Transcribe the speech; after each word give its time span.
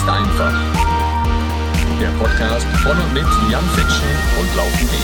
ist 0.00 0.08
einfach. 0.08 0.52
Der 2.00 2.08
Podcast 2.18 2.66
von 2.78 2.96
und 2.96 3.12
mit 3.12 3.26
Jan 3.50 3.64
Fitschen 3.74 4.08
und 4.40 4.56
Laufen.de. 4.56 4.96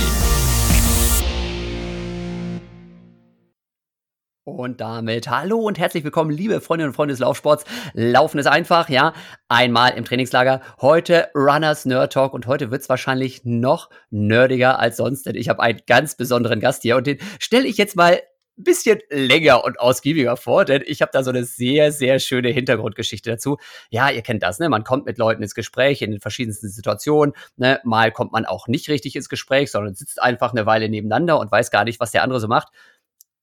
Und 4.45 4.81
damit 4.81 5.29
hallo 5.29 5.59
und 5.59 5.79
herzlich 5.79 6.03
willkommen, 6.03 6.31
liebe 6.31 6.63
Freundinnen 6.63 6.91
und 6.91 6.95
Freunde 6.95 7.13
des 7.13 7.19
Laufsports. 7.19 7.65
Laufen 7.93 8.39
ist 8.39 8.47
einfach, 8.47 8.89
ja. 8.89 9.13
Einmal 9.49 9.93
im 9.93 10.07
Trainingslager. 10.07 10.63
Heute 10.81 11.29
Runners 11.35 11.85
Nerd 11.85 12.15
Talk 12.15 12.33
und 12.33 12.47
heute 12.47 12.71
wird's 12.71 12.89
wahrscheinlich 12.89 13.45
noch 13.45 13.91
nerdiger 14.09 14.79
als 14.79 14.97
sonst, 14.97 15.27
denn 15.27 15.35
ich 15.35 15.51
habe 15.51 15.63
einen 15.63 15.81
ganz 15.87 16.17
besonderen 16.17 16.61
Gast 16.61 16.83
hier 16.83 16.97
und 16.97 17.07
den 17.07 17.19
stelle 17.39 17.67
ich 17.67 17.77
jetzt 17.77 17.97
mal 17.97 18.23
bisschen 18.57 19.01
länger 19.11 19.65
und 19.65 19.79
ausgiebiger 19.79 20.37
vor, 20.37 20.65
denn 20.65 20.83
ich 20.87 21.03
habe 21.03 21.11
da 21.13 21.23
so 21.23 21.31
eine 21.31 21.45
sehr, 21.45 21.93
sehr 21.93 22.19
schöne 22.19 22.49
Hintergrundgeschichte 22.49 23.31
dazu. 23.31 23.59
Ja, 23.91 24.11
ihr 24.11 24.23
kennt 24.23 24.43
das, 24.43 24.59
ne? 24.59 24.69
Man 24.69 24.85
kommt 24.85 25.07
mit 25.07 25.19
Leuten 25.19 25.43
ins 25.43 25.55
Gespräch 25.55 26.03
in 26.03 26.11
den 26.11 26.21
verschiedensten 26.21 26.69
Situationen. 26.69 27.35
Ne? 27.57 27.81
Mal 27.85 28.13
kommt 28.13 28.33
man 28.33 28.47
auch 28.47 28.67
nicht 28.69 28.89
richtig 28.89 29.17
ins 29.17 29.29
Gespräch, 29.29 29.71
sondern 29.71 29.95
sitzt 29.95 30.23
einfach 30.23 30.53
eine 30.53 30.67
Weile 30.67 30.89
nebeneinander 30.89 31.39
und 31.39 31.53
weiß 31.53 31.71
gar 31.71 31.85
nicht, 31.85 32.01
was 32.01 32.13
der 32.13 32.23
andere 32.23 32.41
so 32.41 32.49
macht. 32.49 32.69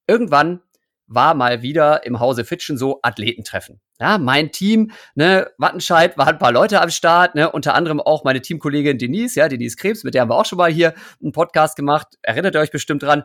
Irgendwann 0.07 0.62
war 1.07 1.34
mal 1.34 1.62
wieder 1.62 2.05
im 2.05 2.20
Hause 2.20 2.45
Fitschen 2.45 2.77
so 2.77 2.99
Athletentreffen. 3.04 3.82
Ja, 3.99 4.18
mein 4.18 4.52
Team, 4.52 4.91
ne, 5.16 5.52
Wattenscheid, 5.57 6.18
waren 6.18 6.30
ein 6.30 6.40
paar 6.40 6.52
Leute 6.52 6.82
am 6.82 6.90
Start, 6.90 7.35
ne, 7.35 7.52
unter 7.52 7.76
anderem 7.76 7.99
auch 8.02 8.23
meine 8.23 8.41
Teamkollegin 8.41 8.98
Denise, 8.98 9.40
ja, 9.40 9.48
Denise 9.48 9.76
Krebs, 9.76 10.04
mit 10.04 10.13
der 10.13 10.23
haben 10.23 10.30
wir 10.30 10.35
auch 10.35 10.45
schon 10.45 10.57
mal 10.57 10.71
hier 10.71 10.93
einen 11.21 11.32
Podcast 11.32 11.76
gemacht. 11.76 12.18
Erinnert 12.21 12.55
ihr 12.55 12.62
euch 12.62 12.71
bestimmt 12.71 13.04
dran? 13.04 13.23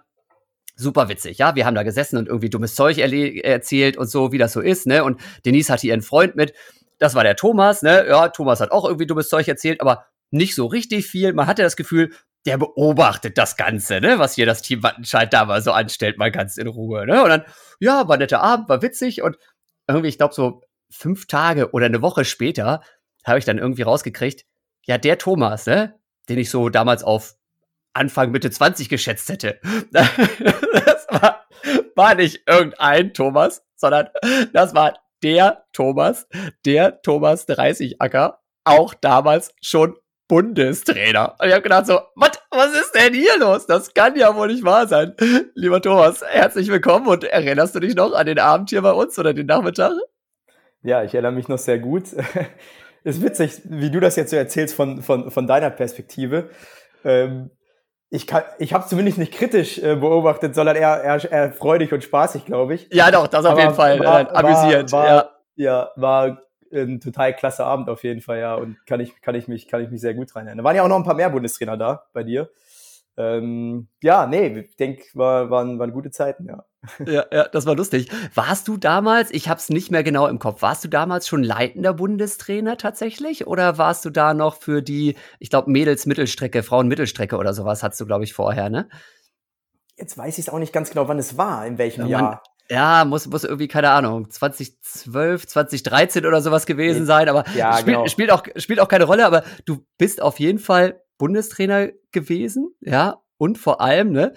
Super 0.80 1.08
witzig, 1.08 1.38
ja. 1.38 1.56
Wir 1.56 1.66
haben 1.66 1.74
da 1.74 1.82
gesessen 1.82 2.18
und 2.18 2.28
irgendwie 2.28 2.50
dummes 2.50 2.76
Zeug 2.76 2.98
erzählt 2.98 3.96
und 3.96 4.06
so, 4.08 4.30
wie 4.30 4.38
das 4.38 4.52
so 4.52 4.60
ist, 4.60 4.86
ne. 4.86 5.02
Und 5.02 5.20
Denise 5.44 5.70
hatte 5.70 5.88
ihren 5.88 6.02
Freund 6.02 6.36
mit. 6.36 6.54
Das 6.98 7.16
war 7.16 7.24
der 7.24 7.34
Thomas, 7.34 7.82
ne. 7.82 8.06
Ja, 8.08 8.28
Thomas 8.28 8.60
hat 8.60 8.70
auch 8.70 8.84
irgendwie 8.84 9.06
dummes 9.06 9.28
Zeug 9.28 9.48
erzählt, 9.48 9.80
aber 9.80 10.06
nicht 10.30 10.54
so 10.54 10.66
richtig 10.66 11.06
viel. 11.06 11.32
Man 11.32 11.48
hatte 11.48 11.62
das 11.62 11.74
Gefühl, 11.76 12.12
der 12.46 12.58
beobachtet 12.58 13.36
das 13.38 13.56
Ganze, 13.56 14.00
ne, 14.00 14.20
was 14.20 14.34
hier 14.34 14.46
das 14.46 14.62
Team 14.62 14.82
Wattenscheid 14.84 15.32
da 15.32 15.46
mal 15.46 15.60
so 15.62 15.72
anstellt, 15.72 16.16
mal 16.16 16.30
ganz 16.30 16.56
in 16.56 16.68
Ruhe, 16.68 17.06
ne? 17.06 17.22
Und 17.24 17.28
dann, 17.28 17.44
ja, 17.80 18.06
war 18.06 18.14
ein 18.16 18.20
netter 18.20 18.40
Abend, 18.40 18.68
war 18.68 18.80
witzig 18.80 19.22
und 19.22 19.36
irgendwie, 19.88 20.08
ich 20.08 20.18
glaube, 20.18 20.34
so 20.34 20.62
fünf 20.90 21.26
Tage 21.26 21.72
oder 21.72 21.86
eine 21.86 22.02
Woche 22.02 22.24
später 22.24 22.82
habe 23.24 23.38
ich 23.40 23.44
dann 23.44 23.58
irgendwie 23.58 23.82
rausgekriegt, 23.82 24.46
ja, 24.86 24.96
der 24.96 25.18
Thomas, 25.18 25.66
ne, 25.66 25.98
den 26.28 26.38
ich 26.38 26.50
so 26.50 26.68
damals 26.68 27.02
auf 27.02 27.34
Anfang, 27.98 28.30
Mitte 28.30 28.50
20 28.50 28.88
geschätzt 28.88 29.28
hätte, 29.28 29.60
das 29.92 31.06
war, 31.10 31.46
war 31.94 32.14
nicht 32.14 32.42
irgendein 32.46 33.12
Thomas, 33.12 33.64
sondern 33.76 34.08
das 34.52 34.74
war 34.74 34.98
der 35.22 35.64
Thomas, 35.72 36.28
der 36.64 37.02
Thomas 37.02 37.46
30 37.46 38.00
Acker, 38.00 38.40
auch 38.64 38.94
damals 38.94 39.52
schon 39.60 39.96
Bundestrainer. 40.28 41.36
Und 41.38 41.48
ich 41.48 41.52
habe 41.52 41.62
gedacht 41.62 41.86
so, 41.86 42.00
was, 42.14 42.32
was 42.50 42.72
ist 42.74 42.92
denn 42.94 43.14
hier 43.14 43.38
los? 43.38 43.66
Das 43.66 43.94
kann 43.94 44.14
ja 44.14 44.36
wohl 44.36 44.48
nicht 44.48 44.62
wahr 44.62 44.86
sein. 44.86 45.14
Lieber 45.54 45.80
Thomas, 45.80 46.22
herzlich 46.22 46.68
willkommen 46.68 47.06
und 47.08 47.24
erinnerst 47.24 47.74
du 47.74 47.80
dich 47.80 47.94
noch 47.94 48.12
an 48.12 48.26
den 48.26 48.38
Abend 48.38 48.70
hier 48.70 48.82
bei 48.82 48.92
uns 48.92 49.18
oder 49.18 49.32
den 49.32 49.46
Nachmittag? 49.46 49.92
Ja, 50.82 51.02
ich 51.02 51.14
erinnere 51.14 51.32
mich 51.32 51.48
noch 51.48 51.58
sehr 51.58 51.78
gut. 51.78 52.14
ist 53.04 53.22
witzig, 53.22 53.62
wie 53.64 53.90
du 53.90 54.00
das 54.00 54.16
jetzt 54.16 54.30
so 54.30 54.36
erzählst 54.36 54.74
von, 54.74 55.02
von, 55.02 55.30
von 55.30 55.46
deiner 55.46 55.70
Perspektive. 55.70 56.50
Ähm, 57.04 57.50
ich, 58.10 58.26
kann, 58.26 58.42
ich 58.58 58.72
habe 58.72 58.86
zumindest 58.86 59.18
nicht 59.18 59.32
kritisch 59.32 59.78
äh, 59.78 59.96
beobachtet, 59.96 60.54
sondern 60.54 60.76
eher, 60.76 61.02
eher, 61.02 61.30
eher 61.30 61.52
freudig 61.52 61.92
und 61.92 62.02
spaßig, 62.02 62.44
glaube 62.46 62.74
ich. 62.74 62.88
Ja, 62.92 63.10
doch, 63.10 63.26
das 63.26 63.44
auf 63.44 63.52
Aber 63.52 63.60
jeden 63.60 63.74
Fall 63.74 64.00
war, 64.00 64.20
äh, 64.20 64.34
amüsiert. 64.34 64.92
War, 64.92 65.06
ja. 65.06 65.30
ja, 65.56 65.90
war 65.96 66.42
ein 66.72 67.00
total 67.00 67.34
klasse 67.34 67.64
Abend 67.64 67.88
auf 67.88 68.02
jeden 68.04 68.20
Fall, 68.20 68.38
ja. 68.40 68.54
Und 68.54 68.78
kann 68.86 69.00
ich, 69.00 69.20
kann 69.20 69.34
ich 69.34 69.48
mich, 69.48 69.68
kann 69.68 69.82
ich 69.82 69.90
mich 69.90 70.00
sehr 70.00 70.14
gut 70.14 70.34
erinnern. 70.34 70.58
Da 70.58 70.64
waren 70.64 70.76
ja 70.76 70.82
auch 70.82 70.88
noch 70.88 70.96
ein 70.96 71.04
paar 71.04 71.14
mehr 71.14 71.30
Bundestrainer 71.30 71.76
da 71.76 72.06
bei 72.12 72.22
dir. 72.22 72.50
Ähm, 73.16 73.88
ja, 74.02 74.26
nee, 74.26 74.46
ich 74.60 74.76
denke, 74.76 75.04
war, 75.14 75.50
waren, 75.50 75.78
waren 75.78 75.92
gute 75.92 76.10
Zeiten, 76.10 76.46
ja. 76.46 76.64
Ja, 77.06 77.24
ja, 77.32 77.48
das 77.48 77.66
war 77.66 77.74
lustig. 77.74 78.08
Warst 78.34 78.68
du 78.68 78.76
damals, 78.76 79.30
ich 79.30 79.48
habe 79.48 79.58
es 79.58 79.70
nicht 79.70 79.90
mehr 79.90 80.02
genau 80.02 80.26
im 80.26 80.38
Kopf, 80.38 80.62
warst 80.62 80.84
du 80.84 80.88
damals 80.88 81.26
schon 81.26 81.42
leitender 81.42 81.94
Bundestrainer 81.94 82.76
tatsächlich? 82.76 83.46
Oder 83.46 83.78
warst 83.78 84.04
du 84.04 84.10
da 84.10 84.34
noch 84.34 84.56
für 84.56 84.82
die, 84.82 85.16
ich 85.38 85.50
glaube, 85.50 85.70
Mädels-Mittelstrecke, 85.70 86.62
Frauen-Mittelstrecke 86.62 87.36
oder 87.36 87.54
sowas 87.54 87.82
hattest 87.82 88.00
du, 88.00 88.06
glaube 88.06 88.24
ich, 88.24 88.34
vorher, 88.34 88.70
ne? 88.70 88.88
Jetzt 89.96 90.16
weiß 90.16 90.38
ich 90.38 90.46
es 90.46 90.52
auch 90.52 90.58
nicht 90.58 90.72
ganz 90.72 90.90
genau, 90.90 91.08
wann 91.08 91.18
es 91.18 91.36
war, 91.36 91.66
in 91.66 91.78
welchem 91.78 92.06
ja, 92.06 92.20
Jahr. 92.20 92.42
Ja, 92.70 93.04
muss, 93.04 93.26
muss 93.26 93.44
irgendwie, 93.44 93.68
keine 93.68 93.90
Ahnung, 93.90 94.30
2012, 94.30 95.46
2013 95.46 96.26
oder 96.26 96.42
sowas 96.42 96.66
gewesen 96.66 97.06
sein, 97.06 97.28
aber 97.28 97.44
ja, 97.56 97.72
spielt, 97.78 97.96
genau. 97.96 98.06
spielt, 98.06 98.30
auch, 98.30 98.44
spielt 98.56 98.80
auch 98.80 98.88
keine 98.88 99.04
Rolle, 99.04 99.24
aber 99.24 99.42
du 99.64 99.86
bist 99.96 100.20
auf 100.20 100.38
jeden 100.38 100.58
Fall 100.58 101.00
Bundestrainer 101.16 101.88
gewesen, 102.12 102.74
ja, 102.80 103.22
und 103.38 103.56
vor 103.56 103.80
allem, 103.80 104.12
ne, 104.12 104.34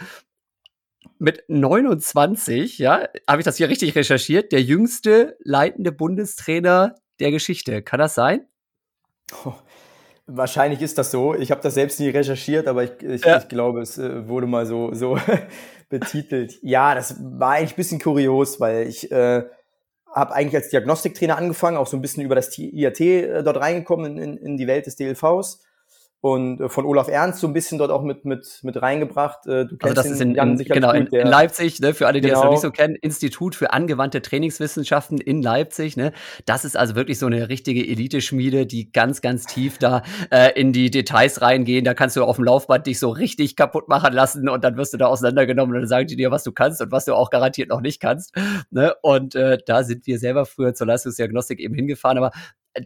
mit 1.21 1.43
29, 1.47 2.79
ja, 2.79 3.07
habe 3.29 3.41
ich 3.41 3.45
das 3.45 3.57
hier 3.57 3.69
richtig 3.69 3.95
recherchiert, 3.95 4.51
der 4.51 4.63
jüngste 4.63 5.37
leitende 5.43 5.91
Bundestrainer 5.91 6.95
der 7.19 7.29
Geschichte. 7.29 7.83
Kann 7.83 7.99
das 7.99 8.15
sein? 8.15 8.47
Oh, 9.45 9.53
wahrscheinlich 10.25 10.81
ist 10.81 10.97
das 10.97 11.11
so. 11.11 11.35
Ich 11.35 11.51
habe 11.51 11.61
das 11.61 11.75
selbst 11.75 11.99
nie 11.99 12.09
recherchiert, 12.09 12.67
aber 12.67 12.85
ich, 12.85 13.03
ich, 13.03 13.23
ja. 13.23 13.37
ich 13.37 13.47
glaube, 13.47 13.81
es 13.81 13.99
äh, 13.99 14.27
wurde 14.27 14.47
mal 14.47 14.65
so, 14.65 14.95
so 14.95 15.19
betitelt. 15.89 16.57
Ja, 16.63 16.95
das 16.95 17.15
war 17.21 17.51
eigentlich 17.51 17.73
ein 17.73 17.75
bisschen 17.75 18.01
kurios, 18.01 18.59
weil 18.59 18.87
ich 18.87 19.11
äh, 19.11 19.43
habe 20.11 20.33
eigentlich 20.33 20.55
als 20.55 20.69
Diagnostiktrainer 20.69 21.37
angefangen, 21.37 21.77
auch 21.77 21.87
so 21.87 21.97
ein 21.97 22.01
bisschen 22.01 22.23
über 22.23 22.33
das 22.33 22.57
IAT 22.57 22.99
äh, 22.99 23.43
dort 23.43 23.57
reingekommen 23.57 24.17
in, 24.17 24.37
in 24.37 24.57
die 24.57 24.65
Welt 24.65 24.87
des 24.87 24.95
DLVs 24.95 25.61
und 26.21 26.61
äh, 26.61 26.69
von 26.69 26.85
Olaf 26.85 27.07
Ernst 27.07 27.39
so 27.39 27.47
ein 27.47 27.53
bisschen 27.53 27.79
dort 27.79 27.89
auch 27.89 28.03
mit 28.03 28.25
mit 28.25 28.59
mit 28.61 28.79
reingebracht. 28.79 29.47
Äh, 29.47 29.65
du 29.65 29.77
kennst 29.77 29.83
also 29.83 29.95
das 29.95 30.05
ist 30.05 30.21
in, 30.21 30.35
in 30.35 30.57
genau 30.57 30.91
in, 30.91 31.07
in, 31.07 31.27
Leipzig, 31.27 31.79
ne, 31.79 31.95
für 31.95 32.07
alle, 32.07 32.21
die 32.21 32.27
genau. 32.27 32.39
das 32.39 32.43
noch 32.45 32.51
nicht 32.51 32.61
so 32.61 32.71
kennen, 32.71 32.95
Institut 32.95 33.55
für 33.55 33.73
angewandte 33.73 34.21
Trainingswissenschaften 34.21 35.17
in 35.17 35.41
Leipzig. 35.41 35.97
Ne, 35.97 36.13
das 36.45 36.63
ist 36.63 36.77
also 36.77 36.95
wirklich 36.95 37.17
so 37.17 37.25
eine 37.25 37.49
richtige 37.49 37.85
Elite-Schmiede, 37.85 38.67
die 38.67 38.91
ganz 38.91 39.21
ganz 39.21 39.45
tief 39.45 39.79
da 39.79 40.03
äh, 40.29 40.51
in 40.59 40.73
die 40.73 40.91
Details 40.91 41.41
reingehen. 41.41 41.83
Da 41.83 41.95
kannst 41.95 42.15
du 42.15 42.23
auf 42.23 42.35
dem 42.35 42.45
Laufband 42.45 42.85
dich 42.85 42.99
so 42.99 43.09
richtig 43.09 43.55
kaputt 43.55 43.89
machen 43.89 44.13
lassen 44.13 44.47
und 44.47 44.63
dann 44.63 44.77
wirst 44.77 44.93
du 44.93 44.97
da 44.97 45.07
auseinandergenommen 45.07 45.75
und 45.75 45.81
dann 45.81 45.89
sagen 45.89 46.05
die 46.05 46.15
dir, 46.15 46.29
was 46.29 46.43
du 46.43 46.51
kannst 46.51 46.81
und 46.81 46.91
was 46.91 47.05
du 47.05 47.15
auch 47.15 47.31
garantiert 47.31 47.69
noch 47.69 47.81
nicht 47.81 47.99
kannst. 47.99 48.35
Ne, 48.69 48.93
und 49.01 49.33
äh, 49.33 49.57
da 49.65 49.83
sind 49.83 50.05
wir 50.05 50.19
selber 50.19 50.45
früher 50.45 50.75
zur 50.75 50.85
Leistungsdiagnostik 50.85 51.59
eben 51.59 51.73
hingefahren, 51.73 52.19
aber 52.19 52.31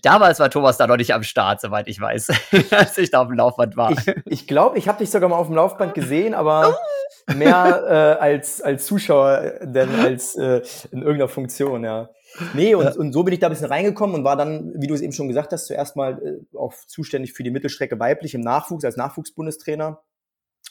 Damals 0.01 0.39
war 0.39 0.49
Thomas 0.49 0.77
da 0.77 0.87
noch 0.87 0.97
nicht 0.97 1.13
am 1.13 1.21
Start, 1.21 1.61
soweit 1.61 1.87
ich 1.87 2.01
weiß, 2.01 2.29
als 2.71 2.97
ich 2.97 3.11
da 3.11 3.21
auf 3.21 3.27
dem 3.27 3.37
Laufband 3.37 3.77
war. 3.77 3.91
Ich 3.91 4.05
glaube, 4.05 4.23
ich, 4.25 4.47
glaub, 4.47 4.77
ich 4.77 4.87
habe 4.87 4.97
dich 4.97 5.11
sogar 5.11 5.29
mal 5.29 5.35
auf 5.35 5.47
dem 5.47 5.55
Laufband 5.55 5.93
gesehen, 5.93 6.33
aber 6.33 6.75
mehr 7.35 7.83
äh, 7.87 8.21
als, 8.21 8.61
als 8.61 8.85
Zuschauer 8.87 9.59
denn 9.61 9.89
als 9.99 10.35
äh, 10.35 10.61
in 10.91 10.99
irgendeiner 10.99 11.27
Funktion, 11.27 11.83
ja. 11.83 12.09
Nee, 12.53 12.73
und, 12.75 12.97
und 12.97 13.13
so 13.13 13.23
bin 13.23 13.33
ich 13.33 13.39
da 13.39 13.47
ein 13.47 13.51
bisschen 13.51 13.67
reingekommen 13.67 14.15
und 14.15 14.23
war 14.23 14.35
dann, 14.35 14.73
wie 14.75 14.87
du 14.87 14.93
es 14.93 15.01
eben 15.01 15.13
schon 15.13 15.27
gesagt 15.27 15.53
hast, 15.53 15.67
zuerst 15.67 15.95
mal 15.95 16.19
äh, 16.21 16.57
auch 16.57 16.73
zuständig 16.87 17.33
für 17.33 17.43
die 17.43 17.51
Mittelstrecke 17.51 17.99
weiblich 17.99 18.33
im 18.33 18.41
Nachwuchs, 18.41 18.83
als 18.83 18.97
Nachwuchsbundestrainer. 18.97 20.01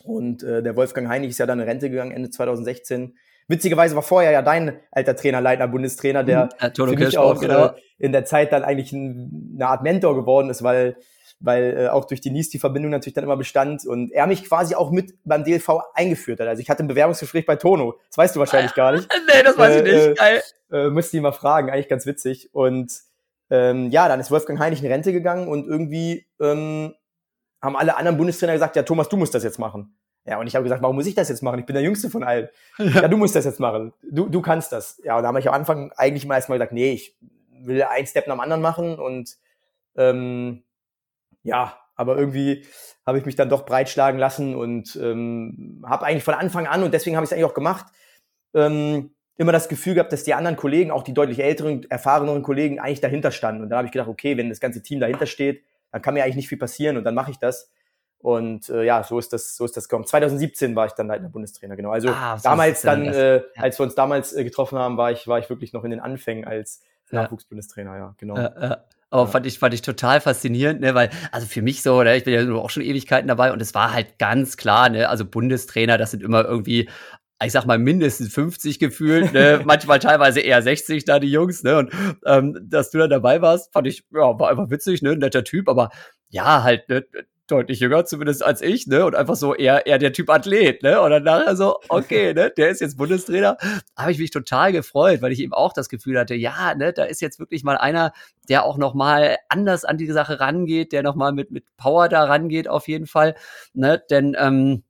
Und 0.02 0.42
äh, 0.42 0.62
der 0.62 0.76
Wolfgang 0.76 1.08
Heinig 1.08 1.30
ist 1.30 1.38
ja 1.38 1.46
dann 1.46 1.60
in 1.60 1.68
Rente 1.68 1.88
gegangen, 1.88 2.10
Ende 2.10 2.30
2016 2.30 3.16
Witzigerweise 3.48 3.94
war 3.94 4.02
vorher 4.02 4.30
ja 4.30 4.42
dein 4.42 4.80
alter 4.90 5.16
Trainer, 5.16 5.40
Leitner, 5.40 5.68
Bundestrainer, 5.68 6.24
der 6.24 6.48
ja, 6.60 6.68
mhm. 6.68 6.74
für 6.74 6.96
mich 6.96 7.18
auch 7.18 7.40
genau. 7.40 7.66
äh, 7.66 7.72
in 7.98 8.12
der 8.12 8.24
Zeit 8.24 8.52
dann 8.52 8.64
eigentlich 8.64 8.92
ein, 8.92 9.54
eine 9.56 9.68
Art 9.68 9.82
Mentor 9.82 10.14
geworden 10.14 10.50
ist, 10.50 10.62
weil 10.62 10.96
weil 11.40 11.76
äh, 11.76 11.88
auch 11.88 12.06
durch 12.06 12.20
die 12.20 12.30
Nies 12.30 12.48
die 12.48 12.58
Verbindung 12.58 12.90
natürlich 12.90 13.14
dann 13.14 13.24
immer 13.24 13.36
bestand 13.36 13.84
und 13.86 14.12
er 14.12 14.26
mich 14.26 14.44
quasi 14.44 14.74
auch 14.74 14.90
mit 14.90 15.14
beim 15.24 15.44
DLV 15.44 15.80
eingeführt 15.94 16.40
hat. 16.40 16.48
Also 16.48 16.62
ich 16.62 16.70
hatte 16.70 16.82
ein 16.82 16.88
Bewerbungsgespräch 16.88 17.44
bei 17.44 17.56
Tono. 17.56 17.98
Das 18.08 18.18
weißt 18.18 18.34
du 18.34 18.40
wahrscheinlich 18.40 18.74
gar 18.74 18.92
nicht. 18.92 19.08
nee, 19.34 19.42
das 19.42 19.58
weiß 19.58 19.76
ich 19.76 19.82
nicht. 19.82 19.94
Äh, 19.94 20.14
Geil. 20.14 20.42
Äh, 20.72 20.90
musste 20.90 21.16
ihn 21.16 21.22
mal 21.22 21.32
fragen, 21.32 21.70
eigentlich 21.70 21.88
ganz 21.88 22.06
witzig. 22.06 22.48
Und 22.52 22.92
ähm, 23.50 23.90
ja, 23.90 24.08
dann 24.08 24.20
ist 24.20 24.30
Wolfgang 24.30 24.58
Heinig 24.58 24.82
in 24.82 24.90
Rente 24.90 25.12
gegangen 25.12 25.48
und 25.48 25.66
irgendwie 25.66 26.26
ähm, 26.40 26.94
haben 27.60 27.76
alle 27.76 27.96
anderen 27.96 28.16
Bundestrainer 28.16 28.54
gesagt, 28.54 28.76
ja, 28.76 28.82
Thomas, 28.82 29.08
du 29.08 29.16
musst 29.16 29.34
das 29.34 29.44
jetzt 29.44 29.58
machen. 29.58 29.96
Ja, 30.26 30.38
und 30.38 30.46
ich 30.46 30.54
habe 30.54 30.62
gesagt, 30.62 30.82
warum 30.82 30.96
muss 30.96 31.06
ich 31.06 31.14
das 31.14 31.28
jetzt 31.28 31.42
machen? 31.42 31.60
Ich 31.60 31.66
bin 31.66 31.74
der 31.74 31.82
Jüngste 31.82 32.08
von 32.08 32.22
allen. 32.22 32.48
Ja, 32.78 33.02
ja 33.02 33.08
du 33.08 33.16
musst 33.16 33.36
das 33.36 33.44
jetzt 33.44 33.60
machen. 33.60 33.92
Du, 34.10 34.28
du 34.28 34.40
kannst 34.40 34.72
das. 34.72 35.00
Ja, 35.04 35.16
und 35.16 35.22
da 35.22 35.28
habe 35.28 35.38
ich 35.38 35.48
am 35.48 35.54
Anfang 35.54 35.92
eigentlich 35.96 36.26
mal 36.26 36.36
erstmal 36.36 36.58
gesagt, 36.58 36.72
nee, 36.72 36.92
ich 36.92 37.16
will 37.50 37.82
ein 37.82 38.06
Step 38.06 38.26
nach 38.26 38.34
dem 38.34 38.40
anderen 38.40 38.62
machen 38.62 38.98
und 38.98 39.36
ähm, 39.96 40.62
ja, 41.42 41.78
aber 41.96 42.16
irgendwie 42.16 42.66
habe 43.06 43.18
ich 43.18 43.26
mich 43.26 43.36
dann 43.36 43.48
doch 43.48 43.66
breitschlagen 43.66 44.18
lassen 44.18 44.54
und 44.54 44.96
ähm, 44.96 45.84
habe 45.86 46.06
eigentlich 46.06 46.24
von 46.24 46.34
Anfang 46.34 46.66
an, 46.66 46.82
und 46.82 46.92
deswegen 46.92 47.16
habe 47.16 47.24
ich 47.24 47.28
es 47.28 47.32
eigentlich 47.32 47.44
auch 47.44 47.54
gemacht, 47.54 47.86
ähm, 48.54 49.14
immer 49.36 49.52
das 49.52 49.68
Gefühl 49.68 49.94
gehabt, 49.94 50.12
dass 50.12 50.24
die 50.24 50.34
anderen 50.34 50.56
Kollegen, 50.56 50.90
auch 50.90 51.02
die 51.02 51.14
deutlich 51.14 51.40
älteren, 51.40 51.88
erfahreneren 51.90 52.42
Kollegen, 52.42 52.78
eigentlich 52.78 53.00
dahinter 53.00 53.30
standen. 53.30 53.62
Und 53.62 53.68
dann 53.68 53.78
habe 53.78 53.86
ich 53.86 53.92
gedacht, 53.92 54.08
okay, 54.08 54.36
wenn 54.36 54.48
das 54.48 54.60
ganze 54.60 54.82
Team 54.82 55.00
dahinter 55.00 55.26
steht, 55.26 55.64
dann 55.90 56.02
kann 56.02 56.14
mir 56.14 56.22
eigentlich 56.22 56.36
nicht 56.36 56.48
viel 56.48 56.58
passieren 56.58 56.96
und 56.96 57.04
dann 57.04 57.14
mache 57.14 57.30
ich 57.30 57.38
das. 57.38 57.70
Und 58.18 58.70
äh, 58.70 58.84
ja, 58.84 59.02
so 59.02 59.18
ist 59.18 59.32
das, 59.32 59.56
so 59.56 59.64
ist 59.64 59.76
das 59.76 59.88
gekommen. 59.88 60.06
2017 60.06 60.74
war 60.74 60.86
ich 60.86 60.92
dann 60.92 61.08
Leitender 61.08 61.30
Bundestrainer, 61.30 61.76
genau. 61.76 61.90
Also 61.90 62.08
ah, 62.08 62.38
so 62.38 62.48
damals 62.48 62.80
dann, 62.82 63.06
äh, 63.06 63.36
ja. 63.36 63.42
als 63.56 63.78
wir 63.78 63.84
uns 63.84 63.94
damals 63.94 64.32
äh, 64.32 64.44
getroffen 64.44 64.78
haben, 64.78 64.96
war 64.96 65.12
ich, 65.12 65.28
war 65.28 65.38
ich 65.38 65.50
wirklich 65.50 65.72
noch 65.72 65.84
in 65.84 65.90
den 65.90 66.00
Anfängen 66.00 66.44
als. 66.44 66.82
Nachwuchsbundestrainer, 67.10 67.96
ja, 67.96 68.14
genau. 68.16 68.36
Ja, 68.36 68.80
aber 69.10 69.22
ja. 69.22 69.26
fand 69.26 69.46
ich, 69.46 69.60
fand 69.60 69.74
ich 69.74 69.82
total 69.82 70.20
faszinierend, 70.20 70.80
ne, 70.80 70.94
weil, 70.94 71.10
also 71.30 71.46
für 71.46 71.62
mich 71.62 71.82
so, 71.82 72.02
ne, 72.02 72.16
ich 72.16 72.24
bin 72.24 72.34
ja 72.34 72.54
auch 72.54 72.70
schon 72.70 72.82
Ewigkeiten 72.82 73.28
dabei 73.28 73.52
und 73.52 73.62
es 73.62 73.72
war 73.72 73.92
halt 73.92 74.18
ganz 74.18 74.56
klar, 74.56 74.88
ne, 74.88 75.08
also 75.08 75.24
Bundestrainer, 75.24 75.98
das 75.98 76.10
sind 76.10 76.22
immer 76.22 76.44
irgendwie 76.44 76.88
ich 77.42 77.52
sag 77.52 77.66
mal, 77.66 77.78
mindestens 77.78 78.32
50 78.32 78.78
gefühlt, 78.78 79.32
ne? 79.32 79.60
manchmal 79.64 79.98
teilweise 79.98 80.40
eher 80.40 80.62
60 80.62 81.04
da 81.04 81.18
die 81.18 81.30
Jungs, 81.30 81.62
ne? 81.62 81.78
Und 81.78 81.92
ähm, 82.24 82.58
dass 82.62 82.90
du 82.90 82.98
da 82.98 83.08
dabei 83.08 83.42
warst, 83.42 83.72
fand 83.72 83.86
ich, 83.86 84.04
ja, 84.12 84.38
war 84.38 84.50
einfach 84.50 84.70
witzig, 84.70 85.02
ne? 85.02 85.16
Netter 85.16 85.44
Typ, 85.44 85.68
aber 85.68 85.90
ja, 86.28 86.62
halt, 86.62 86.88
ne? 86.88 87.04
Deutlich 87.46 87.80
jünger 87.80 88.04
zumindest 88.04 88.42
als 88.42 88.62
ich, 88.62 88.86
ne? 88.86 89.04
Und 89.04 89.14
einfach 89.14 89.36
so 89.36 89.54
eher, 89.54 89.86
eher 89.86 89.98
der 89.98 90.12
Typ 90.12 90.30
Athlet, 90.30 90.82
ne? 90.82 91.00
Und 91.00 91.10
dann 91.10 91.24
nachher 91.24 91.56
so, 91.56 91.78
okay, 91.88 92.32
ne? 92.34 92.50
Der 92.56 92.70
ist 92.70 92.80
jetzt 92.80 92.96
Bundestrainer. 92.96 93.56
Habe 93.96 94.12
ich 94.12 94.18
mich 94.18 94.30
total 94.30 94.72
gefreut, 94.72 95.22
weil 95.22 95.32
ich 95.32 95.40
eben 95.40 95.52
auch 95.52 95.72
das 95.72 95.88
Gefühl 95.88 96.18
hatte, 96.18 96.34
ja, 96.34 96.74
ne? 96.74 96.92
Da 96.92 97.04
ist 97.04 97.20
jetzt 97.20 97.38
wirklich 97.38 97.64
mal 97.64 97.76
einer, 97.76 98.12
der 98.48 98.64
auch 98.64 98.78
noch 98.78 98.94
mal 98.94 99.36
anders 99.48 99.84
an 99.84 99.98
die 99.98 100.10
Sache 100.10 100.40
rangeht, 100.40 100.92
der 100.92 101.02
noch 101.02 101.14
mal 101.14 101.32
mit, 101.32 101.50
mit 101.50 101.64
Power 101.76 102.08
da 102.08 102.24
rangeht 102.24 102.68
auf 102.68 102.88
jeden 102.88 103.06
Fall, 103.06 103.34
ne? 103.74 104.02
Denn, 104.10 104.36
ähm, 104.38 104.82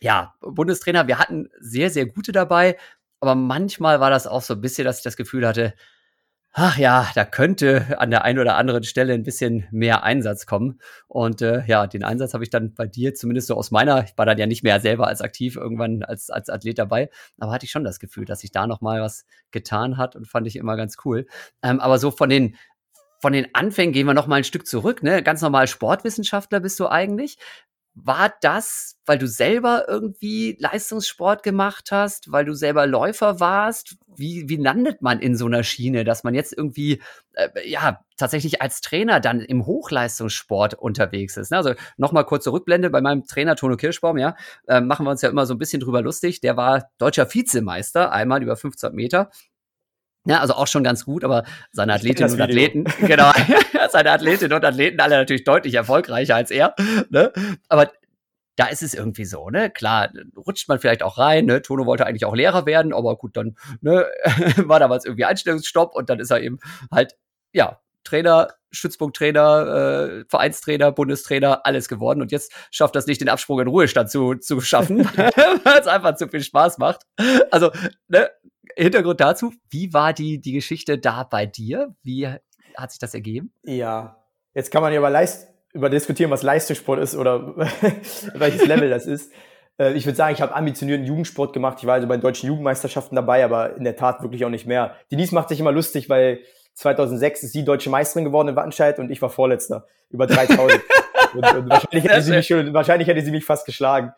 ja, 0.00 0.34
Bundestrainer, 0.40 1.08
wir 1.08 1.18
hatten 1.18 1.48
sehr, 1.58 1.90
sehr 1.90 2.06
gute 2.06 2.32
dabei, 2.32 2.76
aber 3.20 3.34
manchmal 3.34 4.00
war 4.00 4.10
das 4.10 4.26
auch 4.26 4.42
so 4.42 4.54
ein 4.54 4.60
bisschen, 4.60 4.84
dass 4.84 4.98
ich 4.98 5.04
das 5.04 5.16
Gefühl 5.16 5.46
hatte, 5.46 5.74
ach 6.58 6.78
ja, 6.78 7.10
da 7.14 7.26
könnte 7.26 8.00
an 8.00 8.10
der 8.10 8.24
einen 8.24 8.38
oder 8.38 8.56
anderen 8.56 8.82
Stelle 8.82 9.12
ein 9.12 9.24
bisschen 9.24 9.66
mehr 9.70 10.04
Einsatz 10.04 10.46
kommen. 10.46 10.80
Und 11.06 11.42
äh, 11.42 11.62
ja, 11.66 11.86
den 11.86 12.02
Einsatz 12.02 12.32
habe 12.32 12.44
ich 12.44 12.50
dann 12.50 12.72
bei 12.72 12.86
dir 12.86 13.14
zumindest 13.14 13.48
so 13.48 13.54
aus 13.56 13.70
meiner, 13.70 14.04
ich 14.04 14.16
war 14.16 14.24
dann 14.24 14.38
ja 14.38 14.46
nicht 14.46 14.62
mehr 14.62 14.80
selber 14.80 15.06
als 15.06 15.20
aktiv 15.20 15.56
irgendwann 15.56 16.02
als, 16.02 16.30
als 16.30 16.48
Athlet 16.48 16.78
dabei, 16.78 17.10
aber 17.38 17.52
hatte 17.52 17.66
ich 17.66 17.70
schon 17.70 17.84
das 17.84 18.00
Gefühl, 18.00 18.24
dass 18.24 18.40
sich 18.40 18.52
da 18.52 18.66
noch 18.66 18.80
mal 18.80 19.02
was 19.02 19.26
getan 19.50 19.98
hat 19.98 20.16
und 20.16 20.26
fand 20.26 20.46
ich 20.46 20.56
immer 20.56 20.76
ganz 20.78 20.96
cool. 21.04 21.26
Ähm, 21.62 21.78
aber 21.78 21.98
so 21.98 22.10
von 22.10 22.30
den 22.30 22.56
von 23.20 23.32
den 23.32 23.54
Anfängen 23.54 23.92
gehen 23.92 24.06
wir 24.06 24.14
noch 24.14 24.26
mal 24.26 24.36
ein 24.36 24.44
Stück 24.44 24.66
zurück, 24.66 25.02
ne? 25.02 25.22
Ganz 25.22 25.42
normal 25.42 25.66
Sportwissenschaftler 25.68 26.60
bist 26.60 26.78
du 26.80 26.88
eigentlich. 26.88 27.38
War 27.98 28.30
das, 28.42 28.98
weil 29.06 29.16
du 29.16 29.26
selber 29.26 29.86
irgendwie 29.88 30.54
Leistungssport 30.60 31.42
gemacht 31.42 31.88
hast, 31.90 32.30
weil 32.30 32.44
du 32.44 32.52
selber 32.52 32.86
Läufer 32.86 33.40
warst? 33.40 33.96
Wie, 34.14 34.50
wie 34.50 34.56
landet 34.56 35.00
man 35.00 35.18
in 35.18 35.34
so 35.34 35.46
einer 35.46 35.62
Schiene, 35.62 36.04
dass 36.04 36.22
man 36.22 36.34
jetzt 36.34 36.52
irgendwie, 36.54 37.00
äh, 37.32 37.48
ja, 37.64 38.00
tatsächlich 38.18 38.60
als 38.60 38.82
Trainer 38.82 39.18
dann 39.18 39.40
im 39.40 39.64
Hochleistungssport 39.64 40.74
unterwegs 40.74 41.38
ist? 41.38 41.50
Ne? 41.50 41.56
Also 41.56 41.72
nochmal 41.96 42.26
kurze 42.26 42.52
Rückblende 42.52 42.90
bei 42.90 43.00
meinem 43.00 43.24
Trainer 43.24 43.56
Tono 43.56 43.78
Kirschbaum, 43.78 44.18
ja, 44.18 44.36
äh, 44.68 44.82
machen 44.82 45.06
wir 45.06 45.10
uns 45.10 45.22
ja 45.22 45.30
immer 45.30 45.46
so 45.46 45.54
ein 45.54 45.58
bisschen 45.58 45.80
drüber 45.80 46.02
lustig. 46.02 46.42
Der 46.42 46.58
war 46.58 46.90
deutscher 46.98 47.32
Vizemeister, 47.32 48.12
einmal 48.12 48.42
über 48.42 48.56
15 48.56 48.92
Meter. 48.94 49.30
Ja, 50.26 50.40
also 50.40 50.54
auch 50.54 50.66
schon 50.66 50.82
ganz 50.84 51.04
gut, 51.04 51.24
aber 51.24 51.44
seine 51.72 51.94
Athletinnen 51.94 52.32
und 52.32 52.40
Athleten, 52.40 52.84
genau, 53.00 53.30
seine 53.90 54.10
Athletinnen 54.10 54.52
und 54.52 54.64
Athleten 54.64 55.00
alle 55.00 55.16
natürlich 55.16 55.44
deutlich 55.44 55.74
erfolgreicher 55.74 56.34
als 56.34 56.50
er. 56.50 56.74
Ne? 57.10 57.32
Aber 57.68 57.90
da 58.56 58.66
ist 58.66 58.82
es 58.82 58.94
irgendwie 58.94 59.26
so, 59.26 59.50
ne? 59.50 59.70
Klar, 59.70 60.10
rutscht 60.36 60.68
man 60.68 60.78
vielleicht 60.78 61.02
auch 61.02 61.18
rein, 61.18 61.44
ne? 61.44 61.62
Tono 61.62 61.86
wollte 61.86 62.06
eigentlich 62.06 62.24
auch 62.24 62.34
Lehrer 62.34 62.66
werden, 62.66 62.92
aber 62.92 63.16
gut, 63.16 63.36
dann 63.36 63.56
ne, 63.82 64.06
war 64.56 64.80
damals 64.80 65.04
irgendwie 65.04 65.26
Einstellungsstopp 65.26 65.94
und 65.94 66.10
dann 66.10 66.18
ist 66.20 66.30
er 66.30 66.40
eben 66.40 66.58
halt, 66.90 67.16
ja, 67.52 67.80
Trainer, 68.02 68.48
Stützpunkttrainer, 68.70 70.20
äh, 70.20 70.24
Vereinstrainer, 70.28 70.92
Bundestrainer, 70.92 71.66
alles 71.66 71.88
geworden. 71.88 72.22
Und 72.22 72.32
jetzt 72.32 72.52
schafft 72.70 72.94
das 72.94 73.06
nicht, 73.06 73.20
den 73.20 73.28
Absprung 73.28 73.60
in 73.60 73.68
Ruhestand 73.68 74.10
zu, 74.10 74.34
zu 74.34 74.60
schaffen, 74.60 75.04
weil 75.04 75.80
es 75.80 75.86
einfach 75.86 76.14
zu 76.16 76.28
viel 76.28 76.42
Spaß 76.42 76.78
macht. 76.78 77.02
Also, 77.50 77.72
ne, 78.08 78.30
Hintergrund 78.76 79.20
dazu, 79.20 79.52
wie 79.70 79.92
war 79.92 80.12
die, 80.12 80.40
die 80.40 80.52
Geschichte 80.52 80.98
da 80.98 81.24
bei 81.24 81.46
dir? 81.46 81.94
Wie 82.02 82.26
hat 82.26 82.90
sich 82.90 82.98
das 82.98 83.14
ergeben? 83.14 83.52
Ja, 83.64 84.22
jetzt 84.54 84.70
kann 84.70 84.82
man 84.82 84.92
ja 84.92 84.98
über, 84.98 85.10
Leist 85.10 85.48
über 85.72 85.90
diskutieren, 85.90 86.30
was 86.30 86.42
Leistungssport 86.42 87.00
ist 87.00 87.16
oder 87.16 87.56
welches 88.34 88.66
Level 88.66 88.90
das 88.90 89.06
ist. 89.06 89.32
Äh, 89.78 89.92
ich 89.92 90.06
würde 90.06 90.16
sagen, 90.16 90.34
ich 90.34 90.42
habe 90.42 90.54
ambitionierten 90.54 91.06
Jugendsport 91.06 91.52
gemacht. 91.52 91.78
Ich 91.80 91.86
war 91.86 91.94
also 91.94 92.06
bei 92.06 92.16
den 92.16 92.22
deutschen 92.22 92.48
Jugendmeisterschaften 92.48 93.16
dabei, 93.16 93.44
aber 93.44 93.76
in 93.76 93.84
der 93.84 93.96
Tat 93.96 94.22
wirklich 94.22 94.44
auch 94.44 94.50
nicht 94.50 94.66
mehr. 94.66 94.94
Denise 95.10 95.34
macht 95.34 95.48
sich 95.48 95.60
immer 95.60 95.72
lustig, 95.72 96.08
weil 96.08 96.40
2006 96.74 97.44
ist 97.44 97.52
sie 97.52 97.64
deutsche 97.64 97.90
Meisterin 97.90 98.24
geworden 98.24 98.48
in 98.48 98.56
Wattenscheid 98.56 98.98
und 98.98 99.10
ich 99.10 99.22
war 99.22 99.30
Vorletzter. 99.30 99.86
Über 100.10 100.26
3000. 100.26 100.82
und, 101.34 101.54
und 101.54 101.70
wahrscheinlich, 101.70 102.04
hätte 102.04 102.22
sie 102.22 102.32
mich 102.32 102.46
schon, 102.46 102.74
wahrscheinlich 102.74 103.08
hätte 103.08 103.22
sie 103.22 103.30
mich 103.30 103.44
fast 103.44 103.66
geschlagen. 103.66 104.12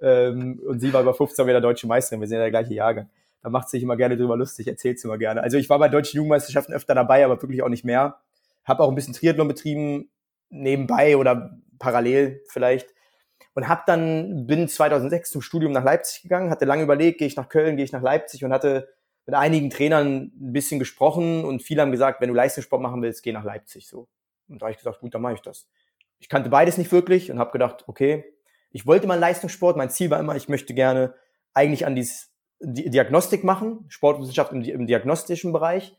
Ähm, 0.00 0.60
und 0.66 0.80
sie 0.80 0.92
war 0.92 1.02
über 1.02 1.14
15 1.14 1.44
Meter 1.46 1.60
deutsche 1.60 1.86
Meisterin. 1.86 2.20
Wir 2.20 2.28
sind 2.28 2.36
ja 2.36 2.42
der 2.42 2.50
gleiche 2.50 2.74
Jahrgang. 2.74 3.08
Da 3.42 3.50
macht 3.50 3.68
sich 3.68 3.82
immer 3.82 3.96
gerne 3.96 4.16
drüber 4.16 4.36
lustig, 4.36 4.66
erzählt 4.66 5.02
immer 5.04 5.18
gerne. 5.18 5.42
Also 5.42 5.56
ich 5.56 5.70
war 5.70 5.78
bei 5.78 5.88
deutschen 5.88 6.16
Jugendmeisterschaften 6.16 6.74
öfter 6.74 6.94
dabei, 6.94 7.24
aber 7.24 7.40
wirklich 7.40 7.62
auch 7.62 7.68
nicht 7.68 7.84
mehr. 7.84 8.20
Habe 8.64 8.82
auch 8.82 8.88
ein 8.88 8.94
bisschen 8.94 9.14
Triathlon 9.14 9.48
betrieben, 9.48 10.10
nebenbei 10.50 11.16
oder 11.16 11.58
parallel 11.78 12.42
vielleicht. 12.48 12.88
Und 13.54 13.68
hab 13.68 13.86
dann, 13.86 14.46
bin 14.46 14.68
2006 14.68 15.30
zum 15.30 15.42
Studium 15.42 15.72
nach 15.72 15.84
Leipzig 15.84 16.22
gegangen, 16.22 16.50
hatte 16.50 16.64
lange 16.64 16.82
überlegt, 16.82 17.18
gehe 17.18 17.28
ich 17.28 17.36
nach 17.36 17.48
Köln, 17.48 17.76
gehe 17.76 17.84
ich 17.84 17.92
nach 17.92 18.02
Leipzig 18.02 18.44
und 18.44 18.52
hatte 18.52 18.88
mit 19.26 19.34
einigen 19.34 19.68
Trainern 19.68 20.32
ein 20.40 20.52
bisschen 20.52 20.78
gesprochen 20.78 21.44
und 21.44 21.62
viele 21.62 21.82
haben 21.82 21.92
gesagt, 21.92 22.20
wenn 22.20 22.28
du 22.28 22.34
Leistungssport 22.34 22.80
machen 22.80 23.02
willst, 23.02 23.22
geh 23.22 23.32
nach 23.32 23.44
Leipzig 23.44 23.86
so. 23.86 24.08
Und 24.48 24.62
da 24.62 24.66
habe 24.66 24.72
ich 24.72 24.78
gesagt, 24.78 25.00
gut, 25.00 25.14
dann 25.14 25.22
mache 25.22 25.34
ich 25.34 25.42
das. 25.42 25.68
Ich 26.18 26.28
kannte 26.28 26.48
beides 26.48 26.78
nicht 26.78 26.90
wirklich 26.92 27.30
und 27.30 27.38
habe 27.38 27.50
gedacht, 27.50 27.84
okay, 27.86 28.24
ich 28.70 28.86
wollte 28.86 29.06
mal 29.06 29.18
Leistungssport, 29.18 29.76
mein 29.76 29.90
Ziel 29.90 30.10
war 30.10 30.18
immer, 30.18 30.36
ich 30.36 30.48
möchte 30.48 30.72
gerne 30.72 31.14
eigentlich 31.52 31.84
an 31.84 31.94
dieses 31.94 32.32
Diagnostik 32.60 33.44
machen, 33.44 33.84
Sportwissenschaft 33.88 34.52
im, 34.52 34.62
im 34.62 34.86
diagnostischen 34.86 35.52
Bereich. 35.52 35.96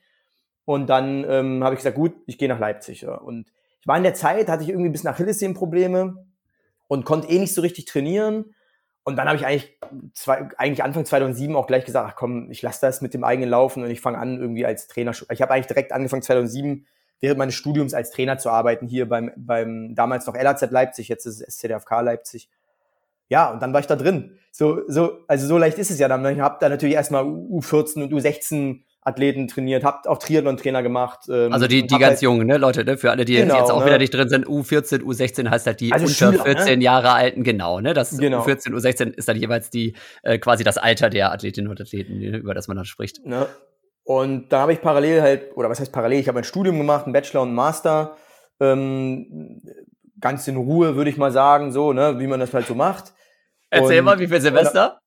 Und 0.66 0.88
dann 0.88 1.26
ähm, 1.28 1.64
habe 1.64 1.74
ich 1.74 1.80
gesagt, 1.80 1.96
gut, 1.96 2.14
ich 2.28 2.38
gehe 2.38 2.50
nach 2.50 2.60
Leipzig. 2.60 3.02
Ja. 3.02 3.16
Und 3.16 3.48
ich 3.80 3.88
war 3.88 3.98
in 3.98 4.04
der 4.04 4.14
Zeit, 4.14 4.50
hatte 4.50 4.64
ich 4.64 4.70
irgendwie 4.70 4.90
ein 4.90 4.92
bisschen 4.92 5.10
Achillessehnenprobleme 5.10 6.26
und 6.88 7.06
konnte 7.06 7.30
eh 7.30 7.40
nicht 7.40 7.54
so 7.54 7.62
richtig 7.62 7.86
trainieren. 7.86 8.54
Und 9.04 9.16
dann 9.16 9.28
habe 9.28 9.38
ich 9.38 9.46
eigentlich, 9.46 9.80
zwei, 10.14 10.50
eigentlich 10.58 10.84
Anfang 10.84 11.06
2007 11.06 11.56
auch 11.56 11.66
gleich 11.66 11.86
gesagt, 11.86 12.12
ach 12.12 12.16
komm, 12.16 12.52
ich 12.52 12.62
lasse 12.62 12.82
das 12.82 13.02
mit 13.02 13.14
dem 13.14 13.24
eigenen 13.24 13.50
Laufen 13.50 13.82
und 13.82 13.90
ich 13.90 14.02
fange 14.02 14.18
an 14.18 14.38
irgendwie 14.40 14.66
als 14.66 14.88
Trainer. 14.88 15.14
Ich 15.32 15.42
habe 15.42 15.54
eigentlich 15.54 15.68
direkt 15.68 15.92
angefangen 15.92 16.22
2007 16.22 16.86
während 17.20 17.40
meines 17.40 17.56
Studiums 17.56 17.94
als 17.94 18.12
Trainer 18.12 18.38
zu 18.38 18.50
arbeiten 18.50 18.88
hier 18.88 19.10
beim, 19.10 19.32
beim 19.36 19.96
damals 19.96 20.26
noch 20.26 20.36
LAZ 20.36 20.70
Leipzig, 20.70 21.08
jetzt 21.08 21.26
ist 21.26 21.42
es 21.42 21.56
SCDFK 21.56 22.02
Leipzig 22.02 22.50
ja, 23.30 23.52
und 23.52 23.62
dann 23.62 23.74
war 23.74 23.80
ich 23.80 23.88
da 23.88 23.96
drin. 23.96 24.38
So, 24.52 24.82
so, 24.88 25.20
also 25.28 25.48
so 25.48 25.58
leicht 25.58 25.78
ist 25.78 25.92
es 25.92 26.00
ja 26.00 26.08
dann. 26.08 26.26
Ich 26.26 26.40
habe 26.40 26.58
da 26.60 26.68
natürlich 26.68 26.96
erstmal 26.96 27.24
U14 27.24 28.04
und 28.04 28.14
U16 28.14 28.82
Athleten 29.02 29.48
trainiert, 29.48 29.84
habt 29.84 30.08
auch 30.08 30.18
Triathlon-Trainer 30.18 30.84
gemacht. 30.84 31.22
Ähm, 31.30 31.54
also 31.54 31.68
die, 31.68 31.88
die 31.88 31.98
ganz 31.98 32.04
halt, 32.04 32.22
jungen, 32.22 32.48
ne, 32.48 32.58
Leute, 32.58 32.84
ne, 32.84 32.98
für 32.98 33.12
alle, 33.12 33.24
die 33.24 33.36
genau, 33.36 33.58
jetzt 33.58 33.72
auch 33.72 33.80
ne? 33.80 33.86
wieder 33.86 33.98
nicht 33.98 34.14
drin 34.14 34.28
sind, 34.28 34.46
U14, 34.46 35.02
U16 35.02 35.50
heißt 35.50 35.68
halt 35.68 35.80
die 35.80 35.94
also 35.94 36.06
unter 36.06 36.38
Schüler, 36.38 36.44
14 36.44 36.80
ne? 36.80 36.86
Jahre 36.86 37.12
alten, 37.14 37.44
genau, 37.44 37.80
ne? 37.80 37.94
Das 37.94 38.18
genau. 38.18 38.44
U14, 38.44 38.74
U16 38.74 39.14
ist 39.14 39.30
dann 39.30 39.38
jeweils 39.38 39.70
die 39.70 39.96
äh, 40.24 40.38
quasi 40.38 40.64
das 40.64 40.78
Alter 40.78 41.10
der 41.10 41.32
Athletinnen 41.32 41.70
und 41.70 41.80
Athleten, 41.80 42.22
über 42.22 42.54
das 42.54 42.68
man 42.68 42.76
dann 42.76 42.86
spricht. 42.86 43.26
Ne? 43.26 43.48
Und 44.04 44.52
da 44.52 44.62
habe 44.62 44.74
ich 44.74 44.82
parallel 44.82 45.22
halt, 45.22 45.56
oder 45.56 45.70
was 45.70 45.80
heißt 45.80 45.94
parallel, 45.94 46.20
ich 46.20 46.28
habe 46.28 46.40
ein 46.40 46.44
Studium 46.44 46.78
gemacht, 46.78 47.08
ein 47.08 47.14
Bachelor 47.14 47.44
und 47.44 47.52
ein 47.52 47.56
Master, 47.56 48.18
ähm, 48.60 49.62
ganz 50.20 50.48
in 50.48 50.58
Ruhe, 50.58 50.96
würde 50.96 51.10
ich 51.10 51.18
mal 51.18 51.32
sagen, 51.32 51.72
so, 51.72 51.94
ne, 51.94 52.20
wie 52.20 52.28
man 52.28 52.40
das 52.40 52.54
halt 52.54 52.68
so 52.68 52.76
macht. 52.76 53.14
Erzähl 53.70 54.00
und, 54.00 54.06
mal, 54.06 54.20
wie 54.20 54.28
viel 54.28 54.42
Semester? 54.42 55.00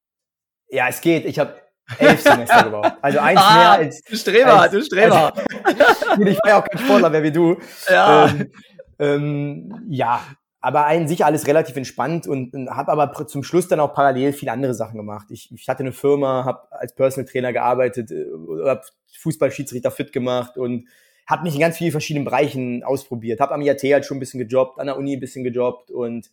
Ja, 0.68 0.88
es 0.88 1.00
geht. 1.00 1.24
Ich 1.24 1.38
habe 1.38 1.54
elf 1.98 2.20
Semester 2.20 2.62
gebraucht. 2.64 2.94
Also 3.02 3.18
eins 3.18 3.40
ah, 3.42 3.56
mehr 3.56 3.70
als. 3.70 4.02
Du 4.02 4.16
Streber, 4.16 4.60
als, 4.60 4.72
du 4.72 4.82
Streber. 4.82 5.32
Also, 5.64 6.22
ich 6.26 6.38
war 6.38 6.48
ja 6.48 6.60
auch 6.60 6.64
kein 6.64 6.78
Sportler 6.78 7.10
mehr 7.10 7.22
wie 7.22 7.32
du. 7.32 7.56
Ja. 7.88 8.28
Ähm, 8.28 8.52
ähm, 8.98 9.86
ja, 9.88 10.22
aber 10.60 10.86
an 10.86 11.08
sich 11.08 11.24
alles 11.24 11.46
relativ 11.48 11.76
entspannt 11.76 12.28
und, 12.28 12.54
und 12.54 12.70
habe 12.70 12.92
aber 12.92 13.26
zum 13.26 13.42
Schluss 13.42 13.66
dann 13.66 13.80
auch 13.80 13.94
parallel 13.94 14.32
viele 14.32 14.52
andere 14.52 14.74
Sachen 14.74 14.96
gemacht. 14.96 15.26
Ich, 15.30 15.52
ich 15.52 15.68
hatte 15.68 15.80
eine 15.80 15.92
Firma, 15.92 16.44
habe 16.44 16.70
als 16.70 16.94
Personal 16.94 17.28
Trainer 17.28 17.52
gearbeitet, 17.52 18.12
äh, 18.12 18.26
habe 18.64 18.82
Fußballschiedsrichter 19.18 19.90
fit 19.90 20.12
gemacht 20.12 20.56
und 20.56 20.86
habe 21.26 21.42
mich 21.42 21.54
in 21.54 21.60
ganz 21.60 21.78
vielen 21.78 21.90
verschiedenen 21.90 22.24
Bereichen 22.24 22.84
ausprobiert. 22.84 23.40
Habe 23.40 23.54
am 23.54 23.60
IAT 23.60 23.82
halt 23.82 24.06
schon 24.06 24.18
ein 24.18 24.20
bisschen 24.20 24.40
gejobbt, 24.40 24.78
an 24.78 24.86
der 24.86 24.96
Uni 24.96 25.16
ein 25.16 25.20
bisschen 25.20 25.44
gejobbt 25.44 25.90
und 25.90 26.30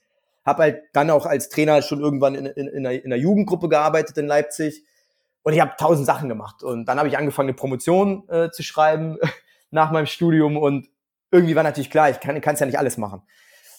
habe 0.50 0.64
halt 0.64 0.84
dann 0.94 1.10
auch 1.10 1.26
als 1.26 1.50
Trainer 1.50 1.82
schon 1.82 2.02
irgendwann 2.02 2.36
in, 2.36 2.46
in, 2.46 2.68
in, 2.68 2.86
einer, 2.86 2.92
in 2.92 3.06
einer 3.06 3.22
Jugendgruppe 3.22 3.70
gearbeitet 3.70 4.18
in 4.18 4.28
Leipzig. 4.28 4.84
Und 5.44 5.54
ich 5.54 5.62
habe 5.62 5.74
tausend 5.78 6.06
Sachen 6.06 6.28
gemacht. 6.28 6.64
Und 6.64 6.86
dann 6.86 6.98
habe 6.98 7.08
ich 7.08 7.18
angefangen, 7.18 7.50
eine 7.50 7.56
Promotion 7.56 8.28
äh, 8.28 8.52
zu 8.52 8.64
schreiben 8.64 9.18
nach 9.72 9.92
meinem 9.92 10.06
Studium. 10.06 10.58
Und 10.58 10.90
irgendwie 11.32 11.56
war 11.56 11.64
natürlich 11.64 11.90
klar, 11.90 12.10
ich 12.10 12.20
kann 12.20 12.42
es 12.42 12.60
ja 12.60 12.66
nicht 12.66 12.78
alles 12.78 12.98
machen. 12.98 13.22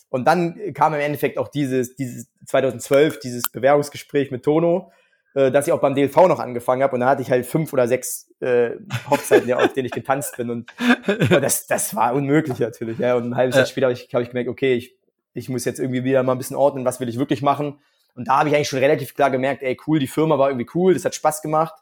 Und 0.09 0.27
dann 0.27 0.59
kam 0.75 0.95
im 0.95 1.01
Endeffekt 1.01 1.39
auch 1.39 1.49
dieses, 1.49 1.95
dieses 1.95 2.29
2012, 2.47 3.21
dieses 3.21 3.51
Bewerbungsgespräch 3.51 4.31
mit 4.31 4.45
Tono, 4.45 4.91
äh, 5.35 5.53
dass 5.53 5.69
ich 5.69 5.73
auch 5.73 5.81
beim 5.81 5.95
DLV 5.95 6.17
noch 6.27 6.41
angefangen 6.41 6.83
habe. 6.83 6.95
Und 6.95 7.01
da 7.01 7.11
hatte 7.11 7.23
ich 7.23 7.31
halt 7.31 7.47
fünf 7.47 7.73
oder 7.73 7.87
sechs 7.87 8.29
äh, 8.41 8.71
Hochzeiten, 9.09 9.49
ja, 9.49 9.59
auf 9.59 9.73
denen 9.73 9.87
ich 9.87 9.93
getanzt 9.93 10.37
bin. 10.37 10.51
Und, 10.51 10.73
und 11.07 11.43
das, 11.43 11.69
das 11.69 11.95
war 11.95 12.15
unmöglich 12.15 12.59
natürlich. 12.59 12.99
Ja. 12.99 13.15
Und 13.15 13.31
ein 13.31 13.37
halbes 13.37 13.57
Jahr 13.57 13.67
später 13.67 13.87
habe 13.87 13.95
ich, 13.95 14.13
hab 14.13 14.23
ich 14.23 14.31
gemerkt, 14.31 14.51
okay, 14.51 14.75
ich 14.75 14.97
ich 15.35 15.49
muss 15.49 15.65
jetzt 15.65 15.79
irgendwie 15.79 16.05
wieder 16.05 16.23
mal 16.23 16.33
ein 16.33 16.39
bisschen 16.39 16.57
ordnen, 16.57 16.85
was 16.85 17.01
will 17.01 17.09
ich 17.09 17.19
wirklich 17.19 17.43
machen. 17.43 17.81
Und 18.15 18.29
da 18.29 18.39
habe 18.39 18.49
ich 18.49 18.55
eigentlich 18.55 18.69
schon 18.69 18.81
relativ 18.81 19.15
klar 19.15 19.31
gemerkt, 19.31 19.63
ey, 19.63 19.77
cool, 19.87 19.99
die 19.99 20.09
Firma 20.09 20.39
war 20.39 20.51
irgendwie 20.51 20.69
cool, 20.75 20.95
das 20.95 21.05
hat 21.05 21.15
Spaß 21.15 21.43
gemacht, 21.43 21.75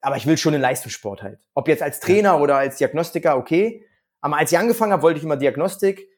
aber 0.00 0.16
ich 0.16 0.26
will 0.26 0.36
schon 0.36 0.52
den 0.52 0.62
Leistungssport 0.62 1.22
halt. 1.22 1.40
Ob 1.54 1.68
jetzt 1.68 1.82
als 1.82 2.00
Trainer 2.00 2.40
oder 2.40 2.56
als 2.56 2.76
Diagnostiker, 2.76 3.36
okay, 3.36 3.84
Aber 4.22 4.38
als 4.38 4.52
ich 4.52 4.58
angefangen 4.58 4.92
habe, 4.92 5.02
wollte 5.02 5.18
ich 5.18 5.24
immer 5.24 5.36
Diagnostik. 5.36 6.08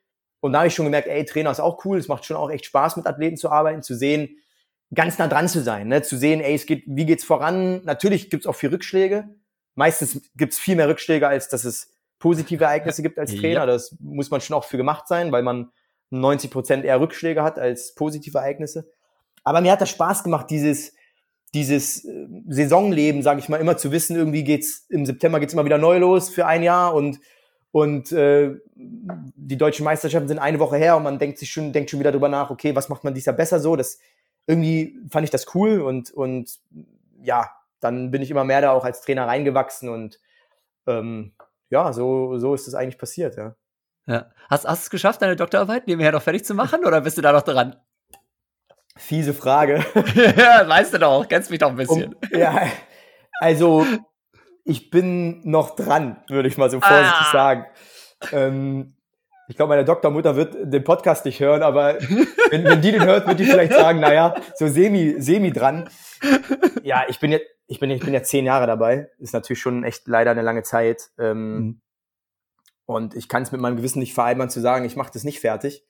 Und 0.40 0.52
da 0.52 0.58
habe 0.58 0.68
ich 0.68 0.74
schon 0.74 0.84
gemerkt, 0.84 1.08
ey, 1.08 1.24
Trainer 1.24 1.50
ist 1.50 1.60
auch 1.60 1.84
cool. 1.84 1.98
Es 1.98 2.06
macht 2.06 2.24
schon 2.24 2.36
auch 2.36 2.50
echt 2.50 2.66
Spaß, 2.66 2.96
mit 2.96 3.06
Athleten 3.06 3.38
zu 3.38 3.50
arbeiten, 3.50 3.82
zu 3.82 3.94
sehen, 3.94 4.36
ganz 4.94 5.18
nah 5.18 5.26
dran 5.26 5.48
zu 5.48 5.62
sein, 5.62 5.88
ne? 5.88 6.02
zu 6.02 6.16
sehen, 6.16 6.40
ey, 6.40 6.54
es 6.54 6.66
geht, 6.66 6.84
wie 6.86 7.06
geht's 7.06 7.24
voran? 7.24 7.82
Natürlich 7.84 8.30
gibt's 8.30 8.46
auch 8.46 8.54
viel 8.54 8.68
Rückschläge. 8.68 9.28
Meistens 9.74 10.20
gibt's 10.36 10.58
viel 10.58 10.76
mehr 10.76 10.88
Rückschläge, 10.88 11.26
als 11.26 11.48
dass 11.48 11.64
es 11.64 11.94
positive 12.18 12.64
Ereignisse 12.64 13.02
gibt 13.02 13.18
als 13.18 13.34
Trainer. 13.34 13.60
Ja. 13.60 13.66
Das 13.66 13.96
muss 13.98 14.30
man 14.30 14.40
schon 14.40 14.54
auch 14.54 14.64
für 14.64 14.76
gemacht 14.76 15.08
sein, 15.08 15.32
weil 15.32 15.42
man 15.42 15.72
90 16.10 16.50
Prozent 16.50 16.84
eher 16.84 17.00
Rückschläge 17.00 17.42
hat 17.42 17.58
als 17.58 17.94
positive 17.94 18.38
Ereignisse. 18.38 18.88
Aber 19.42 19.60
mir 19.60 19.72
hat 19.72 19.80
das 19.80 19.90
Spaß 19.90 20.24
gemacht, 20.24 20.50
dieses, 20.50 20.94
dieses 21.52 22.04
äh, 22.04 22.26
Saisonleben, 22.48 23.22
sage 23.22 23.40
ich 23.40 23.48
mal, 23.48 23.60
immer 23.60 23.76
zu 23.76 23.92
wissen, 23.92 24.16
irgendwie 24.16 24.44
geht's 24.44 24.86
im 24.88 25.06
September 25.06 25.40
geht's 25.40 25.52
immer 25.52 25.64
wieder 25.64 25.78
neu 25.78 25.98
los 25.98 26.28
für 26.28 26.46
ein 26.46 26.62
Jahr 26.62 26.94
und 26.94 27.20
und 27.70 28.12
äh, 28.12 28.54
die 28.76 29.56
deutschen 29.56 29.84
Meisterschaften 29.84 30.28
sind 30.28 30.38
eine 30.38 30.60
Woche 30.60 30.76
her 30.76 30.96
und 30.96 31.02
man 31.02 31.18
denkt 31.18 31.38
sich 31.38 31.50
schon 31.50 31.72
denkt 31.72 31.90
schon 31.90 32.00
wieder 32.00 32.12
drüber 32.12 32.28
nach, 32.28 32.50
okay, 32.50 32.76
was 32.76 32.88
macht 32.88 33.04
man 33.04 33.14
dieses 33.14 33.26
Jahr 33.26 33.36
besser 33.36 33.60
so? 33.60 33.76
Das 33.76 33.98
irgendwie 34.46 34.96
fand 35.10 35.24
ich 35.24 35.30
das 35.30 35.54
cool 35.54 35.80
und 35.80 36.10
und 36.12 36.58
ja, 37.22 37.50
dann 37.80 38.10
bin 38.10 38.22
ich 38.22 38.30
immer 38.30 38.44
mehr 38.44 38.60
da 38.60 38.72
auch 38.72 38.84
als 38.84 39.00
Trainer 39.02 39.26
reingewachsen 39.26 39.88
und 39.88 40.20
ähm, 40.86 41.34
ja, 41.70 41.92
so 41.92 42.38
so 42.38 42.54
ist 42.54 42.68
es 42.68 42.74
eigentlich 42.74 42.98
passiert, 42.98 43.36
ja. 43.36 43.56
Ja. 44.06 44.30
Hast, 44.50 44.66
hast 44.66 44.82
du 44.82 44.86
es 44.86 44.90
geschafft, 44.90 45.22
deine 45.22 45.36
Doktorarbeit 45.36 45.86
nebenher 45.86 46.12
noch 46.12 46.22
fertig 46.22 46.44
zu 46.44 46.54
machen 46.54 46.84
oder 46.84 47.00
bist 47.00 47.16
du 47.16 47.22
da 47.22 47.32
noch 47.32 47.42
dran? 47.42 47.76
Fiese 48.96 49.34
Frage. 49.34 49.84
ja, 50.36 50.68
weißt 50.68 50.94
du 50.94 50.98
doch, 50.98 51.26
kennst 51.28 51.50
mich 51.50 51.58
doch 51.58 51.70
ein 51.70 51.76
bisschen. 51.76 52.14
Um, 52.14 52.38
ja, 52.38 52.68
also 53.40 53.86
ich 54.64 54.90
bin 54.90 55.40
noch 55.44 55.74
dran, 55.74 56.22
würde 56.28 56.48
ich 56.48 56.56
mal 56.56 56.70
so 56.70 56.80
vorsichtig 56.80 57.26
ah. 57.28 57.32
sagen. 57.32 57.66
Ähm, 58.32 58.94
ich 59.48 59.56
glaube, 59.56 59.70
meine 59.70 59.84
Doktormutter 59.84 60.36
wird 60.36 60.56
den 60.60 60.84
Podcast 60.84 61.24
nicht 61.24 61.40
hören, 61.40 61.62
aber 61.62 61.98
wenn, 62.50 62.64
wenn 62.64 62.80
die 62.80 62.92
den 62.92 63.04
hört, 63.04 63.26
wird 63.26 63.40
die 63.40 63.44
vielleicht 63.44 63.72
sagen, 63.72 64.00
naja, 64.00 64.34
so 64.54 64.68
semi, 64.68 65.16
semi 65.18 65.52
dran. 65.52 65.88
Ja, 66.82 67.04
ich 67.08 67.18
bin 67.18 67.32
jetzt, 67.32 67.46
ich 67.66 67.80
bin, 67.80 67.90
ich 67.90 68.04
bin 68.04 68.14
jetzt 68.14 68.30
zehn 68.30 68.46
Jahre 68.46 68.66
dabei. 68.66 69.10
Ist 69.18 69.34
natürlich 69.34 69.60
schon 69.60 69.84
echt 69.84 70.06
leider 70.06 70.30
eine 70.30 70.42
lange 70.42 70.62
Zeit. 70.62 71.10
Ähm, 71.18 71.56
mhm. 71.56 71.80
Und 72.86 73.14
ich 73.14 73.28
kann 73.28 73.42
es 73.42 73.52
mit 73.52 73.60
meinem 73.60 73.76
Gewissen 73.76 73.98
nicht 73.98 74.14
vereinbaren 74.14 74.50
zu 74.50 74.60
sagen, 74.60 74.84
ich 74.84 74.96
mache 74.96 75.12
das 75.12 75.24
nicht 75.24 75.40
fertig. 75.40 75.84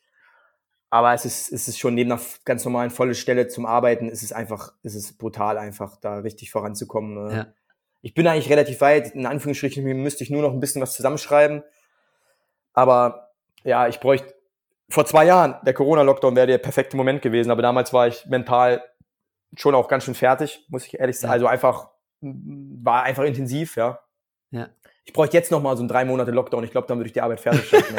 Aber 0.90 1.12
es 1.12 1.24
ist, 1.24 1.52
es 1.52 1.66
ist 1.66 1.78
schon 1.78 1.94
neben 1.94 2.12
einer 2.12 2.20
ganz 2.44 2.64
normalen 2.64 2.90
vollen 2.90 3.14
Stelle 3.14 3.48
zum 3.48 3.66
Arbeiten, 3.66 4.08
ist 4.08 4.22
es 4.22 4.32
einfach, 4.32 4.74
ist 4.82 4.94
es 4.94 5.16
brutal 5.16 5.58
einfach, 5.58 5.96
da 5.96 6.18
richtig 6.18 6.52
voranzukommen. 6.52 7.14
Ne? 7.14 7.36
Ja. 7.36 7.46
Ich 8.00 8.14
bin 8.14 8.28
eigentlich 8.28 8.50
relativ 8.50 8.80
weit, 8.80 9.12
in 9.12 9.26
Anführungsstrichen 9.26 9.84
müsste 10.02 10.22
ich 10.22 10.30
nur 10.30 10.42
noch 10.42 10.52
ein 10.52 10.60
bisschen 10.60 10.80
was 10.80 10.92
zusammenschreiben. 10.92 11.64
Aber 12.74 13.32
ja, 13.64 13.88
ich 13.88 13.98
bräuchte, 13.98 14.34
vor 14.88 15.06
zwei 15.06 15.24
Jahren, 15.24 15.56
der 15.64 15.74
Corona-Lockdown 15.74 16.36
wäre 16.36 16.46
der 16.46 16.58
perfekte 16.58 16.96
Moment 16.96 17.22
gewesen, 17.22 17.50
aber 17.50 17.62
damals 17.62 17.92
war 17.92 18.06
ich 18.06 18.26
mental 18.26 18.84
schon 19.56 19.74
auch 19.74 19.88
ganz 19.88 20.04
schön 20.04 20.14
fertig, 20.14 20.64
muss 20.68 20.86
ich 20.86 21.00
ehrlich 21.00 21.18
sagen. 21.18 21.30
Ja. 21.30 21.32
Also 21.32 21.46
einfach, 21.46 21.90
war 22.20 23.02
einfach 23.02 23.24
intensiv, 23.24 23.76
ja. 23.76 24.00
Ja. 24.50 24.68
Ich 25.04 25.12
bräuchte 25.12 25.36
jetzt 25.36 25.50
noch 25.50 25.62
mal 25.62 25.76
so 25.76 25.82
einen 25.82 25.88
drei 25.88 26.04
Monate 26.04 26.30
Lockdown. 26.30 26.64
Ich 26.64 26.70
glaube, 26.70 26.86
dann 26.88 26.98
würde 26.98 27.08
ich 27.08 27.12
die 27.12 27.20
Arbeit 27.20 27.40
fertig 27.40 27.68
schaffen. 27.68 27.96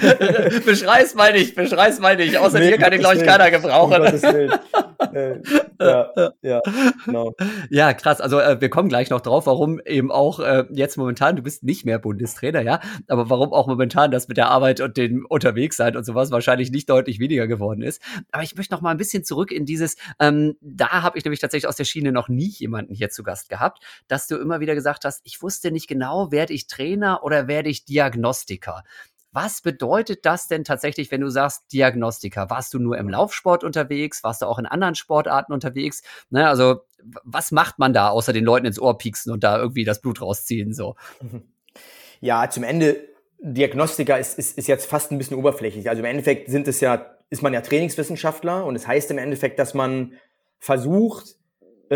beschrei's 0.64 1.14
mal 1.14 1.32
nicht, 1.32 1.54
beschrei's 1.54 2.00
mal 2.00 2.16
nicht. 2.16 2.36
Außer 2.36 2.58
nee, 2.58 2.70
dir 2.70 2.78
kann 2.78 2.92
ich, 2.92 3.00
glaube 3.00 3.16
ich, 3.16 3.24
keiner 3.24 3.50
gebrauchen. 3.50 4.02
Um 4.02 5.14
äh, 5.14 5.40
ja, 6.16 6.32
ja, 6.42 6.60
genau. 7.04 7.32
ja, 7.70 7.94
krass. 7.94 8.20
Also 8.20 8.38
äh, 8.40 8.60
wir 8.60 8.70
kommen 8.70 8.88
gleich 8.88 9.10
noch 9.10 9.20
drauf, 9.20 9.46
warum 9.46 9.80
eben 9.80 10.10
auch 10.10 10.40
äh, 10.40 10.64
jetzt 10.70 10.96
momentan, 10.96 11.36
du 11.36 11.42
bist 11.42 11.62
nicht 11.62 11.84
mehr 11.84 11.98
Bundestrainer, 11.98 12.60
ja, 12.60 12.80
aber 13.08 13.30
warum 13.30 13.52
auch 13.52 13.66
momentan 13.66 14.10
das 14.10 14.28
mit 14.28 14.36
der 14.36 14.48
Arbeit 14.48 14.80
und 14.80 14.96
dem 14.96 15.26
Unterwegssein 15.26 15.96
und 15.96 16.04
sowas 16.04 16.30
wahrscheinlich 16.30 16.70
nicht 16.70 16.88
deutlich 16.88 17.18
weniger 17.18 17.46
geworden 17.46 17.82
ist. 17.82 18.02
Aber 18.30 18.42
ich 18.42 18.56
möchte 18.56 18.74
noch 18.74 18.80
mal 18.80 18.90
ein 18.90 18.96
bisschen 18.96 19.24
zurück 19.24 19.52
in 19.52 19.66
dieses, 19.66 19.96
ähm, 20.18 20.56
da 20.60 21.02
habe 21.02 21.18
ich 21.18 21.24
nämlich 21.24 21.40
tatsächlich 21.40 21.68
aus 21.68 21.76
der 21.76 21.84
Schiene 21.84 22.12
noch 22.12 22.28
nie 22.28 22.48
jemanden 22.48 22.94
hier 22.94 23.10
zu 23.10 23.22
Gast 23.22 23.48
gehabt, 23.48 23.82
dass 24.08 24.26
du 24.26 24.36
immer 24.36 24.60
wieder 24.60 24.74
gesagt 24.74 25.04
hast, 25.04 25.20
ich 25.24 25.42
wusste 25.42 25.70
nicht 25.70 25.88
genau, 25.88 26.30
werde 26.30 26.52
ich 26.52 26.66
Trainer 26.66 27.22
oder 27.22 27.48
werde 27.48 27.70
ich 27.70 27.84
Diagnostiker. 27.84 28.84
Was 29.32 29.62
bedeutet 29.62 30.26
das 30.26 30.46
denn 30.46 30.62
tatsächlich, 30.62 31.10
wenn 31.10 31.22
du 31.22 31.30
sagst 31.30 31.72
Diagnostiker? 31.72 32.50
Warst 32.50 32.74
du 32.74 32.78
nur 32.78 32.98
im 32.98 33.08
Laufsport 33.08 33.64
unterwegs? 33.64 34.22
Warst 34.22 34.42
du 34.42 34.46
auch 34.46 34.58
in 34.58 34.66
anderen 34.66 34.94
Sportarten 34.94 35.52
unterwegs? 35.52 36.02
Ne, 36.30 36.46
also 36.46 36.82
was 37.24 37.50
macht 37.50 37.78
man 37.78 37.92
da, 37.92 38.10
außer 38.10 38.32
den 38.32 38.44
Leuten 38.44 38.66
ins 38.66 38.78
Ohr 38.78 38.98
pieksen 38.98 39.32
und 39.32 39.42
da 39.42 39.58
irgendwie 39.58 39.84
das 39.84 40.00
Blut 40.00 40.20
rausziehen? 40.20 40.72
So. 40.74 40.96
Ja, 42.20 42.48
zum 42.48 42.62
Ende, 42.62 43.08
Diagnostiker 43.40 44.18
ist, 44.18 44.38
ist, 44.38 44.56
ist 44.56 44.68
jetzt 44.68 44.86
fast 44.86 45.10
ein 45.10 45.18
bisschen 45.18 45.36
oberflächlich. 45.36 45.88
Also 45.88 46.00
im 46.00 46.06
Endeffekt 46.06 46.48
sind 46.48 46.68
es 46.68 46.80
ja, 46.80 47.16
ist 47.28 47.42
man 47.42 47.52
ja 47.52 47.60
Trainingswissenschaftler 47.60 48.64
und 48.64 48.76
es 48.76 48.82
das 48.82 48.88
heißt 48.88 49.10
im 49.10 49.18
Endeffekt, 49.18 49.58
dass 49.58 49.74
man 49.74 50.12
versucht, 50.60 51.34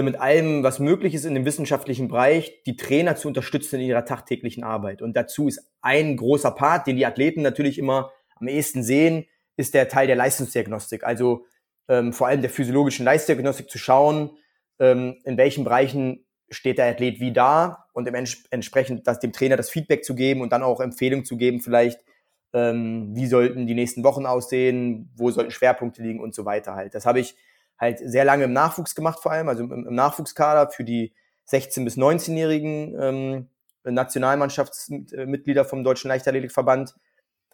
mit 0.03 0.21
allem, 0.21 0.63
was 0.63 0.79
möglich 0.79 1.15
ist 1.15 1.25
in 1.25 1.35
dem 1.35 1.45
wissenschaftlichen 1.45 2.09
Bereich, 2.09 2.63
die 2.65 2.77
Trainer 2.77 3.17
zu 3.17 3.29
unterstützen 3.29 3.81
in 3.81 3.87
ihrer 3.87 4.05
tagtäglichen 4.05 4.65
Arbeit. 4.65 5.03
Und 5.03 5.17
dazu 5.17 5.49
ist 5.49 5.71
ein 5.81 6.17
großer 6.17 6.51
Part, 6.51 6.87
den 6.87 6.97
die 6.97 7.07
Athleten 7.07 7.43
natürlich 7.43 7.79
immer 7.79 8.11
am 8.37 8.49
ehesten 8.49 8.83
sehen, 8.83 9.27
ist 9.57 9.75
der 9.75 9.89
Teil 9.89 10.07
der 10.07 10.17
Leistungsdiagnostik. 10.17 11.05
Also 11.05 11.47
ähm, 11.89 12.13
vor 12.13 12.27
allem 12.27 12.41
der 12.41 12.51
physiologischen 12.51 13.05
Leistungsdiagnostik 13.05 13.71
zu 13.71 13.79
schauen, 13.79 14.31
ähm, 14.79 15.17
in 15.25 15.37
welchen 15.37 15.65
Bereichen 15.65 16.27
steht 16.51 16.79
der 16.79 16.87
Athlet 16.87 17.21
wie 17.21 17.33
da 17.33 17.87
und 17.93 18.07
ents 18.07 18.45
entsprechend 18.51 19.07
das, 19.07 19.19
dem 19.19 19.33
Trainer 19.33 19.57
das 19.57 19.71
Feedback 19.71 20.05
zu 20.05 20.15
geben 20.15 20.41
und 20.43 20.53
dann 20.53 20.63
auch 20.63 20.81
Empfehlungen 20.81 21.25
zu 21.25 21.37
geben, 21.37 21.61
vielleicht, 21.61 22.01
ähm, 22.53 23.15
wie 23.15 23.27
sollten 23.27 23.67
die 23.67 23.75
nächsten 23.75 24.05
Wochen 24.05 24.27
aussehen, 24.27 25.11
wo 25.17 25.31
sollten 25.31 25.51
Schwerpunkte 25.51 26.03
liegen 26.03 26.21
und 26.21 26.35
so 26.35 26.45
weiter 26.45 26.75
halt. 26.75 26.95
Das 26.95 27.07
habe 27.07 27.21
ich 27.21 27.37
halt 27.79 27.99
sehr 27.99 28.25
lange 28.25 28.45
im 28.45 28.53
Nachwuchs 28.53 28.95
gemacht, 28.95 29.21
vor 29.21 29.33
allem, 29.33 29.49
also 29.49 29.65
im, 29.65 29.87
im 29.87 29.95
Nachwuchskader 29.95 30.71
für 30.71 30.85
die 30.85 31.13
16- 31.49 31.85
bis 31.85 31.97
19-jährigen 31.97 32.97
ähm, 33.01 33.49
Nationalmannschaftsmitglieder 33.85 35.65
vom 35.65 35.85
Deutschen 35.85 36.09
Leichtathletikverband 36.09 36.95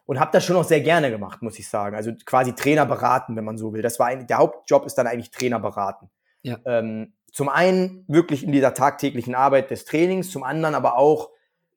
und 0.07 0.19
habe 0.19 0.31
das 0.33 0.45
schon 0.45 0.57
noch 0.57 0.65
sehr 0.65 0.81
gerne 0.81 1.11
gemacht, 1.11 1.43
muss 1.43 1.59
ich 1.59 1.69
sagen. 1.69 1.95
Also 1.95 2.13
quasi 2.25 2.55
Trainer 2.55 2.87
beraten, 2.87 3.37
wenn 3.37 3.45
man 3.45 3.59
so 3.59 3.73
will. 3.73 3.83
Das 3.83 3.99
war 3.99 4.07
ein, 4.07 4.27
der 4.27 4.39
Hauptjob 4.39 4.87
ist 4.87 4.95
dann 4.95 5.07
eigentlich 5.07 5.31
Trainer 5.31 5.59
beraten. 5.61 6.11
Ja. 6.43 6.59
Ähm, 6.65 7.13
zum 7.31 7.49
einen 7.49 8.05
wirklich 8.09 8.45
in 8.45 8.53
dieser 8.53 8.75
tagtäglichen 8.75 9.35
Arbeit 9.35 9.71
des 9.71 9.85
Trainings, 9.85 10.31
zum 10.31 10.43
anderen 10.43 10.75
aber 10.75 10.97
auch 10.97 11.31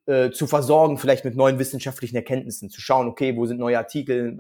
äh, 0.06 0.32
zu 0.32 0.48
versorgen, 0.48 0.98
vielleicht 0.98 1.24
mit 1.24 1.36
neuen 1.36 1.60
wissenschaftlichen 1.60 2.16
Erkenntnissen, 2.16 2.70
zu 2.70 2.82
schauen, 2.82 3.08
okay, 3.08 3.36
wo 3.38 3.46
sind 3.46 3.60
neue 3.60 3.78
Artikel, 3.78 4.38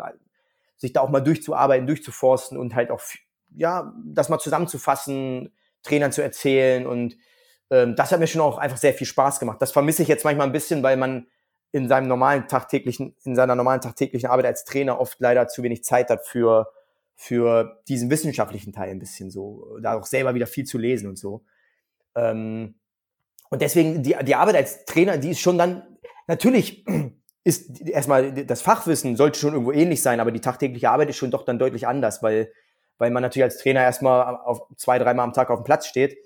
sich 0.77 0.93
da 0.93 1.01
auch 1.01 1.09
mal 1.09 1.21
durchzuarbeiten, 1.21 1.87
durchzuforsten 1.87 2.57
und 2.57 2.75
halt 2.75 2.91
auch 2.91 2.99
ja, 3.57 3.93
das 4.05 4.29
mal 4.29 4.39
zusammenzufassen, 4.39 5.53
Trainern 5.83 6.11
zu 6.11 6.21
erzählen 6.21 6.87
und 6.87 7.17
ähm, 7.69 7.95
das 7.95 8.11
hat 8.11 8.19
mir 8.19 8.27
schon 8.27 8.41
auch 8.41 8.57
einfach 8.57 8.77
sehr 8.77 8.93
viel 8.93 9.07
Spaß 9.07 9.39
gemacht. 9.39 9.61
Das 9.61 9.71
vermisse 9.71 10.01
ich 10.01 10.07
jetzt 10.07 10.23
manchmal 10.23 10.47
ein 10.47 10.53
bisschen, 10.53 10.83
weil 10.83 10.97
man 10.97 11.27
in 11.71 11.89
seinem 11.89 12.07
normalen 12.07 12.47
tagtäglichen, 12.47 13.15
in 13.23 13.35
seiner 13.35 13.55
normalen 13.55 13.81
tagtäglichen 13.81 14.29
Arbeit 14.29 14.45
als 14.45 14.65
Trainer 14.65 14.99
oft 14.99 15.19
leider 15.19 15.47
zu 15.47 15.61
wenig 15.61 15.83
Zeit 15.83 16.09
hat 16.09 16.25
für, 16.25 16.71
für 17.15 17.81
diesen 17.87 18.09
wissenschaftlichen 18.09 18.71
Teil 18.71 18.91
ein 18.91 18.99
bisschen 18.99 19.29
so, 19.29 19.77
da 19.81 19.95
auch 19.95 20.05
selber 20.05 20.35
wieder 20.35 20.47
viel 20.47 20.65
zu 20.65 20.77
lesen 20.77 21.09
und 21.09 21.17
so. 21.17 21.43
Ähm, 22.15 22.75
und 23.49 23.61
deswegen, 23.61 24.03
die, 24.03 24.15
die 24.23 24.35
Arbeit 24.35 24.55
als 24.55 24.85
Trainer, 24.85 25.17
die 25.17 25.31
ist 25.31 25.41
schon 25.41 25.57
dann, 25.57 25.97
natürlich 26.27 26.85
ist 27.43 27.81
erstmal 27.81 28.31
das 28.45 28.61
Fachwissen 28.61 29.17
sollte 29.17 29.39
schon 29.39 29.53
irgendwo 29.53 29.71
ähnlich 29.71 30.01
sein, 30.01 30.19
aber 30.19 30.31
die 30.31 30.41
tagtägliche 30.41 30.89
Arbeit 30.89 31.09
ist 31.09 31.17
schon 31.17 31.31
doch 31.31 31.43
dann 31.43 31.59
deutlich 31.59 31.87
anders, 31.87 32.23
weil 32.23 32.51
weil 32.97 33.11
man 33.11 33.23
natürlich 33.23 33.43
als 33.43 33.57
Trainer 33.57 33.81
erstmal 33.81 34.35
auf 34.37 34.63
zwei, 34.77 34.99
dreimal 34.99 35.25
am 35.25 35.33
Tag 35.33 35.49
auf 35.49 35.59
dem 35.59 35.65
Platz 35.65 35.87
steht 35.87 36.17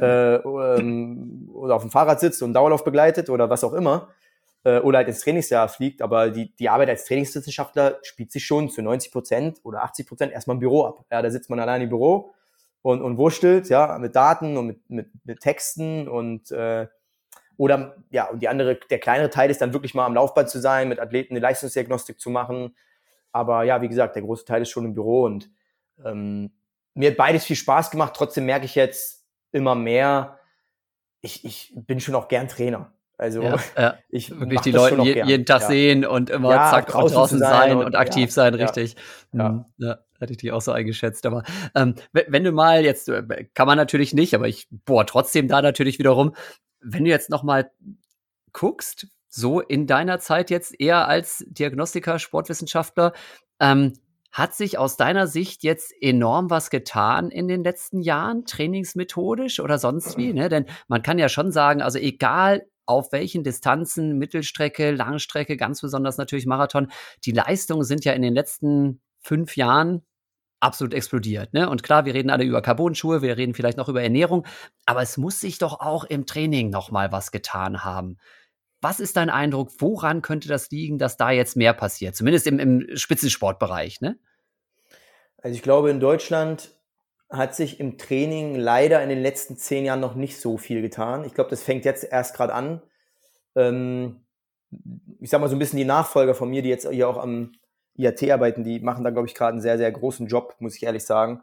äh, 0.00 0.36
ähm, 0.36 1.50
oder 1.52 1.74
auf 1.74 1.82
dem 1.82 1.90
Fahrrad 1.90 2.20
sitzt 2.20 2.42
und 2.42 2.54
Dauerlauf 2.54 2.84
begleitet 2.84 3.28
oder 3.30 3.50
was 3.50 3.64
auch 3.64 3.72
immer 3.72 4.08
äh, 4.64 4.78
oder 4.78 4.98
halt 4.98 5.08
ins 5.08 5.20
Trainingsjahr 5.20 5.68
fliegt. 5.68 6.02
Aber 6.02 6.30
die, 6.30 6.54
die 6.56 6.68
Arbeit 6.68 6.88
als 6.88 7.04
Trainingswissenschaftler 7.04 7.98
spielt 8.02 8.32
sich 8.32 8.44
schon 8.44 8.70
zu 8.70 8.82
90 8.82 9.12
Prozent 9.12 9.60
oder 9.64 9.82
80 9.82 10.06
Prozent 10.06 10.32
erstmal 10.32 10.56
im 10.56 10.60
Büro 10.60 10.84
ab. 10.84 11.04
Ja, 11.10 11.22
da 11.22 11.30
sitzt 11.30 11.50
man 11.50 11.60
allein 11.60 11.82
im 11.82 11.88
Büro 11.88 12.32
und, 12.82 13.02
und 13.02 13.16
wurschtelt, 13.16 13.68
ja, 13.68 13.98
mit 13.98 14.16
Daten 14.16 14.56
und 14.56 14.66
mit, 14.66 14.90
mit, 14.90 15.10
mit 15.24 15.40
Texten 15.40 16.08
und 16.08 16.50
äh, 16.50 16.86
oder 17.56 17.96
ja, 18.10 18.28
und 18.28 18.40
die 18.40 18.48
andere, 18.48 18.76
der 18.90 18.98
kleinere 18.98 19.30
Teil 19.30 19.50
ist 19.50 19.60
dann 19.60 19.72
wirklich 19.72 19.94
mal 19.94 20.06
am 20.06 20.14
Laufband 20.14 20.48
zu 20.48 20.58
sein, 20.58 20.88
mit 20.88 20.98
Athleten 20.98 21.34
eine 21.34 21.40
Leistungsdiagnostik 21.40 22.18
zu 22.18 22.30
machen. 22.30 22.74
Aber 23.30 23.62
ja, 23.62 23.82
wie 23.82 23.88
gesagt, 23.88 24.16
der 24.16 24.22
große 24.22 24.44
Teil 24.44 24.62
ist 24.62 24.70
schon 24.70 24.84
im 24.84 24.94
Büro 24.94 25.24
und 25.24 25.50
ähm, 26.04 26.50
mir 26.94 27.10
hat 27.10 27.16
beides 27.16 27.44
viel 27.44 27.56
Spaß 27.56 27.90
gemacht. 27.90 28.14
Trotzdem 28.16 28.46
merke 28.46 28.66
ich 28.66 28.74
jetzt 28.74 29.24
immer 29.52 29.74
mehr, 29.74 30.38
ich, 31.20 31.44
ich 31.44 31.72
bin 31.74 32.00
schon 32.00 32.14
auch 32.14 32.28
gern 32.28 32.48
Trainer. 32.48 32.92
Also 33.18 33.42
ja, 33.42 33.56
ja. 33.78 33.98
ich 34.08 34.30
wirklich 34.30 34.60
die 34.62 34.72
Leute 34.72 35.00
je, 35.02 35.24
jeden 35.24 35.46
Tag 35.46 35.62
ja. 35.62 35.68
sehen 35.68 36.04
und 36.04 36.28
immer 36.30 36.50
zack 36.70 36.88
draußen, 36.88 37.16
draußen 37.16 37.38
sein 37.38 37.76
und, 37.76 37.86
und 37.86 37.94
aktiv 37.94 38.32
sein, 38.32 38.54
richtig. 38.54 38.96
Ja. 39.32 39.64
ja. 39.78 39.98
Hätte 40.18 40.32
ich 40.32 40.38
die 40.38 40.52
auch 40.52 40.60
so 40.60 40.72
eingeschätzt. 40.72 41.26
Aber 41.26 41.42
ähm, 41.74 41.94
wenn 42.12 42.44
du 42.44 42.52
mal 42.52 42.84
jetzt, 42.84 43.08
äh, 43.08 43.46
kann 43.54 43.66
man 43.66 43.76
natürlich 43.76 44.12
nicht, 44.12 44.34
aber 44.34 44.48
ich 44.48 44.68
boah, 44.70 45.06
trotzdem 45.06 45.48
da 45.48 45.62
natürlich 45.62 45.98
wiederum, 45.98 46.34
wenn 46.80 47.04
du 47.04 47.10
jetzt 47.10 47.30
noch 47.30 47.42
mal 47.42 47.70
guckst, 48.52 49.06
so 49.28 49.60
in 49.60 49.86
deiner 49.86 50.18
Zeit 50.18 50.50
jetzt 50.50 50.78
eher 50.78 51.08
als 51.08 51.44
Diagnostiker, 51.48 52.18
Sportwissenschaftler. 52.18 53.12
Ähm, 53.60 53.94
hat 54.32 54.54
sich 54.54 54.78
aus 54.78 54.96
deiner 54.96 55.26
Sicht 55.26 55.62
jetzt 55.62 55.92
enorm 56.00 56.48
was 56.48 56.70
getan 56.70 57.30
in 57.30 57.48
den 57.48 57.62
letzten 57.62 58.00
Jahren, 58.00 58.46
trainingsmethodisch 58.46 59.60
oder 59.60 59.78
sonst 59.78 60.16
wie? 60.16 60.32
Ne? 60.32 60.48
Denn 60.48 60.64
man 60.88 61.02
kann 61.02 61.18
ja 61.18 61.28
schon 61.28 61.52
sagen, 61.52 61.82
also 61.82 61.98
egal 61.98 62.66
auf 62.86 63.12
welchen 63.12 63.44
Distanzen, 63.44 64.18
Mittelstrecke, 64.18 64.90
Langstrecke, 64.90 65.56
ganz 65.56 65.82
besonders 65.82 66.16
natürlich 66.16 66.46
Marathon, 66.46 66.90
die 67.24 67.32
Leistungen 67.32 67.84
sind 67.84 68.04
ja 68.04 68.12
in 68.12 68.22
den 68.22 68.34
letzten 68.34 69.02
fünf 69.20 69.56
Jahren 69.56 70.02
absolut 70.60 70.94
explodiert. 70.94 71.52
Ne? 71.52 71.68
Und 71.68 71.82
klar, 71.82 72.04
wir 72.06 72.14
reden 72.14 72.30
alle 72.30 72.44
über 72.44 72.62
Carbonschuhe, 72.62 73.20
wir 73.20 73.36
reden 73.36 73.54
vielleicht 73.54 73.76
noch 73.76 73.88
über 73.88 74.02
Ernährung, 74.02 74.46
aber 74.86 75.02
es 75.02 75.16
muss 75.16 75.40
sich 75.40 75.58
doch 75.58 75.80
auch 75.80 76.04
im 76.04 76.24
Training 76.24 76.70
noch 76.70 76.90
mal 76.90 77.12
was 77.12 77.32
getan 77.32 77.84
haben. 77.84 78.16
Was 78.82 78.98
ist 78.98 79.16
dein 79.16 79.30
Eindruck? 79.30 79.70
Woran 79.78 80.22
könnte 80.22 80.48
das 80.48 80.70
liegen, 80.70 80.98
dass 80.98 81.16
da 81.16 81.30
jetzt 81.30 81.56
mehr 81.56 81.72
passiert? 81.72 82.16
Zumindest 82.16 82.48
im, 82.48 82.58
im 82.58 82.96
Spitzensportbereich, 82.96 84.00
ne? 84.00 84.18
Also 85.38 85.54
ich 85.54 85.62
glaube, 85.62 85.90
in 85.90 86.00
Deutschland 86.00 86.76
hat 87.30 87.54
sich 87.54 87.78
im 87.80 87.96
Training 87.96 88.56
leider 88.56 89.02
in 89.02 89.08
den 89.08 89.22
letzten 89.22 89.56
zehn 89.56 89.84
Jahren 89.84 90.00
noch 90.00 90.16
nicht 90.16 90.38
so 90.38 90.58
viel 90.58 90.82
getan. 90.82 91.24
Ich 91.24 91.32
glaube, 91.32 91.48
das 91.48 91.62
fängt 91.62 91.84
jetzt 91.84 92.04
erst 92.04 92.34
gerade 92.34 92.52
an. 92.52 92.82
Ähm, 93.54 94.26
ich 95.20 95.30
sag 95.30 95.40
mal 95.40 95.48
so 95.48 95.54
ein 95.56 95.60
bisschen 95.60 95.78
die 95.78 95.84
Nachfolger 95.84 96.34
von 96.34 96.50
mir, 96.50 96.62
die 96.62 96.68
jetzt 96.68 96.88
hier 96.88 97.08
auch 97.08 97.18
am 97.18 97.52
IAT 97.94 98.30
arbeiten, 98.30 98.64
die 98.64 98.80
machen 98.80 99.04
da, 99.04 99.10
glaube 99.10 99.28
ich, 99.28 99.34
gerade 99.34 99.52
einen 99.52 99.60
sehr, 99.60 99.78
sehr 99.78 99.92
großen 99.92 100.26
Job, 100.26 100.56
muss 100.58 100.76
ich 100.76 100.82
ehrlich 100.82 101.04
sagen. 101.04 101.42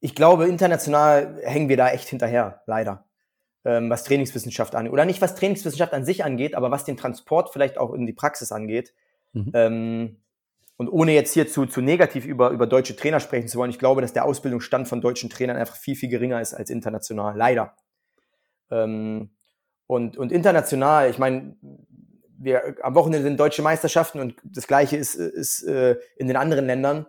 Ich 0.00 0.14
glaube, 0.14 0.46
international 0.46 1.40
hängen 1.42 1.68
wir 1.68 1.76
da 1.76 1.90
echt 1.90 2.08
hinterher, 2.08 2.62
leider 2.66 3.04
ähm, 3.64 3.90
was 3.90 4.04
Trainingswissenschaft 4.04 4.74
angeht. 4.74 4.92
Oder 4.92 5.04
nicht, 5.04 5.20
was 5.20 5.34
Trainingswissenschaft 5.34 5.92
an 5.92 6.04
sich 6.04 6.24
angeht, 6.24 6.54
aber 6.54 6.70
was 6.70 6.84
den 6.84 6.96
Transport 6.96 7.52
vielleicht 7.52 7.78
auch 7.78 7.92
in 7.92 8.06
die 8.06 8.12
Praxis 8.12 8.52
angeht. 8.52 8.94
Mhm. 9.32 9.50
Ähm, 9.54 10.16
und 10.76 10.88
ohne 10.88 11.12
jetzt 11.12 11.32
hier 11.34 11.46
zu, 11.46 11.66
zu 11.66 11.80
negativ 11.80 12.26
über, 12.26 12.50
über 12.50 12.66
deutsche 12.66 12.96
Trainer 12.96 13.20
sprechen 13.20 13.48
zu 13.48 13.58
wollen, 13.58 13.70
ich 13.70 13.78
glaube, 13.78 14.00
dass 14.00 14.12
der 14.12 14.24
Ausbildungsstand 14.24 14.88
von 14.88 15.00
deutschen 15.00 15.30
Trainern 15.30 15.56
einfach 15.56 15.76
viel, 15.76 15.94
viel 15.94 16.08
geringer 16.08 16.40
ist 16.40 16.52
als 16.52 16.68
international. 16.68 17.36
Leider. 17.36 17.76
Ähm, 18.70 19.30
und, 19.86 20.16
und 20.16 20.32
international, 20.32 21.10
ich 21.10 21.18
meine, 21.18 21.56
wir, 22.38 22.76
am 22.82 22.94
Wochenende 22.94 23.22
sind 23.22 23.38
deutsche 23.38 23.62
Meisterschaften 23.62 24.18
und 24.18 24.34
das 24.44 24.66
gleiche 24.66 24.96
ist, 24.96 25.14
ist 25.14 25.62
äh, 25.62 25.96
in 26.16 26.26
den 26.26 26.36
anderen 26.36 26.66
Ländern. 26.66 27.06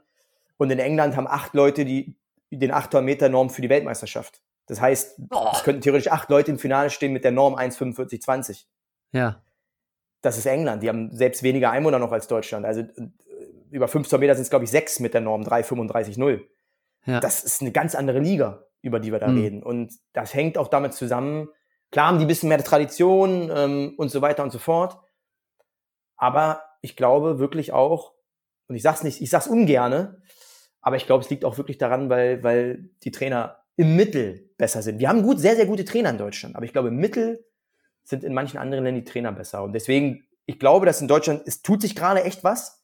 Und 0.58 0.72
in 0.72 0.80
England 0.80 1.18
haben 1.18 1.28
acht 1.28 1.54
Leute 1.54 1.84
die, 1.84 2.16
den 2.52 2.72
800 2.72 3.04
Meter 3.04 3.30
Norm 3.30 3.50
für 3.50 3.62
die 3.62 3.70
Weltmeisterschaft. 3.70 4.42
Das 4.68 4.82
heißt, 4.82 5.20
oh. 5.32 5.50
es 5.54 5.64
könnten 5.64 5.82
theoretisch 5.82 6.12
acht 6.12 6.30
Leute 6.30 6.52
im 6.52 6.60
Finale 6.60 6.90
stehen 6.90 7.14
mit 7.14 7.24
der 7.24 7.32
Norm 7.32 7.56
1,45,20. 7.56 8.66
Ja. 9.12 9.42
Das 10.22 10.38
ist 10.38 10.46
England. 10.46 10.82
Die 10.82 10.90
haben 10.90 11.16
selbst 11.16 11.44
weniger 11.44 11.70
Einwohner 11.70 12.00
noch 12.00 12.12
als 12.12 12.28
Deutschland. 12.28 12.66
Also 12.66 12.82
äh, 12.82 13.10
über 13.70 13.88
500 13.88 14.20
Meter 14.20 14.36
sind 14.36 14.44
es, 14.44 14.50
glaube 14.50 14.66
ich, 14.66 14.72
sechs 14.72 15.00
mit 15.00 15.14
der 15.14 15.22
Norm 15.22 15.44
3,35,0. 15.44 16.42
Ja. 17.06 17.20
Das 17.20 17.44
ist 17.44 17.62
eine 17.62 17.72
ganz 17.72 17.94
andere 17.94 18.20
Liga, 18.20 18.66
über 18.82 19.00
die 19.00 19.12
wir 19.12 19.20
da 19.20 19.28
mhm. 19.28 19.38
reden. 19.38 19.64
Und 19.64 19.94
das 20.14 20.34
hängt 20.34 20.58
auch 20.58 20.68
damit 20.68 20.94
zusammen. 20.94 21.50
Klar 21.92 22.08
haben 22.08 22.18
die 22.18 22.26
ein 22.26 22.28
bisschen 22.28 22.50
mehr 22.50 22.64
Tradition 22.64 23.52
ähm, 23.56 23.94
und 23.98 24.10
so 24.10 24.22
weiter 24.22 24.44
und 24.44 24.52
so 24.52 24.58
fort. 24.60 24.98
Aber 26.18 26.64
ich 26.82 26.96
glaube 26.96 27.40
wirklich 27.40 27.74
auch, 27.74 28.14
und 28.68 28.76
ich 28.76 28.82
sag's 28.82 29.04
nicht, 29.04 29.22
ich 29.22 29.30
sag's 29.30 29.48
ungerne, 29.48 30.22
aber 30.82 30.96
ich 30.96 31.06
glaube, 31.06 31.24
es 31.24 31.30
liegt 31.30 31.46
auch 31.46 31.58
wirklich 31.58 31.78
daran, 31.78 32.10
weil, 32.10 32.44
weil 32.44 32.90
die 33.04 33.12
Trainer 33.12 33.65
im 33.78 33.96
Mittel 33.96 34.50
besser 34.58 34.82
sind. 34.82 35.00
Wir 35.00 35.10
haben 35.10 35.24
gut, 35.24 35.40
sehr, 35.40 35.56
sehr 35.56 35.66
gute 35.66 35.86
Trainer 35.86 36.10
in 36.10 36.18
Deutschland, 36.18 36.56
aber 36.56 36.66
ich 36.66 36.72
glaube, 36.72 36.90
im 36.90 36.98
Mittel 36.98 37.46
sind 38.04 38.24
in 38.24 38.34
manchen 38.34 38.58
anderen 38.58 38.84
Ländern 38.84 39.04
die 39.04 39.12
Trainer 39.12 39.32
besser. 39.32 39.64
Und 39.64 39.74
deswegen, 39.74 40.26
ich 40.46 40.60
glaube, 40.60 40.86
dass 40.86 41.02
in 41.02 41.08
Deutschland, 41.08 41.42
es 41.46 41.62
tut 41.62 41.82
sich 41.82 41.96
gerade 41.96 42.24
echt 42.24 42.44
was, 42.44 42.84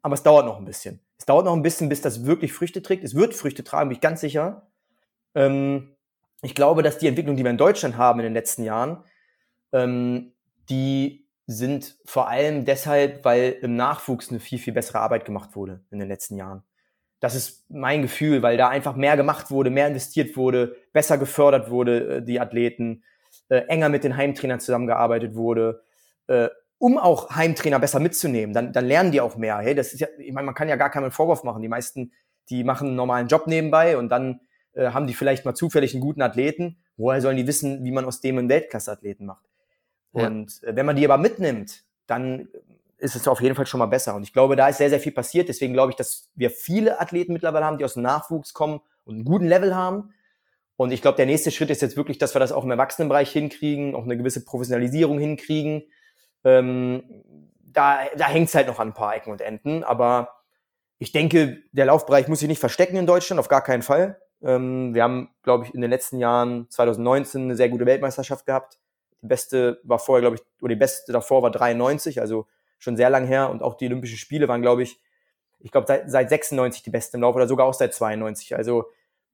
aber 0.00 0.14
es 0.14 0.22
dauert 0.22 0.46
noch 0.46 0.58
ein 0.58 0.64
bisschen. 0.64 1.00
Es 1.18 1.26
dauert 1.26 1.44
noch 1.44 1.54
ein 1.54 1.62
bisschen, 1.62 1.88
bis 1.88 2.00
das 2.00 2.24
wirklich 2.26 2.52
Früchte 2.52 2.82
trägt. 2.82 3.04
Es 3.04 3.14
wird 3.14 3.34
Früchte 3.34 3.62
tragen, 3.62 3.90
bin 3.90 3.96
ich 3.96 4.00
ganz 4.00 4.20
sicher. 4.20 4.66
Ähm, 5.34 5.94
ich 6.42 6.54
glaube, 6.54 6.82
dass 6.82 6.98
die 6.98 7.06
Entwicklung, 7.06 7.36
die 7.36 7.44
wir 7.44 7.50
in 7.50 7.58
Deutschland 7.58 7.96
haben 7.96 8.18
in 8.18 8.24
den 8.24 8.34
letzten 8.34 8.64
Jahren, 8.64 9.04
ähm, 9.72 10.32
die 10.68 11.28
sind 11.46 11.96
vor 12.04 12.28
allem 12.28 12.64
deshalb, 12.64 13.24
weil 13.24 13.52
im 13.62 13.76
Nachwuchs 13.76 14.30
eine 14.30 14.40
viel, 14.40 14.58
viel 14.58 14.72
bessere 14.72 15.00
Arbeit 15.00 15.24
gemacht 15.24 15.54
wurde 15.54 15.84
in 15.90 15.98
den 15.98 16.08
letzten 16.08 16.36
Jahren. 16.36 16.64
Das 17.22 17.36
ist 17.36 17.64
mein 17.70 18.02
Gefühl, 18.02 18.42
weil 18.42 18.56
da 18.56 18.68
einfach 18.68 18.96
mehr 18.96 19.16
gemacht 19.16 19.52
wurde, 19.52 19.70
mehr 19.70 19.86
investiert 19.86 20.36
wurde, 20.36 20.74
besser 20.92 21.18
gefördert 21.18 21.70
wurde, 21.70 22.16
äh, 22.16 22.22
die 22.22 22.40
Athleten, 22.40 23.04
äh, 23.48 23.58
enger 23.68 23.88
mit 23.90 24.02
den 24.02 24.16
Heimtrainern 24.16 24.58
zusammengearbeitet 24.58 25.36
wurde, 25.36 25.84
äh, 26.26 26.48
um 26.78 26.98
auch 26.98 27.30
Heimtrainer 27.30 27.78
besser 27.78 28.00
mitzunehmen. 28.00 28.52
Dann, 28.52 28.72
dann 28.72 28.84
lernen 28.86 29.12
die 29.12 29.20
auch 29.20 29.36
mehr. 29.36 29.58
Hey, 29.58 29.76
das 29.76 29.92
ist 29.92 30.00
ja, 30.00 30.08
ich 30.18 30.32
meine, 30.32 30.46
man 30.46 30.56
kann 30.56 30.68
ja 30.68 30.74
gar 30.74 30.90
keinen 30.90 31.12
Vorwurf 31.12 31.44
machen. 31.44 31.62
Die 31.62 31.68
meisten, 31.68 32.10
die 32.50 32.64
machen 32.64 32.88
einen 32.88 32.96
normalen 32.96 33.28
Job 33.28 33.46
nebenbei 33.46 33.96
und 33.96 34.08
dann 34.08 34.40
äh, 34.72 34.88
haben 34.88 35.06
die 35.06 35.14
vielleicht 35.14 35.44
mal 35.44 35.54
zufällig 35.54 35.94
einen 35.94 36.02
guten 36.02 36.22
Athleten. 36.22 36.82
Woher 36.96 37.20
sollen 37.20 37.36
die 37.36 37.46
wissen, 37.46 37.84
wie 37.84 37.92
man 37.92 38.04
aus 38.04 38.20
dem 38.20 38.36
einen 38.36 38.48
Weltklasse-Athleten 38.48 39.26
macht? 39.26 39.44
Und 40.10 40.60
äh, 40.64 40.74
wenn 40.74 40.86
man 40.86 40.96
die 40.96 41.04
aber 41.04 41.18
mitnimmt, 41.18 41.84
dann 42.08 42.48
ist 43.02 43.16
es 43.16 43.26
auf 43.26 43.40
jeden 43.40 43.54
Fall 43.56 43.66
schon 43.66 43.78
mal 43.78 43.86
besser. 43.86 44.14
Und 44.14 44.22
ich 44.22 44.32
glaube, 44.32 44.54
da 44.54 44.68
ist 44.68 44.78
sehr, 44.78 44.88
sehr 44.88 45.00
viel 45.00 45.12
passiert. 45.12 45.48
Deswegen 45.48 45.72
glaube 45.72 45.90
ich, 45.90 45.96
dass 45.96 46.30
wir 46.34 46.50
viele 46.50 47.00
Athleten 47.00 47.32
mittlerweile 47.32 47.64
haben, 47.64 47.78
die 47.78 47.84
aus 47.84 47.94
dem 47.94 48.02
Nachwuchs 48.02 48.54
kommen 48.54 48.80
und 49.04 49.16
einen 49.16 49.24
guten 49.24 49.46
Level 49.46 49.74
haben. 49.74 50.14
Und 50.76 50.92
ich 50.92 51.02
glaube, 51.02 51.16
der 51.16 51.26
nächste 51.26 51.50
Schritt 51.50 51.70
ist 51.70 51.82
jetzt 51.82 51.96
wirklich, 51.96 52.18
dass 52.18 52.34
wir 52.34 52.40
das 52.40 52.52
auch 52.52 52.64
im 52.64 52.70
Erwachsenenbereich 52.70 53.30
hinkriegen, 53.30 53.94
auch 53.94 54.04
eine 54.04 54.16
gewisse 54.16 54.44
Professionalisierung 54.44 55.18
hinkriegen. 55.18 55.82
Ähm, 56.44 57.02
da 57.60 58.00
da 58.16 58.28
hängt 58.28 58.48
es 58.48 58.54
halt 58.54 58.68
noch 58.68 58.78
an 58.78 58.88
ein 58.88 58.94
paar 58.94 59.16
Ecken 59.16 59.32
und 59.32 59.40
Enden. 59.40 59.82
Aber 59.82 60.36
ich 60.98 61.10
denke, 61.10 61.62
der 61.72 61.86
Laufbereich 61.86 62.28
muss 62.28 62.38
sich 62.38 62.48
nicht 62.48 62.60
verstecken 62.60 62.96
in 62.96 63.06
Deutschland, 63.06 63.40
auf 63.40 63.48
gar 63.48 63.62
keinen 63.62 63.82
Fall. 63.82 64.20
Ähm, 64.42 64.94
wir 64.94 65.02
haben, 65.02 65.30
glaube 65.42 65.66
ich, 65.66 65.74
in 65.74 65.80
den 65.80 65.90
letzten 65.90 66.18
Jahren 66.18 66.70
2019 66.70 67.42
eine 67.42 67.56
sehr 67.56 67.68
gute 67.68 67.86
Weltmeisterschaft 67.86 68.46
gehabt. 68.46 68.78
Die 69.22 69.26
beste 69.26 69.80
war 69.82 69.98
vorher, 69.98 70.20
glaube 70.20 70.36
ich, 70.36 70.42
oder 70.62 70.74
die 70.74 70.78
beste 70.78 71.12
davor 71.12 71.42
war 71.42 71.50
93, 71.50 72.20
also 72.20 72.46
schon 72.82 72.96
sehr 72.96 73.10
lang 73.10 73.26
her 73.26 73.48
und 73.50 73.62
auch 73.62 73.74
die 73.74 73.86
Olympischen 73.86 74.18
Spiele 74.18 74.48
waren, 74.48 74.60
glaube 74.60 74.82
ich, 74.82 75.00
ich 75.60 75.70
glaube, 75.70 75.86
seit, 75.86 76.10
seit 76.10 76.28
96 76.28 76.82
die 76.82 76.90
beste 76.90 77.16
im 77.16 77.22
Lauf 77.22 77.36
oder 77.36 77.46
sogar 77.46 77.66
auch 77.66 77.74
seit 77.74 77.94
92. 77.94 78.56
Also 78.56 78.86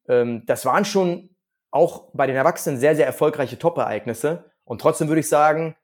ähm, 0.07 0.45
das 0.45 0.67
waren 0.67 0.85
schon 0.85 1.31
auch 1.71 2.11
bei 2.13 2.27
den 2.27 2.37
Erwachsenen 2.37 2.79
sehr, 2.79 2.95
sehr 2.95 3.07
erfolgreiche 3.07 3.59
Top-Ereignisse. 3.59 4.45
Und 4.65 4.83
trotzdem 4.83 5.09
würde 5.09 5.21
ich 5.21 5.29
sagen, 5.29 5.77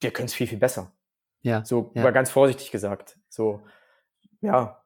wir 0.00 0.10
können 0.10 0.26
es 0.26 0.34
viel, 0.34 0.46
viel 0.46 0.58
besser. 0.58 0.92
Ja. 1.40 1.64
So 1.64 1.90
ja. 1.94 2.10
ganz 2.10 2.30
vorsichtig 2.30 2.70
gesagt. 2.70 3.18
So, 3.30 3.62
ja, 4.42 4.81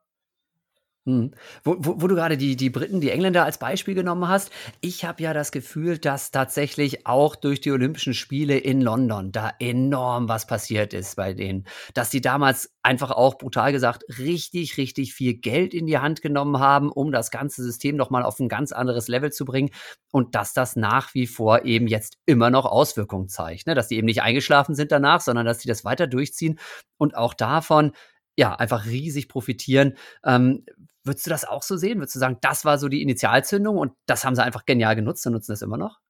hm. 1.07 1.31
Wo, 1.62 1.77
wo, 1.79 2.03
wo, 2.03 2.09
du 2.09 2.16
gerade 2.16 2.37
die, 2.37 2.57
die 2.57 2.69
Briten, 2.69 3.01
die 3.01 3.12
Engländer 3.12 3.45
als 3.45 3.59
Beispiel 3.59 3.95
genommen 3.95 4.27
hast, 4.27 4.51
ich 4.81 5.05
habe 5.05 5.23
ja 5.23 5.33
das 5.33 5.53
Gefühl, 5.53 5.99
dass 5.99 6.33
tatsächlich 6.33 7.07
auch 7.07 7.37
durch 7.37 7.61
die 7.61 7.71
Olympischen 7.71 8.12
Spiele 8.12 8.59
in 8.59 8.81
London 8.81 9.31
da 9.31 9.53
enorm 9.61 10.29
was 10.29 10.49
passiert 10.49 10.92
ist 10.95 11.14
bei 11.14 11.33
denen. 11.33 11.64
Dass 11.95 12.11
die 12.11 12.21
damals 12.21 12.75
einfach 12.83 13.12
auch 13.12 13.38
brutal 13.38 13.71
gesagt 13.71 14.03
richtig, 14.19 14.79
richtig 14.79 15.14
viel 15.14 15.35
Geld 15.35 15.75
in 15.75 15.87
die 15.87 15.99
Hand 15.99 16.23
genommen 16.23 16.59
haben, 16.59 16.90
um 16.90 17.12
das 17.12 17.31
ganze 17.31 17.62
System 17.62 17.95
nochmal 17.95 18.25
auf 18.25 18.40
ein 18.40 18.49
ganz 18.49 18.73
anderes 18.73 19.07
Level 19.07 19.31
zu 19.31 19.45
bringen 19.45 19.71
und 20.11 20.35
dass 20.35 20.55
das 20.55 20.75
nach 20.75 21.14
wie 21.14 21.29
vor 21.29 21.64
eben 21.64 21.87
jetzt 21.87 22.19
immer 22.27 22.51
noch 22.51 22.64
Auswirkungen 22.64 23.29
zeigt. 23.29 23.69
Ne? 23.69 23.77
Dass 23.77 23.87
die 23.87 23.97
eben 23.97 24.07
nicht 24.07 24.23
eingeschlafen 24.23 24.75
sind 24.75 24.90
danach, 24.90 25.21
sondern 25.21 25.47
dass 25.47 25.59
die 25.59 25.69
das 25.69 25.85
weiter 25.85 26.09
durchziehen 26.09 26.59
und 26.99 27.16
auch 27.16 27.33
davon 27.33 27.92
ja, 28.37 28.55
einfach 28.55 28.87
riesig 28.87 29.29
profitieren. 29.29 29.95
Ähm, 30.25 30.64
Würdest 31.07 31.27
du 31.27 31.31
das 31.31 31.45
auch 31.45 31.62
so 31.62 31.77
sehen? 31.77 31.99
Würdest 31.99 32.16
du 32.16 32.19
sagen, 32.19 32.38
das 32.40 32.64
war 32.64 32.79
so 32.79 32.88
die 32.88 33.03
Initialzündung 33.03 33.79
und 33.79 33.92
das 34.07 34.25
haben 34.25 34.35
sie 34.35 34.42
einfach 34.42 34.66
genial 34.66 34.97
genutzt 34.97 35.27
und 35.27 35.35
nutzen 35.35 35.53
das 35.53 35.62
immer 35.62 35.77
noch? 35.77 36.01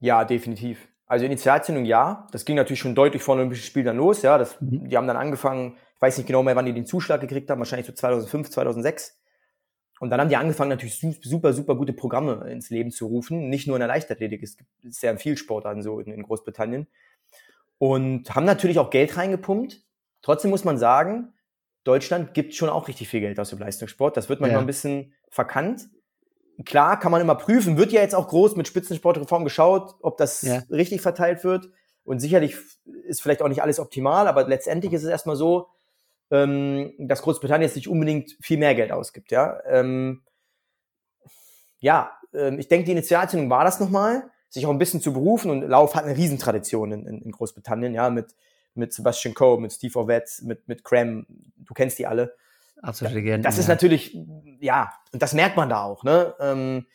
Ja, 0.00 0.24
definitiv. 0.24 0.88
Also 1.06 1.24
Initialzündung 1.24 1.84
ja. 1.84 2.26
Das 2.32 2.44
ging 2.44 2.56
natürlich 2.56 2.80
schon 2.80 2.94
deutlich 2.94 3.22
vor 3.22 3.36
den 3.36 3.40
Olympischen 3.40 3.64
Spielen 3.64 3.86
dann 3.86 3.96
los. 3.96 4.22
Ja, 4.22 4.38
das, 4.38 4.60
mhm. 4.60 4.88
die 4.88 4.96
haben 4.96 5.06
dann 5.06 5.16
angefangen, 5.16 5.76
ich 5.96 6.02
weiß 6.02 6.18
nicht 6.18 6.26
genau 6.26 6.42
mehr, 6.42 6.54
wann 6.56 6.66
die 6.66 6.74
den 6.74 6.86
Zuschlag 6.86 7.20
gekriegt 7.20 7.50
haben, 7.50 7.58
wahrscheinlich 7.58 7.86
so 7.86 7.92
2005, 7.92 8.50
2006. 8.50 9.18
Und 10.00 10.10
dann 10.10 10.20
haben 10.20 10.28
die 10.28 10.36
angefangen, 10.36 10.70
natürlich 10.70 11.00
super, 11.22 11.52
super 11.52 11.74
gute 11.74 11.92
Programme 11.92 12.48
ins 12.50 12.70
Leben 12.70 12.92
zu 12.92 13.06
rufen. 13.06 13.48
Nicht 13.48 13.66
nur 13.66 13.76
in 13.76 13.80
der 13.80 13.88
Leichtathletik, 13.88 14.42
es 14.42 14.56
gibt 14.56 14.70
sehr 14.82 15.16
viel 15.18 15.36
Sportarten 15.36 15.82
so 15.82 15.98
in, 15.98 16.12
in 16.12 16.22
Großbritannien. 16.22 16.86
Und 17.78 18.34
haben 18.34 18.44
natürlich 18.44 18.78
auch 18.78 18.90
Geld 18.90 19.16
reingepumpt. 19.16 19.82
Trotzdem 20.22 20.50
muss 20.50 20.64
man 20.64 20.78
sagen, 20.78 21.32
Deutschland 21.84 22.34
gibt 22.34 22.54
schon 22.54 22.68
auch 22.68 22.88
richtig 22.88 23.08
viel 23.08 23.20
Geld 23.20 23.38
aus 23.40 23.50
dem 23.50 23.58
Leistungssport. 23.58 24.16
Das 24.16 24.28
wird 24.28 24.40
manchmal 24.40 24.58
ja. 24.58 24.64
ein 24.64 24.66
bisschen 24.66 25.14
verkannt. 25.30 25.88
Klar, 26.64 26.98
kann 26.98 27.12
man 27.12 27.20
immer 27.20 27.36
prüfen, 27.36 27.78
wird 27.78 27.92
ja 27.92 28.00
jetzt 28.00 28.14
auch 28.14 28.28
groß 28.28 28.56
mit 28.56 28.66
Spitzensportreform 28.66 29.44
geschaut, 29.44 29.94
ob 30.02 30.16
das 30.16 30.42
ja. 30.42 30.62
richtig 30.70 31.00
verteilt 31.00 31.44
wird. 31.44 31.70
Und 32.02 32.20
sicherlich 32.20 32.56
ist 33.04 33.22
vielleicht 33.22 33.42
auch 33.42 33.48
nicht 33.48 33.62
alles 33.62 33.78
optimal, 33.78 34.26
aber 34.26 34.48
letztendlich 34.48 34.92
ist 34.92 35.04
es 35.04 35.08
erstmal 35.08 35.36
so, 35.36 35.68
ähm, 36.30 36.94
dass 36.98 37.22
Großbritannien 37.22 37.68
jetzt 37.68 37.76
nicht 37.76 37.88
unbedingt 37.88 38.36
viel 38.40 38.58
mehr 38.58 38.74
Geld 38.74 38.92
ausgibt. 38.92 39.30
Ja, 39.30 39.60
ähm, 39.66 40.22
ja 41.78 42.12
ähm, 42.34 42.58
ich 42.58 42.68
denke, 42.68 42.86
die 42.86 42.92
Initialzündung 42.92 43.50
war 43.50 43.64
das 43.64 43.78
nochmal, 43.78 44.30
sich 44.48 44.66
auch 44.66 44.70
ein 44.70 44.78
bisschen 44.78 45.00
zu 45.00 45.12
berufen 45.12 45.50
und 45.50 45.62
Lauf 45.62 45.94
hat 45.94 46.04
eine 46.04 46.16
Riesentradition 46.16 46.92
in, 46.92 47.06
in, 47.06 47.22
in 47.22 47.30
Großbritannien, 47.30 47.94
ja, 47.94 48.10
mit 48.10 48.34
mit 48.78 48.92
Sebastian 48.92 49.34
Coe, 49.34 49.58
mit 49.60 49.72
Steve 49.72 49.98
Ovett, 49.98 50.40
mit, 50.42 50.66
mit 50.68 50.84
Cram, 50.84 51.26
du 51.56 51.74
kennst 51.74 51.98
die 51.98 52.06
alle. 52.06 52.34
Absolut 52.80 53.14
Legende. 53.14 53.46
Das 53.46 53.58
ist 53.58 53.68
ja. 53.68 53.74
natürlich, 53.74 54.16
ja, 54.60 54.92
und 55.12 55.20
das 55.20 55.34
merkt 55.34 55.56
man 55.56 55.68
da 55.68 55.82
auch, 55.82 56.04
ne? 56.04 56.34
Ähm, 56.40 56.86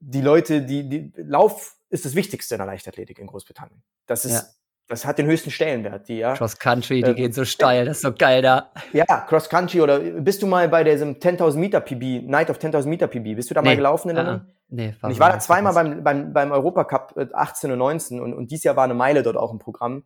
die 0.00 0.20
Leute, 0.20 0.62
die, 0.62 0.88
die, 0.88 1.12
Lauf 1.16 1.76
ist 1.88 2.04
das 2.04 2.14
Wichtigste 2.14 2.54
in 2.54 2.58
der 2.58 2.66
Leichtathletik 2.66 3.18
in 3.18 3.26
Großbritannien. 3.26 3.82
Das 4.06 4.24
ist, 4.24 4.32
ja. 4.32 4.42
das 4.88 5.04
hat 5.04 5.18
den 5.18 5.26
höchsten 5.26 5.50
Stellenwert, 5.50 6.08
die, 6.08 6.18
ja. 6.18 6.34
Cross 6.34 6.58
Country, 6.58 7.02
die 7.02 7.10
äh, 7.10 7.14
gehen 7.14 7.32
so 7.32 7.44
steil, 7.44 7.86
das 7.86 7.98
ist 7.98 8.02
so 8.02 8.12
geil 8.12 8.42
da. 8.42 8.70
Ja, 8.92 9.04
Cross 9.04 9.48
Country 9.48 9.80
oder 9.80 9.98
bist 9.98 10.42
du 10.42 10.46
mal 10.46 10.68
bei 10.68 10.84
diesem 10.84 11.14
10.000 11.14 11.56
Meter 11.56 11.80
PB, 11.80 12.28
Night 12.28 12.50
of 12.50 12.58
10.000 12.58 12.86
Meter 12.86 13.08
PB, 13.08 13.36
bist 13.36 13.50
du 13.50 13.54
da 13.54 13.62
nee. 13.62 13.70
mal 13.70 13.76
gelaufen 13.76 14.10
in 14.10 14.16
der 14.16 14.34
uh 14.34 14.40
Nee, 14.72 14.94
war 15.00 15.08
und 15.08 15.14
ich 15.14 15.20
war 15.20 15.32
da 15.32 15.40
zweimal 15.40 15.74
beim, 15.74 16.04
beim, 16.04 16.32
beim 16.32 16.52
Europacup 16.52 17.16
18 17.32 17.72
und 17.72 17.78
19 17.78 18.20
und, 18.20 18.32
und 18.32 18.52
dieses 18.52 18.62
Jahr 18.64 18.76
war 18.76 18.84
eine 18.84 18.94
Meile 18.94 19.24
dort 19.24 19.36
auch 19.36 19.50
im 19.50 19.58
Programm. 19.58 20.04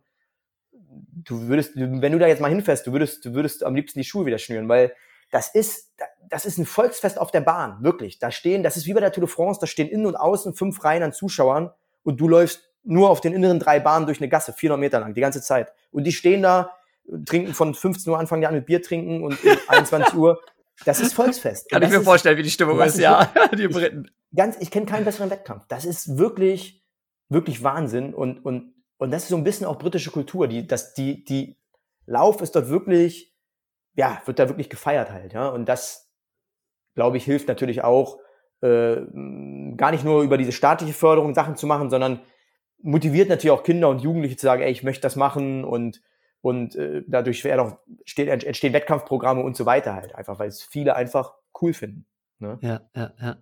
Du 1.23 1.47
würdest, 1.47 1.73
wenn 1.75 2.11
du 2.11 2.19
da 2.19 2.27
jetzt 2.27 2.41
mal 2.41 2.49
hinfährst, 2.49 2.87
du 2.87 2.91
würdest, 2.91 3.25
du 3.25 3.33
würdest 3.33 3.63
am 3.63 3.75
liebsten 3.75 3.99
die 3.99 4.05
Schuhe 4.05 4.25
wieder 4.25 4.37
schnüren, 4.37 4.69
weil 4.69 4.93
das 5.31 5.49
ist, 5.53 5.91
das 6.29 6.45
ist 6.45 6.57
ein 6.57 6.65
Volksfest 6.65 7.19
auf 7.19 7.31
der 7.31 7.41
Bahn, 7.41 7.83
wirklich. 7.83 8.19
Da 8.19 8.31
stehen, 8.31 8.63
das 8.63 8.77
ist 8.77 8.85
wie 8.85 8.93
bei 8.93 8.99
der 8.99 9.11
Tour 9.11 9.25
de 9.25 9.29
France, 9.29 9.59
da 9.59 9.67
stehen 9.67 9.87
innen 9.87 10.05
und 10.05 10.15
außen 10.15 10.53
fünf 10.53 10.83
Reihen 10.83 11.03
an 11.03 11.13
Zuschauern 11.13 11.71
und 12.03 12.21
du 12.21 12.27
läufst 12.27 12.69
nur 12.83 13.09
auf 13.09 13.21
den 13.21 13.33
inneren 13.33 13.59
drei 13.59 13.79
Bahnen 13.79 14.05
durch 14.05 14.19
eine 14.19 14.29
Gasse, 14.29 14.53
400 14.53 14.79
Meter 14.79 14.99
lang, 14.99 15.13
die 15.13 15.21
ganze 15.21 15.41
Zeit. 15.41 15.73
Und 15.91 16.03
die 16.03 16.11
stehen 16.11 16.43
da, 16.43 16.71
trinken 17.25 17.53
von 17.53 17.73
15 17.73 18.11
Uhr, 18.11 18.19
anfangen 18.19 18.41
die 18.41 18.47
an 18.47 18.53
mit 18.53 18.65
Bier 18.65 18.81
trinken 18.81 19.23
und 19.23 19.37
21 19.67 20.13
Uhr. 20.13 20.39
Das 20.85 20.99
ist 20.99 21.13
Volksfest. 21.13 21.69
Kann 21.69 21.81
ich 21.83 21.89
mir 21.89 21.97
ist, 21.97 22.03
vorstellen, 22.03 22.37
wie 22.37 22.43
die 22.43 22.51
Stimmung 22.51 22.79
ist, 22.81 22.99
ja, 22.99 23.31
die 23.57 23.67
Briten. 23.67 24.11
Ganz, 24.35 24.57
ich 24.59 24.69
kenne 24.69 24.85
keinen 24.85 25.05
besseren 25.05 25.29
Wettkampf. 25.29 25.65
Das 25.67 25.85
ist 25.85 26.17
wirklich, 26.17 26.83
wirklich 27.29 27.63
Wahnsinn 27.63 28.13
und, 28.13 28.43
und, 28.45 28.74
und 28.97 29.11
das 29.11 29.23
ist 29.23 29.29
so 29.29 29.37
ein 29.37 29.43
bisschen 29.43 29.67
auch 29.67 29.77
britische 29.77 30.11
Kultur, 30.11 30.47
die, 30.47 30.67
das, 30.67 30.93
die, 30.93 31.23
die 31.23 31.57
Lauf 32.05 32.41
ist 32.41 32.55
dort 32.55 32.69
wirklich, 32.69 33.33
ja, 33.95 34.21
wird 34.25 34.39
da 34.39 34.47
wirklich 34.47 34.69
gefeiert 34.69 35.11
halt, 35.11 35.33
ja. 35.33 35.49
Und 35.49 35.67
das, 35.67 36.11
glaube 36.95 37.17
ich, 37.17 37.25
hilft 37.25 37.47
natürlich 37.47 37.83
auch, 37.83 38.19
äh, 38.61 39.01
gar 39.75 39.91
nicht 39.91 40.03
nur 40.03 40.23
über 40.23 40.37
diese 40.37 40.51
staatliche 40.51 40.93
Förderung 40.93 41.33
Sachen 41.33 41.55
zu 41.55 41.67
machen, 41.67 41.89
sondern 41.89 42.21
motiviert 42.81 43.29
natürlich 43.29 43.51
auch 43.51 43.63
Kinder 43.63 43.89
und 43.89 44.01
Jugendliche 44.01 44.37
zu 44.37 44.45
sagen, 44.45 44.61
ey, 44.61 44.71
ich 44.71 44.83
möchte 44.83 45.01
das 45.01 45.15
machen 45.15 45.63
und 45.63 46.01
und 46.45 46.75
äh, 46.75 47.01
dadurch 47.07 47.43
auch, 47.57 47.79
steht, 48.05 48.27
entstehen 48.27 48.71
Wettkampfprogramme 48.73 49.41
und 49.41 49.57
so 49.57 49.65
weiter 49.65 49.95
halt 49.95 50.13
einfach, 50.13 50.37
weil 50.37 50.47
es 50.47 50.61
viele 50.61 50.95
einfach 50.95 51.33
cool 51.59 51.73
finden. 51.73 52.05
Ne? 52.37 52.59
Ja, 52.61 52.81
ja, 52.95 53.13
ja. 53.19 53.37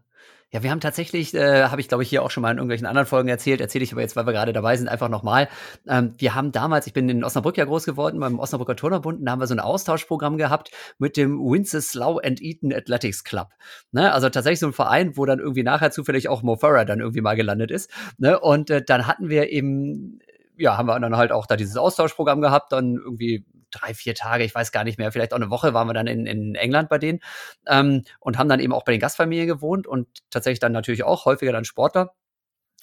Ja, 0.54 0.62
wir 0.62 0.70
haben 0.70 0.82
tatsächlich, 0.82 1.34
äh, 1.34 1.63
habe 1.63 1.82
ich 1.82 1.88
glaube 1.88 2.04
ich 2.04 2.10
hier 2.10 2.22
auch 2.22 2.30
schon 2.30 2.44
mal 2.44 2.52
in 2.52 2.58
irgendwelchen 2.58 2.86
anderen 2.86 3.08
Folgen 3.08 3.28
erzählt, 3.28 3.60
erzähle 3.60 3.84
ich 3.84 3.92
aber 3.92 4.02
jetzt, 4.02 4.16
weil 4.16 4.28
wir 4.28 4.34
gerade 4.34 4.54
dabei 4.54 4.78
sind, 4.78 4.88
einfach 4.88 5.10
nochmal. 5.10 5.50
Ähm, 5.88 6.13
wir 6.20 6.36
haben 6.36 6.52
damals, 6.52 6.86
ich 6.86 6.94
bin 6.94 7.10
in 7.10 7.24
Osnabrück 7.24 7.58
ja 7.58 7.66
groß 7.66 7.86
geworden, 7.86 8.20
beim 8.20 8.38
Osnabrücker 8.38 8.76
Turnerbund, 8.76 9.26
da 9.26 9.32
haben 9.32 9.39
wir 9.39 9.48
so 9.48 9.56
ein 9.56 9.60
Austauschprogramm 9.60 10.38
gehabt 10.38 10.70
mit 11.00 11.18
dem 11.18 11.39
Winceslau 11.39 12.20
and 12.20 12.39
Eaton 12.39 12.72
Athletics 12.72 13.24
Club. 13.24 13.48
Ne? 13.92 14.13
Also 14.13 14.30
tatsächlich 14.30 14.60
so 14.60 14.68
ein 14.68 14.74
Verein, 14.74 15.18
wo 15.18 15.26
dann 15.26 15.39
irgendwie 15.39 15.63
nachher 15.63 15.89
zufällig 15.89 16.30
auch 16.30 16.44
Mo 16.44 16.56
Farah 16.56 16.86
dann 16.86 17.00
irgendwie 17.00 17.22
mal 17.22 17.36
gelandet 17.36 17.72
ist. 17.72 17.89
Ne? 18.20 18.39
Und 18.39 18.70
äh, 18.70 18.84
dann 18.86 19.08
hatten 19.08 19.30
wir 19.30 19.50
eben 19.50 20.20
ja, 20.56 20.78
haben 20.78 20.88
wir 20.88 21.00
dann 21.00 21.18
halt 21.18 21.32
auch 21.32 21.48
da 21.48 21.56
dieses 21.56 21.78
Austauschprogramm 21.78 22.42
gehabt, 22.42 22.72
dann 22.72 22.96
irgendwie 22.96 23.44
drei, 23.74 23.94
vier 23.94 24.16
Tage, 24.16 24.44
ich 24.44 24.56
weiß 24.56 24.72
gar 24.72 24.84
nicht 24.84 24.98
mehr, 24.98 25.12
vielleicht 25.12 25.34
auch 25.34 25.38
eine 25.38 25.50
Woche 25.50 25.74
waren 25.74 25.88
wir 25.88 25.94
dann 25.94 26.08
in, 26.08 26.26
in 26.26 26.56
England 26.56 26.90
bei 26.90 26.98
denen 26.98 27.20
ähm, 27.68 28.04
und 28.20 28.38
haben 28.38 28.50
dann 28.50 28.60
eben 28.60 28.74
auch 28.74 28.84
bei 28.84 28.92
den 28.92 29.02
Gastfamilien 29.02 29.48
gewohnt 29.48 29.88
und 29.88 30.08
tatsächlich 30.30 30.60
dann 30.60 30.72
natürlich 30.72 31.04
auch 31.04 31.26
häufiger 31.26 31.52
dann 31.52 31.66
Sportler. 31.66 32.14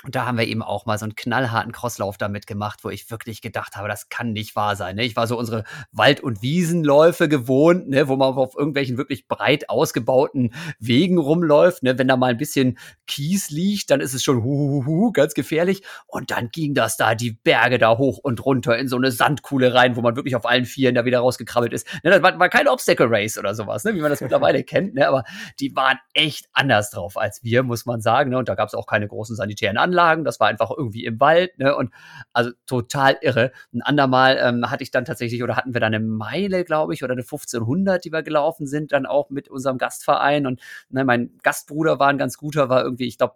Und 0.03 0.15
da 0.15 0.25
haben 0.25 0.39
wir 0.39 0.47
eben 0.47 0.63
auch 0.63 0.87
mal 0.87 0.99
so 0.99 1.05
einen 1.05 1.15
knallharten 1.15 1.73
Crosslauf 1.73 2.17
damit 2.17 2.47
gemacht, 2.47 2.81
wo 2.85 2.89
ich 2.89 3.11
wirklich 3.11 3.43
gedacht 3.43 3.77
habe, 3.77 3.87
das 3.87 4.09
kann 4.09 4.33
nicht 4.33 4.57
wahr 4.57 4.75
sein. 4.75 4.97
Ne? 4.97 5.05
Ich 5.05 5.15
war 5.15 5.27
so 5.27 5.39
unsere 5.39 5.65
Wald- 5.93 6.23
und 6.23 6.41
Wiesenläufe 6.41 7.29
gewohnt, 7.29 7.91
ne? 7.91 8.09
wo 8.09 8.17
man 8.17 8.33
auf 8.33 8.57
irgendwelchen 8.57 8.97
wirklich 8.97 9.29
breit 9.29 9.69
ausgebauten 9.69 10.55
Wegen 10.79 11.19
rumläuft. 11.19 11.83
Ne? 11.83 11.99
Wenn 11.99 12.09
da 12.09 12.17
mal 12.17 12.31
ein 12.31 12.39
bisschen 12.39 12.79
Kies 13.07 13.51
liegt, 13.51 13.91
dann 13.91 14.01
ist 14.01 14.15
es 14.15 14.23
schon 14.23 14.43
huhuhu, 14.43 15.13
ganz 15.13 15.35
gefährlich. 15.35 15.83
Und 16.07 16.31
dann 16.31 16.49
ging 16.49 16.73
das 16.73 16.97
da 16.97 17.15
die 17.15 17.33
Berge 17.33 17.77
da 17.77 17.99
hoch 17.99 18.17
und 18.23 18.43
runter 18.43 18.79
in 18.79 18.89
so 18.89 18.97
eine 18.97 19.13
Sandkuhle 19.13 19.75
rein, 19.75 19.97
wo 19.97 20.01
man 20.01 20.17
wirklich 20.17 20.35
auf 20.35 20.47
allen 20.47 20.65
Vieren 20.65 20.95
da 20.95 21.05
wieder 21.05 21.19
rausgekrabbelt 21.19 21.75
ist. 21.75 21.87
Ne? 22.05 22.11
Das 22.11 22.23
war, 22.23 22.39
war 22.39 22.49
kein 22.49 22.69
Obstacle 22.69 23.09
Race 23.11 23.37
oder 23.37 23.55
sowas, 23.55 23.85
ne? 23.85 23.95
wie 23.95 24.01
man 24.01 24.11
das 24.11 24.23
mittlerweile 24.23 24.65
kennt. 24.65 24.95
Ne? 24.95 25.07
Aber 25.07 25.25
die 25.61 25.77
waren 25.77 25.99
echt 26.15 26.49
anders 26.55 26.89
drauf 26.89 27.19
als 27.19 27.45
wir, 27.45 27.63
muss 27.65 27.85
man 27.85 28.01
sagen. 28.01 28.31
Ne? 28.31 28.39
Und 28.39 28.49
da 28.49 28.55
gab 28.55 28.69
es 28.69 28.75
auch 28.75 28.87
keine 28.87 29.07
großen 29.07 29.37
sanitären 29.37 29.77
Anlagen 29.77 29.90
Anlagen, 29.91 30.25
das 30.25 30.41
war 30.41 30.49
einfach 30.49 30.71
irgendwie 30.71 31.05
im 31.05 31.19
Wald, 31.21 31.59
ne? 31.59 31.77
Und 31.77 31.93
also 32.33 32.51
total 32.67 33.19
irre. 33.21 33.53
Ein 33.73 33.83
andermal 33.83 34.39
ähm, 34.41 34.71
hatte 34.71 34.83
ich 34.83 34.91
dann 34.91 35.05
tatsächlich, 35.05 35.43
oder 35.43 35.57
hatten 35.57 35.75
wir 35.75 35.81
dann 35.81 35.95
eine 35.95 36.05
Meile, 36.05 36.65
glaube 36.65 36.95
ich, 36.95 37.03
oder 37.03 37.13
eine 37.13 37.23
1500, 37.23 38.05
die 38.05 38.13
wir 38.13 38.23
gelaufen 38.23 38.67
sind, 38.67 38.93
dann 38.93 39.07
auch 39.07 39.31
mit 39.31 39.49
unserem 39.49 39.79
Gastverein. 39.79 40.47
Und 40.47 40.61
ne, 40.91 41.05
mein 41.05 41.39
Gastbruder 41.43 41.99
war 41.99 42.09
ein 42.09 42.19
ganz 42.19 42.37
guter, 42.37 42.69
war 42.69 42.83
irgendwie, 42.83 43.07
ich 43.09 43.19
glaube, 43.19 43.35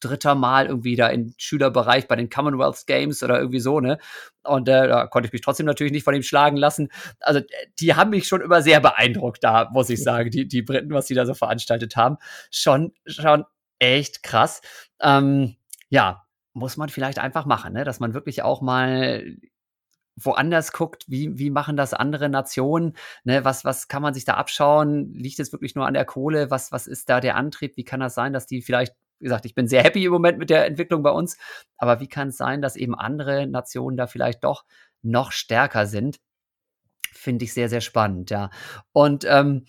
dritter 0.00 0.34
Mal 0.34 0.66
irgendwie 0.66 0.94
da 0.94 1.08
im 1.08 1.32
Schülerbereich 1.38 2.06
bei 2.06 2.16
den 2.16 2.28
Commonwealth 2.28 2.86
Games 2.86 3.22
oder 3.22 3.38
irgendwie 3.38 3.60
so, 3.60 3.80
ne? 3.80 3.98
Und 4.44 4.68
äh, 4.68 4.88
da 4.88 5.06
konnte 5.06 5.26
ich 5.26 5.32
mich 5.32 5.42
trotzdem 5.42 5.66
natürlich 5.66 5.92
nicht 5.92 6.04
von 6.04 6.14
ihm 6.14 6.22
schlagen 6.22 6.56
lassen. 6.56 6.90
Also 7.20 7.40
die 7.80 7.94
haben 7.94 8.10
mich 8.10 8.28
schon 8.28 8.42
immer 8.42 8.62
sehr 8.62 8.80
beeindruckt 8.80 9.42
da, 9.42 9.70
muss 9.72 9.90
ich 9.90 10.02
sagen, 10.02 10.30
die, 10.30 10.46
die 10.46 10.62
Briten, 10.62 10.92
was 10.92 11.06
die 11.06 11.14
da 11.14 11.24
so 11.26 11.34
veranstaltet 11.34 11.96
haben. 11.96 12.18
Schon, 12.50 12.92
schon 13.06 13.44
echt 13.78 14.22
krass. 14.22 14.60
Ähm, 15.00 15.56
ja, 15.88 16.26
muss 16.52 16.76
man 16.76 16.88
vielleicht 16.88 17.18
einfach 17.18 17.44
machen, 17.44 17.74
ne? 17.74 17.84
dass 17.84 18.00
man 18.00 18.14
wirklich 18.14 18.42
auch 18.42 18.62
mal 18.62 19.36
woanders 20.16 20.72
guckt, 20.72 21.04
wie, 21.06 21.38
wie 21.38 21.50
machen 21.50 21.76
das 21.76 21.92
andere 21.92 22.30
Nationen, 22.30 22.96
ne? 23.24 23.44
was, 23.44 23.64
was 23.64 23.88
kann 23.88 24.02
man 24.02 24.14
sich 24.14 24.24
da 24.24 24.34
abschauen, 24.34 25.12
liegt 25.12 25.38
es 25.38 25.52
wirklich 25.52 25.74
nur 25.74 25.86
an 25.86 25.94
der 25.94 26.06
Kohle, 26.06 26.50
was, 26.50 26.72
was 26.72 26.86
ist 26.86 27.10
da 27.10 27.20
der 27.20 27.36
Antrieb, 27.36 27.76
wie 27.76 27.84
kann 27.84 28.00
das 28.00 28.14
sein, 28.14 28.32
dass 28.32 28.46
die 28.46 28.62
vielleicht, 28.62 28.94
wie 29.18 29.24
gesagt, 29.24 29.44
ich 29.44 29.54
bin 29.54 29.68
sehr 29.68 29.82
happy 29.82 30.04
im 30.04 30.12
Moment 30.12 30.38
mit 30.38 30.48
der 30.48 30.66
Entwicklung 30.66 31.02
bei 31.02 31.10
uns, 31.10 31.36
aber 31.76 32.00
wie 32.00 32.08
kann 32.08 32.28
es 32.28 32.38
sein, 32.38 32.62
dass 32.62 32.76
eben 32.76 32.94
andere 32.94 33.46
Nationen 33.46 33.98
da 33.98 34.06
vielleicht 34.06 34.42
doch 34.42 34.64
noch 35.02 35.32
stärker 35.32 35.86
sind? 35.86 36.18
Finde 37.12 37.44
ich 37.44 37.52
sehr, 37.52 37.68
sehr 37.68 37.82
spannend, 37.82 38.30
ja. 38.30 38.50
Und 38.92 39.26
ähm, 39.28 39.66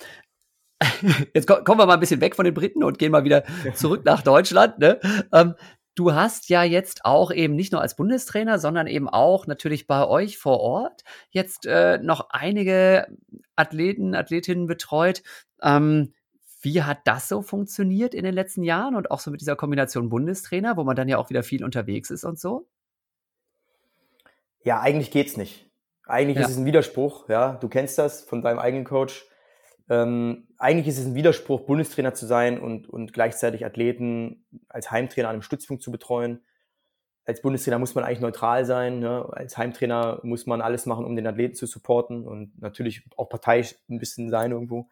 Jetzt 1.33 1.47
kommen 1.47 1.79
wir 1.79 1.85
mal 1.85 1.95
ein 1.95 1.99
bisschen 1.99 2.21
weg 2.21 2.35
von 2.35 2.45
den 2.45 2.53
Briten 2.53 2.83
und 2.83 2.99
gehen 2.99 3.11
mal 3.11 3.23
wieder 3.23 3.43
zurück 3.73 4.05
nach 4.05 4.21
Deutschland. 4.21 4.77
Ne? 4.79 4.99
Ähm, 5.33 5.55
Du 5.97 6.13
hast 6.13 6.49
ja 6.49 6.61
jetzt 6.61 7.05
auch 7.05 7.31
eben 7.31 7.55
nicht 7.55 7.71
nur 7.71 7.81
als 7.81 7.95
Bundestrainer, 7.95 8.59
sondern 8.59 8.85
eben 8.85 9.09
auch 9.09 9.47
natürlich 9.47 9.87
bei 9.87 10.07
euch 10.07 10.37
vor 10.37 10.59
Ort 10.59 11.03
jetzt 11.31 11.65
äh, 11.65 11.97
noch 11.97 12.29
einige 12.29 13.07
Athleten, 13.55 14.13
Athletinnen 14.13 14.67
betreut. 14.67 15.23
Ähm, 15.59 16.13
wie 16.61 16.83
hat 16.83 16.99
das 17.05 17.27
so 17.27 17.41
funktioniert 17.41 18.13
in 18.13 18.23
den 18.23 18.35
letzten 18.35 18.61
Jahren 18.61 18.95
und 18.95 19.09
auch 19.09 19.19
so 19.19 19.31
mit 19.31 19.41
dieser 19.41 19.55
Kombination 19.55 20.09
Bundestrainer, 20.09 20.77
wo 20.77 20.83
man 20.83 20.95
dann 20.95 21.07
ja 21.07 21.17
auch 21.17 21.31
wieder 21.31 21.41
viel 21.41 21.63
unterwegs 21.63 22.11
ist 22.11 22.25
und 22.25 22.37
so? 22.37 22.67
Ja, 24.63 24.79
eigentlich 24.79 25.09
geht's 25.09 25.35
nicht. 25.35 25.67
Eigentlich 26.05 26.37
ja. 26.37 26.43
ist 26.43 26.51
es 26.51 26.57
ein 26.57 26.65
Widerspruch, 26.65 27.27
ja. 27.27 27.53
Du 27.53 27.69
kennst 27.69 27.97
das 27.97 28.21
von 28.21 28.43
deinem 28.43 28.59
eigenen 28.59 28.85
Coach. 28.85 29.25
Ähm, 29.89 30.47
eigentlich 30.57 30.87
ist 30.87 30.99
es 30.99 31.05
ein 31.05 31.15
Widerspruch, 31.15 31.61
Bundestrainer 31.61 32.13
zu 32.13 32.25
sein 32.25 32.59
und, 32.59 32.89
und 32.89 33.13
gleichzeitig 33.13 33.65
Athleten 33.65 34.45
als 34.67 34.91
Heimtrainer 34.91 35.29
an 35.29 35.35
einem 35.35 35.41
Stützpunkt 35.41 35.81
zu 35.81 35.91
betreuen. 35.91 36.41
Als 37.25 37.41
Bundestrainer 37.41 37.79
muss 37.79 37.95
man 37.95 38.03
eigentlich 38.03 38.21
neutral 38.21 38.65
sein. 38.65 38.99
Ne? 38.99 39.27
Als 39.31 39.57
Heimtrainer 39.57 40.19
muss 40.23 40.45
man 40.45 40.61
alles 40.61 40.85
machen, 40.85 41.05
um 41.05 41.15
den 41.15 41.27
Athleten 41.27 41.55
zu 41.55 41.65
supporten 41.65 42.25
und 42.25 42.59
natürlich 42.61 43.03
auch 43.15 43.29
parteiisch 43.29 43.75
ein 43.89 43.99
bisschen 43.99 44.29
sein 44.29 44.51
irgendwo. 44.51 44.89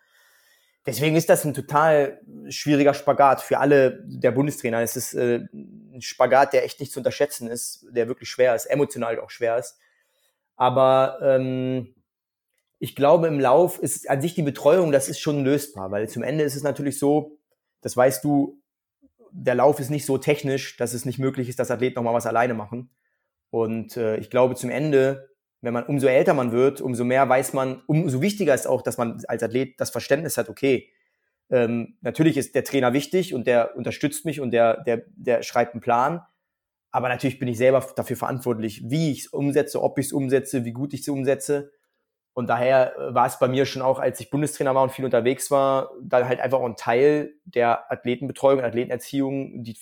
Deswegen 0.85 1.15
ist 1.15 1.29
das 1.29 1.43
ein 1.45 1.55
total 1.55 2.21
schwieriger 2.49 2.93
Spagat 2.93 3.41
für 3.41 3.57
alle 3.57 4.03
der 4.05 4.31
Bundestrainer. 4.31 4.81
Es 4.81 4.95
ist 4.95 5.15
äh, 5.15 5.47
ein 5.51 6.01
Spagat, 6.01 6.53
der 6.53 6.63
echt 6.63 6.79
nicht 6.79 6.91
zu 6.91 6.99
unterschätzen 6.99 7.47
ist, 7.47 7.87
der 7.89 8.07
wirklich 8.07 8.29
schwer 8.29 8.53
ist, 8.53 8.65
emotional 8.67 9.19
auch 9.19 9.31
schwer 9.31 9.57
ist. 9.57 9.79
Aber 10.57 11.17
ähm, 11.21 11.94
ich 12.79 12.95
glaube, 12.95 13.27
im 13.27 13.39
Lauf 13.39 13.79
ist 13.79 14.09
an 14.09 14.21
sich 14.21 14.35
die 14.35 14.41
Betreuung, 14.41 14.91
das 14.91 15.09
ist 15.09 15.19
schon 15.19 15.43
lösbar, 15.43 15.91
weil 15.91 16.09
zum 16.09 16.23
Ende 16.23 16.43
ist 16.43 16.55
es 16.55 16.63
natürlich 16.63 16.99
so, 16.99 17.37
das 17.81 17.95
weißt 17.95 18.23
du, 18.23 18.61
der 19.31 19.55
Lauf 19.55 19.79
ist 19.79 19.89
nicht 19.89 20.05
so 20.05 20.17
technisch, 20.17 20.77
dass 20.77 20.93
es 20.93 21.05
nicht 21.05 21.19
möglich 21.19 21.49
ist, 21.49 21.59
dass 21.59 21.71
Athleten 21.71 21.95
nochmal 21.95 22.13
was 22.13 22.25
alleine 22.25 22.53
machen. 22.53 22.89
Und 23.49 23.97
äh, 23.97 24.17
ich 24.17 24.29
glaube, 24.29 24.55
zum 24.55 24.69
Ende, 24.69 25.29
wenn 25.61 25.73
man 25.73 25.85
umso 25.85 26.07
älter 26.07 26.33
man 26.33 26.51
wird, 26.51 26.81
umso 26.81 27.03
mehr 27.03 27.27
weiß 27.27 27.53
man, 27.53 27.81
umso 27.87 28.21
wichtiger 28.21 28.53
ist 28.53 28.67
auch, 28.67 28.81
dass 28.81 28.97
man 28.97 29.21
als 29.27 29.43
Athlet 29.43 29.79
das 29.79 29.89
Verständnis 29.89 30.37
hat, 30.37 30.49
okay, 30.49 30.89
ähm, 31.49 31.97
natürlich 32.01 32.37
ist 32.37 32.55
der 32.55 32.63
Trainer 32.63 32.93
wichtig 32.93 33.33
und 33.33 33.45
der 33.45 33.75
unterstützt 33.75 34.25
mich 34.25 34.41
und 34.41 34.51
der, 34.51 34.83
der, 34.83 35.03
der 35.15 35.43
schreibt 35.43 35.73
einen 35.73 35.81
Plan. 35.81 36.21
Aber 36.91 37.09
natürlich 37.09 37.39
bin 37.39 37.47
ich 37.47 37.57
selber 37.57 37.85
dafür 37.95 38.15
verantwortlich, 38.15 38.83
wie 38.89 39.11
ich 39.11 39.25
es 39.25 39.27
umsetze, 39.27 39.81
ob 39.81 39.99
ich 39.99 40.07
es 40.07 40.13
umsetze, 40.13 40.65
wie 40.65 40.71
gut 40.71 40.93
ich 40.93 41.01
es 41.01 41.09
umsetze. 41.09 41.71
Und 42.35 42.47
daher 42.47 42.97
äh, 42.97 43.13
war 43.15 43.25
es 43.25 43.39
bei 43.39 43.47
mir 43.47 43.65
schon 43.65 43.81
auch, 43.81 43.97
als 43.97 44.19
ich 44.19 44.29
Bundestrainer 44.29 44.75
war 44.75 44.83
und 44.83 44.91
viel 44.91 45.05
unterwegs 45.05 45.49
war, 45.49 45.91
da 46.01 46.27
halt 46.27 46.41
einfach 46.41 46.59
auch 46.59 46.65
ein 46.65 46.75
Teil 46.75 47.33
der 47.45 47.89
Athletenbetreuung 47.91 48.59
und 48.59 48.65
Athletenerziehung, 48.65 49.63
die 49.63 49.77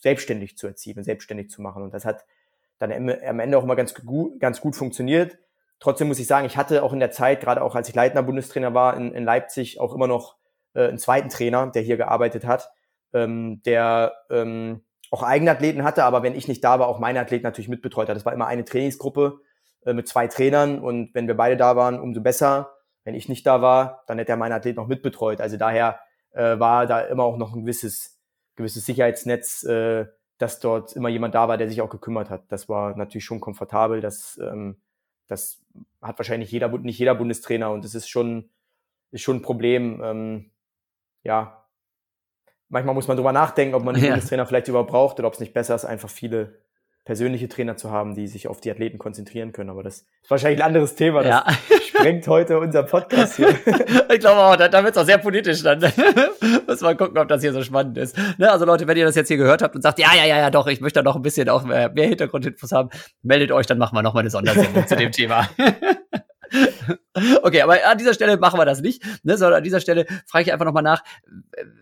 selbstständig 0.00 0.56
zu 0.56 0.68
erziehen 0.68 1.02
selbstständig 1.02 1.50
zu 1.50 1.60
machen. 1.60 1.82
Und 1.82 1.92
das 1.92 2.04
hat 2.04 2.24
dann 2.78 2.92
am 2.92 3.40
Ende 3.40 3.58
auch 3.58 3.64
mal 3.64 3.74
ganz 3.74 3.94
gut, 3.94 4.38
ganz 4.38 4.60
gut 4.60 4.76
funktioniert. 4.76 5.38
trotzdem 5.80 6.06
muss 6.06 6.20
ich 6.20 6.28
sagen, 6.28 6.46
ich 6.46 6.56
hatte 6.56 6.84
auch 6.84 6.92
in 6.92 7.00
der 7.00 7.10
Zeit, 7.10 7.40
gerade 7.40 7.62
auch 7.62 7.74
als 7.74 7.88
ich 7.88 7.96
leitender 7.96 8.22
Bundestrainer 8.22 8.74
war 8.74 8.96
in, 8.96 9.12
in 9.12 9.24
Leipzig, 9.24 9.80
auch 9.80 9.92
immer 9.92 10.06
noch 10.06 10.36
äh, 10.74 10.86
einen 10.86 10.98
zweiten 10.98 11.30
Trainer, 11.30 11.66
der 11.66 11.82
hier 11.82 11.96
gearbeitet 11.96 12.46
hat, 12.46 12.70
ähm, 13.12 13.60
der 13.64 14.12
ähm, 14.30 14.84
auch 15.10 15.24
eigene 15.24 15.50
Athleten 15.50 15.82
hatte, 15.82 16.04
aber 16.04 16.22
wenn 16.22 16.36
ich 16.36 16.46
nicht 16.46 16.62
da 16.62 16.78
war, 16.78 16.86
auch 16.86 17.00
meine 17.00 17.18
Athleten 17.18 17.42
natürlich 17.42 17.68
mitbetreut 17.68 18.08
hat. 18.08 18.16
Das 18.16 18.24
war 18.24 18.32
immer 18.32 18.46
eine 18.46 18.64
Trainingsgruppe 18.64 19.40
äh, 19.88 19.94
mit 19.94 20.06
zwei 20.06 20.26
Trainern 20.26 20.78
und 20.80 21.14
wenn 21.14 21.26
wir 21.26 21.36
beide 21.36 21.56
da 21.56 21.74
waren, 21.74 21.98
umso 21.98 22.20
besser. 22.20 22.74
Wenn 23.04 23.14
ich 23.14 23.28
nicht 23.28 23.46
da 23.46 23.62
war, 23.62 24.04
dann 24.06 24.18
hätte 24.18 24.32
er 24.32 24.36
meine 24.36 24.54
Athleten 24.54 24.76
noch 24.76 24.86
mitbetreut. 24.86 25.40
Also 25.40 25.56
daher 25.56 25.98
äh, 26.32 26.58
war 26.58 26.86
da 26.86 27.00
immer 27.00 27.24
auch 27.24 27.38
noch 27.38 27.54
ein 27.54 27.62
gewisses, 27.62 28.20
gewisses 28.54 28.84
Sicherheitsnetz, 28.84 29.64
äh, 29.64 30.06
dass 30.36 30.60
dort 30.60 30.92
immer 30.92 31.08
jemand 31.08 31.34
da 31.34 31.48
war, 31.48 31.56
der 31.56 31.70
sich 31.70 31.80
auch 31.80 31.88
gekümmert 31.88 32.28
hat. 32.28 32.52
Das 32.52 32.68
war 32.68 32.94
natürlich 32.96 33.24
schon 33.24 33.40
komfortabel. 33.40 34.02
Das, 34.02 34.38
ähm, 34.42 34.76
das 35.26 35.64
hat 36.02 36.18
wahrscheinlich 36.18 36.50
jeder, 36.50 36.68
nicht 36.68 36.98
jeder 36.98 37.14
Bundestrainer 37.14 37.70
und 37.70 37.82
das 37.82 37.94
ist 37.94 38.08
schon, 38.08 38.50
ist 39.10 39.22
schon 39.22 39.36
ein 39.36 39.42
Problem. 39.42 40.02
Ähm, 40.04 40.50
ja, 41.22 41.64
manchmal 42.68 42.94
muss 42.94 43.08
man 43.08 43.16
drüber 43.16 43.32
nachdenken, 43.32 43.74
ob 43.74 43.84
man 43.84 43.94
einen 43.94 44.04
ja. 44.04 44.10
Bundestrainer 44.10 44.44
vielleicht 44.44 44.68
überhaupt 44.68 44.90
braucht 44.90 45.18
oder 45.18 45.28
ob 45.28 45.34
es 45.34 45.40
nicht 45.40 45.54
besser 45.54 45.74
ist, 45.74 45.86
einfach 45.86 46.10
viele 46.10 46.58
persönliche 47.08 47.48
Trainer 47.48 47.74
zu 47.78 47.90
haben, 47.90 48.14
die 48.14 48.26
sich 48.26 48.48
auf 48.48 48.60
die 48.60 48.70
Athleten 48.70 48.98
konzentrieren 48.98 49.52
können. 49.52 49.70
Aber 49.70 49.82
das 49.82 50.00
ist 50.22 50.30
wahrscheinlich 50.30 50.60
ein 50.60 50.66
anderes 50.66 50.94
Thema. 50.94 51.22
Das 51.22 51.42
ja. 51.46 51.78
sprengt 51.88 52.28
heute 52.28 52.58
unser 52.58 52.82
Podcast 52.82 53.36
hier. 53.36 53.48
ich 54.12 54.20
glaube 54.20 54.42
auch, 54.42 54.56
da, 54.56 54.68
da 54.68 54.84
wird 54.84 54.94
es 54.94 55.00
auch 55.00 55.06
sehr 55.06 55.16
politisch 55.16 55.62
dann. 55.62 55.80
Muss 56.66 56.82
mal 56.82 56.94
gucken, 56.98 57.16
ob 57.16 57.26
das 57.26 57.40
hier 57.40 57.54
so 57.54 57.62
spannend 57.62 57.96
ist. 57.96 58.14
Ne, 58.36 58.52
also 58.52 58.66
Leute, 58.66 58.86
wenn 58.86 58.98
ihr 58.98 59.06
das 59.06 59.14
jetzt 59.14 59.28
hier 59.28 59.38
gehört 59.38 59.62
habt 59.62 59.74
und 59.74 59.80
sagt, 59.80 59.98
ja, 59.98 60.10
ja, 60.14 60.26
ja, 60.26 60.36
ja, 60.36 60.50
doch, 60.50 60.66
ich 60.66 60.82
möchte 60.82 60.98
da 60.98 61.02
noch 61.02 61.16
ein 61.16 61.22
bisschen 61.22 61.48
auch 61.48 61.64
mehr, 61.64 61.88
mehr 61.88 62.08
Hintergrundinfos 62.08 62.72
haben, 62.72 62.90
meldet 63.22 63.52
euch, 63.52 63.64
dann 63.64 63.78
machen 63.78 63.96
wir 63.96 64.02
noch 64.02 64.12
mal 64.12 64.20
eine 64.20 64.28
Sondersendung 64.28 64.86
zu 64.86 64.94
dem 64.94 65.10
Thema. 65.10 65.48
Okay, 67.42 67.62
aber 67.62 67.84
an 67.86 67.98
dieser 67.98 68.14
Stelle 68.14 68.36
machen 68.36 68.58
wir 68.58 68.64
das 68.64 68.80
nicht, 68.80 69.02
ne, 69.24 69.36
sondern 69.36 69.58
an 69.58 69.64
dieser 69.64 69.80
Stelle 69.80 70.06
frage 70.26 70.44
ich 70.44 70.52
einfach 70.52 70.64
nochmal 70.64 70.82
nach, 70.82 71.02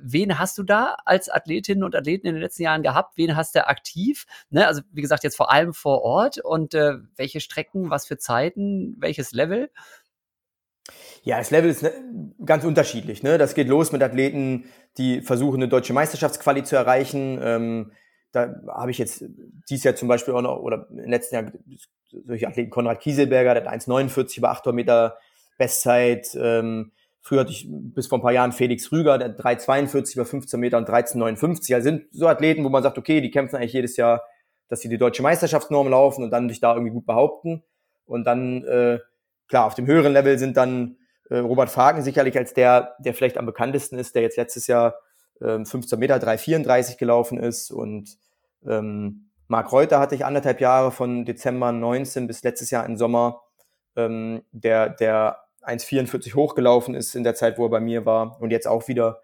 wen 0.01 0.39
hast 0.39 0.57
du 0.59 0.63
da 0.63 0.97
als 1.05 1.29
Athletinnen 1.29 1.85
und 1.85 1.95
Athleten 1.95 2.27
in 2.27 2.35
den 2.35 2.43
letzten 2.43 2.63
Jahren 2.63 2.83
gehabt? 2.83 3.17
Wen 3.17 3.37
hast 3.37 3.55
du 3.55 3.67
aktiv? 3.67 4.27
Ne, 4.51 4.67
also 4.67 4.83
wie 4.93 5.03
gesagt, 5.03 5.25
jetzt 5.25 5.37
vor 5.37 5.51
allem 5.51 5.75
vor 5.75 6.03
Ort 6.03 6.39
und 6.39 6.75
äh, 6.75 6.95
welche 7.17 7.41
Strecken, 7.41 7.91
was 7.91 8.07
für 8.07 8.19
Zeiten, 8.19 8.97
welches 8.99 9.33
Level? 9.33 9.71
Ja, 11.23 11.39
das 11.39 11.51
Level 11.51 11.71
ist 11.71 11.83
ne, 11.83 11.93
ganz 12.45 12.65
unterschiedlich. 12.65 13.23
Ne? 13.23 13.39
Das 13.39 13.55
geht 13.55 13.69
los 13.69 13.93
mit 13.93 14.03
Athleten, 14.03 14.67
die 14.99 15.21
versuchen, 15.23 15.57
eine 15.57 15.69
deutsche 15.69 15.93
Meisterschaftsquali 15.93 16.63
zu 16.63 16.77
erreichen. 16.77 17.41
Ähm, 17.43 17.93
da 18.33 18.55
habe 18.69 18.91
ich 18.91 18.99
jetzt 18.99 19.25
dieses 19.69 19.85
Jahr 19.85 19.97
zum 19.97 20.09
Beispiel 20.09 20.35
auch 20.35 20.43
noch, 20.43 20.59
oder 20.59 20.87
im 20.91 21.11
letzten 21.11 21.35
Jahr 21.35 21.53
solche 22.25 22.49
Athleten, 22.49 22.71
Konrad 22.71 23.01
Kieselberger, 23.01 23.55
der 23.55 23.65
hat 23.65 23.73
1,49 23.73 24.39
über 24.39 24.51
800 24.51 24.75
Meter 24.75 25.19
Bestzeit. 25.59 26.37
Ähm, 26.41 26.93
früher 27.21 27.41
hatte 27.41 27.51
ich 27.51 27.67
bis 27.69 28.07
vor 28.07 28.19
ein 28.19 28.23
paar 28.23 28.33
Jahren 28.33 28.53
Felix 28.53 28.91
Rüger, 28.93 29.19
der 29.19 29.37
3,42 29.37 30.15
über 30.15 30.25
15 30.25 30.61
Meter 30.61 30.79
und 30.79 30.89
13,59. 30.89 31.75
Also 31.75 31.85
sind 31.85 32.05
so 32.13 32.29
Athleten, 32.29 32.65
wo 32.65 32.69
man 32.69 32.83
sagt, 32.83 32.99
okay, 32.99 33.21
die 33.21 33.31
kämpfen 33.31 33.57
eigentlich 33.57 33.73
jedes 33.73 33.97
Jahr, 33.97 34.23
dass 34.69 34.81
sie 34.81 34.89
die 34.89 34.99
deutsche 34.99 35.23
Meisterschaftsnorm 35.23 35.89
laufen 35.89 36.25
und 36.25 36.31
dann 36.31 36.49
sich 36.49 36.61
da 36.61 36.75
irgendwie 36.75 36.93
gut 36.93 37.07
behaupten. 37.07 37.63
Und 38.05 38.25
dann, 38.25 38.65
äh, 38.65 39.01
klar, 39.49 39.67
auf 39.67 39.75
dem 39.75 39.87
höheren 39.87 40.13
Level 40.13 40.39
sind 40.39 40.57
dann 40.57 40.97
äh, 41.31 41.39
Robert 41.39 41.71
Fagen 41.71 42.03
sicherlich 42.03 42.37
als 42.37 42.55
der, 42.55 42.95
der 42.99 43.15
vielleicht 43.15 43.39
am 43.39 43.47
bekanntesten 43.47 43.99
ist, 43.99 44.15
der 44.15 44.23
jetzt 44.23 44.37
letztes 44.37 44.67
Jahr 44.67 44.97
äh, 45.41 45.65
15 45.65 45.99
Meter 45.99 46.17
3,34 46.17 46.99
gelaufen 46.99 47.39
ist 47.39 47.71
und 47.71 48.17
ähm, 48.67 49.26
Marc 49.49 49.73
Reuter 49.73 50.01
hatte 50.01 50.15
ich 50.15 50.25
anderthalb 50.25 50.61
Jahre 50.61 50.91
von 50.91 51.25
Dezember 51.25 51.73
19 51.73 52.27
bis 52.27 52.43
letztes 52.43 52.71
Jahr 52.71 52.85
im 52.87 52.97
Sommer, 52.97 53.43
ähm, 53.97 54.43
der, 54.53 54.91
der 54.91 55.39
1,44 55.65 56.35
hochgelaufen 56.35 56.95
ist 56.95 57.15
in 57.15 57.25
der 57.25 57.35
Zeit, 57.35 57.59
wo 57.59 57.67
er 57.67 57.71
bei 57.71 57.81
mir 57.81 58.07
war 58.07 58.41
und 58.41 58.51
jetzt 58.51 58.67
auch 58.67 58.89
wieder. 58.89 59.21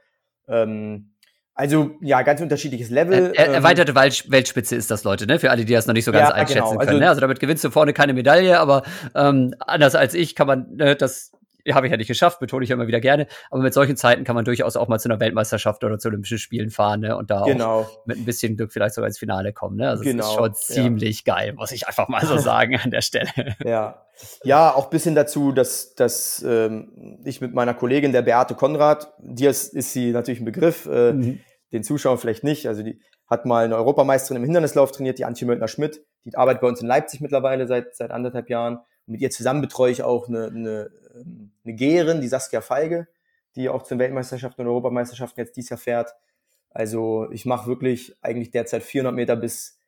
Ähm, 0.49 1.13
also 1.55 1.91
ja, 2.01 2.23
ganz 2.23 2.41
unterschiedliches 2.41 2.89
Level. 2.89 3.33
Er, 3.35 3.49
er, 3.49 3.55
erweiterte 3.55 3.95
Weltspitze 3.95 4.75
ist 4.75 4.91
das, 4.91 5.05
Leute, 5.05 5.27
ne? 5.27 5.39
Für 5.39 5.51
alle, 5.51 5.65
die 5.65 5.73
das 5.73 5.87
noch 5.87 5.93
nicht 5.93 6.07
so 6.07 6.13
ganz 6.13 6.31
ja, 6.31 6.35
einschätzen 6.35 6.63
genau. 6.63 6.79
können. 6.79 6.89
Also, 6.89 6.99
ne? 6.99 7.09
also 7.09 7.21
damit 7.21 7.41
gewinnst 7.41 7.63
du 7.63 7.71
vorne 7.71 7.93
keine 7.93 8.15
Medaille, 8.15 8.59
aber 8.59 8.83
ähm, 9.15 9.55
anders 9.61 9.95
als 9.95 10.15
ich 10.15 10.35
kann 10.35 10.47
man 10.47 10.75
ne, 10.77 10.97
das 10.97 11.33
habe 11.71 11.87
ich 11.87 11.91
ja 11.91 11.97
nicht 11.97 12.09
geschafft, 12.09 12.41
betone 12.41 12.65
ich 12.65 12.71
ja 12.71 12.75
immer 12.75 12.87
wieder 12.87 13.01
gerne. 13.01 13.27
Aber 13.51 13.63
mit 13.63 13.75
solchen 13.75 13.97
Zeiten 13.97 14.25
kann 14.25 14.35
man 14.35 14.45
durchaus 14.45 14.77
auch 14.77 14.89
mal 14.89 14.99
zu 14.99 15.09
einer 15.09 15.21
Weltmeisterschaft 15.21 15.85
oder 15.85 15.99
zu 15.99 16.09
Olympischen 16.09 16.39
Spielen 16.39 16.71
fahren 16.71 17.01
ne? 17.01 17.17
und 17.17 17.31
da 17.31 17.45
genau. 17.45 17.81
auch 17.81 18.07
mit 18.07 18.19
ein 18.19 18.25
bisschen 18.25 18.57
Glück 18.57 18.73
vielleicht 18.73 18.95
sogar 18.95 19.09
ins 19.09 19.19
Finale 19.19 19.53
kommen. 19.53 19.77
Ne? 19.77 19.89
Also 19.89 20.03
genau. 20.03 20.23
das 20.23 20.31
ist 20.31 20.35
schon 20.35 20.55
ziemlich 20.55 21.25
ja. 21.25 21.35
geil, 21.35 21.53
muss 21.55 21.73
ich 21.73 21.87
einfach 21.87 22.09
mal 22.09 22.25
so 22.25 22.37
sagen 22.39 22.77
an 22.83 22.91
der 22.91 23.03
Stelle. 23.03 23.31
Ja, 23.65 24.07
ja 24.45 24.75
auch 24.75 24.91
bis 24.91 25.05
hin 25.05 25.15
dazu, 25.15 25.53
dass, 25.53 25.95
dass 25.95 26.45
ähm, 26.47 27.21
ich 27.25 27.41
mit 27.41 27.55
meiner 27.55 27.75
Kollegin, 27.75 28.13
der 28.13 28.23
Beate 28.23 28.55
Konrad, 28.55 29.13
dir 29.19 29.51
ist, 29.51 29.75
ist 29.75 29.93
sie 29.93 30.11
natürlich 30.11 30.41
ein 30.41 30.47
Begriff, 30.47 30.87
äh, 30.87 31.13
mhm. 31.13 31.41
den 31.73 31.83
Zuschauern 31.85 32.19
vielleicht 32.19 32.45
nicht, 32.45 32.67
also 32.67 32.83
die 32.83 33.01
hat 33.33 33.47
mal 33.47 33.65
eine 33.65 33.77
Europameisterin 33.77 34.37
im 34.37 34.45
Hindernislauf 34.45 34.93
trainiert, 34.93 35.19
die 35.19 35.25
Antje 35.25 35.47
Möldner-Schmidt, 35.47 36.05
die 36.25 36.35
arbeitet 36.37 36.61
bei 36.61 36.69
uns 36.69 36.81
in 36.81 36.87
Leipzig 36.87 37.21
mittlerweile 37.21 37.67
seit, 37.67 37.97
seit 37.97 38.11
anderthalb 38.11 38.51
Jahren. 38.51 38.77
Und 39.07 39.13
mit 39.13 39.21
ihr 39.21 39.31
zusammen 39.31 39.63
betreue 39.63 39.91
ich 39.91 40.03
auch 40.03 40.29
eine, 40.29 40.47
eine 40.47 40.91
ähm, 41.15 41.52
eine 41.65 41.75
Geherin, 41.75 42.21
die 42.21 42.29
Saskia 42.29 42.61
Feige, 42.61 43.09
die 43.57 43.69
auch 43.69 43.83
zu 43.83 43.95
den 43.95 44.01
Weltmeisterschaften 44.01 44.63
und 44.63 44.69
Europameisterschaften 44.69 45.41
jetzt 45.41 45.57
dieses 45.57 45.71
Jahr 45.71 45.79
fährt. 45.79 46.15
Also 46.71 47.31
ich 47.31 47.45
mache 47.45 47.67
wirklich 47.67 48.17
eigentlich 48.23 48.51
derzeit 48.51 48.83
400 48.83 49.15
Meter 49.15 49.37
bis 49.37 49.79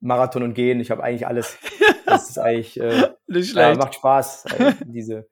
Marathon 0.00 0.42
und 0.42 0.54
Gehen. 0.54 0.80
Ich 0.80 0.90
habe 0.90 1.02
eigentlich 1.02 1.26
alles. 1.26 1.58
Das 2.06 2.28
ist 2.28 2.38
eigentlich 2.40 2.80
äh, 2.80 3.10
Nicht 3.28 3.50
schlecht. 3.50 3.56
Ja, 3.56 3.74
macht 3.76 3.94
Spaß. 3.94 4.46
Also, 4.46 4.84
diese, 4.84 5.28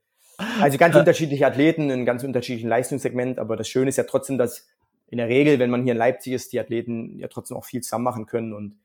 also 0.60 0.78
ganz 0.78 0.94
unterschiedliche 0.94 1.44
Athleten 1.44 1.90
in 1.90 2.06
ganz 2.06 2.22
unterschiedlichen 2.22 2.68
Leistungssegment. 2.68 3.40
Aber 3.40 3.56
das 3.56 3.68
Schöne 3.68 3.88
ist 3.88 3.96
ja 3.96 4.04
trotzdem, 4.04 4.38
dass 4.38 4.68
in 5.08 5.18
der 5.18 5.26
Regel, 5.26 5.58
wenn 5.58 5.70
man 5.70 5.82
hier 5.82 5.90
in 5.90 5.98
Leipzig 5.98 6.34
ist, 6.34 6.52
die 6.52 6.60
Athleten 6.60 7.18
ja 7.18 7.26
trotzdem 7.26 7.56
auch 7.56 7.64
viel 7.64 7.80
zusammen 7.80 8.04
machen 8.04 8.26
können 8.26 8.52
und 8.52 8.78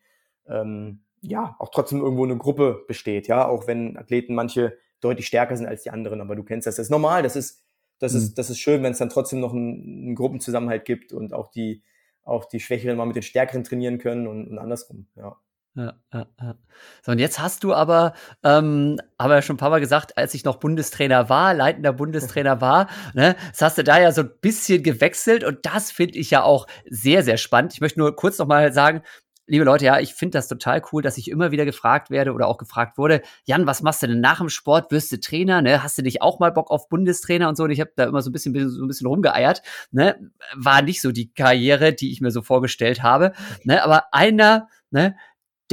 ähm, 0.47 1.01
ja 1.21 1.55
auch 1.59 1.69
trotzdem 1.69 1.99
irgendwo 1.99 2.23
eine 2.23 2.37
Gruppe 2.37 2.83
besteht. 2.87 3.27
Ja, 3.27 3.47
auch 3.47 3.67
wenn 3.67 3.95
Athleten 3.95 4.33
manche 4.33 4.75
deutlich 5.03 5.27
stärker 5.27 5.57
sind 5.57 5.67
als 5.67 5.83
die 5.83 5.91
anderen. 5.91 6.21
Aber 6.21 6.35
du 6.35 6.43
kennst 6.43 6.67
das. 6.67 6.75
Das 6.75 6.87
ist 6.87 6.91
normal. 6.91 7.23
Das 7.23 7.35
ist, 7.35 7.63
das 7.99 8.13
mhm. 8.13 8.19
ist, 8.19 8.37
das 8.37 8.49
ist 8.49 8.59
schön, 8.59 8.83
wenn 8.83 8.91
es 8.91 8.99
dann 8.99 9.09
trotzdem 9.09 9.39
noch 9.39 9.53
einen, 9.53 10.05
einen, 10.05 10.15
Gruppenzusammenhalt 10.15 10.85
gibt 10.85 11.13
und 11.13 11.33
auch 11.33 11.51
die, 11.51 11.83
auch 12.23 12.45
die 12.45 12.59
Schwächeren 12.59 12.97
mal 12.97 13.05
mit 13.05 13.15
den 13.15 13.23
Stärkeren 13.23 13.63
trainieren 13.63 13.97
können 13.97 14.27
und, 14.27 14.47
und 14.47 14.57
andersrum. 14.57 15.07
Ja. 15.15 15.37
Ja, 15.75 15.95
ja, 16.13 16.27
ja. 16.39 16.55
So, 17.01 17.13
und 17.13 17.17
jetzt 17.17 17.39
hast 17.39 17.63
du 17.63 17.73
aber, 17.73 18.13
ähm, 18.43 18.99
haben 19.19 19.29
wir 19.31 19.35
ja 19.35 19.41
schon 19.41 19.55
ein 19.55 19.57
paar 19.57 19.71
Mal 19.71 19.79
gesagt, 19.79 20.17
als 20.19 20.35
ich 20.35 20.43
noch 20.43 20.57
Bundestrainer 20.57 21.29
war, 21.29 21.55
leitender 21.55 21.93
Bundestrainer 21.93 22.61
war, 22.61 22.89
ne, 23.15 23.35
das 23.49 23.61
hast 23.63 23.77
du 23.79 23.83
da 23.83 23.99
ja 23.99 24.11
so 24.11 24.21
ein 24.21 24.31
bisschen 24.39 24.83
gewechselt 24.83 25.43
und 25.43 25.65
das 25.65 25.91
finde 25.91 26.19
ich 26.19 26.29
ja 26.29 26.43
auch 26.43 26.67
sehr, 26.87 27.23
sehr 27.23 27.37
spannend. 27.37 27.73
Ich 27.73 27.81
möchte 27.81 27.99
nur 27.99 28.15
kurz 28.15 28.37
noch 28.37 28.45
mal 28.45 28.71
sagen, 28.71 29.01
liebe 29.45 29.65
Leute, 29.65 29.85
ja, 29.85 29.99
ich 29.99 30.13
finde 30.13 30.37
das 30.37 30.47
total 30.47 30.81
cool, 30.91 31.01
dass 31.01 31.17
ich 31.17 31.29
immer 31.29 31.51
wieder 31.51 31.65
gefragt 31.65 32.09
werde 32.09 32.33
oder 32.33 32.47
auch 32.47 32.57
gefragt 32.57 32.97
wurde, 32.97 33.21
Jan, 33.45 33.67
was 33.67 33.81
machst 33.81 34.01
du 34.03 34.07
denn 34.07 34.21
nach 34.21 34.39
dem 34.39 34.49
Sport? 34.49 34.91
Wirst 34.91 35.11
du 35.11 35.19
Trainer? 35.19 35.61
Ne? 35.61 35.83
Hast 35.83 35.97
du 35.97 36.01
nicht 36.01 36.21
auch 36.21 36.39
mal 36.39 36.51
Bock 36.51 36.71
auf 36.71 36.87
Bundestrainer 36.89 37.49
und 37.49 37.55
so? 37.55 37.63
Und 37.63 37.71
ich 37.71 37.79
habe 37.79 37.91
da 37.95 38.05
immer 38.05 38.21
so 38.21 38.29
ein 38.29 38.33
bisschen, 38.33 38.69
so 38.69 38.83
ein 38.83 38.87
bisschen 38.87 39.07
rumgeeiert. 39.07 39.61
Ne? 39.91 40.31
War 40.55 40.81
nicht 40.81 41.01
so 41.01 41.11
die 41.11 41.33
Karriere, 41.33 41.93
die 41.93 42.11
ich 42.11 42.21
mir 42.21 42.31
so 42.31 42.41
vorgestellt 42.41 43.03
habe. 43.03 43.33
Ne? 43.63 43.83
Aber 43.83 44.13
einer, 44.13 44.67
ne, 44.91 45.15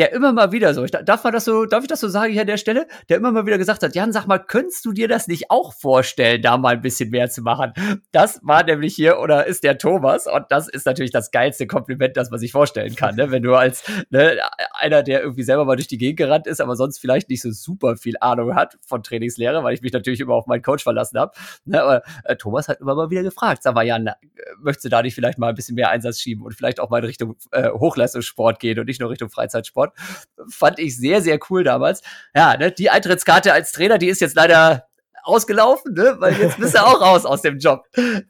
der 0.00 0.12
immer 0.14 0.32
mal 0.32 0.50
wieder 0.50 0.72
so, 0.72 0.82
ich, 0.82 0.92
darf 0.92 1.24
man 1.24 1.32
das 1.34 1.44
so, 1.44 1.66
darf 1.66 1.82
ich 1.82 1.88
das 1.88 2.00
so 2.00 2.08
sagen 2.08 2.32
hier 2.32 2.40
an 2.40 2.46
der 2.46 2.56
Stelle, 2.56 2.86
der 3.10 3.18
immer 3.18 3.32
mal 3.32 3.44
wieder 3.44 3.58
gesagt 3.58 3.82
hat, 3.82 3.94
Jan, 3.94 4.14
sag 4.14 4.26
mal, 4.26 4.38
könntest 4.38 4.82
du 4.86 4.92
dir 4.92 5.08
das 5.08 5.28
nicht 5.28 5.50
auch 5.50 5.74
vorstellen, 5.74 6.40
da 6.40 6.56
mal 6.56 6.72
ein 6.72 6.80
bisschen 6.80 7.10
mehr 7.10 7.28
zu 7.28 7.42
machen? 7.42 7.74
Das 8.10 8.40
war 8.42 8.64
nämlich 8.64 8.94
hier 8.94 9.18
oder 9.18 9.46
ist 9.46 9.62
der 9.62 9.76
Thomas 9.76 10.26
und 10.26 10.46
das 10.48 10.68
ist 10.68 10.86
natürlich 10.86 11.10
das 11.10 11.30
geilste 11.30 11.66
Kompliment, 11.66 12.16
das 12.16 12.30
man 12.30 12.40
sich 12.40 12.50
vorstellen 12.50 12.94
kann, 12.94 13.16
ne? 13.16 13.30
wenn 13.30 13.42
du 13.42 13.54
als 13.54 13.84
ne, 14.08 14.38
einer, 14.72 15.02
der 15.02 15.20
irgendwie 15.20 15.42
selber 15.42 15.66
mal 15.66 15.76
durch 15.76 15.88
die 15.88 15.98
Gegend 15.98 16.16
gerannt 16.16 16.46
ist, 16.46 16.62
aber 16.62 16.76
sonst 16.76 16.98
vielleicht 16.98 17.28
nicht 17.28 17.42
so 17.42 17.50
super 17.50 17.96
viel 17.98 18.14
Ahnung 18.22 18.54
hat 18.54 18.78
von 18.86 19.02
Trainingslehre, 19.02 19.62
weil 19.62 19.74
ich 19.74 19.82
mich 19.82 19.92
natürlich 19.92 20.20
immer 20.20 20.32
auf 20.32 20.46
meinen 20.46 20.62
Coach 20.62 20.82
verlassen 20.82 21.18
habe. 21.18 21.32
Ne? 21.66 21.82
Aber 21.82 22.02
äh, 22.24 22.36
Thomas 22.36 22.68
hat 22.68 22.80
immer 22.80 22.94
mal 22.94 23.10
wieder 23.10 23.22
gefragt, 23.22 23.62
sag 23.62 23.74
mal, 23.74 23.86
Jan, 23.86 24.06
äh, 24.06 24.14
möchtest 24.62 24.86
du 24.86 24.88
da 24.88 25.02
nicht 25.02 25.14
vielleicht 25.14 25.38
mal 25.38 25.50
ein 25.50 25.54
bisschen 25.54 25.74
mehr 25.74 25.90
Einsatz 25.90 26.20
schieben 26.20 26.42
und 26.42 26.54
vielleicht 26.54 26.80
auch 26.80 26.88
mal 26.88 27.00
in 27.00 27.04
Richtung 27.04 27.36
äh, 27.52 27.68
Hochleistungssport 27.68 28.60
gehen 28.60 28.78
und 28.78 28.86
nicht 28.86 28.98
nur 28.98 29.10
Richtung 29.10 29.28
Freizeitsport? 29.28 29.89
Sport. 29.94 30.52
Fand 30.52 30.78
ich 30.78 30.96
sehr, 30.96 31.22
sehr 31.22 31.38
cool 31.50 31.64
damals. 31.64 32.02
Ja, 32.34 32.56
ne, 32.56 32.72
die 32.72 32.90
Eintrittskarte 32.90 33.52
als 33.52 33.72
Trainer, 33.72 33.98
die 33.98 34.08
ist 34.08 34.20
jetzt 34.20 34.34
leider 34.34 34.86
ausgelaufen, 35.22 35.94
ne? 35.94 36.16
Weil 36.18 36.34
jetzt 36.34 36.58
bist 36.58 36.74
du 36.74 36.84
auch 36.84 37.00
raus 37.00 37.24
aus 37.24 37.42
dem 37.42 37.58
Job. 37.58 37.84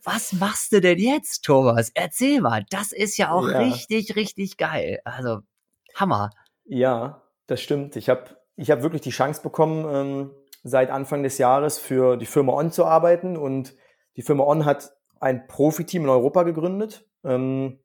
Was 0.04 0.32
machst 0.32 0.72
du 0.72 0.80
denn 0.80 0.98
jetzt, 0.98 1.44
Thomas? 1.44 1.90
Erzähl 1.94 2.40
mal. 2.40 2.64
Das 2.70 2.92
ist 2.92 3.16
ja 3.16 3.30
auch 3.30 3.48
ja. 3.48 3.58
richtig, 3.58 4.16
richtig 4.16 4.56
geil. 4.56 5.00
Also, 5.04 5.40
Hammer. 5.94 6.30
Ja, 6.64 7.22
das 7.46 7.60
stimmt. 7.60 7.96
Ich 7.96 8.08
habe 8.08 8.36
ich 8.56 8.70
hab 8.70 8.82
wirklich 8.82 9.02
die 9.02 9.10
Chance 9.10 9.42
bekommen, 9.42 9.86
ähm, 9.88 10.30
seit 10.62 10.90
Anfang 10.90 11.22
des 11.22 11.38
Jahres 11.38 11.78
für 11.78 12.16
die 12.16 12.26
Firma 12.26 12.52
On 12.52 12.70
zu 12.70 12.84
arbeiten. 12.84 13.36
Und 13.36 13.74
die 14.16 14.22
Firma 14.22 14.44
On 14.44 14.64
hat 14.64 14.92
ein 15.20 15.46
Profiteam 15.46 16.04
in 16.04 16.10
Europa 16.10 16.42
gegründet. 16.42 17.06
Ähm, 17.24 17.80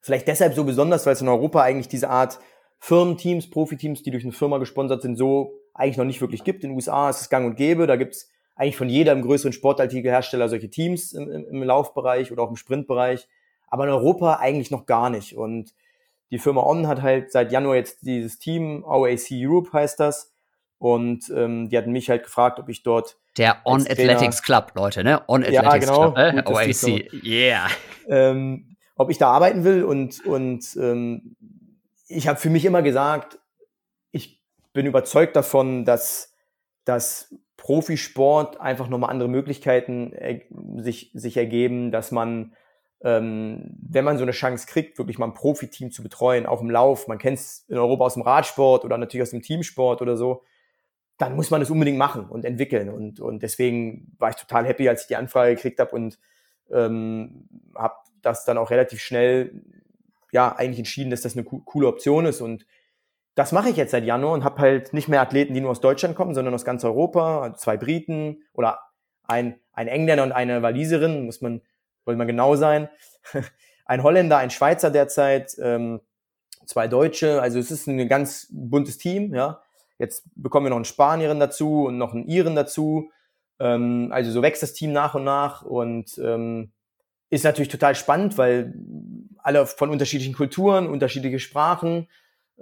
vielleicht 0.00 0.28
deshalb 0.28 0.54
so 0.54 0.64
besonders, 0.64 1.06
weil 1.06 1.14
es 1.14 1.20
in 1.20 1.28
Europa 1.28 1.62
eigentlich 1.62 1.88
diese 1.88 2.10
Art 2.10 2.38
Firmenteams, 2.78 3.50
Profiteams, 3.50 4.02
die 4.02 4.10
durch 4.10 4.24
eine 4.24 4.32
Firma 4.32 4.58
gesponsert 4.58 5.02
sind, 5.02 5.16
so 5.16 5.54
eigentlich 5.74 5.96
noch 5.96 6.04
nicht 6.04 6.20
wirklich 6.20 6.44
gibt. 6.44 6.64
In 6.64 6.70
den 6.70 6.76
USA 6.76 7.10
ist 7.10 7.20
es 7.20 7.28
gang 7.28 7.46
und 7.46 7.56
gäbe. 7.56 7.86
Da 7.86 7.96
gibt 7.96 8.14
es 8.14 8.30
eigentlich 8.54 8.76
von 8.76 8.88
jedem 8.88 9.22
größeren 9.22 9.52
Sportartikelhersteller 9.52 10.48
solche 10.48 10.70
Teams 10.70 11.12
im, 11.12 11.30
im, 11.30 11.46
im 11.46 11.62
Laufbereich 11.62 12.32
oder 12.32 12.42
auch 12.42 12.50
im 12.50 12.56
Sprintbereich. 12.56 13.28
Aber 13.68 13.84
in 13.84 13.90
Europa 13.90 14.34
eigentlich 14.36 14.70
noch 14.70 14.86
gar 14.86 15.10
nicht. 15.10 15.36
Und 15.36 15.74
die 16.30 16.38
Firma 16.38 16.62
On 16.62 16.86
hat 16.86 17.02
halt 17.02 17.30
seit 17.30 17.52
Januar 17.52 17.76
jetzt 17.76 18.02
dieses 18.02 18.38
Team, 18.38 18.84
OAC 18.84 19.28
Europe 19.32 19.72
heißt 19.72 20.00
das. 20.00 20.32
Und 20.78 21.30
ähm, 21.34 21.68
die 21.68 21.78
hatten 21.78 21.92
mich 21.92 22.10
halt 22.10 22.24
gefragt, 22.24 22.58
ob 22.58 22.68
ich 22.68 22.82
dort. 22.82 23.16
Der 23.38 23.58
On 23.64 23.80
Athletics 23.80 24.42
Club, 24.42 24.72
Leute, 24.74 25.04
ne? 25.04 25.22
On 25.26 25.42
Athletics 25.42 25.64
ja, 25.64 25.78
genau. 25.78 26.12
Club, 26.12 26.34
ne? 26.34 26.44
OAC, 26.46 27.24
yeah. 27.24 27.68
Ähm, 28.08 28.76
ob 28.96 29.10
ich 29.10 29.18
da 29.18 29.30
arbeiten 29.30 29.64
will 29.64 29.84
und, 29.84 30.24
und 30.24 30.76
ähm, 30.76 31.35
ich 32.08 32.28
habe 32.28 32.38
für 32.38 32.50
mich 32.50 32.64
immer 32.64 32.82
gesagt, 32.82 33.38
ich 34.10 34.42
bin 34.72 34.86
überzeugt 34.86 35.36
davon, 35.36 35.84
dass, 35.84 36.34
dass 36.84 37.34
Profisport 37.56 38.60
einfach 38.60 38.88
nochmal 38.88 39.10
andere 39.10 39.28
Möglichkeiten 39.28 40.12
äh, 40.12 40.42
sich, 40.76 41.10
sich 41.14 41.36
ergeben, 41.36 41.90
dass 41.90 42.12
man, 42.12 42.54
ähm, 43.00 43.76
wenn 43.80 44.04
man 44.04 44.18
so 44.18 44.22
eine 44.22 44.32
Chance 44.32 44.66
kriegt, 44.66 44.98
wirklich 44.98 45.18
mal 45.18 45.26
ein 45.26 45.34
Profiteam 45.34 45.90
zu 45.90 46.02
betreuen, 46.02 46.46
auch 46.46 46.60
im 46.60 46.70
Lauf, 46.70 47.08
man 47.08 47.18
kennt 47.18 47.38
es 47.38 47.64
in 47.68 47.78
Europa 47.78 48.04
aus 48.04 48.14
dem 48.14 48.22
Radsport 48.22 48.84
oder 48.84 48.98
natürlich 48.98 49.22
aus 49.22 49.30
dem 49.30 49.42
Teamsport 49.42 50.02
oder 50.02 50.16
so, 50.16 50.42
dann 51.18 51.34
muss 51.34 51.50
man 51.50 51.60
das 51.60 51.70
unbedingt 51.70 51.98
machen 51.98 52.26
und 52.26 52.44
entwickeln. 52.44 52.90
Und, 52.90 53.20
und 53.20 53.42
deswegen 53.42 54.14
war 54.18 54.30
ich 54.30 54.36
total 54.36 54.66
happy, 54.66 54.88
als 54.88 55.02
ich 55.02 55.08
die 55.08 55.16
Anfrage 55.16 55.54
gekriegt 55.54 55.80
habe 55.80 55.92
und 55.92 56.18
ähm, 56.70 57.48
habe 57.74 57.94
das 58.20 58.44
dann 58.44 58.58
auch 58.58 58.70
relativ 58.70 59.00
schnell 59.00 59.62
ja 60.32 60.54
eigentlich 60.54 60.78
entschieden, 60.78 61.10
dass 61.10 61.22
das 61.22 61.34
eine 61.34 61.44
co 61.44 61.60
coole 61.60 61.88
Option 61.88 62.26
ist. 62.26 62.40
Und 62.40 62.66
das 63.34 63.52
mache 63.52 63.68
ich 63.68 63.76
jetzt 63.76 63.90
seit 63.90 64.04
Januar 64.04 64.32
und 64.32 64.44
habe 64.44 64.60
halt 64.60 64.92
nicht 64.92 65.08
mehr 65.08 65.20
Athleten, 65.20 65.54
die 65.54 65.60
nur 65.60 65.70
aus 65.70 65.80
Deutschland 65.80 66.16
kommen, 66.16 66.34
sondern 66.34 66.54
aus 66.54 66.64
ganz 66.64 66.84
Europa, 66.84 67.54
zwei 67.56 67.76
Briten 67.76 68.42
oder 68.52 68.80
ein, 69.24 69.60
ein 69.72 69.88
Engländer 69.88 70.22
und 70.22 70.32
eine 70.32 70.62
Waliserin, 70.62 71.26
muss 71.26 71.40
man, 71.40 71.60
wollte 72.04 72.18
man 72.18 72.26
genau 72.26 72.56
sein, 72.56 72.88
ein 73.86 74.02
Holländer, 74.02 74.38
ein 74.38 74.50
Schweizer 74.50 74.90
derzeit, 74.90 75.56
ähm, 75.60 76.00
zwei 76.64 76.88
Deutsche, 76.88 77.40
also 77.42 77.58
es 77.58 77.70
ist 77.70 77.86
ein 77.86 78.08
ganz 78.08 78.48
buntes 78.50 78.98
Team, 78.98 79.34
ja. 79.34 79.62
Jetzt 79.98 80.28
bekommen 80.34 80.66
wir 80.66 80.70
noch 80.70 80.76
einen 80.76 80.84
Spanierin 80.84 81.40
dazu 81.40 81.84
und 81.84 81.96
noch 81.96 82.12
einen 82.12 82.26
Iren 82.26 82.54
dazu. 82.54 83.10
Ähm, 83.58 84.10
also 84.12 84.30
so 84.30 84.42
wächst 84.42 84.62
das 84.62 84.74
Team 84.74 84.92
nach 84.92 85.14
und 85.14 85.24
nach 85.24 85.62
und 85.62 86.18
ähm, 86.18 86.72
ist 87.30 87.44
natürlich 87.44 87.68
total 87.68 87.94
spannend, 87.94 88.38
weil 88.38 88.74
alle 89.38 89.66
von 89.66 89.90
unterschiedlichen 89.90 90.34
Kulturen, 90.34 90.88
unterschiedliche 90.88 91.38
Sprachen. 91.38 92.08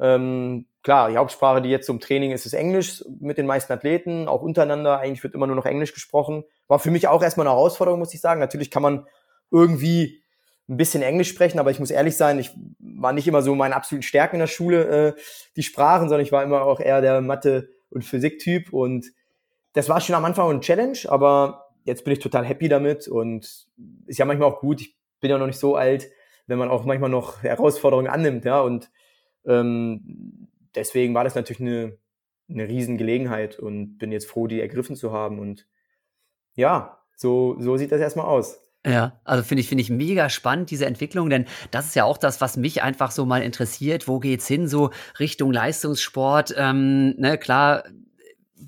Ähm, 0.00 0.66
klar, 0.83 1.11
die 1.11 1.16
Hauptsprache, 1.16 1.62
die 1.62 1.68
jetzt 1.68 1.87
zum 1.87 2.00
Training 2.00 2.33
ist, 2.33 2.46
ist 2.46 2.53
Englisch 2.53 3.05
mit 3.20 3.38
den 3.38 3.46
meisten 3.46 3.72
Athleten, 3.72 4.29
auch 4.29 4.42
untereinander. 4.42 4.98
Eigentlich 4.98 5.22
wird 5.22 5.35
immer 5.35 5.46
nur 5.46 5.57
noch 5.57 5.66
Englisch 5.66 5.94
gesprochen. 5.94 6.44
War 6.66 6.79
für 6.79 6.90
mich 6.90 7.09
auch 7.09 7.22
erstmal 7.22 7.46
eine 7.46 7.55
Herausforderung, 7.55 8.00
muss 8.00 8.14
ich 8.14 8.20
sagen. 8.20 8.40
Natürlich 8.40 8.70
kann 8.70 8.83
man 8.83 9.07
irgendwie 9.50 10.22
ein 10.68 10.77
bisschen 10.77 11.03
Englisch 11.03 11.29
sprechen, 11.29 11.59
aber 11.59 11.70
ich 11.70 11.79
muss 11.79 11.90
ehrlich 11.90 12.16
sein, 12.16 12.38
ich 12.38 12.50
war 12.79 13.12
nicht 13.12 13.29
immer 13.29 13.42
so 13.42 13.55
meine 13.55 13.77
absoluten 13.77 14.03
Stärken 14.03 14.37
in 14.37 14.40
der 14.40 14.46
Schule, 14.46 14.85
äh, 14.87 15.20
die 15.57 15.62
Sprachen, 15.62 16.09
sondern 16.09 16.24
ich 16.24 16.33
war 16.33 16.42
immer 16.42 16.62
auch 16.62 16.81
eher 16.81 17.03
der 17.03 17.20
Mathe- 17.20 17.68
und 17.90 18.03
Physik-Typ 18.03 18.72
und 18.72 19.07
das 19.74 19.88
war 19.88 20.00
schon 20.00 20.14
am 20.14 20.24
Anfang 20.24 20.48
ein 20.50 20.61
Challenge, 20.62 20.98
aber 21.09 21.63
jetzt 21.84 22.04
bin 22.04 22.12
ich 22.12 22.18
total 22.18 22.44
happy 22.44 22.68
damit 22.68 23.08
und 23.08 23.68
ist 24.06 24.18
ja 24.18 24.24
manchmal 24.24 24.48
auch 24.48 24.60
gut. 24.60 24.80
Ich 24.80 24.96
bin 25.20 25.30
ja 25.30 25.38
noch 25.38 25.46
nicht 25.46 25.58
so 25.58 25.76
alt, 25.76 26.10
wenn 26.46 26.58
man 26.58 26.70
auch 26.70 26.84
manchmal 26.84 27.10
noch 27.10 27.42
Herausforderungen 27.42 28.08
annimmt, 28.08 28.44
ja. 28.44 28.60
Und 28.60 28.90
ähm, 29.46 30.48
deswegen 30.74 31.14
war 31.14 31.24
das 31.24 31.34
natürlich 31.34 31.60
eine, 31.60 31.98
eine 32.48 32.68
Riesengelegenheit 32.68 33.58
und 33.58 33.98
bin 33.98 34.12
jetzt 34.12 34.28
froh, 34.28 34.46
die 34.46 34.60
ergriffen 34.60 34.96
zu 34.96 35.12
haben. 35.12 35.38
Und 35.38 35.66
ja, 36.54 36.98
so, 37.16 37.56
so 37.60 37.76
sieht 37.76 37.92
das 37.92 38.00
erstmal 38.00 38.26
aus. 38.26 38.60
Ja, 38.86 39.18
also 39.24 39.42
finde 39.42 39.62
ich, 39.62 39.68
finde 39.68 39.80
ich 39.80 39.88
mega 39.88 40.28
spannend, 40.28 40.70
diese 40.70 40.84
Entwicklung, 40.84 41.30
denn 41.30 41.46
das 41.70 41.86
ist 41.86 41.94
ja 41.94 42.04
auch 42.04 42.18
das, 42.18 42.42
was 42.42 42.58
mich 42.58 42.82
einfach 42.82 43.12
so 43.12 43.24
mal 43.24 43.42
interessiert. 43.42 44.08
Wo 44.08 44.18
geht's 44.18 44.46
hin, 44.46 44.68
so 44.68 44.90
Richtung 45.18 45.52
Leistungssport? 45.52 46.54
Ähm, 46.58 47.14
ne, 47.16 47.38
klar, 47.38 47.84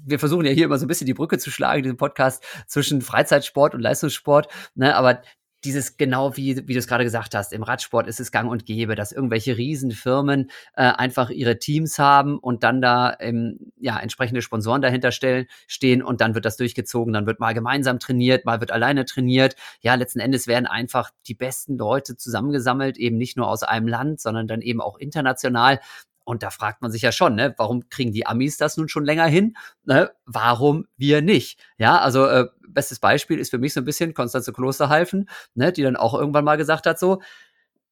wir 0.04 0.18
versuchen 0.18 0.44
ja 0.44 0.52
hier 0.52 0.66
immer 0.66 0.78
so 0.78 0.84
ein 0.84 0.88
bisschen 0.88 1.06
die 1.06 1.14
Brücke 1.14 1.38
zu 1.38 1.50
schlagen, 1.50 1.82
diesen 1.82 1.96
Podcast 1.96 2.44
zwischen 2.66 3.02
Freizeitsport 3.02 3.74
und 3.74 3.80
Leistungssport. 3.80 4.48
Ne? 4.74 4.94
Aber 4.94 5.22
dieses 5.66 5.96
genau 5.96 6.36
wie, 6.36 6.68
wie 6.68 6.72
du 6.72 6.78
es 6.78 6.86
gerade 6.86 7.04
gesagt 7.04 7.34
hast, 7.34 7.52
im 7.52 7.62
Radsport 7.62 8.06
ist 8.06 8.20
es 8.20 8.30
gang 8.30 8.50
und 8.50 8.66
gäbe, 8.66 8.94
dass 8.94 9.12
irgendwelche 9.12 9.56
Riesenfirmen 9.56 10.50
äh, 10.74 10.82
einfach 10.82 11.30
ihre 11.30 11.58
Teams 11.58 11.98
haben 11.98 12.38
und 12.38 12.62
dann 12.62 12.80
da 12.80 13.16
ähm, 13.20 13.72
ja, 13.76 13.98
entsprechende 13.98 14.42
Sponsoren 14.42 14.80
dahinter 14.80 15.12
stellen, 15.12 15.46
stehen 15.66 16.02
und 16.02 16.20
dann 16.20 16.34
wird 16.34 16.44
das 16.44 16.56
durchgezogen, 16.56 17.12
dann 17.12 17.26
wird 17.26 17.40
mal 17.40 17.52
gemeinsam 17.52 17.98
trainiert, 17.98 18.44
mal 18.44 18.60
wird 18.60 18.70
alleine 18.70 19.04
trainiert. 19.04 19.56
Ja, 19.80 19.94
letzten 19.94 20.20
Endes 20.20 20.46
werden 20.46 20.66
einfach 20.66 21.10
die 21.26 21.34
besten 21.34 21.76
Leute 21.76 22.16
zusammengesammelt, 22.16 22.96
eben 22.96 23.16
nicht 23.16 23.36
nur 23.36 23.48
aus 23.48 23.62
einem 23.62 23.88
Land, 23.88 24.20
sondern 24.20 24.46
dann 24.46 24.62
eben 24.62 24.80
auch 24.80 24.98
international. 24.98 25.80
Und 26.26 26.42
da 26.42 26.50
fragt 26.50 26.82
man 26.82 26.90
sich 26.90 27.02
ja 27.02 27.12
schon, 27.12 27.36
ne, 27.36 27.54
warum 27.56 27.88
kriegen 27.88 28.12
die 28.12 28.26
Amis 28.26 28.56
das 28.56 28.76
nun 28.76 28.88
schon 28.88 29.04
länger 29.04 29.26
hin? 29.26 29.56
Ne, 29.84 30.10
warum 30.24 30.86
wir 30.96 31.22
nicht? 31.22 31.60
Ja, 31.78 31.98
also 32.00 32.26
äh, 32.26 32.48
bestes 32.68 32.98
Beispiel 32.98 33.38
ist 33.38 33.50
für 33.50 33.58
mich 33.58 33.72
so 33.72 33.80
ein 33.80 33.84
bisschen 33.84 34.12
Konstanze 34.12 34.52
Klosterhalfen, 34.52 35.28
ne, 35.54 35.72
die 35.72 35.82
dann 35.82 35.94
auch 35.96 36.14
irgendwann 36.14 36.44
mal 36.44 36.56
gesagt 36.56 36.86
hat, 36.86 36.98
so, 36.98 37.22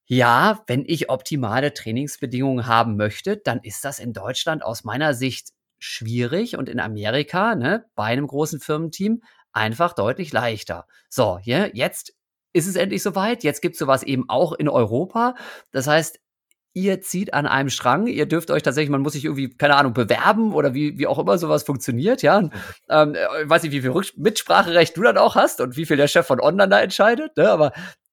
ja, 0.06 0.64
wenn 0.66 0.84
ich 0.84 1.10
optimale 1.10 1.72
Trainingsbedingungen 1.72 2.66
haben 2.66 2.96
möchte, 2.96 3.36
dann 3.36 3.60
ist 3.62 3.84
das 3.84 4.00
in 4.00 4.12
Deutschland 4.12 4.64
aus 4.64 4.82
meiner 4.82 5.14
Sicht 5.14 5.50
schwierig 5.78 6.56
und 6.56 6.68
in 6.68 6.80
Amerika, 6.80 7.54
ne, 7.54 7.84
bei 7.94 8.04
einem 8.06 8.26
großen 8.26 8.58
Firmenteam 8.58 9.22
einfach 9.52 9.92
deutlich 9.92 10.32
leichter. 10.32 10.86
So, 11.08 11.38
ja, 11.44 11.66
jetzt 11.72 12.14
ist 12.52 12.66
es 12.66 12.76
endlich 12.76 13.02
soweit. 13.02 13.44
Jetzt 13.44 13.62
gibt 13.62 13.74
es 13.74 13.78
sowas 13.78 14.02
eben 14.02 14.28
auch 14.28 14.52
in 14.52 14.68
Europa. 14.68 15.34
Das 15.70 15.86
heißt, 15.86 16.20
ihr 16.74 17.00
zieht 17.00 17.32
an 17.32 17.46
einem 17.46 17.70
Strang, 17.70 18.08
ihr 18.08 18.26
dürft 18.26 18.50
euch 18.50 18.62
tatsächlich, 18.62 18.90
man 18.90 19.00
muss 19.00 19.14
sich 19.14 19.24
irgendwie, 19.24 19.48
keine 19.48 19.76
Ahnung, 19.76 19.94
bewerben 19.94 20.52
oder 20.52 20.74
wie, 20.74 20.98
wie 20.98 21.06
auch 21.06 21.18
immer 21.18 21.38
sowas 21.38 21.62
funktioniert, 21.62 22.22
ja. 22.22 22.50
Ähm, 22.90 23.16
ich 23.42 23.48
weiß 23.48 23.62
nicht, 23.62 23.72
wie 23.72 23.80
viel 23.80 23.94
Mitspracherecht 24.16 24.96
du 24.96 25.02
dann 25.02 25.16
auch 25.16 25.36
hast 25.36 25.60
und 25.60 25.76
wie 25.76 25.86
viel 25.86 25.96
der 25.96 26.08
Chef 26.08 26.26
von 26.26 26.40
Online 26.40 26.68
da 26.68 26.80
entscheidet, 26.80 27.36
ne? 27.36 27.48
aber 27.48 27.72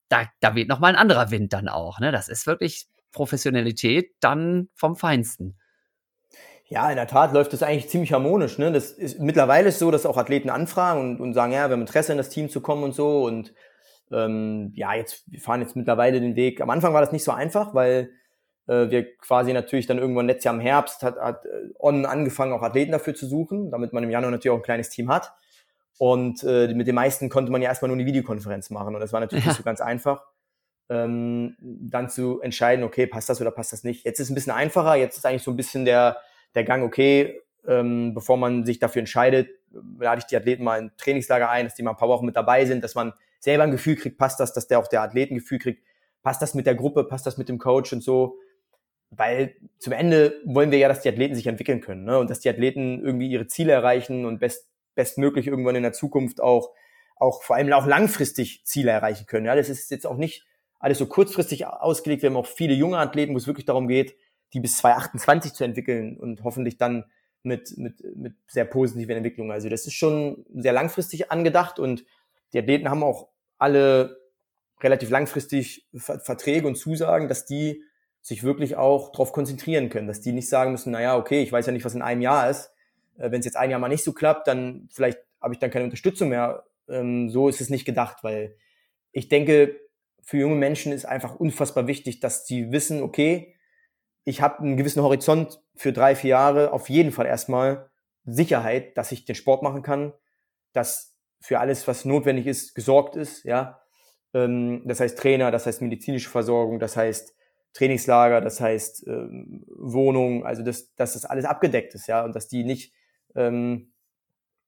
da, 0.10 0.26
da 0.40 0.56
weht 0.56 0.70
nochmal 0.70 0.94
ein 0.94 1.00
anderer 1.00 1.32
Wind 1.32 1.54
dann 1.54 1.68
auch, 1.68 2.00
ne? 2.00 2.12
Das 2.12 2.28
ist 2.28 2.46
wirklich 2.46 2.86
Professionalität 3.12 4.12
dann 4.20 4.70
vom 4.76 4.96
Feinsten. 4.96 5.58
Ja, 6.68 6.90
in 6.90 6.96
der 6.96 7.08
Tat 7.08 7.34
läuft 7.34 7.52
das 7.52 7.64
eigentlich 7.64 7.90
ziemlich 7.90 8.14
harmonisch. 8.14 8.58
Ne? 8.58 8.72
Das 8.72 8.92
ist, 8.92 9.20
mittlerweile 9.20 9.70
ist 9.70 9.80
so, 9.80 9.92
dass 9.92 10.06
auch 10.06 10.16
Athleten 10.16 10.50
anfragen 10.50 11.02
und, 11.02 11.20
und 11.20 11.34
sagen, 11.34 11.52
ja, 11.52 11.68
wir 11.68 11.74
haben 11.74 11.82
Interesse 11.82 12.14
in 12.14 12.18
das 12.18 12.30
Team 12.30 12.48
zu 12.48 12.62
kommen 12.62 12.84
und 12.84 12.96
so. 12.96 13.26
Und 13.26 13.54
ähm, 14.10 14.72
ja, 14.76 14.94
jetzt, 14.94 15.24
wir 15.28 15.42
fahren 15.42 15.60
jetzt 15.60 15.76
mittlerweile 15.76 16.22
den 16.22 16.38
Weg. 16.38 16.62
Am 16.62 16.70
Anfang 16.70 16.94
war 16.94 17.02
das 17.02 17.12
nicht 17.12 17.26
so 17.26 17.32
einfach, 17.34 17.74
weil 17.74 18.04
äh, 18.04 18.21
wir 18.68 19.18
quasi 19.18 19.54
natürlich 19.54 19.88
dann 19.88 19.98
irgendwann 19.98 20.28
letztes 20.28 20.46
Jahr 20.46 20.54
im 20.54 20.60
Herbst 20.60 21.04
hat, 21.04 21.18
hat 21.18 21.46
äh, 21.46 21.70
On 21.80 22.06
angefangen, 22.06 22.54
auch 22.54 22.62
Athleten 22.62 22.92
dafür 22.92 23.16
zu 23.16 23.28
suchen, 23.28 23.72
damit 23.72 23.94
man 23.94 24.04
im 24.04 24.10
Januar 24.10 24.32
natürlich 24.32 24.52
auch 24.52 24.60
ein 24.60 24.64
kleines 24.64 24.90
Team 24.90 25.10
hat. 25.10 25.34
Und 25.98 26.44
äh, 26.44 26.74
mit 26.74 26.88
den 26.88 26.96
meisten 26.96 27.30
konnte 27.30 27.52
man 27.52 27.62
ja 27.62 27.70
erstmal 27.70 27.90
nur 27.90 27.98
eine 27.98 28.06
Videokonferenz 28.06 28.70
machen 28.70 28.96
und 28.96 29.02
das 29.02 29.14
war 29.14 29.20
natürlich 29.20 29.46
ja. 29.46 29.50
nicht 29.52 29.58
so 29.58 29.64
ganz 29.64 29.82
einfach. 29.82 30.24
Ähm, 30.90 31.56
dann 31.60 32.10
zu 32.10 32.42
entscheiden, 32.42 32.84
okay, 32.84 33.08
passt 33.08 33.30
das 33.30 33.40
oder 33.40 33.52
passt 33.52 33.72
das 33.72 33.84
nicht. 33.84 34.04
Jetzt 34.06 34.20
ist 34.20 34.26
es 34.26 34.32
ein 34.32 34.36
bisschen 34.36 34.52
einfacher, 34.52 34.96
jetzt 34.96 35.18
ist 35.18 35.26
eigentlich 35.26 35.44
so 35.44 35.52
ein 35.52 35.58
bisschen 35.58 35.86
der, 35.86 36.18
der 36.56 36.64
Gang, 36.64 36.84
okay, 36.84 37.42
ähm, 37.68 38.14
bevor 38.14 38.38
man 38.38 38.66
sich 38.66 38.80
dafür 38.80 39.02
entscheidet, 39.02 39.50
lade 40.00 40.20
ich 40.20 40.26
die 40.26 40.36
Athleten 40.36 40.64
mal 40.64 40.80
in 40.80 40.92
Trainingslager 40.98 41.50
ein, 41.50 41.66
dass 41.66 41.76
die 41.76 41.84
mal 41.84 41.92
ein 41.92 41.98
paar 41.98 42.10
Wochen 42.10 42.26
mit 42.26 42.36
dabei 42.36 42.66
sind, 42.66 42.84
dass 42.84 42.96
man 42.96 43.14
selber 43.40 43.64
ein 43.64 43.72
Gefühl 43.72 43.96
kriegt, 43.96 44.18
passt 44.18 44.40
das, 44.40 44.54
dass 44.54 44.68
der 44.68 44.80
auch 44.80 44.88
der 44.88 45.02
Athleten 45.02 45.36
Gefühl 45.36 45.60
kriegt, 45.60 45.84
passt 46.24 46.42
das 46.42 46.54
mit 46.54 46.66
der 46.66 46.76
Gruppe, 46.76 47.04
passt 47.04 47.26
das 47.26 47.38
mit 47.38 47.50
dem 47.50 47.58
Coach 47.58 47.94
und 47.94 48.02
so 48.04 48.38
weil 49.12 49.56
zum 49.78 49.94
Ende 49.94 50.42
wollen 50.46 50.72
wir 50.72 50.80
ja, 50.80 50.88
dass 50.88 51.02
die 51.02 51.10
Athleten 51.10 51.36
sich 51.36 51.48
entwickeln 51.48 51.82
können 51.82 52.06
ne? 52.06 52.18
und 52.18 52.30
dass 52.30 52.40
die 52.40 52.50
Athleten 52.50 53.04
irgendwie 53.04 53.30
ihre 53.30 53.46
Ziele 53.48 53.74
erreichen 53.74 54.26
und 54.26 54.40
best, 54.40 54.70
bestmöglich 54.96 55.48
irgendwann 55.48 55.76
in 55.76 55.84
der 55.84 55.94
Zukunft 55.94 56.42
auch, 56.42 56.72
auch 57.18 57.44
vor 57.44 57.58
allem 57.58 57.72
auch 57.74 57.86
langfristig 57.86 58.64
Ziele 58.66 58.92
erreichen 58.92 59.26
können. 59.26 59.46
Ja, 59.46 59.56
das 59.56 59.70
ist 59.70 59.92
jetzt 59.92 60.08
auch 60.08 60.18
nicht 60.18 60.46
alles 60.80 60.98
so 60.98 61.06
kurzfristig 61.06 61.68
ausgelegt. 61.68 62.24
Wir 62.24 62.30
haben 62.30 62.38
auch 62.38 62.48
viele 62.48 62.74
junge 62.74 62.98
Athleten, 62.98 63.34
wo 63.34 63.38
es 63.38 63.48
wirklich 63.48 63.66
darum 63.66 63.88
geht, 63.88 64.16
die 64.54 64.62
bis 64.62 64.78
2028 64.78 65.54
zu 65.54 65.66
entwickeln 65.66 66.18
und 66.18 66.44
hoffentlich 66.44 66.78
dann 66.78 67.06
mit, 67.44 67.78
mit, 67.78 68.04
mit 68.16 68.36
sehr 68.48 68.66
positiven 68.66 69.18
Entwicklungen. 69.18 69.52
Also 69.52 69.68
das 69.68 69.86
ist 69.86 69.94
schon 69.94 70.46
sehr 70.54 70.74
langfristig 70.74 71.32
angedacht 71.32 71.80
und 71.80 72.06
die 72.54 72.60
Athleten 72.60 72.90
haben 72.90 73.04
auch 73.04 73.28
alle 73.58 74.18
relativ 74.82 75.10
langfristig 75.10 75.88
Verträge 75.94 76.68
und 76.68 76.76
Zusagen, 76.76 77.28
dass 77.28 77.46
die 77.46 77.84
sich 78.22 78.44
wirklich 78.44 78.76
auch 78.76 79.12
darauf 79.12 79.34
konzentrieren 79.34 79.90
können, 79.90 80.08
dass 80.08 80.22
die 80.22 80.32
nicht 80.32 80.48
sagen 80.48 80.72
müssen, 80.72 80.92
naja, 80.92 81.18
okay, 81.18 81.42
ich 81.42 81.52
weiß 81.52 81.66
ja 81.66 81.72
nicht, 81.72 81.86
was 81.86 81.96
in 81.96 82.02
einem 82.02 82.22
Jahr 82.22 82.50
ist. 82.50 82.72
Äh, 83.18 83.32
Wenn 83.32 83.40
es 83.40 83.46
jetzt 83.46 83.58
ein 83.58 83.72
Jahr 83.72 83.80
mal 83.80 83.90
nicht 83.90 84.04
so 84.04 84.14
klappt, 84.14 84.48
dann 84.48 84.88
vielleicht 84.92 85.20
habe 85.42 85.54
ich 85.54 85.60
dann 85.60 85.72
keine 85.72 85.86
Unterstützung 85.86 86.30
mehr. 86.30 86.66
Ähm, 86.88 87.30
so 87.30 87.50
ist 87.50 87.62
es 87.62 87.70
nicht 87.70 87.86
gedacht, 87.86 88.24
weil 88.24 88.56
ich 89.12 89.28
denke, 89.28 89.80
für 90.22 90.38
junge 90.38 90.56
Menschen 90.56 90.92
ist 90.92 91.06
einfach 91.06 91.36
unfassbar 91.36 91.88
wichtig, 91.88 92.20
dass 92.20 92.46
sie 92.46 92.72
wissen, 92.72 93.02
okay, 93.02 93.56
ich 94.24 94.42
habe 94.42 94.60
einen 94.60 94.78
gewissen 94.78 95.02
Horizont 95.02 95.62
für 95.76 95.92
drei, 95.92 96.16
vier 96.16 96.32
Jahre 96.32 96.74
auf 96.74 96.90
jeden 96.90 97.12
Fall 97.12 97.26
erstmal 97.26 97.90
Sicherheit, 98.24 98.98
dass 98.98 99.12
ich 99.12 99.26
den 99.26 99.36
Sport 99.36 99.64
machen 99.64 99.82
kann, 99.82 100.14
dass 100.74 101.16
für 101.40 101.60
alles, 101.60 101.88
was 101.88 102.06
notwendig 102.06 102.46
ist, 102.46 102.76
gesorgt 102.76 103.16
ist, 103.16 103.44
ja. 103.46 103.82
Ähm, 104.34 104.84
das 104.86 105.00
heißt 105.00 105.18
Trainer, 105.18 105.50
das 105.50 105.66
heißt 105.66 105.82
medizinische 105.82 106.30
Versorgung, 106.30 106.80
das 106.80 106.96
heißt 106.96 107.36
Trainingslager, 107.74 108.42
das 108.42 108.60
heißt 108.60 109.08
ähm, 109.08 109.64
Wohnung, 109.68 110.46
also 110.46 110.64
dass, 110.64 110.94
dass 110.96 111.14
das 111.14 111.26
alles 111.26 111.46
abgedeckt 111.46 111.96
ist, 111.96 112.08
ja, 112.08 112.24
und 112.24 112.36
dass 112.36 112.48
die 112.48 112.64
nicht 112.64 112.94
ähm, 113.36 113.94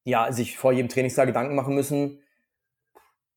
ja, 0.04 0.32
sich 0.32 0.58
vor 0.58 0.72
jedem 0.72 0.90
Trainingstag 0.90 1.28
Gedanken 1.28 1.56
machen 1.56 1.76
müssen, 1.76 2.22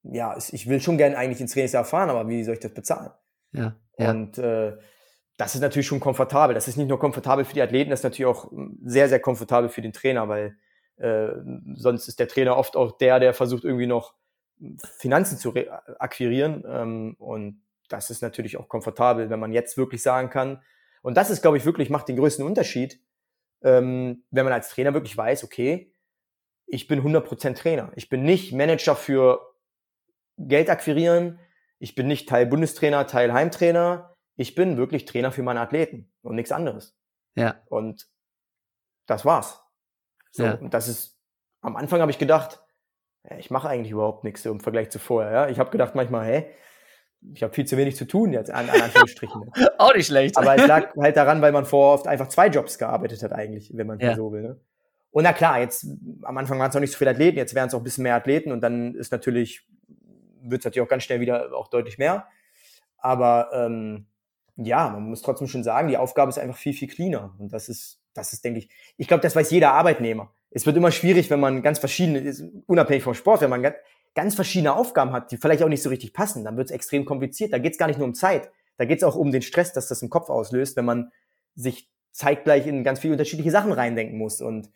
ja, 0.03 0.37
ich 0.53 0.69
will 0.69 0.81
schon 0.81 0.99
gerne 0.99 1.17
eigentlich 1.17 1.41
ins 1.41 1.53
Trainingsjahr 1.53 1.85
fahren, 1.85 2.11
aber 2.11 2.29
wie 2.29 2.45
soll 2.45 2.55
ich 2.55 2.61
das 2.61 2.75
bezahlen? 2.75 3.11
Ja. 3.53 3.77
ja. 3.99 4.11
Und 4.11 4.39
äh, 4.39 4.77
das 5.37 5.55
ist 5.55 5.61
natürlich 5.61 5.87
schon 5.87 6.01
komfortabel. 6.01 6.55
Das 6.55 6.69
ist 6.69 6.77
nicht 6.77 6.89
nur 6.89 6.99
komfortabel 6.99 7.45
für 7.45 7.55
die 7.55 7.63
Athleten, 7.63 7.91
das 7.91 8.01
ist 8.01 8.05
natürlich 8.05 8.27
auch 8.27 8.51
sehr, 8.85 9.09
sehr 9.09 9.21
komfortabel 9.21 9.69
für 9.69 9.83
den 9.83 9.93
Trainer, 9.93 10.29
weil 10.29 10.57
äh, 10.97 11.29
sonst 11.75 12.09
ist 12.09 12.21
der 12.21 12.29
Trainer 12.29 12.57
oft 12.57 12.77
auch 12.77 12.97
der, 12.99 13.21
der 13.21 13.35
versucht 13.35 13.65
irgendwie 13.65 13.87
noch 13.87 14.15
Finanzen 14.99 15.39
zu 15.39 15.55
akquirieren. 15.99 16.65
Ähm, 16.67 17.17
und 17.19 17.63
das 17.89 18.11
ist 18.11 18.23
natürlich 18.23 18.57
auch 18.57 18.69
komfortabel, 18.69 19.31
wenn 19.31 19.41
man 19.41 19.53
jetzt 19.53 19.77
wirklich 19.77 20.03
sagen 20.03 20.31
kann. 20.31 20.63
Und 21.03 21.17
das 21.17 21.31
ist, 21.31 21.43
glaube 21.43 21.57
ich, 21.57 21.65
wirklich 21.65 21.91
macht 21.91 22.09
den 22.09 22.17
größten 22.17 22.45
Unterschied, 22.45 23.01
ähm, 23.63 24.25
wenn 24.31 24.45
man 24.45 24.53
als 24.53 24.69
Trainer 24.71 24.93
wirklich 24.95 25.17
weiß, 25.17 25.45
okay, 25.45 25.93
ich 26.67 26.89
bin 26.89 27.01
100% 27.03 27.55
Trainer. 27.57 27.93
Ich 27.95 28.09
bin 28.09 28.23
nicht 28.25 28.53
Manager 28.53 28.97
für 28.97 29.55
Geld 30.37 30.69
akquirieren. 30.69 31.39
Ich 31.79 31.95
bin 31.95 32.09
nicht 32.09 32.29
Teil 32.29 32.47
Bundestrainer, 32.47 33.07
Teil 33.07 33.33
Heimtrainer. 33.33 34.15
Ich 34.37 34.55
bin 34.55 34.77
wirklich 34.77 35.05
Trainer 35.05 35.31
für 35.31 35.43
meine 35.43 35.61
Athleten 35.61 36.13
und 36.23 36.35
nichts 36.35 36.53
anderes. 36.53 36.97
Ja. 37.37 37.63
Und 37.67 38.09
das 39.07 39.25
war's. 39.25 39.63
So, 40.33 40.45
Ja. 40.45 40.55
und 40.55 40.75
das 40.75 40.89
ist, 40.89 41.19
am 41.61 41.77
Anfang 41.77 42.01
habe 42.01 42.11
ich 42.11 42.19
gedacht, 42.19 42.63
ja, 43.31 43.39
ich 43.39 43.51
mache 43.51 43.69
eigentlich 43.69 43.93
überhaupt 43.93 44.25
nichts 44.25 44.45
im 44.45 44.61
Vergleich 44.61 44.91
zu 44.91 44.99
vorher. 44.99 45.31
Ja? 45.33 45.49
Ich 45.49 45.59
habe 45.59 45.71
gedacht 45.71 45.95
manchmal, 45.95 46.27
hey, 46.27 46.51
ich 47.35 47.43
habe 47.43 47.53
viel 47.53 47.67
zu 47.67 47.77
wenig 47.77 47.97
zu 47.97 48.07
tun 48.07 48.33
jetzt, 48.33 48.51
an, 48.51 48.69
an 48.71 48.81
Anführungsstrichen. 48.83 49.51
Auch 49.79 49.95
nicht 49.95 50.07
schlecht. 50.07 50.37
Aber 50.37 50.55
es 50.57 50.67
lag 50.67 50.95
halt 51.01 51.17
daran, 51.17 51.43
weil 51.43 51.53
man 51.53 51.65
vorher 51.65 51.95
oft 51.95 52.07
einfach 52.07 52.29
zwei 52.29 52.49
Jobs 52.49 52.79
gearbeitet 52.79 53.23
hat 53.23 53.33
eigentlich, 53.33 53.71
wenn 53.77 53.87
man 53.87 53.99
Ja. 54.01 54.15
so 54.15 54.33
will. 54.33 54.43
Ne? 54.43 54.61
Und 55.11 55.25
na 55.25 55.33
klar, 55.33 55.61
jetzt 55.61 55.87
am 56.23 56.37
Anfang 56.37 56.59
waren 56.59 56.69
es 56.69 56.75
noch 56.75 56.81
nicht 56.81 56.93
so 56.93 56.99
viele 56.99 57.11
Athleten, 57.11 57.39
jetzt 57.39 57.55
wären 57.55 57.69
es 57.69 57.75
auch 57.75 57.79
ein 57.81 57.85
bisschen 57.85 58.03
mehr 58.03 58.15
Athleten 58.17 58.53
und 58.53 58.61
dann 58.61 58.95
ist 58.95 59.13
natürlich, 59.13 59.67
wird 60.43 60.61
es 60.61 60.65
natürlich 60.65 60.87
auch 60.87 60.91
ganz 60.91 61.05
schnell 61.05 61.21
wieder 61.21 61.55
auch 61.57 61.69
deutlich 61.69 61.97
mehr. 61.99 62.27
Aber 62.99 63.51
ähm, 63.53 64.07
ja, 64.57 64.89
man 64.89 65.09
muss 65.09 65.23
trotzdem 65.23 65.49
schon 65.49 65.65
sagen, 65.65 65.89
die 65.89 65.97
Aufgabe 65.97 66.29
ist 66.31 66.39
einfach 66.39 66.57
viel, 66.57 66.73
viel 66.75 66.89
cleaner. 66.89 67.35
Und 67.39 67.53
das 67.53 67.69
ist, 67.69 68.01
das 68.15 68.33
ist, 68.33 68.45
denke 68.45 68.61
ich, 68.61 68.69
ich 68.97 69.09
glaube, 69.09 69.23
das 69.23 69.37
weiß 69.37 69.51
jeder 69.51 69.73
Arbeitnehmer. 69.73 70.33
Es 70.51 70.65
wird 70.65 70.77
immer 70.77 70.91
schwierig, 70.91 71.29
wenn 71.31 71.41
man 71.41 71.63
ganz 71.63 71.79
verschiedene, 71.79 72.33
unabhängig 72.67 73.03
vom 73.03 73.15
Sport, 73.15 73.43
wenn 73.43 73.51
man 73.51 73.63
ganz, 74.17 74.35
verschiedene 74.35 74.75
Aufgaben 74.75 75.13
hat, 75.13 75.31
die 75.31 75.37
vielleicht 75.37 75.63
auch 75.63 75.69
nicht 75.69 75.83
so 75.83 75.91
richtig 75.91 76.13
passen, 76.13 76.43
dann 76.43 76.57
wird 76.57 76.71
es 76.71 76.75
extrem 76.75 77.05
kompliziert. 77.05 77.53
Da 77.53 77.59
geht 77.59 77.73
es 77.73 77.79
gar 77.79 77.87
nicht 77.87 77.99
nur 77.99 78.09
um 78.09 78.15
Zeit, 78.15 78.51
da 78.79 78.85
geht 78.85 78.99
es 78.99 79.05
auch 79.05 79.15
um 79.15 79.31
den 79.31 79.43
Stress, 79.43 79.73
dass 79.73 79.87
das 79.87 80.03
im 80.03 80.11
Kopf 80.11 80.31
auslöst, 80.31 80.77
wenn 80.77 80.85
man 80.85 81.13
sich 81.55 81.89
zeitgleich 82.13 82.67
in 82.67 82.83
ganz 82.83 82.99
viele 82.99 83.13
unterschiedliche 83.13 83.51
Sachen 83.51 83.73
reindenken 83.73 84.19
muss. 84.19 84.41
Und, 84.41 84.71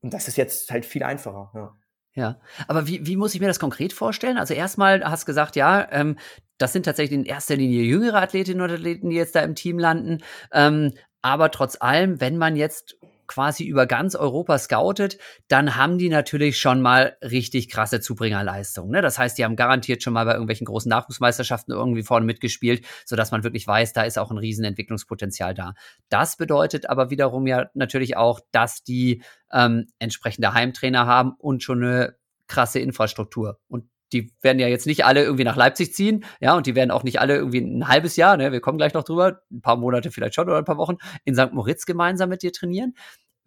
und 0.00 0.14
das 0.14 0.28
ist 0.28 0.36
jetzt 0.36 0.70
halt 0.70 0.86
viel 0.86 1.02
einfacher. 1.02 1.50
Ja. 1.54 1.76
Ja, 2.14 2.40
aber 2.66 2.86
wie, 2.86 3.06
wie 3.06 3.16
muss 3.16 3.34
ich 3.34 3.42
mir 3.42 3.46
das 3.46 3.60
konkret 3.60 3.92
vorstellen? 3.92 4.38
Also 4.38 4.54
erstmal 4.54 5.04
hast 5.04 5.24
du 5.24 5.26
gesagt, 5.26 5.54
ja, 5.54 5.86
ähm, 5.92 6.16
das 6.56 6.72
sind 6.72 6.84
tatsächlich 6.84 7.18
in 7.18 7.26
erster 7.26 7.56
Linie 7.56 7.82
jüngere 7.82 8.22
Athletinnen 8.22 8.62
und 8.62 8.70
Athleten, 8.70 9.10
die 9.10 9.16
jetzt 9.16 9.34
da 9.34 9.40
im 9.40 9.54
Team 9.54 9.78
landen. 9.78 10.22
Ähm, 10.50 10.94
aber 11.20 11.50
trotz 11.50 11.76
allem, 11.78 12.18
wenn 12.18 12.38
man 12.38 12.56
jetzt 12.56 12.96
quasi 13.26 13.64
über 13.64 13.86
ganz 13.86 14.14
Europa 14.14 14.58
scoutet, 14.58 15.18
dann 15.48 15.76
haben 15.76 15.98
die 15.98 16.08
natürlich 16.08 16.58
schon 16.58 16.80
mal 16.80 17.16
richtig 17.22 17.68
krasse 17.68 18.00
Zubringerleistungen. 18.00 18.90
Ne? 18.90 19.02
Das 19.02 19.18
heißt, 19.18 19.36
die 19.38 19.44
haben 19.44 19.56
garantiert 19.56 20.02
schon 20.02 20.12
mal 20.12 20.24
bei 20.24 20.32
irgendwelchen 20.32 20.66
großen 20.66 20.88
Nachwuchsmeisterschaften 20.88 21.74
irgendwie 21.74 22.02
vorne 22.02 22.26
mitgespielt, 22.26 22.84
sodass 23.04 23.30
man 23.30 23.44
wirklich 23.44 23.66
weiß, 23.66 23.92
da 23.92 24.02
ist 24.02 24.18
auch 24.18 24.30
ein 24.30 24.38
riesen 24.38 24.64
Entwicklungspotenzial 24.64 25.54
da. 25.54 25.74
Das 26.08 26.36
bedeutet 26.36 26.88
aber 26.88 27.10
wiederum 27.10 27.46
ja 27.46 27.66
natürlich 27.74 28.16
auch, 28.16 28.40
dass 28.52 28.82
die 28.82 29.22
ähm, 29.52 29.86
entsprechende 29.98 30.54
Heimtrainer 30.54 31.06
haben 31.06 31.32
und 31.38 31.62
schon 31.62 31.82
eine 31.82 32.16
krasse 32.46 32.78
Infrastruktur. 32.78 33.58
Und 33.68 33.88
die 34.12 34.32
werden 34.40 34.58
ja 34.58 34.68
jetzt 34.68 34.86
nicht 34.86 35.04
alle 35.04 35.22
irgendwie 35.24 35.44
nach 35.44 35.56
Leipzig 35.56 35.94
ziehen, 35.94 36.24
ja, 36.40 36.56
und 36.56 36.66
die 36.66 36.74
werden 36.74 36.90
auch 36.90 37.02
nicht 37.02 37.20
alle 37.20 37.36
irgendwie 37.36 37.60
ein 37.60 37.88
halbes 37.88 38.16
Jahr, 38.16 38.36
ne, 38.36 38.52
wir 38.52 38.60
kommen 38.60 38.78
gleich 38.78 38.94
noch 38.94 39.04
drüber, 39.04 39.40
ein 39.50 39.60
paar 39.62 39.76
Monate 39.76 40.10
vielleicht 40.10 40.34
schon 40.34 40.48
oder 40.48 40.58
ein 40.58 40.64
paar 40.64 40.78
Wochen, 40.78 40.96
in 41.24 41.34
St. 41.34 41.52
Moritz 41.52 41.86
gemeinsam 41.86 42.28
mit 42.28 42.42
dir 42.42 42.52
trainieren. 42.52 42.94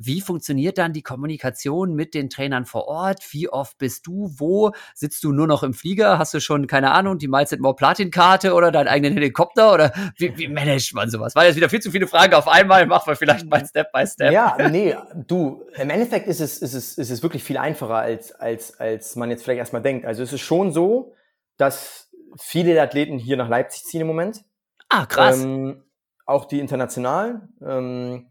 Wie 0.02 0.22
funktioniert 0.22 0.78
dann 0.78 0.94
die 0.94 1.02
Kommunikation 1.02 1.94
mit 1.94 2.14
den 2.14 2.30
Trainern 2.30 2.66
vor 2.66 2.88
Ort? 2.88 3.22
Wie 3.32 3.50
oft 3.50 3.78
bist 3.78 4.08
du? 4.08 4.32
Wo? 4.38 4.72
Sitzt 4.96 5.26
du 5.26 5.34
nur 5.34 5.46
noch 5.46 5.62
im 5.62 5.74
Flieger? 5.74 6.18
Hast 6.18 6.34
du 6.34 6.40
schon, 6.40 6.68
keine 6.68 6.92
Ahnung, 6.92 7.18
die 7.18 7.28
Mindset 7.28 7.60
More 7.60 7.76
Platin-Karte 7.76 8.54
oder 8.54 8.72
deinen 8.72 8.88
eigenen 8.88 9.14
Helikopter? 9.14 9.74
Oder 9.74 9.92
wie, 10.16 10.38
wie 10.38 10.48
managt 10.48 10.94
man 10.94 11.10
sowas? 11.10 11.36
War 11.36 11.46
jetzt 11.46 11.58
wieder 11.58 11.68
viel 11.68 11.82
zu 11.82 11.92
viele 11.92 12.08
Fragen 12.08 12.34
auf 12.34 12.48
einmal. 12.48 12.86
Machen 12.86 13.12
wir 13.12 13.18
vielleicht 13.18 13.46
mal 13.50 13.66
Step 13.66 13.92
by 13.92 14.08
Step. 14.08 14.32
Ja, 14.32 14.56
nee, 14.70 14.96
du, 15.28 15.66
im 15.76 15.90
Endeffekt 15.90 16.28
ist 16.28 16.40
es, 16.40 16.60
ist 16.60 16.74
es, 16.74 16.98
ist 16.98 17.10
es 17.10 17.22
wirklich 17.22 17.44
viel 17.44 17.58
einfacher, 17.58 17.96
als, 17.96 18.32
als, 18.32 18.80
als 18.80 19.18
man 19.18 19.30
jetzt 19.30 19.44
vielleicht 19.44 19.60
erstmal 19.60 19.82
denkt. 19.82 20.06
Also 20.06 20.24
es 20.24 20.32
ist 20.32 20.42
schon 20.42 20.72
so, 20.72 21.14
dass 21.58 22.10
viele 22.38 22.74
der 22.74 22.84
Athleten 22.84 23.20
hier 23.20 23.36
nach 23.36 23.50
Leipzig 23.50 23.84
ziehen 23.84 24.02
im 24.02 24.08
Moment. 24.08 24.46
Ah, 24.88 25.06
krass. 25.06 25.44
Ähm, 25.44 25.84
auch 26.26 26.46
die 26.46 26.60
internationalen. 26.60 27.54
Ähm, 27.62 28.28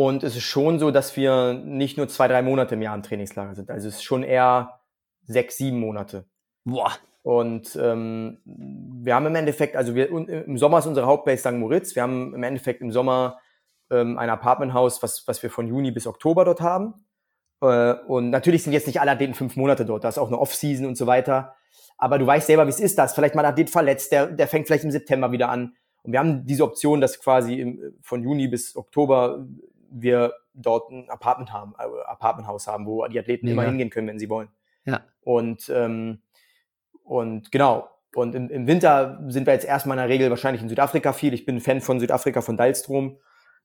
und 0.00 0.22
es 0.22 0.34
ist 0.34 0.44
schon 0.44 0.78
so, 0.78 0.90
dass 0.90 1.14
wir 1.14 1.52
nicht 1.52 1.98
nur 1.98 2.08
zwei, 2.08 2.26
drei 2.26 2.40
Monate 2.40 2.74
im 2.74 2.80
Jahr 2.80 2.94
im 2.94 3.02
Trainingslager 3.02 3.54
sind. 3.54 3.68
Also 3.68 3.86
es 3.86 3.96
ist 3.96 4.02
schon 4.02 4.22
eher 4.22 4.80
sechs, 5.24 5.58
sieben 5.58 5.78
Monate. 5.78 6.24
Boah. 6.64 6.92
Und 7.20 7.78
ähm, 7.78 8.38
wir 8.46 9.14
haben 9.14 9.26
im 9.26 9.34
Endeffekt, 9.34 9.76
also 9.76 9.94
wir 9.94 10.08
im 10.08 10.56
Sommer 10.56 10.78
ist 10.78 10.86
unsere 10.86 11.04
Hauptbase 11.04 11.40
St. 11.42 11.52
Moritz. 11.58 11.94
Wir 11.96 12.02
haben 12.02 12.34
im 12.34 12.42
Endeffekt 12.42 12.80
im 12.80 12.92
Sommer 12.92 13.40
ähm, 13.90 14.16
ein 14.16 14.30
Apartmenthaus, 14.30 15.02
was, 15.02 15.28
was 15.28 15.42
wir 15.42 15.50
von 15.50 15.66
Juni 15.66 15.90
bis 15.90 16.06
Oktober 16.06 16.46
dort 16.46 16.62
haben. 16.62 17.04
Äh, 17.60 17.92
und 18.06 18.30
natürlich 18.30 18.62
sind 18.62 18.72
jetzt 18.72 18.86
nicht 18.86 19.02
alle 19.02 19.10
Athleten 19.10 19.34
fünf 19.34 19.54
Monate 19.56 19.84
dort. 19.84 20.04
Da 20.04 20.08
ist 20.08 20.16
auch 20.16 20.28
eine 20.28 20.38
Off-Season 20.38 20.86
und 20.86 20.96
so 20.96 21.06
weiter. 21.06 21.56
Aber 21.98 22.18
du 22.18 22.26
weißt 22.26 22.46
selber, 22.46 22.64
wie 22.64 22.70
es 22.70 22.80
ist. 22.80 22.96
Da 22.96 23.04
ist 23.04 23.12
vielleicht 23.12 23.34
mal 23.34 23.44
ein 23.44 23.52
Athlet 23.52 23.68
verletzt, 23.68 24.12
der, 24.12 24.28
der 24.28 24.48
fängt 24.48 24.66
vielleicht 24.66 24.84
im 24.84 24.92
September 24.92 25.30
wieder 25.30 25.50
an. 25.50 25.74
Und 26.04 26.12
wir 26.12 26.20
haben 26.20 26.46
diese 26.46 26.64
Option, 26.64 27.02
dass 27.02 27.20
quasi 27.20 27.60
im, 27.60 27.98
von 28.00 28.22
Juni 28.22 28.48
bis 28.48 28.74
Oktober 28.74 29.46
wir 29.90 30.34
dort 30.54 30.90
ein 30.90 31.08
Apartment 31.10 31.52
haben, 31.52 31.74
äh, 31.78 32.02
Apartmenthaus 32.06 32.66
haben, 32.66 32.86
wo 32.86 33.06
die 33.06 33.18
Athleten 33.18 33.46
Mega. 33.46 33.60
immer 33.60 33.68
hingehen 33.68 33.90
können, 33.90 34.08
wenn 34.08 34.18
sie 34.18 34.28
wollen. 34.28 34.48
Ja. 34.84 35.02
Und, 35.20 35.70
ähm, 35.74 36.22
und 37.02 37.52
genau. 37.52 37.88
Und 38.14 38.34
im, 38.34 38.50
im 38.50 38.66
Winter 38.66 39.22
sind 39.28 39.46
wir 39.46 39.52
jetzt 39.52 39.66
erstmal 39.66 39.96
in 39.96 40.02
der 40.02 40.08
Regel 40.08 40.30
wahrscheinlich 40.30 40.62
in 40.62 40.68
Südafrika 40.68 41.12
viel. 41.12 41.32
Ich 41.32 41.46
bin 41.46 41.56
ein 41.56 41.60
Fan 41.60 41.80
von 41.80 42.00
Südafrika, 42.00 42.40
von 42.40 42.56
Dallstrom. 42.56 43.18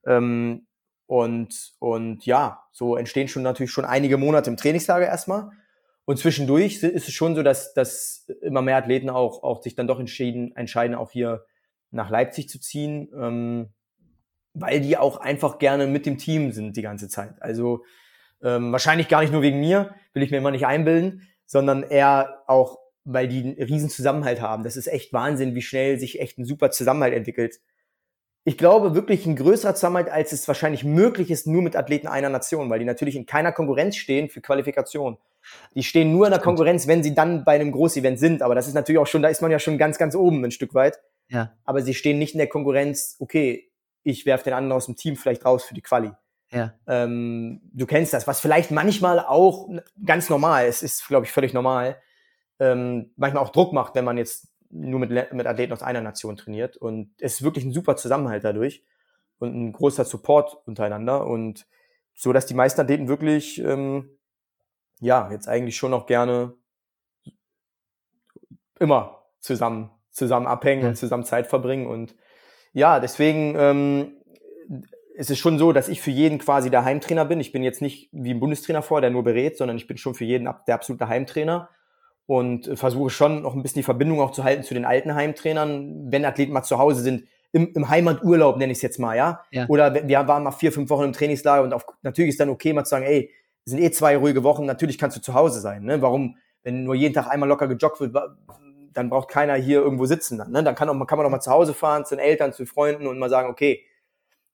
Ähm, 0.06 0.68
und, 1.08 1.74
und 1.80 2.26
ja, 2.26 2.64
so 2.72 2.96
entstehen 2.96 3.28
schon 3.28 3.44
natürlich 3.44 3.72
schon 3.72 3.86
einige 3.86 4.18
Monate 4.18 4.50
im 4.50 4.58
Trainingslager 4.58 5.08
erstmal. 5.08 5.52
Und 6.06 6.18
zwischendurch 6.18 6.84
ist 6.84 7.08
es 7.08 7.14
schon 7.14 7.36
so, 7.36 7.42
dass, 7.42 7.74
dass 7.74 8.28
immer 8.42 8.62
mehr 8.62 8.78
Athleten 8.78 9.10
auch, 9.10 9.42
auch 9.42 9.64
sich 9.64 9.76
dann 9.76 9.88
doch 9.88 10.00
entschieden, 10.00 10.56
entscheiden, 10.56 10.96
auch 10.96 11.12
hier 11.12 11.46
nach 11.90 12.10
Leipzig 12.10 12.50
zu 12.50 12.60
ziehen, 12.60 13.10
ähm, 13.20 13.74
weil 14.56 14.82
die 14.82 14.98
auch 14.98 15.18
einfach 15.18 15.60
gerne 15.60 15.86
mit 15.86 16.06
dem 16.06 16.18
Team 16.18 16.52
sind 16.52 16.76
die 16.76 16.82
ganze 16.82 17.10
Zeit. 17.10 17.36
Also 17.42 17.84
ähm, 18.42 18.72
wahrscheinlich 18.72 19.08
gar 19.08 19.22
nicht 19.22 19.34
nur 19.34 19.42
wegen 19.42 19.60
mir, 19.60 19.94
will 20.14 20.24
ich 20.24 20.32
mir 20.32 20.38
immer 20.38 20.52
nicht 20.52 20.66
einbilden, 20.66 21.28
sondern 21.46 21.84
eher 21.84 22.44
auch, 22.48 22.80
weil 23.04 23.28
die 23.28 23.44
einen 23.44 23.62
riesen 23.62 23.90
Zusammenhalt 23.90 24.42
haben. 24.42 24.64
Das 24.64 24.78
ist 24.78 24.88
echt 24.88 25.14
Wahnsinn, 25.14 25.54
wie 25.56 25.62
schnell 25.62 26.00
sich 26.00 26.20
echt 26.20 26.40
ein 26.40 26.46
super 26.46 26.72
Zusammenhalt 26.72 27.14
entwickelt. 27.14 27.60
Ich 28.46 28.58
glaube 28.58 28.96
wirklich 28.96 29.26
ein 29.26 29.36
größerer 29.36 29.76
Zusammenhalt, 29.76 30.10
als 30.10 30.32
es 30.32 30.48
wahrscheinlich 30.48 30.84
möglich 30.84 31.32
ist, 31.32 31.48
nur 31.48 31.62
mit 31.62 31.76
Athleten 31.76 32.08
einer 32.08 32.30
Nation, 32.30 32.70
weil 32.70 32.80
die 32.80 32.86
natürlich 32.86 33.16
in 33.16 33.26
keiner 33.26 33.52
Konkurrenz 33.52 33.96
stehen 33.96 34.30
für 34.30 34.42
Qualifikation. 34.42 35.18
Die 35.76 35.84
stehen 35.84 36.12
nur 36.12 36.28
in 36.28 36.32
der. 36.32 36.42
Konkurrenz, 36.42 36.88
wenn 36.88 37.04
sie 37.04 37.14
dann 37.14 37.44
bei 37.44 37.56
einem 37.56 37.72
Großevent 37.72 38.20
sind. 38.20 38.42
Aber 38.42 38.56
das 38.56 38.68
ist 38.68 38.74
natürlich 38.74 39.00
auch 39.00 39.08
schon, 39.08 39.22
da 39.22 39.30
ist 39.30 39.42
man 39.42 39.52
ja 39.52 39.60
schon 39.60 39.78
ganz, 39.78 39.98
ganz 39.98 40.16
oben 40.16 40.44
ein 40.44 40.52
Stück 40.52 40.74
weit. 40.74 41.00
Ja. 41.30 41.54
Aber 41.66 41.82
sie 41.82 41.94
stehen 41.94 42.20
nicht 42.20 42.34
in 42.34 42.38
der 42.38 42.48
Konkurrenz, 42.48 43.16
okay, 43.20 43.72
ich 44.06 44.26
werfe 44.26 44.46
den 44.46 44.54
anderen 44.54 44.78
aus 44.78 44.86
dem 44.86 44.96
Team 44.96 45.18
vielleicht 45.18 45.44
raus 45.44 45.66
für 45.66 45.74
die 45.74 45.82
Quali. 45.82 46.12
Ja. 46.52 46.74
Ähm, 46.88 47.60
du 47.74 47.86
kennst 47.86 48.14
das, 48.14 48.28
was 48.28 48.40
vielleicht 48.40 48.72
manchmal 48.72 49.20
auch 49.20 49.68
ganz 50.06 50.30
normal 50.30 50.68
ist, 50.68 50.84
ist, 50.84 51.08
glaube 51.08 51.26
ich, 51.26 51.32
völlig 51.32 51.54
normal, 51.54 51.98
ähm, 52.60 53.12
manchmal 53.18 53.44
auch 53.44 53.50
Druck 53.50 53.74
macht, 53.74 53.96
wenn 53.96 54.06
man 54.06 54.18
jetzt 54.18 54.48
nur 54.70 55.00
mit, 55.00 55.10
mit 55.34 55.48
Athleten 55.48 55.74
aus 55.74 55.82
einer 55.82 56.02
Nation 56.02 56.38
trainiert. 56.38 56.78
Und 56.78 57.12
es 57.20 57.36
ist 57.36 57.44
wirklich 57.44 57.66
ein 57.66 57.74
super 57.74 57.96
Zusammenhalt 57.98 58.44
dadurch 58.44 58.84
und 59.40 59.56
ein 59.56 59.72
großer 59.74 60.06
Support 60.06 60.56
untereinander. 60.68 61.26
Und 61.26 61.66
so, 62.14 62.32
dass 62.32 62.46
die 62.46 62.54
meisten 62.54 62.80
Athleten 62.80 63.08
wirklich, 63.08 63.60
ähm, 63.60 64.18
ja, 65.00 65.30
jetzt 65.32 65.48
eigentlich 65.48 65.76
schon 65.78 65.92
noch 65.92 66.06
gerne 66.06 66.54
immer 68.80 69.24
zusammen, 69.40 69.90
zusammen 70.12 70.48
abhängen 70.48 70.84
Ja. 70.84 70.90
und 70.90 70.96
zusammen 70.96 71.24
Zeit 71.26 71.48
verbringen. 71.48 71.88
Und 71.88 72.16
ja, 72.76 73.00
deswegen 73.00 73.56
ähm, 73.58 74.12
es 75.18 75.30
ist 75.30 75.40
schon 75.40 75.58
so, 75.58 75.72
dass 75.72 75.88
ich 75.88 76.02
für 76.02 76.12
jeden 76.12 76.40
quasi 76.40 76.70
der 76.70 76.84
Heimtrainer 76.84 77.24
bin. 77.24 77.40
Ich 77.40 77.54
bin 77.54 77.64
jetzt 77.64 77.82
nicht 77.82 78.10
wie 78.12 78.34
ein 78.34 78.40
Bundestrainer 78.40 78.82
vor, 78.82 79.00
der 79.00 79.10
nur 79.10 79.24
berät, 79.24 79.58
sondern 79.58 79.78
ich 79.78 79.88
bin 79.88 79.98
schon 79.98 80.14
für 80.14 80.26
jeden 80.26 80.50
der 80.68 80.76
absolute 80.76 81.08
Heimtrainer 81.08 81.70
und 82.26 82.78
versuche 82.78 83.10
schon 83.10 83.44
noch 83.44 83.56
ein 83.56 83.64
bisschen 83.64 83.80
die 83.80 83.84
Verbindung 83.84 84.20
auch 84.20 84.32
zu 84.32 84.44
halten 84.44 84.64
zu 84.64 84.74
den 84.74 84.84
alten 84.84 85.16
Heimtrainern, 85.16 86.12
wenn 86.12 86.26
Athleten 86.26 86.52
mal 86.52 86.64
zu 86.64 86.78
Hause 86.78 87.02
sind, 87.02 87.24
im, 87.54 87.72
im 87.74 87.90
Heimaturlaub 87.90 88.58
nenne 88.58 88.74
ich 88.74 88.80
es 88.80 88.82
jetzt 88.82 89.00
mal, 89.00 89.16
ja? 89.16 89.42
ja? 89.52 89.66
Oder 89.70 90.06
wir 90.06 90.28
waren 90.28 90.44
mal 90.44 90.52
vier, 90.52 90.74
fünf 90.74 90.90
Wochen 90.90 91.06
im 91.06 91.14
Trainingslager 91.14 91.64
und 91.64 91.74
auf, 91.74 91.86
natürlich 92.02 92.32
ist 92.32 92.40
dann 92.42 92.50
okay, 92.50 92.74
mal 92.74 92.84
zu 92.84 92.90
sagen, 92.90 93.06
ey, 93.06 93.32
es 93.64 93.72
sind 93.72 93.82
eh 93.82 93.92
zwei 93.92 94.18
ruhige 94.18 94.44
Wochen, 94.44 94.66
natürlich 94.66 94.98
kannst 94.98 95.16
du 95.16 95.22
zu 95.22 95.34
Hause 95.34 95.62
sein. 95.62 95.84
Ne? 95.84 96.02
Warum, 96.02 96.36
wenn 96.64 96.84
nur 96.84 96.96
jeden 96.96 97.14
Tag 97.14 97.28
einmal 97.28 97.48
locker 97.48 97.70
gejoggt 97.70 98.02
wird, 98.02 98.14
dann 98.96 99.10
braucht 99.10 99.30
keiner 99.30 99.56
hier 99.56 99.82
irgendwo 99.82 100.06
sitzen. 100.06 100.38
Dann, 100.38 100.52
ne? 100.52 100.64
dann 100.64 100.74
kann, 100.74 100.90
auch, 100.90 101.06
kann 101.06 101.18
man 101.18 101.28
auch 101.28 101.32
mal 101.32 101.42
zu 101.42 101.52
Hause 101.52 101.74
fahren, 101.74 102.06
zu 102.06 102.16
den 102.16 102.24
Eltern, 102.24 102.54
zu 102.54 102.66
Freunden 102.66 103.08
und 103.08 103.20
mal 103.20 103.30
sagen, 103.30 103.50
okay. 103.50 103.86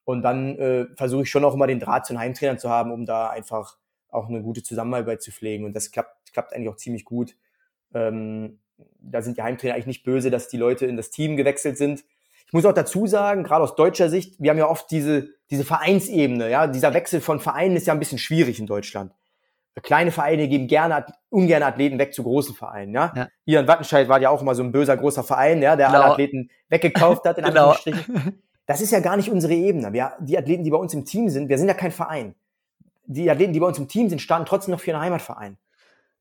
Und 0.04 0.22
dann 0.22 0.58
äh, 0.58 0.86
versuche 0.96 1.22
ich 1.22 1.30
schon 1.30 1.44
auch 1.44 1.54
immer 1.54 1.68
den 1.68 1.78
Draht 1.78 2.06
zu 2.06 2.12
den 2.12 2.18
Heimtrainern 2.18 2.58
zu 2.58 2.68
haben, 2.68 2.90
um 2.90 3.06
da 3.06 3.30
einfach 3.30 3.78
auch 4.08 4.28
eine 4.28 4.42
gute 4.42 4.62
Zusammenarbeit 4.62 5.22
zu 5.22 5.30
pflegen. 5.30 5.64
Und 5.64 5.74
das 5.74 5.92
klappt, 5.92 6.32
klappt 6.32 6.52
eigentlich 6.52 6.68
auch 6.68 6.76
ziemlich 6.76 7.04
gut. 7.04 7.36
Ähm, 7.94 8.58
da 8.98 9.22
sind 9.22 9.36
die 9.36 9.42
Heimtrainer 9.42 9.74
eigentlich 9.74 9.86
nicht 9.86 10.02
böse, 10.02 10.30
dass 10.30 10.48
die 10.48 10.56
Leute 10.56 10.86
in 10.86 10.96
das 10.96 11.10
Team 11.10 11.36
gewechselt 11.36 11.78
sind. 11.78 12.04
Ich 12.46 12.52
muss 12.52 12.66
auch 12.66 12.74
dazu 12.74 13.06
sagen, 13.06 13.44
gerade 13.44 13.62
aus 13.62 13.76
deutscher 13.76 14.08
Sicht, 14.08 14.34
wir 14.40 14.50
haben 14.50 14.58
ja 14.58 14.68
oft 14.68 14.90
diese, 14.90 15.28
diese 15.50 15.64
Vereinsebene, 15.64 16.50
ja, 16.50 16.66
dieser 16.66 16.92
Wechsel 16.92 17.20
von 17.20 17.38
Vereinen 17.38 17.76
ist 17.76 17.86
ja 17.86 17.92
ein 17.92 17.98
bisschen 18.00 18.18
schwierig 18.18 18.58
in 18.58 18.66
Deutschland. 18.66 19.14
Kleine 19.80 20.10
Vereine 20.10 20.48
geben 20.48 20.66
gerne, 20.66 21.06
ungerne 21.30 21.64
Athleten 21.64 21.98
weg 21.98 22.12
zu 22.12 22.22
großen 22.22 22.54
Vereinen, 22.54 22.92
ja. 22.92 23.12
ja. 23.16 23.28
Hier 23.46 23.60
in 23.60 23.66
Wattenscheid 23.66 24.08
war 24.08 24.20
ja 24.20 24.28
auch 24.28 24.42
immer 24.42 24.54
so 24.54 24.62
ein 24.62 24.70
böser 24.70 24.96
großer 24.96 25.24
Verein, 25.24 25.62
ja, 25.62 25.76
der 25.76 25.86
genau. 25.86 26.00
alle 26.00 26.12
Athleten 26.12 26.50
weggekauft 26.68 27.24
hat, 27.24 27.38
in 27.38 27.44
genau. 27.46 27.70
Anführungsstrichen. 27.70 28.42
Das 28.66 28.80
ist 28.80 28.92
ja 28.92 29.00
gar 29.00 29.16
nicht 29.16 29.30
unsere 29.30 29.54
Ebene. 29.54 29.92
Wir, 29.92 30.12
die 30.20 30.36
Athleten, 30.36 30.62
die 30.62 30.70
bei 30.70 30.76
uns 30.76 30.92
im 30.92 31.04
Team 31.04 31.28
sind, 31.30 31.48
wir 31.48 31.58
sind 31.58 31.68
ja 31.68 31.74
kein 31.74 31.90
Verein. 31.90 32.34
Die 33.04 33.30
Athleten, 33.30 33.52
die 33.52 33.60
bei 33.60 33.66
uns 33.66 33.78
im 33.78 33.88
Team 33.88 34.08
sind, 34.08 34.20
standen 34.20 34.46
trotzdem 34.46 34.72
noch 34.72 34.80
für 34.80 34.90
ihren 34.90 35.00
Heimatverein. 35.00 35.56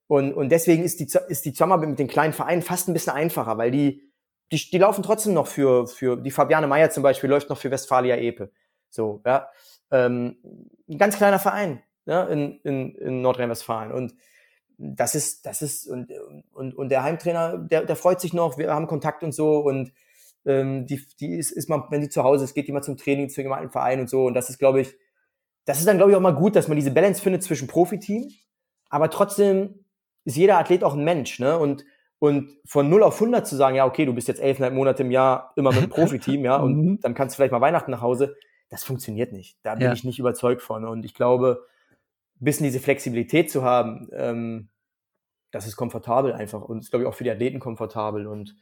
Und, 0.07 0.33
und 0.33 0.49
deswegen 0.49 0.83
ist 0.83 0.99
die, 0.99 1.07
ist 1.29 1.45
die 1.45 1.53
Zusammenarbeit 1.53 1.89
mit 1.89 1.99
den 1.99 2.07
kleinen 2.07 2.33
Vereinen 2.33 2.61
fast 2.61 2.89
ein 2.89 2.93
bisschen 2.93 3.13
einfacher, 3.13 3.57
weil 3.57 3.71
die, 3.71 4.01
die, 4.51 4.57
die 4.69 4.77
laufen 4.77 5.03
trotzdem 5.03 5.33
noch 5.33 5.47
für, 5.47 5.87
für, 5.87 6.17
die 6.17 6.31
Fabiane 6.31 6.67
Meyer 6.67 6.89
zum 6.89 7.03
Beispiel 7.03 7.29
läuft 7.29 7.49
noch 7.49 7.57
für 7.57 7.71
Westfalia 7.71 8.17
Epe. 8.17 8.51
So, 8.89 9.21
ja. 9.25 9.47
Ähm, 9.91 10.35
ein 10.89 10.97
ganz 10.97 11.15
kleiner 11.15 11.39
Verein, 11.39 11.81
ja, 12.05 12.23
in, 12.25 12.59
in, 12.61 12.95
in 12.95 13.21
Nordrhein-Westfalen. 13.21 13.91
Und 13.91 14.15
das 14.77 15.15
ist, 15.15 15.45
das 15.45 15.61
ist, 15.61 15.87
und, 15.87 16.11
und, 16.53 16.75
und 16.75 16.89
der 16.89 17.03
Heimtrainer, 17.03 17.57
der, 17.57 17.85
der 17.85 17.95
freut 17.95 18.19
sich 18.19 18.33
noch, 18.33 18.57
wir 18.57 18.73
haben 18.73 18.87
Kontakt 18.87 19.23
und 19.23 19.33
so 19.33 19.59
und 19.59 19.91
ähm, 20.45 20.87
die, 20.87 21.05
die 21.19 21.35
ist, 21.35 21.51
ist 21.51 21.69
mal, 21.69 21.85
wenn 21.89 22.01
die 22.01 22.09
zu 22.09 22.23
Hause 22.23 22.45
ist, 22.45 22.55
geht 22.55 22.67
die 22.67 22.71
mal 22.71 22.81
zum 22.81 22.97
Training, 22.97 23.29
zu 23.29 23.41
einem 23.41 23.69
Verein 23.69 23.99
und 23.99 24.09
so. 24.09 24.25
Und 24.25 24.33
das 24.33 24.49
ist, 24.49 24.57
glaube 24.57 24.81
ich, 24.81 24.95
das 25.65 25.79
ist 25.79 25.87
dann, 25.87 25.97
glaube 25.97 26.11
ich, 26.11 26.17
auch 26.17 26.21
mal 26.21 26.33
gut, 26.33 26.55
dass 26.55 26.67
man 26.67 26.77
diese 26.77 26.91
Balance 26.91 27.21
findet 27.21 27.43
zwischen 27.43 27.67
Profiteam, 27.67 28.31
aber 28.89 29.09
trotzdem 29.11 29.85
ist 30.25 30.37
jeder 30.37 30.57
Athlet 30.57 30.83
auch 30.83 30.95
ein 30.95 31.03
Mensch, 31.03 31.39
ne? 31.39 31.57
Und, 31.57 31.85
und 32.19 32.57
von 32.65 32.89
0 32.89 33.03
auf 33.03 33.15
100 33.15 33.47
zu 33.47 33.55
sagen, 33.55 33.75
ja, 33.75 33.85
okay, 33.85 34.05
du 34.05 34.13
bist 34.13 34.27
jetzt 34.27 34.41
elfeinhalb 34.41 34.73
Monate 34.73 35.03
im 35.03 35.11
Jahr 35.11 35.53
immer 35.55 35.69
mit 35.71 35.79
einem 35.79 35.89
Profiteam, 35.89 36.43
ja, 36.43 36.55
und 36.61 36.77
mhm. 36.77 36.99
dann 37.01 37.13
kannst 37.13 37.35
du 37.35 37.37
vielleicht 37.37 37.51
mal 37.51 37.61
Weihnachten 37.61 37.91
nach 37.91 38.01
Hause, 38.01 38.35
das 38.69 38.83
funktioniert 38.83 39.33
nicht. 39.33 39.57
Da 39.63 39.75
bin 39.75 39.83
ja. 39.83 39.93
ich 39.93 40.03
nicht 40.03 40.19
überzeugt 40.19 40.61
von. 40.61 40.85
Und 40.85 41.03
ich 41.03 41.13
glaube, 41.13 41.65
bisschen 42.45 42.65
diese 42.65 42.79
Flexibilität 42.79 43.51
zu 43.51 43.63
haben, 43.63 44.09
ähm, 44.13 44.69
das 45.51 45.67
ist 45.67 45.75
komfortabel 45.75 46.33
einfach 46.33 46.61
und 46.61 46.79
ist, 46.79 46.91
glaube 46.91 47.03
ich, 47.03 47.09
auch 47.09 47.13
für 47.13 47.23
die 47.23 47.31
Athleten 47.31 47.59
komfortabel. 47.59 48.25
Und 48.25 48.55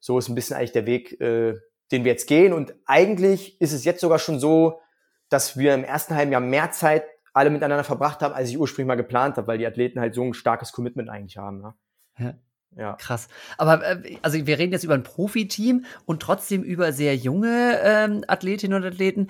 so 0.00 0.18
ist 0.18 0.28
ein 0.28 0.34
bisschen 0.34 0.56
eigentlich 0.56 0.72
der 0.72 0.86
Weg, 0.86 1.20
äh, 1.20 1.54
den 1.92 2.04
wir 2.04 2.12
jetzt 2.12 2.26
gehen. 2.26 2.52
Und 2.52 2.74
eigentlich 2.84 3.60
ist 3.60 3.72
es 3.72 3.84
jetzt 3.84 4.00
sogar 4.00 4.18
schon 4.18 4.40
so, 4.40 4.80
dass 5.28 5.56
wir 5.56 5.74
im 5.74 5.84
ersten 5.84 6.14
halben 6.14 6.32
Jahr 6.32 6.40
mehr 6.40 6.70
Zeit 6.72 7.04
alle 7.32 7.50
miteinander 7.50 7.84
verbracht 7.84 8.22
haben, 8.22 8.34
als 8.34 8.48
ich 8.48 8.58
ursprünglich 8.58 8.88
mal 8.88 8.94
geplant 8.96 9.36
habe, 9.36 9.46
weil 9.46 9.58
die 9.58 9.66
Athleten 9.66 10.00
halt 10.00 10.14
so 10.14 10.22
ein 10.22 10.34
starkes 10.34 10.72
Commitment 10.72 11.08
eigentlich 11.08 11.36
haben. 11.36 11.60
Ne? 11.60 11.74
Ja. 12.18 12.34
Ja. 12.76 12.92
Krass. 12.94 13.28
Aber 13.56 13.82
äh, 13.84 14.16
also 14.22 14.46
wir 14.46 14.58
reden 14.58 14.72
jetzt 14.72 14.84
über 14.84 14.94
ein 14.94 15.02
Profiteam 15.02 15.84
und 16.04 16.20
trotzdem 16.20 16.62
über 16.62 16.92
sehr 16.92 17.16
junge 17.16 17.80
ähm, 17.82 18.24
Athletinnen 18.28 18.82
und 18.82 18.86
Athleten. 18.86 19.28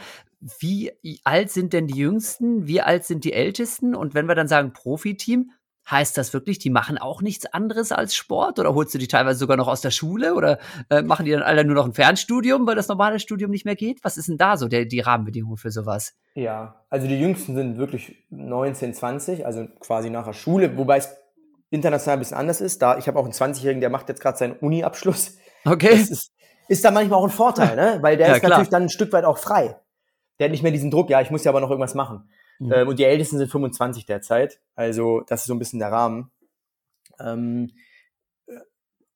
Wie 0.59 0.93
alt 1.25 1.51
sind 1.51 1.73
denn 1.73 1.87
die 1.87 1.99
Jüngsten? 1.99 2.67
Wie 2.67 2.81
alt 2.81 3.05
sind 3.05 3.25
die 3.25 3.33
Ältesten? 3.33 3.95
Und 3.95 4.15
wenn 4.15 4.27
wir 4.27 4.35
dann 4.35 4.49
sagen 4.49 4.73
Profiteam, 4.73 5.53
heißt 5.89 6.19
das 6.19 6.33
wirklich, 6.33 6.59
die 6.59 6.71
machen 6.71 6.99
auch 6.99 7.23
nichts 7.23 7.47
anderes 7.47 7.93
als 7.93 8.17
Sport? 8.17 8.59
Oder 8.59 8.75
holst 8.75 8.93
du 8.95 8.99
die 8.99 9.07
teilweise 9.07 9.39
sogar 9.39 9.57
noch 9.57 9.69
aus 9.69 9.81
der 9.81 9.93
Schule? 9.93 10.35
Oder 10.35 10.59
äh, 10.91 11.03
machen 11.03 11.25
die 11.25 11.33
dann 11.33 11.43
alle 11.43 11.65
nur 11.65 11.77
noch 11.77 11.87
ein 11.87 11.95
Fernstudium, 11.95 12.67
weil 12.67 12.75
das 12.75 12.89
normale 12.89 13.21
Studium 13.21 13.51
nicht 13.51 13.65
mehr 13.65 13.77
geht? 13.77 14.03
Was 14.03 14.17
ist 14.17 14.29
denn 14.29 14.39
da 14.39 14.57
so 14.57 14.67
der, 14.69 14.85
die 14.85 15.01
Rahmenbedingungen 15.01 15.57
für 15.57 15.71
sowas? 15.71 16.15
Ja, 16.35 16.85
also 16.91 17.07
die 17.07 17.19
Jüngsten 17.19 17.55
sind 17.55 17.79
wirklich 17.79 18.27
19, 18.31 18.95
20, 18.95 19.47
also 19.47 19.67
quasi 19.79 20.11
nach 20.11 20.25
der 20.27 20.33
Schule, 20.33 20.77
wobei 20.77 20.99
es 20.99 21.15
international 21.71 22.17
ein 22.17 22.21
bisschen 22.21 22.37
anders 22.37 22.61
ist. 22.61 22.83
Da, 22.83 22.99
ich 22.99 23.09
habe 23.09 23.19
auch 23.19 23.25
einen 23.25 23.33
20-Jährigen, 23.33 23.81
der 23.81 23.91
macht 23.91 24.09
jetzt 24.09 24.21
gerade 24.21 24.39
seinen 24.39 24.55
Uni-Abschluss. 24.55 25.39
Okay. 25.65 25.91
Das 25.91 26.11
ist, 26.11 26.33
ist 26.69 26.85
da 26.85 26.91
manchmal 26.91 27.19
auch 27.19 27.25
ein 27.25 27.31
Vorteil, 27.31 27.77
ne? 27.77 27.99
Weil 28.03 28.17
der 28.17 28.29
ja, 28.29 28.35
ist 28.35 28.41
klar. 28.41 28.51
natürlich 28.51 28.71
dann 28.71 28.85
ein 28.85 28.89
Stück 28.89 29.13
weit 29.13 29.25
auch 29.25 29.39
frei. 29.39 29.81
Der 30.39 30.47
hat 30.47 30.51
nicht 30.51 30.63
mehr 30.63 30.73
diesen 30.73 30.91
Druck, 30.91 31.11
ja, 31.11 31.21
ich 31.21 31.31
muss 31.31 31.45
ja 31.45 31.51
aber 31.51 31.61
noch 31.61 31.71
irgendwas 31.71 31.95
machen. 31.95 32.29
Mhm. 32.59 32.73
Ähm, 32.73 32.89
und 32.89 32.99
die 32.99 33.05
Ältesten 33.05 33.39
sind 33.39 33.51
25 33.51 34.07
derzeit. 34.07 34.61
Also 34.75 35.21
das 35.21 35.41
ist 35.41 35.47
so 35.47 35.55
ein 35.55 35.59
bisschen 35.59 35.79
der 35.79 35.93
Rahmen. 35.93 36.31
Ähm, 37.19 37.71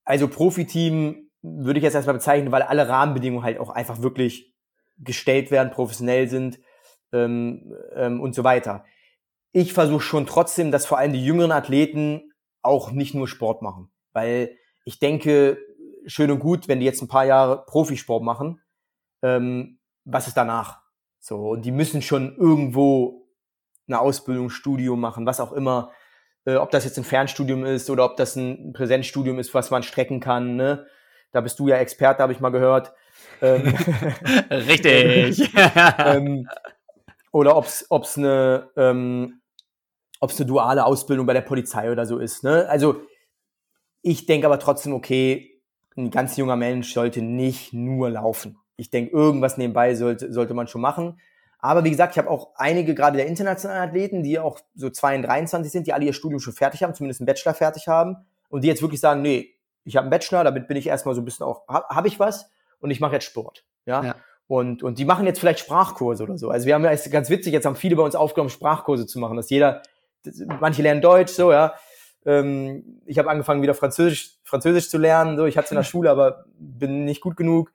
also 0.03 0.27
Profiteam 0.27 1.29
würde 1.41 1.79
ich 1.79 1.83
jetzt 1.83 1.95
erstmal 1.95 2.15
bezeichnen, 2.15 2.51
weil 2.51 2.61
alle 2.61 2.87
Rahmenbedingungen 2.87 3.43
halt 3.43 3.59
auch 3.59 3.69
einfach 3.69 4.01
wirklich 4.01 4.53
gestellt 4.97 5.51
werden, 5.51 5.71
professionell 5.71 6.27
sind 6.27 6.59
ähm, 7.11 7.73
ähm, 7.95 8.21
und 8.21 8.35
so 8.35 8.43
weiter. 8.43 8.85
Ich 9.51 9.73
versuche 9.73 10.01
schon 10.01 10.27
trotzdem, 10.27 10.71
dass 10.71 10.85
vor 10.85 10.97
allem 10.97 11.13
die 11.13 11.25
jüngeren 11.25 11.51
Athleten 11.51 12.30
auch 12.61 12.91
nicht 12.91 13.13
nur 13.13 13.27
Sport 13.27 13.61
machen, 13.61 13.91
weil 14.13 14.57
ich 14.85 14.99
denke, 14.99 15.57
schön 16.05 16.31
und 16.31 16.39
gut, 16.39 16.67
wenn 16.67 16.79
die 16.79 16.85
jetzt 16.85 17.01
ein 17.01 17.07
paar 17.07 17.25
Jahre 17.25 17.65
Profisport 17.65 18.23
machen, 18.23 18.61
ähm, 19.21 19.79
was 20.05 20.27
ist 20.27 20.37
danach? 20.37 20.81
So, 21.19 21.49
und 21.49 21.63
die 21.63 21.71
müssen 21.71 22.01
schon 22.01 22.35
irgendwo 22.35 23.27
eine 23.87 23.99
Ausbildung, 23.99 24.49
Studium 24.49 24.99
machen, 24.99 25.25
was 25.25 25.39
auch 25.39 25.51
immer, 25.51 25.91
äh, 26.45 26.55
ob 26.55 26.71
das 26.71 26.85
jetzt 26.85 26.97
ein 26.97 27.03
Fernstudium 27.03 27.65
ist 27.65 27.89
oder 27.89 28.05
ob 28.05 28.17
das 28.17 28.35
ein 28.35 28.73
Präsenzstudium 28.73 29.37
ist, 29.39 29.53
was 29.53 29.69
man 29.69 29.83
strecken 29.83 30.19
kann. 30.19 30.55
Ne? 30.55 30.87
Da 31.31 31.41
bist 31.41 31.59
du 31.59 31.67
ja 31.67 31.77
Experte, 31.77 32.23
habe 32.23 32.33
ich 32.33 32.39
mal 32.39 32.49
gehört. 32.49 32.93
Ähm, 33.41 33.67
Richtig. 34.49 35.51
ähm, 35.99 36.47
oder 37.31 37.55
ob 37.55 37.65
es 37.65 38.17
eine 38.17 38.69
ähm, 38.75 39.40
ob 40.21 40.29
es 40.29 40.39
eine 40.39 40.47
duale 40.47 40.85
Ausbildung 40.85 41.25
bei 41.25 41.33
der 41.33 41.41
Polizei 41.41 41.91
oder 41.91 42.05
so 42.05 42.19
ist. 42.19 42.43
Ne? 42.43 42.69
Also 42.69 43.01
ich 44.01 44.27
denke 44.27 44.47
aber 44.47 44.59
trotzdem, 44.59 44.93
okay, 44.93 45.61
ein 45.97 46.11
ganz 46.11 46.37
junger 46.37 46.55
Mensch 46.55 46.93
sollte 46.93 47.21
nicht 47.21 47.73
nur 47.73 48.11
laufen. 48.11 48.57
Ich 48.77 48.89
denke, 48.89 49.11
irgendwas 49.11 49.57
nebenbei 49.57 49.95
sollte, 49.95 50.31
sollte 50.31 50.53
man 50.53 50.67
schon 50.67 50.81
machen. 50.81 51.19
Aber 51.59 51.83
wie 51.83 51.89
gesagt, 51.89 52.13
ich 52.13 52.17
habe 52.17 52.29
auch 52.29 52.51
einige 52.55 52.95
gerade 52.95 53.17
der 53.17 53.27
internationalen 53.27 53.89
Athleten, 53.89 54.23
die 54.23 54.39
auch 54.39 54.59
so 54.73 54.89
22, 54.89 55.27
23 55.27 55.71
sind, 55.71 55.87
die 55.87 55.93
alle 55.93 56.05
ihr 56.05 56.13
Studium 56.13 56.39
schon 56.39 56.53
fertig 56.53 56.81
haben, 56.81 56.95
zumindest 56.95 57.21
einen 57.21 57.27
Bachelor 57.27 57.53
fertig 57.53 57.87
haben 57.87 58.17
und 58.49 58.63
die 58.63 58.67
jetzt 58.67 58.81
wirklich 58.81 59.01
sagen, 59.01 59.21
nee, 59.21 59.55
ich 59.83 59.97
habe 59.97 60.05
einen 60.05 60.11
Bachelor, 60.11 60.43
damit 60.43 60.67
bin 60.67 60.77
ich 60.77 60.87
erstmal 60.87 61.15
so 61.15 61.21
ein 61.21 61.25
bisschen 61.25 61.45
auch, 61.45 61.67
habe 61.67 61.85
hab 61.89 62.05
ich 62.05 62.19
was 62.19 62.49
und 62.79 62.91
ich 62.91 62.99
mache 62.99 63.13
jetzt 63.13 63.25
Sport. 63.25 63.63
Ja? 63.85 64.03
ja. 64.03 64.15
Und, 64.47 64.83
und 64.83 64.99
die 64.99 65.05
machen 65.05 65.25
jetzt 65.25 65.39
vielleicht 65.39 65.59
Sprachkurse 65.59 66.23
oder 66.23 66.37
so. 66.37 66.49
Also 66.49 66.65
wir 66.65 66.75
haben 66.75 66.83
ja, 66.83 66.91
ist 66.91 67.09
ganz 67.11 67.29
witzig, 67.29 67.53
jetzt 67.53 67.65
haben 67.65 67.75
viele 67.75 67.95
bei 67.95 68.03
uns 68.03 68.15
aufgenommen, 68.15 68.49
Sprachkurse 68.49 69.05
zu 69.05 69.19
machen, 69.19 69.37
dass 69.37 69.49
jeder 69.49 69.81
manche 70.59 70.81
lernen 70.81 71.01
Deutsch, 71.01 71.31
so, 71.33 71.51
ja. 71.51 71.73
Ähm, 72.25 73.01
ich 73.05 73.17
habe 73.17 73.29
angefangen, 73.29 73.61
wieder 73.61 73.73
Französisch, 73.73 74.37
Französisch 74.43 74.89
zu 74.89 74.97
lernen, 74.97 75.37
so. 75.37 75.45
Ich 75.45 75.57
hatte 75.57 75.65
es 75.65 75.71
in 75.71 75.77
der 75.77 75.83
Schule, 75.91 76.09
aber 76.09 76.45
bin 76.57 77.05
nicht 77.05 77.21
gut 77.21 77.37
genug. 77.37 77.71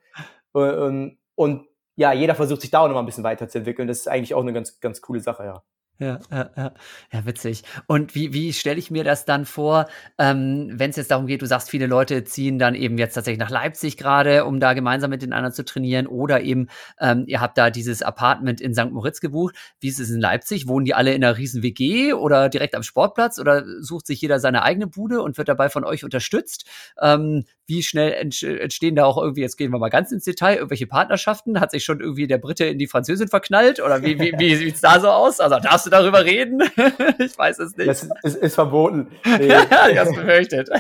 Und, 0.53 1.18
und 1.34 1.66
ja, 1.97 2.12
jeder 2.12 2.34
versucht 2.34 2.61
sich 2.61 2.70
da 2.70 2.80
auch 2.80 2.88
noch 2.88 2.94
mal 2.94 3.01
ein 3.01 3.07
bisschen 3.07 3.24
weiterzuentwickeln. 3.24 3.88
Das 3.88 3.99
ist 3.99 4.09
eigentlich 4.09 4.34
auch 4.34 4.42
eine 4.42 4.53
ganz, 4.53 4.80
ganz 4.80 5.01
coole 5.01 5.20
Sache, 5.20 5.44
ja. 5.44 5.62
Ja, 5.99 6.20
ja, 6.30 6.51
ja. 6.57 6.74
ja, 7.11 7.24
witzig. 7.24 7.62
Und 7.86 8.14
wie, 8.14 8.34
wie 8.34 8.53
stelle 8.53 8.78
ich 8.78 8.90
mir 8.90 9.03
das 9.03 9.24
dann 9.24 9.47
vor, 9.47 9.86
ähm, 10.18 10.68
wenn 10.74 10.90
es 10.90 10.97
jetzt 10.97 11.11
darum 11.11 11.26
geht, 11.26 11.40
du 11.40 11.47
sagst, 11.47 11.70
viele 11.70 11.86
Leute 11.86 12.22
ziehen 12.24 12.59
dann 12.59 12.74
eben 12.74 12.99
jetzt 12.99 13.14
tatsächlich 13.14 13.40
nach 13.40 13.49
Leipzig 13.49 13.97
gerade, 13.97 14.44
um 14.44 14.61
da 14.61 14.74
gemeinsam 14.74 15.09
mit 15.09 15.22
den 15.22 15.32
anderen 15.32 15.55
zu 15.55 15.64
trainieren, 15.64 16.07
oder 16.07 16.42
eben 16.42 16.68
ähm, 17.01 17.24
ihr 17.26 17.40
habt 17.40 17.57
da 17.57 17.70
dieses 17.70 18.03
Apartment 18.03 18.61
in 18.61 18.74
St. 18.74 18.90
Moritz 18.90 19.20
gebucht. 19.20 19.55
Wie 19.80 19.88
ist 19.88 19.99
es 19.99 20.11
in 20.11 20.20
Leipzig? 20.20 20.68
Wohnen 20.68 20.84
die 20.84 20.92
alle 20.92 21.14
in 21.14 21.24
einer 21.24 21.38
riesen 21.38 21.62
WG 21.62 22.12
oder 22.12 22.51
direkt 22.51 22.74
am 22.74 22.82
Sportplatz 22.82 23.38
oder 23.38 23.64
sucht 23.80 24.07
sich 24.07 24.20
jeder 24.20 24.38
seine 24.38 24.64
eigene 24.64 24.88
Bude 24.88 25.22
und 25.22 25.38
wird 25.38 25.49
dabei 25.49 25.70
von 25.70 25.84
euch 25.84 26.05
unterstützt? 26.05 26.66
Ähm, 27.01 27.44
wie 27.66 27.82
schnell 27.82 28.12
entstehen 28.12 28.94
da 28.97 29.05
auch 29.05 29.16
irgendwie, 29.16 29.40
jetzt 29.40 29.57
gehen 29.57 29.72
wir 29.72 29.78
mal 29.78 29.88
ganz 29.88 30.12
ins 30.12 30.24
Detail, 30.24 30.57
irgendwelche 30.57 30.86
Partnerschaften? 30.86 31.59
Hat 31.59 31.70
sich 31.72 31.84
schon 31.84 32.01
irgendwie 32.01 32.26
der 32.26 32.38
Brite 32.38 32.66
in 32.66 32.78
die 32.78 32.86
Französin 32.86 33.28
verknallt 33.28 33.80
oder 33.80 34.03
wie, 34.03 34.18
wie, 34.20 34.34
wie 34.38 34.55
sieht's 34.57 34.80
da 34.80 35.01
so 35.01 35.09
aus? 35.09 35.40
Also 35.40 35.57
darfst 35.91 36.07
du 36.07 36.11
darüber 36.11 36.24
reden? 36.24 36.62
ich 37.18 37.37
weiß 37.37 37.59
es 37.59 37.76
nicht. 37.76 37.89
Das 37.89 38.09
ist, 38.22 38.37
ist 38.37 38.55
verboten. 38.55 39.09
Nee. 39.26 39.47
ich 39.47 39.99
hab's 39.99 40.14
befürchtet. 40.14 40.70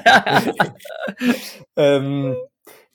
ähm, 1.76 2.36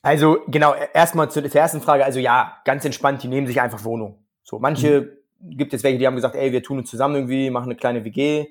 also 0.01 0.39
genau, 0.47 0.73
erstmal 0.93 1.29
zur, 1.29 1.47
zur 1.49 1.61
ersten 1.61 1.81
Frage. 1.81 2.05
Also 2.05 2.19
ja, 2.19 2.57
ganz 2.65 2.85
entspannt, 2.85 3.23
die 3.23 3.27
nehmen 3.27 3.47
sich 3.47 3.61
einfach 3.61 3.83
Wohnung. 3.83 4.23
So, 4.43 4.59
manche 4.59 5.13
mhm. 5.39 5.57
gibt 5.57 5.73
es 5.73 5.83
welche, 5.83 5.99
die 5.99 6.07
haben 6.07 6.15
gesagt, 6.15 6.35
ey, 6.35 6.51
wir 6.51 6.63
tun 6.63 6.79
uns 6.79 6.89
zusammen 6.89 7.15
irgendwie, 7.15 7.49
machen 7.49 7.65
eine 7.65 7.75
kleine 7.75 8.03
WG. 8.03 8.47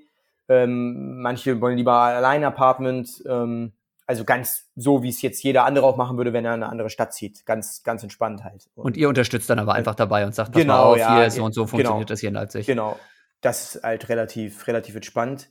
Ähm, 0.49 1.21
manche 1.21 1.61
wollen 1.61 1.77
lieber 1.77 1.93
allein 1.93 2.45
Apartment. 2.45 3.23
Ähm, 3.29 3.73
also 4.11 4.25
ganz 4.25 4.69
so, 4.75 5.05
wie 5.05 5.09
es 5.09 5.23
jetzt 5.23 5.41
jeder 5.45 5.65
andere 5.65 5.87
auch 5.87 5.97
machen 5.97 6.17
würde, 6.17 6.33
wenn 6.33 6.45
er 6.45 6.55
in 6.55 6.65
eine 6.65 6.73
andere 6.73 6.91
Stadt 6.91 7.15
zieht. 7.15 7.47
Ganz, 7.47 7.85
ganz 7.85 8.03
entspannt 8.03 8.43
halt. 8.43 8.69
Und, 8.75 8.87
und 8.87 8.97
ihr 8.97 9.09
unterstützt 9.09 9.49
dann 9.49 9.61
aber 9.61 9.75
einfach 9.75 9.95
dabei 9.95 10.27
und 10.27 10.35
sagt, 10.35 10.51
pass 10.51 10.63
genau, 10.63 10.75
mal 10.75 10.83
auf, 10.83 10.99
ja, 10.99 11.21
hier 11.21 11.31
so 11.31 11.45
und 11.45 11.53
so 11.53 11.61
genau. 11.61 11.71
funktioniert 11.71 12.09
genau, 12.09 12.09
das 12.09 12.19
hier 12.19 12.29
in 12.31 12.35
Leipzig. 12.35 12.67
Genau. 12.67 12.99
Das 13.41 13.77
ist 13.77 13.83
halt 13.83 14.09
relativ, 14.09 14.67
relativ 14.67 14.95
entspannt. 14.95 15.51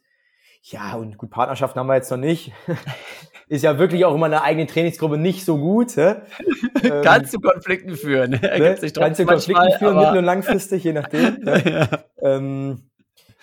Ja, 0.63 0.95
und 0.95 1.17
gut, 1.17 1.29
Partnerschaften 1.29 1.79
haben 1.79 1.87
wir 1.87 1.95
jetzt 1.95 2.11
noch 2.11 2.17
nicht. 2.17 2.51
ist 3.47 3.63
ja 3.63 3.79
wirklich 3.79 4.05
auch 4.05 4.13
immer 4.13 4.27
eine 4.27 4.43
eigene 4.43 4.67
Trainingsgruppe 4.67 5.17
nicht 5.17 5.45
so 5.45 5.57
gut. 5.57 5.95
Hä? 5.95 6.15
Ähm, 6.81 7.01
Kannst 7.03 7.33
du 7.33 7.39
Konflikten 7.41 7.97
führen. 7.97 8.31
Ne? 8.41 8.77
Kannst 8.93 9.19
du 9.19 9.25
Konflikten 9.25 9.71
führen, 9.79 9.97
mittel- 9.97 10.17
und 10.19 10.23
langfristig, 10.23 10.83
je 10.85 10.93
nachdem. 10.93 11.39
Ne? 11.41 11.63
ja. 11.65 11.87
ähm, 12.21 12.89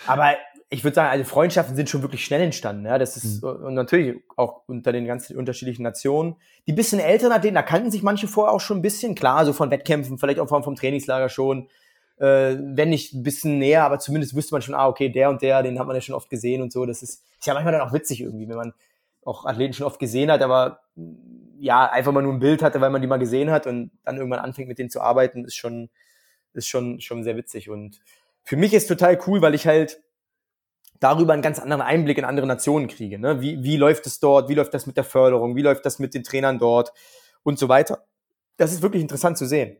aber 0.06 0.36
ich 0.70 0.84
würde 0.84 0.94
sagen, 0.94 1.10
also 1.10 1.24
Freundschaften 1.24 1.76
sind 1.76 1.90
schon 1.90 2.02
wirklich 2.02 2.24
schnell 2.24 2.40
entstanden. 2.40 2.86
Ja, 2.86 2.98
das 2.98 3.16
ist 3.16 3.42
mhm. 3.42 3.48
und 3.48 3.74
natürlich 3.74 4.22
auch 4.36 4.62
unter 4.66 4.92
den 4.92 5.06
ganzen 5.06 5.36
unterschiedlichen 5.36 5.82
Nationen. 5.82 6.36
Die 6.66 6.72
bisschen 6.72 6.98
älteren 6.98 7.32
Athleten, 7.32 7.54
da 7.54 7.62
kannten 7.62 7.90
sich 7.90 8.02
manche 8.02 8.26
vorher 8.26 8.54
auch 8.54 8.60
schon 8.60 8.78
ein 8.78 8.82
bisschen 8.82 9.14
klar, 9.14 9.44
so 9.44 9.52
von 9.52 9.70
Wettkämpfen, 9.70 10.18
vielleicht 10.18 10.40
auch 10.40 10.48
vom, 10.48 10.64
vom 10.64 10.76
Trainingslager 10.76 11.28
schon. 11.28 11.68
Äh, 12.18 12.56
wenn 12.58 12.90
nicht 12.90 13.12
ein 13.12 13.22
bisschen 13.22 13.58
näher, 13.58 13.84
aber 13.84 13.98
zumindest 13.98 14.34
wüsste 14.34 14.54
man 14.54 14.62
schon, 14.62 14.74
ah, 14.74 14.88
okay, 14.88 15.10
der 15.10 15.28
und 15.28 15.42
der, 15.42 15.62
den 15.62 15.78
hat 15.78 15.86
man 15.86 15.96
ja 15.96 16.00
schon 16.00 16.14
oft 16.14 16.30
gesehen 16.30 16.62
und 16.62 16.72
so. 16.72 16.86
Das 16.86 17.02
ist, 17.02 17.24
ist 17.38 17.46
ja 17.46 17.54
manchmal 17.54 17.72
dann 17.72 17.82
auch 17.86 17.92
witzig 17.92 18.22
irgendwie, 18.22 18.48
wenn 18.48 18.56
man 18.56 18.72
auch 19.24 19.44
Athleten 19.44 19.74
schon 19.74 19.86
oft 19.86 19.98
gesehen 19.98 20.30
hat, 20.30 20.40
aber 20.40 20.80
ja, 21.58 21.90
einfach 21.90 22.12
mal 22.12 22.22
nur 22.22 22.32
ein 22.32 22.38
Bild 22.38 22.62
hatte, 22.62 22.80
weil 22.80 22.90
man 22.90 23.02
die 23.02 23.08
mal 23.08 23.18
gesehen 23.18 23.50
hat 23.50 23.66
und 23.66 23.90
dann 24.04 24.16
irgendwann 24.16 24.38
anfängt 24.38 24.68
mit 24.68 24.78
denen 24.78 24.90
zu 24.90 25.00
arbeiten, 25.00 25.44
ist 25.44 25.56
schon, 25.56 25.90
ist 26.52 26.68
schon, 26.68 27.00
schon 27.00 27.24
sehr 27.24 27.36
witzig. 27.36 27.68
Und 27.68 28.00
für 28.44 28.56
mich 28.56 28.72
ist 28.72 28.86
total 28.86 29.18
cool, 29.26 29.42
weil 29.42 29.54
ich 29.54 29.66
halt 29.66 30.00
darüber 31.00 31.32
einen 31.32 31.42
ganz 31.42 31.58
anderen 31.58 31.82
Einblick 31.82 32.18
in 32.18 32.24
andere 32.24 32.46
Nationen 32.46 32.88
kriege. 32.88 33.18
Ne? 33.18 33.40
Wie, 33.40 33.62
wie 33.62 33.76
läuft 33.76 34.06
es 34.06 34.20
dort? 34.20 34.48
Wie 34.48 34.54
läuft 34.54 34.72
das 34.72 34.86
mit 34.86 34.96
der 34.96 35.04
Förderung? 35.04 35.56
Wie 35.56 35.62
läuft 35.62 35.84
das 35.84 35.98
mit 35.98 36.14
den 36.14 36.24
Trainern 36.24 36.58
dort? 36.58 36.92
Und 37.42 37.58
so 37.58 37.68
weiter. 37.68 38.06
Das 38.56 38.72
ist 38.72 38.82
wirklich 38.82 39.02
interessant 39.02 39.36
zu 39.36 39.46
sehen. 39.46 39.76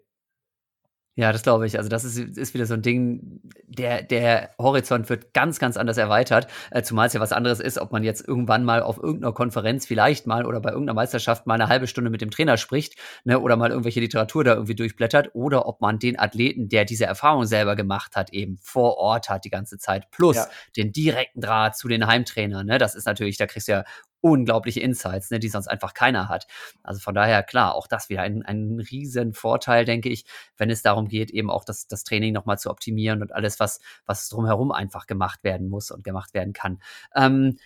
Ja, 1.19 1.33
das 1.33 1.43
glaube 1.43 1.67
ich. 1.67 1.79
Also 1.79 1.89
das 1.89 2.05
ist, 2.05 2.19
ist 2.19 2.53
wieder 2.53 2.67
so 2.67 2.75
ein 2.75 2.83
Ding, 2.83 3.41
der, 3.67 4.03
der 4.03 4.51
Horizont 4.59 5.09
wird 5.09 5.33
ganz, 5.33 5.59
ganz 5.59 5.79
anders 5.79 5.97
erweitert, 5.97 6.47
äh, 6.71 6.83
zumal 6.83 7.07
es 7.07 7.14
ja 7.14 7.21
was 7.21 7.33
anderes 7.33 7.59
ist, 7.59 7.79
ob 7.79 7.91
man 7.91 8.05
jetzt 8.05 8.29
irgendwann 8.29 8.64
mal 8.64 8.83
auf 8.83 8.99
irgendeiner 8.99 9.33
Konferenz 9.33 9.87
vielleicht 9.87 10.27
mal 10.27 10.45
oder 10.45 10.61
bei 10.61 10.71
irgendeiner 10.71 10.95
Meisterschaft 10.95 11.47
mal 11.47 11.55
eine 11.55 11.69
halbe 11.69 11.87
Stunde 11.87 12.11
mit 12.11 12.21
dem 12.21 12.31
Trainer 12.31 12.59
spricht 12.59 12.97
ne, 13.25 13.41
oder 13.41 13.57
mal 13.57 13.71
irgendwelche 13.71 14.01
Literatur 14.01 14.45
da 14.45 14.53
irgendwie 14.53 14.75
durchblättert 14.75 15.31
oder 15.33 15.67
ob 15.67 15.81
man 15.81 15.99
den 15.99 16.19
Athleten, 16.19 16.69
der 16.69 16.85
diese 16.85 17.07
Erfahrung 17.07 17.47
selber 17.47 17.77
gemacht 17.77 18.14
hat, 18.14 18.35
eben 18.35 18.59
vor 18.59 18.99
Ort 18.99 19.31
hat 19.31 19.47
die 19.47 19.51
ganze 19.51 19.79
Zeit, 19.79 20.11
plus 20.11 20.37
ja. 20.37 20.47
den 20.77 20.93
direkten 20.93 21.41
Draht 21.41 21.79
zu 21.79 21.89
den 21.89 22.07
Heimtrainern. 22.07 22.67
Ne? 22.67 22.77
Das 22.77 22.95
ist 22.95 23.07
natürlich, 23.07 23.39
da 23.39 23.47
kriegst 23.47 23.69
du 23.69 23.73
ja 23.73 23.85
unglaubliche 24.27 24.81
Insights, 24.81 25.31
ne, 25.31 25.39
die 25.39 25.49
sonst 25.49 25.68
einfach 25.68 25.95
keiner 25.95 26.29
hat. 26.29 26.47
Also 26.83 27.01
von 27.01 27.14
daher, 27.14 27.43
klar, 27.43 27.74
auch 27.74 27.87
das 27.87 28.09
wieder 28.09 28.22
ein, 28.22 28.43
ein 28.43 28.81
riesen 28.81 29.33
Vorteil, 29.33 29.85
denke 29.85 30.09
ich, 30.09 30.24
wenn 30.57 30.70
es 30.70 30.83
darum 30.83 31.09
geht, 31.09 31.31
eben 31.31 31.51
auch 31.51 31.64
das, 31.64 31.87
das 31.87 32.05
Training 32.05 32.33
nochmal 32.33 32.59
zu 32.59 32.70
optimieren 32.70 33.22
und 33.22 33.33
alles, 33.33 33.61
was, 33.61 33.81
was 34.05 34.29
drumherum 34.29 34.72
einfach 34.72 35.07
gemacht 35.07 35.45
werden 35.45 35.68
muss 35.68 35.91
und 35.91 36.05
gemacht 36.05 36.35
werden 36.35 36.53
kann. 36.53 36.81
Ähm, 37.14 37.59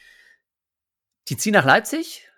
die 1.29 1.37
ziehen 1.37 1.53
nach 1.53 1.65
Leipzig, 1.65 2.30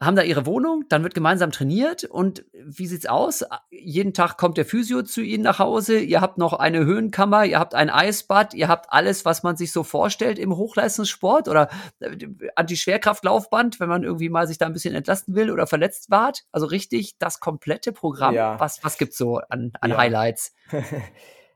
haben 0.00 0.14
da 0.14 0.22
ihre 0.22 0.46
Wohnung, 0.46 0.84
dann 0.88 1.02
wird 1.02 1.14
gemeinsam 1.14 1.50
trainiert 1.50 2.04
und 2.04 2.44
wie 2.52 2.86
sieht's 2.86 3.06
aus? 3.06 3.44
Jeden 3.70 4.14
Tag 4.14 4.36
kommt 4.36 4.56
der 4.56 4.64
Physio 4.64 5.02
zu 5.02 5.20
Ihnen 5.20 5.42
nach 5.42 5.58
Hause, 5.58 5.98
ihr 5.98 6.20
habt 6.20 6.38
noch 6.38 6.52
eine 6.52 6.84
Höhenkammer, 6.84 7.44
ihr 7.44 7.58
habt 7.58 7.74
ein 7.74 7.90
Eisbad, 7.90 8.54
ihr 8.54 8.68
habt 8.68 8.92
alles, 8.92 9.24
was 9.24 9.42
man 9.42 9.56
sich 9.56 9.72
so 9.72 9.82
vorstellt 9.82 10.38
im 10.38 10.56
Hochleistungssport 10.56 11.48
oder 11.48 11.68
äh, 11.98 12.16
Anti-Schwerkraftlaufband, 12.54 13.80
wenn 13.80 13.88
man 13.88 14.04
irgendwie 14.04 14.28
mal 14.28 14.46
sich 14.46 14.58
da 14.58 14.66
ein 14.66 14.72
bisschen 14.72 14.94
entlasten 14.94 15.34
will 15.34 15.50
oder 15.50 15.66
verletzt 15.66 16.10
wart. 16.10 16.44
Also 16.52 16.66
richtig 16.66 17.18
das 17.18 17.40
komplette 17.40 17.92
Programm. 17.92 18.34
Ja. 18.34 18.60
Was, 18.60 18.84
was 18.84 18.98
gibt's 18.98 19.18
so 19.18 19.40
an, 19.48 19.72
an 19.80 19.90
ja. 19.90 19.96
Highlights? 19.98 20.54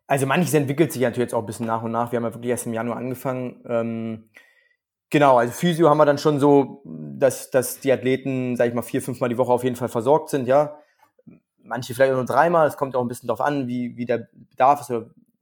Also 0.09 0.27
manches 0.27 0.53
entwickelt 0.53 0.93
sich 0.93 1.01
natürlich 1.01 1.29
jetzt 1.29 1.35
auch 1.35 1.41
ein 1.41 1.47
bisschen 1.47 1.65
nach 1.65 1.83
und 1.83 1.93
nach. 1.93 2.13
Wir 2.13 2.19
haben 2.19 2.25
ja 2.25 2.35
wirklich 2.35 2.51
erst 2.51 2.67
im 2.67 2.75
Januar 2.75 2.99
angefangen. 2.99 3.63
Ähm 3.67 4.25
Genau, 5.13 5.37
also 5.37 5.53
Physio 5.53 5.91
haben 5.91 5.99
wir 5.99 6.07
dann 6.07 6.17
schon 6.17 6.41
so, 6.41 6.81
dass, 6.87 7.51
dass 7.51 7.79
die 7.81 7.93
Athleten, 7.93 8.57
sag 8.57 8.69
ich 8.69 8.75
mal, 8.75 8.81
vier, 8.81 9.03
fünfmal 9.03 9.29
die 9.29 9.37
Woche 9.37 9.53
auf 9.53 9.63
jeden 9.63 9.77
Fall 9.77 9.91
versorgt 9.91 10.31
sind, 10.31 10.49
ja. 10.49 10.79
Manche 11.63 11.93
vielleicht 11.93 12.15
nur 12.15 12.25
dreimal, 12.25 12.67
es 12.67 12.79
kommt 12.79 12.97
auch 12.97 13.03
ein 13.03 13.09
bisschen 13.09 13.27
darauf 13.27 13.43
an, 13.43 13.69
wie, 13.69 13.95
wie 13.99 14.07
der 14.07 14.29
Bedarf 14.33 14.81
ist, 14.81 14.91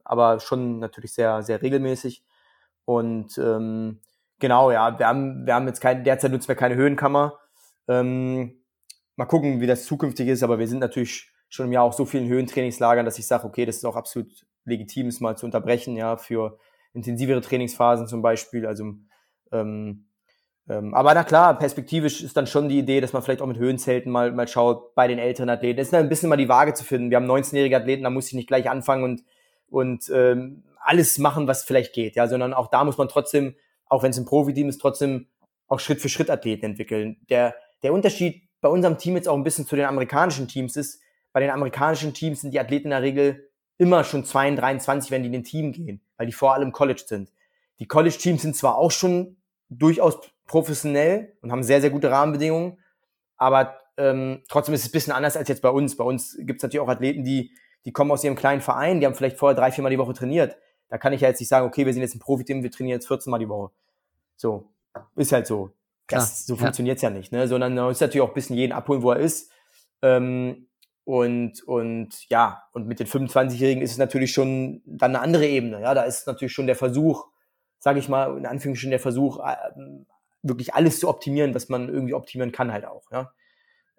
aber 0.03 0.41
schon 0.41 0.79
natürlich 0.79 1.13
sehr, 1.13 1.41
sehr 1.41 1.61
regelmäßig. 1.61 2.21
Und 2.83 3.37
ähm, 3.37 4.01
genau, 4.39 4.71
ja, 4.71 4.99
wir 4.99 5.07
haben, 5.07 5.45
wir 5.45 5.55
haben 5.55 5.67
jetzt 5.67 5.79
kein, 5.79 6.03
derzeit 6.03 6.33
nutzen 6.33 6.49
wir 6.49 6.55
keine 6.55 6.75
Höhenkammer. 6.75 7.39
Ähm, 7.87 8.61
mal 9.15 9.25
gucken, 9.25 9.61
wie 9.61 9.67
das 9.67 9.85
zukünftig 9.85 10.27
ist, 10.27 10.43
aber 10.43 10.59
wir 10.59 10.67
sind 10.67 10.79
natürlich 10.79 11.31
schon 11.47 11.67
im 11.67 11.71
Jahr 11.71 11.85
auch 11.85 11.93
so 11.93 12.03
vielen 12.03 12.27
Höhentrainingslagern, 12.27 13.05
dass 13.05 13.19
ich 13.19 13.25
sage, 13.25 13.45
okay, 13.45 13.65
das 13.65 13.77
ist 13.77 13.85
auch 13.85 13.95
absolut 13.95 14.45
legitim, 14.65 15.07
es 15.07 15.21
mal 15.21 15.37
zu 15.37 15.45
unterbrechen, 15.45 15.95
ja, 15.95 16.17
für 16.17 16.57
intensivere 16.93 17.39
Trainingsphasen 17.39 18.07
zum 18.07 18.21
Beispiel. 18.21 18.65
Also 18.67 18.95
ähm, 19.51 20.05
ähm, 20.69 20.93
aber 20.93 21.13
na 21.13 21.23
klar, 21.23 21.57
perspektivisch 21.57 22.21
ist 22.21 22.37
dann 22.37 22.47
schon 22.47 22.69
die 22.69 22.79
Idee, 22.79 23.01
dass 23.01 23.13
man 23.13 23.21
vielleicht 23.21 23.41
auch 23.41 23.47
mit 23.47 23.57
Höhenzelten 23.57 24.11
mal, 24.11 24.31
mal 24.31 24.47
schaut 24.47 24.95
bei 24.95 25.07
den 25.07 25.19
älteren 25.19 25.49
Athleten. 25.49 25.79
Es 25.79 25.87
ist 25.87 25.93
ein 25.93 26.09
bisschen 26.09 26.29
mal 26.29 26.37
die 26.37 26.49
Waage 26.49 26.73
zu 26.73 26.83
finden. 26.83 27.09
Wir 27.09 27.17
haben 27.17 27.29
19-jährige 27.29 27.75
Athleten, 27.75 28.03
da 28.03 28.09
muss 28.09 28.27
ich 28.27 28.33
nicht 28.33 28.47
gleich 28.47 28.69
anfangen 28.69 29.03
und, 29.03 29.23
und 29.67 30.09
ähm, 30.13 30.63
alles 30.79 31.17
machen, 31.17 31.47
was 31.47 31.63
vielleicht 31.63 31.93
geht, 31.93 32.15
ja, 32.15 32.27
sondern 32.27 32.53
auch 32.53 32.67
da 32.69 32.83
muss 32.83 32.97
man 32.97 33.07
trotzdem, 33.07 33.55
auch 33.85 34.03
wenn 34.03 34.11
es 34.11 34.17
ein 34.17 34.25
Profiteam 34.25 34.69
ist, 34.69 34.79
trotzdem 34.79 35.27
auch 35.67 35.79
Schritt 35.79 36.01
für 36.01 36.09
Schritt 36.09 36.29
Athleten 36.29 36.65
entwickeln. 36.65 37.17
Der, 37.29 37.55
der 37.83 37.93
Unterschied 37.93 38.43
bei 38.61 38.69
unserem 38.69 38.97
Team 38.97 39.15
jetzt 39.15 39.27
auch 39.27 39.35
ein 39.35 39.43
bisschen 39.43 39.65
zu 39.65 39.75
den 39.75 39.85
amerikanischen 39.85 40.47
Teams 40.47 40.75
ist, 40.75 41.01
bei 41.33 41.39
den 41.39 41.49
amerikanischen 41.49 42.13
Teams 42.13 42.41
sind 42.41 42.53
die 42.53 42.59
Athleten 42.59 42.87
in 42.87 42.91
der 42.91 43.01
Regel 43.01 43.49
immer 43.77 44.03
schon 44.03 44.25
22, 44.25 44.59
23, 44.59 45.11
wenn 45.11 45.23
die 45.23 45.27
in 45.27 45.33
den 45.33 45.43
Team 45.43 45.71
gehen, 45.71 46.01
weil 46.17 46.27
die 46.27 46.33
vor 46.33 46.53
allem 46.53 46.71
College 46.71 47.03
sind. 47.05 47.31
Die 47.79 47.87
College-Teams 47.87 48.43
sind 48.43 48.55
zwar 48.55 48.77
auch 48.77 48.91
schon 48.91 49.37
durchaus 49.71 50.19
professionell 50.45 51.33
und 51.41 51.51
haben 51.51 51.63
sehr, 51.63 51.81
sehr 51.81 51.89
gute 51.89 52.11
Rahmenbedingungen. 52.11 52.77
Aber 53.37 53.79
ähm, 53.97 54.43
trotzdem 54.47 54.75
ist 54.75 54.81
es 54.81 54.89
ein 54.89 54.91
bisschen 54.91 55.13
anders 55.13 55.37
als 55.37 55.47
jetzt 55.47 55.61
bei 55.61 55.69
uns. 55.69 55.97
Bei 55.97 56.03
uns 56.03 56.37
gibt 56.39 56.59
es 56.59 56.63
natürlich 56.63 56.81
auch 56.81 56.89
Athleten, 56.89 57.23
die, 57.23 57.51
die 57.85 57.91
kommen 57.91 58.11
aus 58.11 58.23
ihrem 58.23 58.35
kleinen 58.35 58.61
Verein, 58.61 58.99
die 58.99 59.05
haben 59.05 59.15
vielleicht 59.15 59.37
vorher 59.37 59.55
drei, 59.55 59.71
viermal 59.71 59.91
die 59.91 59.97
Woche 59.97 60.13
trainiert. 60.13 60.57
Da 60.89 60.97
kann 60.97 61.13
ich 61.13 61.21
ja 61.21 61.29
jetzt 61.29 61.39
nicht 61.39 61.47
sagen, 61.47 61.65
okay, 61.65 61.85
wir 61.85 61.93
sind 61.93 62.01
jetzt 62.01 62.15
ein 62.15 62.19
Profiteam, 62.19 62.63
wir 62.63 62.69
trainieren 62.69 62.97
jetzt 62.97 63.07
14 63.07 63.31
Mal 63.31 63.39
die 63.39 63.47
Woche. 63.47 63.71
So, 64.35 64.69
ist 65.15 65.31
halt 65.31 65.47
so. 65.47 65.71
Das, 66.07 66.45
so 66.45 66.55
ja. 66.55 66.59
funktioniert's 66.59 67.01
ja 67.01 67.09
nicht, 67.09 67.31
ne? 67.31 67.47
Sondern 67.47 67.73
man 67.73 67.85
muss 67.85 68.01
natürlich 68.01 68.21
auch 68.21 68.29
ein 68.29 68.33
bisschen 68.33 68.57
jeden 68.57 68.73
abholen, 68.73 69.01
wo 69.01 69.11
er 69.11 69.19
ist. 69.19 69.49
Ähm, 70.01 70.67
und, 71.05 71.63
und 71.63 72.29
ja, 72.29 72.63
und 72.73 72.87
mit 72.87 72.99
den 72.99 73.07
25-Jährigen 73.07 73.81
ist 73.81 73.91
es 73.91 73.97
natürlich 73.97 74.33
schon 74.33 74.81
dann 74.85 75.15
eine 75.15 75.23
andere 75.23 75.47
Ebene. 75.47 75.81
Ja, 75.81 75.93
da 75.93 76.03
ist 76.03 76.27
natürlich 76.27 76.51
schon 76.51 76.67
der 76.67 76.75
Versuch, 76.75 77.30
sage 77.81 77.99
ich 77.99 78.07
mal, 78.07 78.37
in 78.37 78.45
Anführungsstrichen 78.45 78.91
der 78.91 78.99
Versuch, 78.99 79.39
äh, 79.39 79.55
wirklich 80.43 80.73
alles 80.73 80.99
zu 80.99 81.09
optimieren, 81.09 81.53
was 81.55 81.67
man 81.67 81.89
irgendwie 81.89 82.13
optimieren 82.13 82.51
kann 82.51 82.71
halt 82.71 82.85
auch. 82.85 83.11
Ja? 83.11 83.31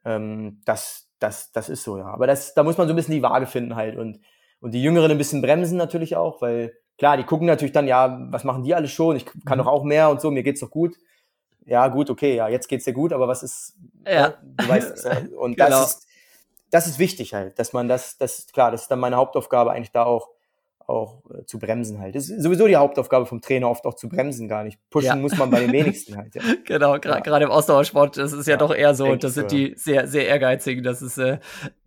Ähm, 0.05 0.61
das, 0.65 1.09
das, 1.19 1.51
das 1.53 1.69
ist 1.69 1.83
so, 1.83 1.99
ja. 1.99 2.07
Aber 2.07 2.27
das, 2.27 2.55
da 2.55 2.63
muss 2.63 2.79
man 2.79 2.87
so 2.87 2.95
ein 2.95 2.97
bisschen 2.97 3.15
die 3.15 3.23
Waage 3.23 3.47
finden 3.47 3.75
halt 3.75 3.97
und, 3.97 4.21
und 4.61 4.71
die 4.71 4.83
Jüngeren 4.83 5.11
ein 5.11 5.19
bisschen 5.19 5.43
bremsen 5.43 5.77
natürlich 5.77 6.15
auch, 6.15 6.41
weil 6.41 6.73
klar, 6.97 7.17
die 7.17 7.25
gucken 7.25 7.49
natürlich 7.49 7.73
dann, 7.73 7.89
ja, 7.89 8.19
was 8.31 8.45
machen 8.45 8.63
die 8.63 8.75
alles 8.75 8.93
schon? 8.93 9.17
Ich 9.17 9.27
kann 9.45 9.59
mhm. 9.59 9.65
doch 9.65 9.67
auch 9.67 9.83
mehr 9.83 10.11
und 10.11 10.21
so, 10.21 10.31
mir 10.31 10.45
geht's 10.45 10.61
doch 10.61 10.71
gut. 10.71 10.97
Ja, 11.65 11.89
gut, 11.89 12.09
okay, 12.09 12.37
ja, 12.37 12.49
jetzt 12.49 12.69
geht's 12.69 12.85
dir 12.85 12.93
gut, 12.93 13.13
aber 13.13 13.27
was 13.27 13.43
ist, 13.43 13.77
ja, 14.07 14.13
ja 14.13 14.35
du 14.43 14.69
weißt 14.69 14.93
es. 14.93 15.05
Ja. 15.05 15.23
Und 15.39 15.57
genau. 15.57 15.69
das 15.71 15.95
ist, 15.95 16.07
das 16.71 16.87
ist 16.89 16.99
wichtig 16.99 17.35
halt, 17.35 17.59
dass 17.59 17.73
man 17.73 17.87
das, 17.87 18.19
das, 18.19 18.49
klar, 18.49 18.73
das 18.73 18.83
ist 18.83 18.91
dann 18.91 18.99
meine 18.99 19.17
Hauptaufgabe 19.17 19.71
eigentlich 19.71 19.93
da 19.93 20.05
auch, 20.05 20.31
auch 20.89 21.23
äh, 21.31 21.45
zu 21.45 21.59
bremsen 21.59 22.01
halt. 22.01 22.15
Das 22.15 22.29
ist 22.29 22.43
sowieso 22.43 22.67
die 22.67 22.77
Hauptaufgabe 22.77 23.27
vom 23.27 23.41
Trainer, 23.41 23.69
oft 23.69 23.85
auch 23.85 23.95
zu 23.95 24.09
bremsen 24.09 24.49
gar 24.49 24.65
nicht. 24.65 24.79
Pushen 24.91 25.09
ja. 25.09 25.17
muss 25.17 25.37
man 25.37 25.51
bei 25.51 25.61
den 25.61 25.73
wenigsten 25.73 26.17
halt. 26.17 26.35
Ja. 26.35 26.43
genau, 26.65 26.99
gerade 26.99 27.29
ja. 27.29 27.39
im 27.39 27.51
Ausdauersport, 27.51 28.17
das 28.17 28.33
ist 28.33 28.47
ja, 28.47 28.57
doch 28.57 28.75
eher 28.75 28.95
so, 28.95 29.17
das 29.17 29.35
sind 29.35 29.51
so, 29.51 29.57
die 29.57 29.75
sehr, 29.77 30.07
sehr 30.07 30.27
ehrgeizigen. 30.27 30.83
Das 30.83 31.03
ist 31.03 31.19
äh, 31.19 31.39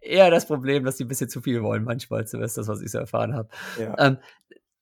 eher 0.01 0.29
das 0.29 0.45
Problem, 0.45 0.83
dass 0.83 0.97
die 0.97 1.05
ein 1.05 1.07
bisschen 1.07 1.29
zu 1.29 1.41
viel 1.41 1.63
wollen 1.63 1.83
manchmal, 1.83 2.25
zumindest 2.27 2.57
das, 2.57 2.67
was 2.67 2.81
ich 2.81 2.91
so 2.91 2.99
erfahren 2.99 3.35
habe. 3.35 3.49
Ähm, 3.97 4.17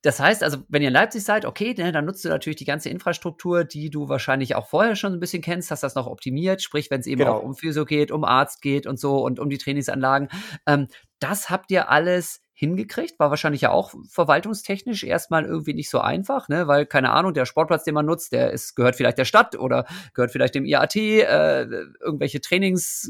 das 0.04 0.20
heißt 0.20 0.44
also, 0.44 0.60
wenn 0.68 0.82
ihr 0.82 0.90
in 0.90 0.94
Leipzig 0.94 1.24
seid, 1.24 1.46
okay, 1.46 1.74
ne, 1.78 1.94
dann 1.94 2.04
nutzt 2.04 2.26
du 2.26 2.30
natürlich 2.30 2.58
die 2.58 2.66
ganze 2.66 2.90
Infrastruktur, 2.90 3.64
die 3.64 3.90
du 3.90 4.10
wahrscheinlich 4.10 4.54
auch 4.56 4.68
vorher 4.68 4.98
schon 4.98 5.14
ein 5.14 5.20
bisschen 5.22 5.42
kennst, 5.42 5.72
hast 5.72 5.82
das 5.82 5.96
noch 5.96 6.08
optimiert, 6.08 6.62
sprich, 6.62 6.92
wenn 6.92 7.00
es 7.00 7.08
eben 7.08 7.20
genau. 7.20 7.38
auch 7.38 7.44
um 7.44 7.56
Physio 7.56 7.86
geht, 7.86 8.12
um 8.12 8.26
Arzt 8.26 8.62
geht 8.62 8.86
und 8.86 9.00
so 9.00 9.24
und 9.24 9.40
um 9.40 9.50
die 9.50 9.58
Trainingsanlagen. 9.58 10.28
Ähm, 10.68 10.90
das 11.20 11.50
habt 11.50 11.72
ihr 11.72 11.90
alles 11.90 12.42
hingekriegt. 12.52 13.18
War 13.18 13.30
wahrscheinlich 13.30 13.62
ja 13.62 13.72
auch 13.72 13.94
verwaltungstechnisch 14.10 15.06
erstmal 15.06 15.46
irgendwie 15.46 15.74
nicht 15.74 15.90
so 15.90 16.00
einfach, 16.00 16.50
ne? 16.50 16.68
weil, 16.68 16.86
keine 16.86 17.12
Ahnung, 17.12 17.34
der 17.34 17.46
Sportplatz, 17.46 17.86
den 17.86 17.94
man 17.94 18.06
nutzt, 18.06 18.34
der 18.34 18.52
ist, 18.52 18.76
gehört 18.76 18.98
vielleicht 18.98 19.18
der 19.18 19.26
Stadt 19.26 19.58
oder 19.58 19.86
gehört 20.14 20.32
vielleicht 20.32 20.56
dem 20.56 20.66
IAT, 20.66 20.98
äh, 20.98 21.64
irgendwelche 22.02 22.42
Trainings 22.42 23.10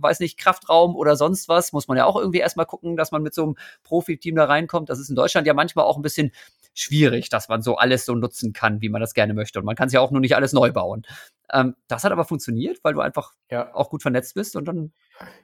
weiß 0.00 0.20
nicht, 0.20 0.38
Kraftraum 0.38 0.96
oder 0.96 1.16
sonst 1.16 1.48
was, 1.48 1.72
muss 1.72 1.88
man 1.88 1.96
ja 1.96 2.04
auch 2.04 2.16
irgendwie 2.16 2.38
erstmal 2.38 2.66
gucken, 2.66 2.96
dass 2.96 3.12
man 3.12 3.22
mit 3.22 3.34
so 3.34 3.42
einem 3.44 3.56
Profiteam 3.82 4.36
da 4.36 4.44
reinkommt. 4.44 4.88
Das 4.88 4.98
ist 4.98 5.10
in 5.10 5.16
Deutschland 5.16 5.46
ja 5.46 5.54
manchmal 5.54 5.84
auch 5.84 5.96
ein 5.96 6.02
bisschen 6.02 6.32
schwierig, 6.74 7.28
dass 7.28 7.48
man 7.48 7.62
so 7.62 7.76
alles 7.76 8.04
so 8.04 8.14
nutzen 8.14 8.52
kann, 8.52 8.80
wie 8.80 8.88
man 8.88 9.00
das 9.00 9.14
gerne 9.14 9.34
möchte. 9.34 9.58
Und 9.58 9.64
man 9.64 9.76
kann 9.76 9.88
es 9.88 9.92
ja 9.92 10.00
auch 10.00 10.10
nur 10.10 10.20
nicht 10.20 10.36
alles 10.36 10.52
neu 10.52 10.72
bauen. 10.72 11.04
Ähm, 11.52 11.74
das 11.88 12.04
hat 12.04 12.12
aber 12.12 12.24
funktioniert, 12.24 12.78
weil 12.82 12.94
du 12.94 13.00
einfach 13.00 13.32
ja. 13.50 13.74
auch 13.74 13.90
gut 13.90 14.02
vernetzt 14.02 14.34
bist 14.34 14.56
und 14.56 14.66
dann. 14.66 14.92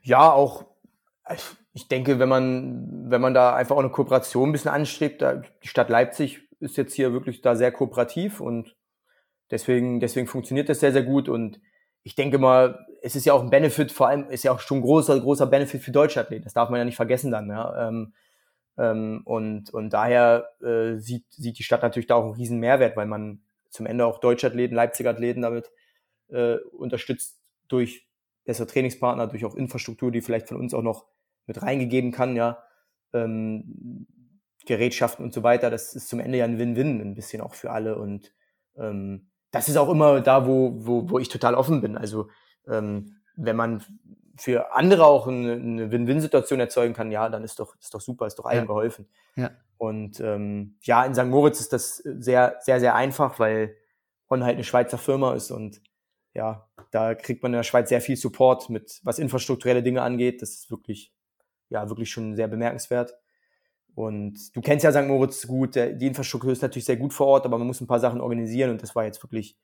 Ja, 0.02 0.30
auch 0.30 0.66
ich 1.72 1.88
denke, 1.88 2.18
wenn 2.18 2.28
man, 2.28 3.10
wenn 3.10 3.20
man 3.20 3.34
da 3.34 3.54
einfach 3.54 3.76
auch 3.76 3.80
eine 3.80 3.90
Kooperation 3.90 4.50
ein 4.50 4.52
bisschen 4.52 4.70
anstrebt, 4.70 5.22
da, 5.22 5.42
die 5.62 5.68
Stadt 5.68 5.88
Leipzig 5.88 6.40
ist 6.60 6.76
jetzt 6.76 6.94
hier 6.94 7.12
wirklich 7.12 7.40
da 7.40 7.56
sehr 7.56 7.72
kooperativ 7.72 8.40
und 8.40 8.76
deswegen, 9.50 10.00
deswegen 10.00 10.26
funktioniert 10.26 10.68
das 10.68 10.80
sehr, 10.80 10.92
sehr 10.92 11.02
gut 11.02 11.28
und 11.28 11.60
ich 12.04 12.14
denke 12.14 12.38
mal, 12.38 12.86
es 13.02 13.16
ist 13.16 13.24
ja 13.24 13.32
auch 13.32 13.42
ein 13.42 13.50
Benefit, 13.50 13.90
vor 13.90 14.08
allem 14.08 14.28
ist 14.28 14.44
ja 14.44 14.52
auch 14.52 14.60
schon 14.60 14.78
ein 14.78 14.82
großer, 14.82 15.18
großer 15.18 15.46
Benefit 15.46 15.82
für 15.82 15.90
deutsche 15.90 16.20
Athleten. 16.20 16.44
Das 16.44 16.52
darf 16.52 16.68
man 16.68 16.78
ja 16.78 16.84
nicht 16.84 16.96
vergessen 16.96 17.32
dann, 17.32 17.48
ja. 17.48 17.88
Ähm, 17.88 18.12
ähm, 18.76 19.22
und, 19.24 19.72
und 19.72 19.90
daher 19.90 20.50
äh, 20.62 20.98
sieht, 20.98 21.24
sieht 21.30 21.58
die 21.58 21.62
Stadt 21.62 21.82
natürlich 21.82 22.06
da 22.06 22.16
auch 22.16 22.24
einen 22.24 22.34
riesen 22.34 22.60
Mehrwert, 22.60 22.96
weil 22.96 23.06
man 23.06 23.40
zum 23.70 23.86
Ende 23.86 24.04
auch 24.04 24.18
deutsche 24.18 24.46
Athleten, 24.46 24.74
Leipziger 24.74 25.10
Athleten 25.10 25.42
damit 25.42 25.72
äh, 26.28 26.56
unterstützt 26.72 27.40
durch 27.68 28.06
bessere 28.44 28.66
Trainingspartner, 28.66 29.26
durch 29.26 29.46
auch 29.46 29.54
Infrastruktur, 29.54 30.12
die 30.12 30.20
vielleicht 30.20 30.48
von 30.48 30.58
uns 30.58 30.74
auch 30.74 30.82
noch 30.82 31.06
mit 31.46 31.62
reingegeben 31.62 32.12
kann, 32.12 32.36
ja, 32.36 32.62
ähm, 33.14 34.06
Gerätschaften 34.66 35.24
und 35.24 35.32
so 35.32 35.42
weiter, 35.42 35.70
das 35.70 35.94
ist 35.94 36.08
zum 36.08 36.20
Ende 36.20 36.38
ja 36.38 36.44
ein 36.44 36.58
Win-Win 36.58 37.00
ein 37.00 37.14
bisschen 37.14 37.40
auch 37.40 37.54
für 37.54 37.70
alle 37.70 37.96
und 37.96 38.32
ähm, 38.76 39.30
das 39.54 39.68
ist 39.68 39.76
auch 39.76 39.88
immer 39.88 40.20
da, 40.20 40.46
wo, 40.46 40.74
wo, 40.76 41.08
wo 41.08 41.18
ich 41.18 41.28
total 41.28 41.54
offen 41.54 41.80
bin. 41.80 41.96
Also 41.96 42.28
ähm, 42.68 43.16
wenn 43.36 43.56
man 43.56 43.82
für 44.36 44.74
andere 44.74 45.04
auch 45.06 45.26
eine, 45.28 45.52
eine 45.52 45.92
Win-Win-Situation 45.92 46.60
erzeugen 46.60 46.94
kann, 46.94 47.10
ja, 47.10 47.28
dann 47.28 47.44
ist 47.44 47.58
doch, 47.60 47.76
ist 47.78 47.94
doch 47.94 48.00
super, 48.00 48.26
ist 48.26 48.38
doch 48.38 48.46
allen 48.46 48.60
ja. 48.60 48.66
geholfen. 48.66 49.08
Ja. 49.36 49.50
Und 49.78 50.20
ähm, 50.20 50.76
ja, 50.82 51.04
in 51.04 51.14
St. 51.14 51.26
Moritz 51.26 51.60
ist 51.60 51.72
das 51.72 51.96
sehr, 51.96 52.56
sehr, 52.60 52.80
sehr 52.80 52.94
einfach, 52.94 53.38
weil 53.38 53.76
On 54.28 54.42
halt 54.42 54.54
eine 54.54 54.64
Schweizer 54.64 54.98
Firma 54.98 55.34
ist 55.34 55.50
und 55.50 55.80
ja, 56.32 56.68
da 56.90 57.14
kriegt 57.14 57.42
man 57.42 57.52
in 57.52 57.58
der 57.58 57.62
Schweiz 57.62 57.88
sehr 57.88 58.00
viel 58.00 58.16
Support 58.16 58.68
mit, 58.70 59.00
was 59.04 59.20
infrastrukturelle 59.20 59.82
Dinge 59.84 60.02
angeht. 60.02 60.42
Das 60.42 60.50
ist 60.50 60.70
wirklich 60.70 61.12
ja 61.68 61.88
wirklich 61.88 62.10
schon 62.10 62.34
sehr 62.34 62.48
bemerkenswert. 62.48 63.14
Und 63.94 64.54
du 64.56 64.60
kennst 64.60 64.84
ja 64.84 64.92
St. 64.92 65.06
Moritz 65.06 65.46
gut, 65.46 65.76
die 65.76 66.06
Infrastruktur 66.06 66.50
ist 66.50 66.62
natürlich 66.62 66.84
sehr 66.84 66.96
gut 66.96 67.12
vor 67.12 67.28
Ort, 67.28 67.44
aber 67.46 67.58
man 67.58 67.66
muss 67.66 67.80
ein 67.80 67.86
paar 67.86 68.00
Sachen 68.00 68.20
organisieren 68.20 68.70
und 68.70 68.82
das 68.82 68.94
war 68.96 69.04
jetzt 69.04 69.22
wirklich 69.22 69.56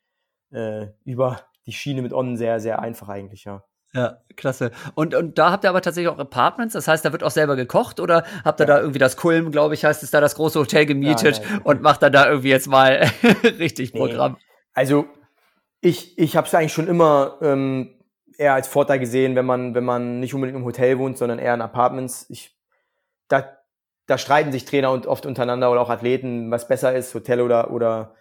äh, 0.52 0.86
über 1.04 1.40
die 1.66 1.72
Schiene 1.72 2.02
mit 2.02 2.12
On 2.12 2.36
sehr, 2.36 2.60
sehr 2.60 2.80
einfach 2.80 3.08
eigentlich, 3.08 3.44
ja. 3.44 3.64
Ja, 3.92 4.18
klasse. 4.36 4.70
Und, 4.94 5.16
und 5.16 5.36
da 5.36 5.50
habt 5.50 5.64
ihr 5.64 5.70
aber 5.70 5.82
tatsächlich 5.82 6.08
auch 6.12 6.18
Apartments, 6.18 6.74
das 6.74 6.86
heißt, 6.86 7.04
da 7.04 7.10
wird 7.10 7.24
auch 7.24 7.32
selber 7.32 7.56
gekocht 7.56 7.98
oder 7.98 8.24
habt 8.44 8.60
ihr 8.60 8.68
ja. 8.68 8.74
da 8.76 8.80
irgendwie 8.80 9.00
das 9.00 9.16
Kulm, 9.16 9.50
glaube 9.50 9.74
ich, 9.74 9.84
heißt 9.84 10.04
es 10.04 10.12
da 10.12 10.20
das 10.20 10.36
große 10.36 10.60
Hotel 10.60 10.86
gemietet 10.86 11.38
ja, 11.38 11.44
nein, 11.50 11.62
und 11.62 11.82
macht 11.82 12.02
dann 12.02 12.12
da 12.12 12.28
irgendwie 12.28 12.50
jetzt 12.50 12.68
mal 12.68 13.10
richtig 13.58 13.92
Programm? 13.92 14.34
Nee. 14.34 14.44
Also 14.74 15.06
ich, 15.80 16.16
ich 16.18 16.36
habe 16.36 16.46
es 16.46 16.54
eigentlich 16.54 16.72
schon 16.72 16.86
immer 16.86 17.38
ähm, 17.42 18.00
eher 18.38 18.54
als 18.54 18.68
Vorteil 18.68 19.00
gesehen, 19.00 19.34
wenn 19.34 19.46
man, 19.46 19.74
wenn 19.74 19.84
man 19.84 20.20
nicht 20.20 20.34
unbedingt 20.34 20.58
im 20.58 20.64
Hotel 20.64 20.98
wohnt, 20.98 21.18
sondern 21.18 21.40
eher 21.40 21.54
in 21.54 21.60
Apartments. 21.60 22.26
Ich, 22.28 22.56
da, 23.26 23.58
da 24.10 24.18
streiten 24.18 24.50
sich 24.50 24.64
Trainer 24.64 24.90
und 24.90 25.06
oft 25.06 25.24
untereinander 25.24 25.70
oder 25.70 25.80
auch 25.80 25.88
Athleten, 25.88 26.50
was 26.50 26.66
besser 26.66 26.96
ist, 26.96 27.14
Hotel 27.14 27.40
oder, 27.40 27.70
oder 27.70 28.16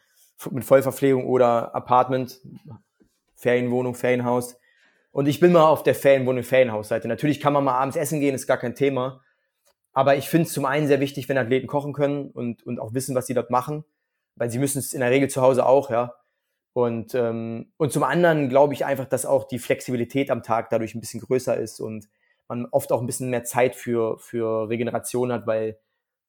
mit 0.52 0.64
Vollverpflegung 0.64 1.26
oder 1.26 1.74
Apartment, 1.74 2.40
Ferienwohnung, 3.36 3.96
Ferienhaus. 3.96 4.60
Und 5.12 5.28
ich 5.28 5.40
bin 5.40 5.52
mal 5.52 5.68
auf 5.68 5.82
der 5.82 5.96
Ferienwohnung, 5.96 6.44
Ferienhausseite. 6.44 7.08
Natürlich 7.08 7.40
kann 7.40 7.54
man 7.54 7.64
mal 7.64 7.74
abends 7.74 7.98
essen 7.98 8.20
gehen, 8.20 8.36
ist 8.36 8.46
gar 8.46 8.58
kein 8.58 8.76
Thema. 8.76 9.22
Aber 9.92 10.16
ich 10.16 10.30
finde 10.30 10.46
es 10.46 10.54
zum 10.54 10.66
einen 10.66 10.86
sehr 10.86 11.00
wichtig, 11.00 11.28
wenn 11.28 11.40
Athleten 11.40 11.66
kochen 11.66 11.94
können 11.94 12.30
und, 12.30 12.62
und 12.62 12.80
auch 12.80 12.94
wissen, 12.94 13.16
was 13.16 13.26
sie 13.26 13.34
dort 13.34 13.50
machen. 13.50 13.84
Weil 14.36 14.52
sie 14.52 14.60
müssen 14.60 14.78
es 14.78 14.94
in 14.94 15.00
der 15.00 15.10
Regel 15.10 15.28
zu 15.28 15.42
Hause 15.42 15.66
auch, 15.66 15.90
ja. 15.90 16.14
Und, 16.74 17.16
ähm, 17.16 17.74
und 17.78 17.92
zum 17.92 18.04
anderen 18.04 18.48
glaube 18.48 18.76
ich 18.76 18.86
einfach, 18.86 19.06
dass 19.06 19.26
auch 19.26 19.48
die 19.48 19.58
Flexibilität 19.58 20.30
am 20.30 20.44
Tag 20.44 20.70
dadurch 20.70 20.94
ein 20.94 21.00
bisschen 21.00 21.20
größer 21.20 21.58
ist 21.58 21.80
und 21.80 22.08
man 22.50 22.66
oft 22.66 22.92
auch 22.92 23.00
ein 23.00 23.06
bisschen 23.06 23.30
mehr 23.30 23.44
Zeit 23.44 23.76
für, 23.76 24.18
für 24.18 24.68
Regeneration 24.70 25.32
hat, 25.32 25.48
weil 25.48 25.80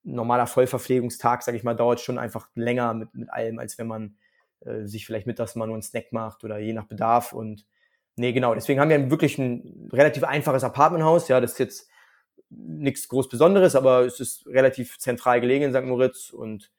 normaler 0.02 0.46
Vollverpflegungstag, 0.46 1.42
sage 1.42 1.56
ich 1.56 1.64
mal, 1.64 1.74
dauert 1.74 2.00
schon 2.00 2.18
einfach 2.18 2.48
länger 2.54 2.94
mit, 2.94 3.14
mit 3.14 3.30
allem, 3.30 3.58
als 3.58 3.78
wenn 3.78 3.86
man 3.86 4.16
äh, 4.60 4.84
sich 4.84 5.06
vielleicht 5.06 5.26
mittags 5.26 5.56
mal 5.56 5.66
nur 5.66 5.74
einen 5.74 5.82
Snack 5.82 6.12
macht 6.12 6.44
oder 6.44 6.58
je 6.58 6.72
nach 6.72 6.86
Bedarf. 6.86 7.32
Und 7.32 7.66
nee, 8.16 8.32
genau, 8.32 8.54
deswegen 8.54 8.80
haben 8.80 8.90
wir 8.90 9.10
wirklich 9.10 9.38
ein 9.38 9.90
relativ 9.92 10.24
einfaches 10.24 10.64
Apartmenthaus. 10.64 11.28
Ja, 11.28 11.40
das 11.40 11.52
ist 11.52 11.58
jetzt 11.58 11.88
nichts 12.50 13.08
groß 13.08 13.28
Besonderes, 13.28 13.74
aber 13.74 14.04
es 14.04 14.20
ist 14.20 14.46
relativ 14.46 14.98
zentral 14.98 15.40
gelegen 15.40 15.64
in 15.64 15.72
St. 15.72 15.84
Moritz 15.84 16.30
und 16.30 16.70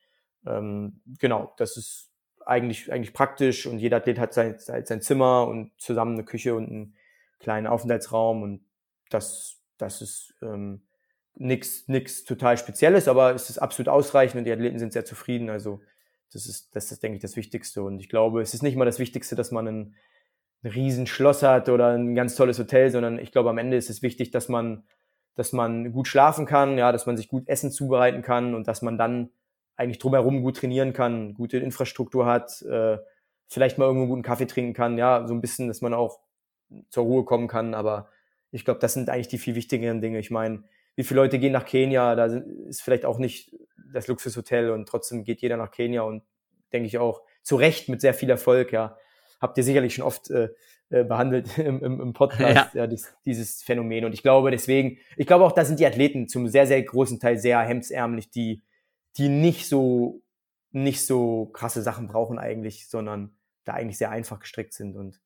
ähm, 0.46 1.02
genau, 1.20 1.54
das 1.58 1.78
ist 1.78 2.12
eigentlich, 2.46 2.92
eigentlich 2.92 3.14
praktisch 3.14 3.66
und 3.68 3.80
jeder 3.80 3.98
Athlet 3.98 4.20
hat 4.20 4.34
sein, 4.34 4.56
sein 4.60 5.02
Zimmer 5.02 5.48
und 5.48 5.72
zusammen 5.78 6.14
eine 6.14 6.26
Küche 6.26 6.56
und 6.56 6.68
einen 6.68 6.96
kleinen 7.40 7.68
Aufenthaltsraum 7.68 8.44
und 8.44 8.66
das, 9.14 9.62
das 9.78 10.02
ist 10.02 10.34
ähm, 10.42 10.82
nichts 11.36 11.88
nix 11.88 12.24
total 12.24 12.58
Spezielles, 12.58 13.08
aber 13.08 13.34
es 13.34 13.50
ist 13.50 13.60
absolut 13.60 13.90
ausreichend 13.90 14.40
und 14.40 14.46
die 14.46 14.52
Athleten 14.52 14.80
sind 14.80 14.94
sehr 14.94 15.06
zufrieden. 15.06 15.50
Also 15.50 15.82
das 16.34 16.46
ist, 16.46 16.76
das 16.76 16.92
ist, 16.92 17.04
denke 17.04 17.18
ich, 17.18 17.22
das 17.22 17.36
Wichtigste. 17.36 17.84
Und 17.84 18.00
ich 18.00 18.10
glaube, 18.10 18.42
es 18.42 18.54
ist 18.54 18.64
nicht 18.64 18.78
mal 18.78 18.86
das 18.86 19.00
Wichtigste, 19.00 19.36
dass 19.36 19.52
man 19.52 19.68
ein, 19.68 19.96
ein 20.64 20.72
riesen 20.72 21.08
Schloss 21.08 21.44
hat 21.44 21.70
oder 21.70 21.90
ein 21.90 22.16
ganz 22.16 22.36
tolles 22.36 22.60
Hotel, 22.60 22.90
sondern 22.92 23.20
ich 23.20 23.32
glaube, 23.32 23.50
am 23.50 23.58
Ende 23.58 23.78
ist 23.78 23.90
es 23.90 24.02
wichtig, 24.02 24.32
dass 24.32 24.48
man, 24.50 24.84
dass 25.36 25.54
man 25.54 25.92
gut 25.92 26.08
schlafen 26.08 26.46
kann, 26.46 26.78
ja, 26.78 26.92
dass 26.92 27.06
man 27.06 27.18
sich 27.18 27.28
gut 27.28 27.48
Essen 27.48 27.72
zubereiten 27.72 28.22
kann 28.22 28.56
und 28.56 28.68
dass 28.68 28.82
man 28.82 28.98
dann 28.98 29.30
eigentlich 29.76 30.00
drumherum 30.00 30.42
gut 30.44 30.58
trainieren 30.58 30.94
kann, 30.94 31.34
gute 31.34 31.58
Infrastruktur 31.58 32.26
hat, 32.26 32.62
äh, 32.64 32.98
vielleicht 33.48 33.78
mal 33.78 33.86
irgendwo 33.86 34.04
einen 34.04 34.10
guten 34.12 34.22
Kaffee 34.22 34.46
trinken 34.46 34.74
kann, 34.74 34.98
ja, 34.98 35.28
so 35.28 35.34
ein 35.34 35.42
bisschen, 35.42 35.68
dass 35.68 35.82
man 35.82 35.94
auch 35.94 36.20
zur 36.90 37.04
Ruhe 37.04 37.26
kommen 37.26 37.48
kann. 37.48 37.74
Aber 37.74 38.10
ich 38.52 38.66
glaube, 38.66 38.80
das 38.80 38.94
sind 38.94 39.10
eigentlich 39.10 39.28
die 39.28 39.38
viel 39.38 39.56
wichtigeren 39.56 40.02
Dinge. 40.02 40.20
Ich 40.20 40.32
meine, 40.32 40.64
wie 40.96 41.04
viele 41.04 41.22
Leute 41.22 41.40
gehen 41.40 41.54
nach 41.54 41.66
Kenia? 41.66 42.16
Da 42.16 42.26
ist 42.26 42.82
vielleicht 42.82 43.06
auch 43.06 43.18
nicht 43.18 43.56
das 43.94 44.08
Luxushotel 44.08 44.72
und 44.72 44.88
trotzdem 44.88 45.24
geht 45.24 45.42
jeder 45.42 45.58
nach 45.58 45.72
Kenia 45.72 46.02
und 46.02 46.24
denke 46.74 46.88
ich 46.88 46.98
auch 46.98 47.22
zu 47.44 47.56
Recht 47.56 47.90
mit 47.90 48.02
sehr 48.02 48.14
viel 48.14 48.30
Erfolg, 48.30 48.72
ja. 48.72 48.98
Habt 49.40 49.58
ihr 49.58 49.64
sicherlich 49.64 49.96
schon 49.96 50.06
oft 50.06 50.30
äh, 50.30 50.50
äh 50.90 51.04
behandelt 51.04 51.58
im, 51.58 51.84
im, 51.84 52.00
im 52.02 52.14
Podcast, 52.14 52.74
ja, 52.74 52.82
ja 52.82 52.88
dies, 52.88 53.14
dieses 53.26 53.64
Phänomen. 53.64 54.06
Und 54.06 54.14
ich 54.14 54.22
glaube 54.22 54.52
deswegen, 54.52 54.98
ich 55.18 55.28
glaube 55.28 55.46
auch, 55.46 55.52
da 55.54 55.66
sind 55.66 55.80
die 55.80 55.86
Athleten 55.86 56.28
zum 56.28 56.48
sehr, 56.48 56.68
sehr 56.68 56.82
großen 56.82 57.20
Teil 57.20 57.38
sehr 57.38 57.60
hemdsärmlich, 57.62 58.30
die 58.30 58.62
die 59.18 59.30
nicht 59.30 59.68
so, 59.68 60.22
nicht 60.72 61.06
so 61.06 61.48
krasse 61.48 61.82
Sachen 61.82 62.08
brauchen 62.08 62.40
eigentlich, 62.40 62.88
sondern 62.90 63.36
da 63.66 63.74
eigentlich 63.74 63.98
sehr 63.98 64.10
einfach 64.10 64.40
gestrickt 64.40 64.74
sind. 64.74 64.96
Und 64.96 65.22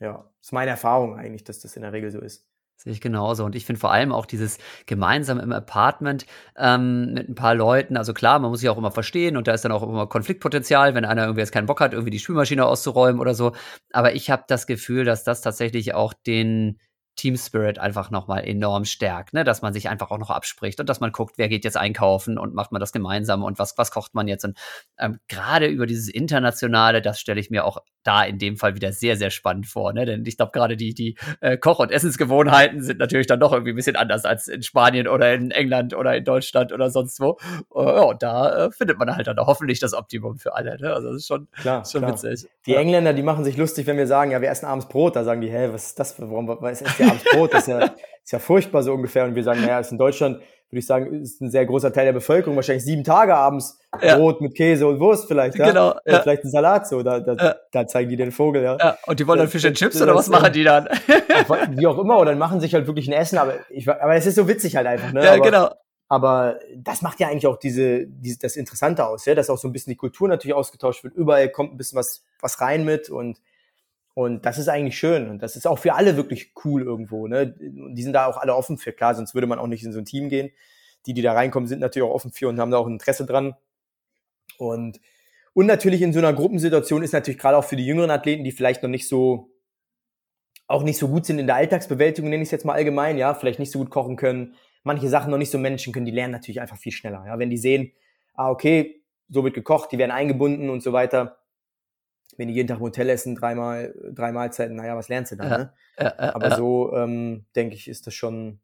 ja, 0.00 0.30
ist 0.40 0.52
meine 0.52 0.70
Erfahrung 0.70 1.16
eigentlich, 1.16 1.44
dass 1.44 1.60
das 1.60 1.76
in 1.76 1.82
der 1.82 1.92
Regel 1.92 2.10
so 2.10 2.20
ist. 2.20 2.49
Sehe 2.82 2.94
ich 2.94 3.02
genauso. 3.02 3.44
Und 3.44 3.54
ich 3.54 3.66
finde 3.66 3.78
vor 3.78 3.92
allem 3.92 4.10
auch 4.10 4.24
dieses 4.24 4.56
gemeinsam 4.86 5.38
im 5.38 5.52
Apartment 5.52 6.24
ähm, 6.56 7.12
mit 7.12 7.28
ein 7.28 7.34
paar 7.34 7.54
Leuten. 7.54 7.98
Also 7.98 8.14
klar, 8.14 8.38
man 8.38 8.50
muss 8.50 8.60
sich 8.60 8.70
auch 8.70 8.78
immer 8.78 8.90
verstehen 8.90 9.36
und 9.36 9.46
da 9.46 9.52
ist 9.52 9.66
dann 9.66 9.72
auch 9.72 9.82
immer 9.82 10.06
Konfliktpotenzial, 10.06 10.94
wenn 10.94 11.04
einer 11.04 11.24
irgendwie 11.24 11.40
jetzt 11.40 11.52
keinen 11.52 11.66
Bock 11.66 11.80
hat, 11.82 11.92
irgendwie 11.92 12.10
die 12.10 12.18
Spülmaschine 12.18 12.64
auszuräumen 12.64 13.20
oder 13.20 13.34
so. 13.34 13.52
Aber 13.92 14.14
ich 14.14 14.30
habe 14.30 14.44
das 14.48 14.66
Gefühl, 14.66 15.04
dass 15.04 15.24
das 15.24 15.42
tatsächlich 15.42 15.92
auch 15.92 16.14
den 16.14 16.78
Team 17.16 17.36
Spirit 17.36 17.78
einfach 17.78 18.10
nochmal 18.10 18.44
enorm 18.46 18.84
stärkt, 18.84 19.34
ne? 19.34 19.44
dass 19.44 19.62
man 19.62 19.72
sich 19.72 19.88
einfach 19.88 20.10
auch 20.10 20.18
noch 20.18 20.30
abspricht 20.30 20.80
und 20.80 20.88
dass 20.88 21.00
man 21.00 21.12
guckt, 21.12 21.34
wer 21.36 21.48
geht 21.48 21.64
jetzt 21.64 21.76
einkaufen 21.76 22.38
und 22.38 22.54
macht 22.54 22.72
man 22.72 22.80
das 22.80 22.92
gemeinsam 22.92 23.42
und 23.42 23.58
was, 23.58 23.76
was 23.76 23.90
kocht 23.90 24.14
man 24.14 24.28
jetzt. 24.28 24.44
Und 24.44 24.56
ähm, 24.98 25.18
gerade 25.28 25.66
über 25.66 25.86
dieses 25.86 26.08
Internationale, 26.08 27.02
das 27.02 27.20
stelle 27.20 27.40
ich 27.40 27.50
mir 27.50 27.64
auch 27.64 27.78
da 28.02 28.24
in 28.24 28.38
dem 28.38 28.56
Fall 28.56 28.74
wieder 28.74 28.92
sehr, 28.92 29.16
sehr 29.16 29.30
spannend 29.30 29.66
vor. 29.66 29.92
Ne? 29.92 30.06
Denn 30.06 30.24
ich 30.24 30.36
glaube, 30.36 30.52
gerade 30.52 30.76
die, 30.76 30.94
die 30.94 31.16
äh, 31.40 31.58
Koch- 31.58 31.80
und 31.80 31.90
Essensgewohnheiten 31.90 32.82
sind 32.82 32.98
natürlich 32.98 33.26
dann 33.26 33.40
doch 33.40 33.52
irgendwie 33.52 33.72
ein 33.72 33.76
bisschen 33.76 33.96
anders 33.96 34.24
als 34.24 34.48
in 34.48 34.62
Spanien 34.62 35.06
oder 35.06 35.34
in 35.34 35.50
England 35.50 35.94
oder 35.94 36.16
in 36.16 36.24
Deutschland 36.24 36.72
oder 36.72 36.90
sonst 36.90 37.20
wo. 37.20 37.38
Uh, 37.70 37.82
ja, 37.82 38.02
und 38.02 38.22
da 38.22 38.66
äh, 38.66 38.70
findet 38.70 38.98
man 38.98 39.14
halt 39.14 39.26
dann 39.26 39.36
hoffentlich 39.38 39.80
das 39.80 39.92
Optimum 39.92 40.38
für 40.38 40.54
alle. 40.54 40.78
Ne? 40.80 40.92
Also 40.92 41.08
das 41.08 41.18
ist 41.18 41.26
schon, 41.26 41.48
klar, 41.52 41.84
schon 41.84 42.02
klar. 42.02 42.12
witzig. 42.12 42.48
Die. 42.66 42.74
Engländer, 42.74 43.12
die 43.12 43.22
machen 43.22 43.44
sich 43.44 43.56
lustig, 43.56 43.86
wenn 43.86 43.96
wir 43.96 44.06
sagen, 44.06 44.30
ja, 44.30 44.40
wir 44.40 44.48
essen 44.48 44.66
abends 44.66 44.88
Brot. 44.88 45.16
Da 45.16 45.24
sagen 45.24 45.40
die, 45.40 45.50
hä, 45.50 45.68
was 45.72 45.86
ist 45.86 46.00
das? 46.00 46.18
Warum 46.18 46.48
was 46.48 46.80
ist 46.80 46.99
ja 47.00 47.08
abends 47.08 47.24
Brot? 47.24 47.54
Das 47.54 47.62
ist 47.62 47.68
ja, 47.68 47.80
ist 47.84 48.32
ja 48.32 48.38
furchtbar 48.38 48.82
so 48.82 48.92
ungefähr. 48.94 49.24
Und 49.24 49.34
wir 49.34 49.42
sagen, 49.42 49.60
naja, 49.60 49.80
ist 49.80 49.92
in 49.92 49.98
Deutschland 49.98 50.40
würde 50.70 50.78
ich 50.78 50.86
sagen, 50.86 51.22
ist 51.22 51.40
ein 51.40 51.50
sehr 51.50 51.66
großer 51.66 51.92
Teil 51.92 52.04
der 52.04 52.12
Bevölkerung, 52.12 52.54
wahrscheinlich 52.54 52.84
sieben 52.84 53.02
Tage 53.02 53.34
abends 53.34 53.80
ja. 54.00 54.16
Brot 54.16 54.40
mit 54.40 54.54
Käse 54.54 54.86
und 54.86 55.00
Wurst 55.00 55.26
vielleicht, 55.26 55.58
ja? 55.58 55.66
Genau. 55.66 55.88
Ja. 55.88 56.00
Oder 56.06 56.22
vielleicht 56.22 56.44
ein 56.44 56.50
Salat 56.50 56.86
so, 56.86 57.02
da, 57.02 57.18
da, 57.18 57.34
ja. 57.34 57.56
da 57.72 57.86
zeigen 57.88 58.08
die 58.08 58.16
den 58.16 58.30
Vogel, 58.30 58.62
ja. 58.62 58.76
ja. 58.78 58.96
Und 59.06 59.18
die 59.18 59.26
wollen 59.26 59.40
dann 59.40 59.48
Fish 59.48 59.64
and 59.64 59.76
Chips 59.76 60.00
oder 60.00 60.14
was 60.14 60.28
machen 60.28 60.52
die 60.52 60.62
dann? 60.62 60.88
Wie 61.70 61.86
auch 61.88 61.98
immer, 61.98 62.18
oder 62.18 62.30
dann 62.30 62.38
machen 62.38 62.60
sich 62.60 62.72
halt 62.72 62.86
wirklich 62.86 63.08
ein 63.08 63.12
Essen, 63.12 63.38
aber 63.38 63.54
ich, 63.68 63.88
aber 63.88 64.14
es 64.14 64.26
ist 64.26 64.36
so 64.36 64.46
witzig 64.46 64.76
halt 64.76 64.86
einfach, 64.86 65.12
ne? 65.12 65.24
Ja, 65.24 65.32
aber, 65.34 65.42
genau. 65.42 65.70
Aber 66.08 66.58
das 66.76 67.02
macht 67.02 67.18
ja 67.18 67.28
eigentlich 67.28 67.46
auch 67.48 67.56
diese, 67.56 68.06
diese, 68.06 68.38
das 68.38 68.54
Interessante 68.54 69.06
aus, 69.06 69.24
ja, 69.24 69.34
dass 69.34 69.50
auch 69.50 69.58
so 69.58 69.66
ein 69.66 69.72
bisschen 69.72 69.92
die 69.92 69.96
Kultur 69.96 70.28
natürlich 70.28 70.54
ausgetauscht 70.54 71.02
wird. 71.02 71.14
Überall 71.14 71.48
kommt 71.48 71.74
ein 71.74 71.76
bisschen 71.76 71.98
was, 71.98 72.24
was 72.40 72.60
rein 72.60 72.84
mit 72.84 73.10
und 73.10 73.38
Und 74.14 74.44
das 74.44 74.58
ist 74.58 74.68
eigentlich 74.68 74.98
schön. 74.98 75.28
Und 75.28 75.42
das 75.42 75.56
ist 75.56 75.66
auch 75.66 75.78
für 75.78 75.94
alle 75.94 76.16
wirklich 76.16 76.52
cool 76.64 76.82
irgendwo. 76.82 77.26
Ne? 77.26 77.54
Die 77.58 78.02
sind 78.02 78.12
da 78.12 78.26
auch 78.26 78.36
alle 78.36 78.54
offen 78.54 78.78
für. 78.78 78.92
Klar, 78.92 79.14
sonst 79.14 79.34
würde 79.34 79.46
man 79.46 79.58
auch 79.58 79.66
nicht 79.66 79.84
in 79.84 79.92
so 79.92 79.98
ein 79.98 80.04
Team 80.04 80.28
gehen. 80.28 80.50
Die, 81.06 81.14
die 81.14 81.22
da 81.22 81.32
reinkommen, 81.32 81.66
sind 81.66 81.80
natürlich 81.80 82.08
auch 82.08 82.14
offen 82.14 82.30
für 82.30 82.48
und 82.48 82.60
haben 82.60 82.70
da 82.70 82.78
auch 82.78 82.86
Interesse 82.86 83.24
dran. 83.24 83.54
Und, 84.58 85.00
und 85.54 85.66
natürlich 85.66 86.02
in 86.02 86.12
so 86.12 86.18
einer 86.18 86.32
Gruppensituation 86.32 87.02
ist 87.02 87.12
natürlich 87.12 87.38
gerade 87.38 87.56
auch 87.56 87.64
für 87.64 87.76
die 87.76 87.86
jüngeren 87.86 88.10
Athleten, 88.10 88.44
die 88.44 88.52
vielleicht 88.52 88.82
noch 88.82 88.90
nicht 88.90 89.08
so, 89.08 89.50
auch 90.66 90.82
nicht 90.82 90.98
so 90.98 91.08
gut 91.08 91.24
sind 91.24 91.38
in 91.38 91.46
der 91.46 91.56
Alltagsbewältigung, 91.56 92.28
nenne 92.30 92.42
ich 92.42 92.48
es 92.48 92.52
jetzt 92.52 92.64
mal 92.64 92.74
allgemein, 92.74 93.16
ja, 93.16 93.34
vielleicht 93.34 93.58
nicht 93.58 93.72
so 93.72 93.78
gut 93.78 93.90
kochen 93.90 94.16
können, 94.16 94.54
manche 94.82 95.08
Sachen 95.08 95.30
noch 95.30 95.38
nicht 95.38 95.50
so 95.50 95.58
Menschen 95.58 95.92
können, 95.92 96.06
die 96.06 96.12
lernen 96.12 96.32
natürlich 96.32 96.60
einfach 96.60 96.76
viel 96.76 96.92
schneller. 96.92 97.24
Ja, 97.26 97.38
wenn 97.38 97.50
die 97.50 97.56
sehen, 97.56 97.92
ah, 98.34 98.50
okay, 98.50 99.02
so 99.28 99.42
wird 99.44 99.54
gekocht, 99.54 99.92
die 99.92 99.98
werden 99.98 100.10
eingebunden 100.10 100.70
und 100.70 100.82
so 100.82 100.92
weiter, 100.92 101.39
wenn 102.40 102.48
die 102.48 102.54
jeden 102.54 102.68
Tag 102.68 102.78
im 102.78 102.84
Hotel 102.84 103.10
essen, 103.10 103.34
dreimal, 103.34 103.94
drei 104.14 104.32
Mahlzeiten, 104.32 104.74
naja, 104.74 104.96
was 104.96 105.10
lernst 105.10 105.32
du 105.32 105.36
dann? 105.36 105.50
Ja, 105.50 105.58
ne? 105.58 105.72
ja, 105.98 106.14
ja, 106.18 106.34
Aber 106.34 106.56
so, 106.56 106.96
ähm, 106.96 107.44
denke 107.54 107.74
ich, 107.74 107.86
ist 107.86 108.06
das 108.06 108.14
schon, 108.14 108.60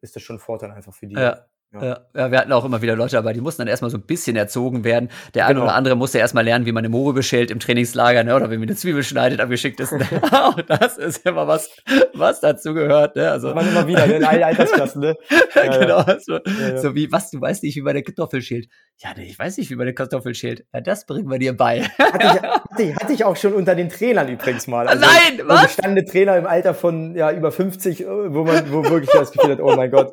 ist 0.00 0.16
das 0.16 0.22
schon 0.24 0.36
ein 0.36 0.40
Vorteil 0.40 0.72
einfach 0.72 0.92
für 0.92 1.06
die. 1.06 1.14
Ja. 1.14 1.46
Ja. 1.72 2.00
ja. 2.14 2.32
wir 2.32 2.38
hatten 2.38 2.52
auch 2.52 2.64
immer 2.64 2.82
wieder 2.82 2.96
Leute 2.96 3.12
dabei, 3.12 3.32
die 3.32 3.40
mussten 3.40 3.62
dann 3.62 3.68
erstmal 3.68 3.90
so 3.92 3.98
ein 3.98 4.02
bisschen 4.02 4.34
erzogen 4.34 4.82
werden. 4.82 5.08
Der 5.34 5.46
eine 5.46 5.54
genau. 5.54 5.66
oder 5.66 5.74
andere 5.74 5.94
musste 5.94 6.18
erstmal 6.18 6.44
lernen, 6.44 6.66
wie 6.66 6.72
man 6.72 6.84
eine 6.84 6.88
Moore 6.88 7.12
beschält 7.14 7.50
im 7.50 7.60
Trainingslager, 7.60 8.24
ne? 8.24 8.34
oder 8.34 8.50
wie 8.50 8.56
man 8.56 8.68
eine 8.68 8.76
Zwiebel 8.76 9.04
schneidet 9.04 9.40
am 9.40 9.50
geschicktesten. 9.50 10.02
auch 10.32 10.60
das 10.62 10.98
ist 10.98 11.24
immer 11.24 11.46
was, 11.46 11.70
was 12.12 12.40
dazu 12.40 12.74
gehört. 12.74 13.14
Ne? 13.14 13.30
Also, 13.30 13.54
man 13.54 13.68
immer 13.68 13.86
wieder, 13.86 14.06
ne? 14.06 14.16
in 14.16 14.24
allen 14.24 14.42
Altersklassen. 14.42 15.00
Ne? 15.00 15.16
Ja, 15.54 15.78
genau. 15.78 16.04
So, 16.20 16.38
ja, 16.44 16.78
so, 16.78 16.94
wie, 16.94 17.10
was, 17.12 17.30
du 17.30 17.40
weißt 17.40 17.62
nicht, 17.62 17.76
wie 17.76 17.82
man 17.82 17.90
eine 17.90 18.02
Kartoffel 18.02 18.40
schält. 18.40 18.68
Ja, 18.98 19.10
nee, 19.16 19.24
ich 19.24 19.38
weiß 19.38 19.58
nicht, 19.58 19.70
wie 19.70 19.76
man 19.76 19.82
eine 19.82 19.94
Kartoffel 19.94 20.34
schält. 20.34 20.64
Ja, 20.72 20.80
das 20.80 21.06
bringen 21.06 21.30
wir 21.30 21.38
dir 21.38 21.56
bei. 21.56 21.82
hatte, 21.82 22.82
ich, 22.82 22.94
hatte, 22.96 23.12
ich, 23.12 23.24
auch 23.24 23.36
schon 23.36 23.52
unter 23.52 23.74
den 23.74 23.88
Trainern 23.88 24.28
übrigens 24.28 24.66
mal. 24.66 24.88
Also, 24.88 25.04
Nein, 25.04 25.46
was? 25.46 25.64
Gestandene 25.64 26.04
Trainer 26.04 26.36
im 26.36 26.46
Alter 26.46 26.74
von 26.74 27.14
ja, 27.14 27.32
über 27.32 27.52
50, 27.52 28.06
wo 28.06 28.44
man 28.44 28.72
wo 28.72 28.84
wirklich 28.84 29.10
das 29.10 29.32
Gefühl 29.32 29.52
hat, 29.52 29.60
oh 29.60 29.74
mein 29.76 29.90
Gott 29.90 30.12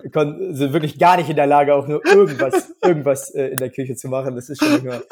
sind 0.00 0.72
wirklich 0.72 0.98
gar 0.98 1.16
nicht 1.16 1.28
in 1.28 1.36
der 1.36 1.46
Lage, 1.46 1.74
auch 1.74 1.86
nur 1.86 2.04
irgendwas, 2.06 2.74
irgendwas 2.82 3.30
äh, 3.34 3.48
in 3.48 3.56
der 3.56 3.70
Küche 3.70 3.96
zu 3.96 4.08
machen. 4.08 4.34
Das 4.34 4.48
ist 4.48 4.62
schon 4.62 4.72
manchmal, 4.72 5.02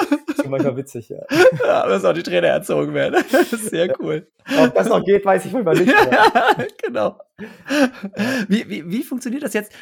schon 0.41 0.51
manchmal 0.51 0.77
witzig, 0.77 1.09
ja. 1.09 1.19
Ja, 1.67 1.87
müssen 1.87 2.07
auch 2.07 2.13
die 2.13 2.23
Trainer 2.23 2.49
erzogen 2.49 2.95
werden. 2.95 3.25
Das 3.33 3.53
ist 3.53 3.71
sehr 3.71 3.95
cool. 4.01 4.27
Ob 4.59 4.75
das 4.75 4.89
noch 4.89 5.05
geht, 5.05 5.25
weiß 5.25 5.45
ich 5.47 5.53
manchmal 5.53 5.77
nicht. 5.77 5.89
Ja, 5.93 6.57
genau. 6.83 7.19
Wie, 8.49 8.69
wie, 8.69 8.89
wie 8.89 9.03
funktioniert 9.03 9.43
das 9.43 9.55
jetzt, 9.55 9.73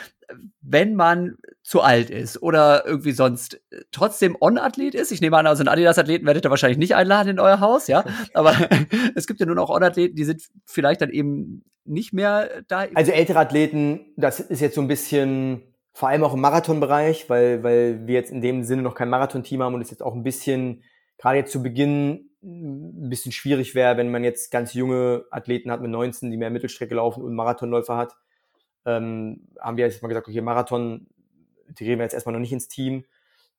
wenn 0.60 0.94
man 0.94 1.36
zu 1.64 1.80
alt 1.80 2.10
ist 2.10 2.42
oder 2.42 2.84
irgendwie 2.86 3.12
sonst 3.12 3.60
trotzdem 3.90 4.36
On-Athlet 4.38 4.94
ist? 4.94 5.10
Ich 5.10 5.22
nehme 5.22 5.38
an, 5.38 5.46
also 5.46 5.62
einen 5.62 5.68
Adidas-Athleten 5.68 6.26
werdet 6.26 6.44
ihr 6.44 6.50
wahrscheinlich 6.50 6.78
nicht 6.78 6.94
einladen 6.94 7.30
in 7.30 7.40
euer 7.40 7.58
Haus, 7.60 7.88
ja? 7.88 8.04
Aber 8.34 8.54
es 9.14 9.26
gibt 9.26 9.40
ja 9.40 9.46
nun 9.46 9.58
auch 9.58 9.70
On-Athleten, 9.70 10.14
die 10.14 10.24
sind 10.24 10.42
vielleicht 10.66 11.00
dann 11.00 11.10
eben 11.10 11.64
nicht 11.86 12.12
mehr 12.12 12.62
da. 12.68 12.86
Also 12.94 13.12
ältere 13.12 13.38
Athleten, 13.38 14.12
das 14.16 14.40
ist 14.40 14.60
jetzt 14.60 14.74
so 14.74 14.82
ein 14.82 14.88
bisschen, 14.88 15.62
vor 15.94 16.10
allem 16.10 16.22
auch 16.22 16.34
im 16.34 16.40
Marathonbereich, 16.40 17.30
weil, 17.30 17.62
weil 17.62 18.06
wir 18.06 18.14
jetzt 18.14 18.30
in 18.30 18.42
dem 18.42 18.62
Sinne 18.62 18.82
noch 18.82 18.94
kein 18.94 19.08
Marathon-Team 19.08 19.62
haben 19.62 19.74
und 19.74 19.80
es 19.80 19.90
jetzt 19.90 20.02
auch 20.02 20.14
ein 20.14 20.22
bisschen, 20.22 20.84
gerade 21.16 21.38
jetzt 21.38 21.52
zu 21.52 21.62
Beginn, 21.62 22.28
ein 22.42 23.08
bisschen 23.08 23.32
schwierig 23.32 23.74
wäre, 23.74 23.96
wenn 23.96 24.10
man 24.10 24.22
jetzt 24.22 24.50
ganz 24.50 24.74
junge 24.74 25.24
Athleten 25.30 25.70
hat 25.70 25.80
mit 25.80 25.90
19, 25.90 26.30
die 26.30 26.36
mehr 26.36 26.50
Mittelstrecke 26.50 26.94
laufen 26.94 27.22
und 27.22 27.34
Marathonläufer 27.34 27.96
hat. 27.96 28.14
Ähm, 28.84 29.48
haben 29.58 29.78
wir 29.78 29.86
jetzt 29.86 30.02
mal 30.02 30.08
gesagt, 30.08 30.28
okay, 30.28 30.42
Marathon 30.42 31.06
integrieren 31.68 31.98
wir 31.98 32.04
jetzt 32.04 32.14
erstmal 32.14 32.32
noch 32.32 32.40
nicht 32.40 32.52
ins 32.52 32.68
Team. 32.68 33.04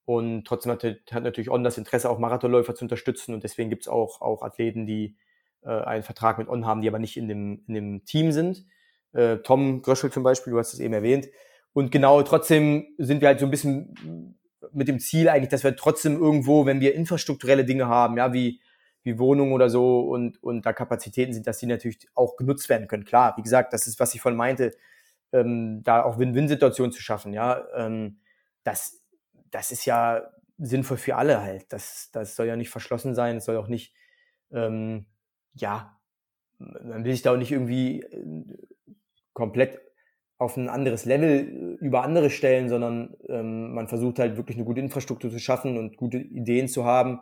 Und 0.05 0.45
trotzdem 0.45 0.71
hat, 0.71 0.83
hat 0.83 1.23
natürlich 1.23 1.49
On 1.49 1.63
das 1.63 1.77
Interesse, 1.77 2.09
auch 2.09 2.19
Marathonläufer 2.19 2.75
zu 2.75 2.85
unterstützen. 2.85 3.33
Und 3.33 3.43
deswegen 3.43 3.69
gibt's 3.69 3.87
auch, 3.87 4.21
auch 4.21 4.43
Athleten, 4.43 4.85
die 4.85 5.15
äh, 5.63 5.69
einen 5.69 6.03
Vertrag 6.03 6.37
mit 6.37 6.47
On 6.47 6.65
haben, 6.65 6.81
die 6.81 6.87
aber 6.87 6.99
nicht 6.99 7.17
in 7.17 7.27
dem, 7.27 7.63
in 7.67 7.73
dem 7.73 8.05
Team 8.05 8.31
sind. 8.31 8.65
Äh, 9.13 9.37
Tom 9.37 9.81
Gröschel 9.81 10.11
zum 10.11 10.23
Beispiel, 10.23 10.51
du 10.51 10.59
hast 10.59 10.73
es 10.73 10.79
eben 10.79 10.93
erwähnt. 10.93 11.27
Und 11.73 11.91
genau 11.91 12.21
trotzdem 12.21 12.87
sind 12.97 13.21
wir 13.21 13.29
halt 13.29 13.39
so 13.39 13.45
ein 13.45 13.51
bisschen 13.51 14.37
mit 14.71 14.87
dem 14.87 14.99
Ziel 14.99 15.29
eigentlich, 15.29 15.49
dass 15.49 15.63
wir 15.63 15.75
trotzdem 15.75 16.19
irgendwo, 16.21 16.65
wenn 16.65 16.79
wir 16.81 16.95
infrastrukturelle 16.95 17.65
Dinge 17.65 17.87
haben, 17.87 18.17
ja, 18.17 18.33
wie, 18.33 18.61
wie 19.03 19.19
Wohnungen 19.19 19.53
oder 19.53 19.69
so 19.69 20.01
und, 20.01 20.41
und 20.41 20.65
da 20.65 20.73
Kapazitäten 20.73 21.33
sind, 21.33 21.47
dass 21.47 21.59
die 21.59 21.65
natürlich 21.65 22.07
auch 22.13 22.37
genutzt 22.37 22.69
werden 22.69 22.87
können. 22.87 23.05
Klar, 23.05 23.35
wie 23.37 23.41
gesagt, 23.41 23.73
das 23.73 23.87
ist, 23.87 23.99
was 23.99 24.15
ich 24.15 24.21
von 24.21 24.35
meinte, 24.35 24.71
ähm, 25.35 25.83
da 25.83 26.03
auch 26.03 26.17
Win-Win-Situationen 26.17 26.91
zu 26.91 27.01
schaffen, 27.01 27.33
ja. 27.33 27.65
Ähm, 27.75 28.19
das, 28.63 29.03
das 29.51 29.71
ist 29.71 29.85
ja 29.85 30.23
sinnvoll 30.57 30.97
für 30.97 31.15
alle 31.17 31.41
halt. 31.41 31.71
Das, 31.71 32.09
das 32.11 32.35
soll 32.35 32.47
ja 32.47 32.55
nicht 32.55 32.69
verschlossen 32.69 33.13
sein, 33.13 33.37
es 33.37 33.45
soll 33.45 33.57
auch 33.57 33.67
nicht, 33.67 33.93
ähm, 34.51 35.05
ja, 35.53 35.99
man 36.57 37.03
will 37.03 37.11
sich 37.11 37.21
da 37.21 37.33
auch 37.33 37.37
nicht 37.37 37.51
irgendwie 37.51 38.01
äh, 38.01 38.57
komplett 39.33 39.81
auf 40.37 40.57
ein 40.57 40.69
anderes 40.69 41.05
Level 41.05 41.77
über 41.79 42.03
andere 42.03 42.29
stellen, 42.29 42.69
sondern 42.69 43.15
ähm, 43.29 43.73
man 43.73 43.87
versucht 43.87 44.19
halt 44.19 44.37
wirklich 44.37 44.57
eine 44.57 44.65
gute 44.65 44.81
Infrastruktur 44.81 45.31
zu 45.31 45.39
schaffen 45.39 45.77
und 45.77 45.97
gute 45.97 46.17
Ideen 46.17 46.67
zu 46.67 46.85
haben. 46.85 47.21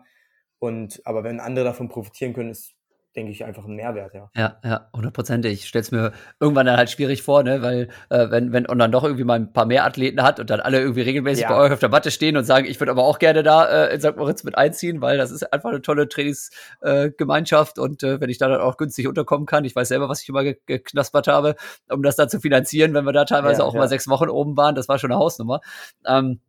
Und 0.59 1.01
aber 1.05 1.23
wenn 1.23 1.39
andere 1.39 1.65
davon 1.65 1.89
profitieren 1.89 2.33
können, 2.33 2.51
ist 2.51 2.75
denke 3.15 3.31
ich, 3.31 3.45
einfach 3.45 3.65
ein 3.65 3.75
Mehrwert, 3.75 4.13
ja. 4.13 4.29
Ja, 4.35 4.57
ja, 4.63 4.89
hundertprozentig. 4.93 5.53
Ich 5.53 5.67
stelle 5.67 5.81
es 5.81 5.91
mir 5.91 6.13
irgendwann 6.39 6.65
dann 6.65 6.77
halt 6.77 6.89
schwierig 6.89 7.21
vor, 7.21 7.43
ne, 7.43 7.61
weil 7.61 7.89
äh, 8.09 8.29
wenn, 8.31 8.51
wenn 8.51 8.65
und 8.65 8.79
dann 8.79 8.91
doch 8.91 9.03
irgendwie 9.03 9.23
mal 9.23 9.35
ein 9.35 9.53
paar 9.53 9.65
mehr 9.65 9.85
Athleten 9.85 10.23
hat 10.23 10.39
und 10.39 10.49
dann 10.49 10.59
alle 10.59 10.79
irgendwie 10.79 11.01
regelmäßig 11.01 11.43
ja. 11.43 11.49
bei 11.49 11.57
euch 11.57 11.71
auf 11.71 11.79
der 11.79 11.89
Matte 11.89 12.11
stehen 12.11 12.37
und 12.37 12.43
sagen, 12.43 12.65
ich 12.65 12.79
würde 12.79 12.91
aber 12.91 13.03
auch 13.03 13.19
gerne 13.19 13.43
da 13.43 13.65
äh, 13.65 13.93
in 13.93 14.01
St. 14.01 14.17
Moritz 14.17 14.43
mit 14.43 14.57
einziehen, 14.57 15.01
weil 15.01 15.17
das 15.17 15.31
ist 15.31 15.53
einfach 15.53 15.69
eine 15.69 15.81
tolle 15.81 16.09
Trainingsgemeinschaft 16.09 17.77
äh, 17.77 17.81
und 17.81 18.03
äh, 18.03 18.19
wenn 18.19 18.29
ich 18.29 18.39
da 18.39 18.47
dann 18.47 18.61
auch 18.61 18.77
günstig 18.77 19.07
unterkommen 19.07 19.45
kann, 19.45 19.63
ich 19.65 19.75
weiß 19.75 19.87
selber, 19.87 20.09
was 20.09 20.23
ich 20.23 20.29
immer 20.29 20.43
ge 20.43 20.57
geknaspert 20.65 21.27
habe, 21.27 21.55
um 21.89 22.01
das 22.01 22.15
dann 22.15 22.29
zu 22.29 22.39
finanzieren, 22.39 22.93
wenn 22.93 23.05
wir 23.05 23.13
da 23.13 23.25
teilweise 23.25 23.61
ja, 23.61 23.67
auch 23.67 23.73
ja. 23.73 23.81
mal 23.81 23.87
sechs 23.87 24.07
Wochen 24.07 24.29
oben 24.29 24.57
waren, 24.57 24.75
das 24.75 24.87
war 24.87 24.97
schon 24.97 25.11
eine 25.11 25.19
Hausnummer. 25.19 25.61
Ähm, 26.05 26.39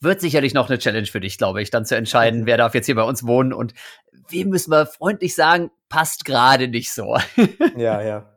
wird 0.00 0.20
sicherlich 0.20 0.54
noch 0.54 0.68
eine 0.68 0.78
Challenge 0.78 1.06
für 1.06 1.20
dich, 1.20 1.38
glaube 1.38 1.62
ich, 1.62 1.70
dann 1.70 1.84
zu 1.84 1.96
entscheiden, 1.96 2.46
wer 2.46 2.56
darf 2.56 2.74
jetzt 2.74 2.86
hier 2.86 2.94
bei 2.94 3.02
uns 3.02 3.26
wohnen 3.26 3.52
und 3.52 3.74
wem 4.28 4.48
müssen 4.48 4.70
wir 4.70 4.86
freundlich 4.86 5.34
sagen, 5.34 5.70
passt 5.88 6.24
gerade 6.24 6.68
nicht 6.68 6.92
so. 6.92 7.16
ja, 7.76 8.02
ja. 8.02 8.30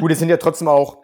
Gut, 0.00 0.10
es 0.10 0.18
sind 0.18 0.28
ja 0.28 0.36
trotzdem 0.36 0.68
auch 0.68 0.98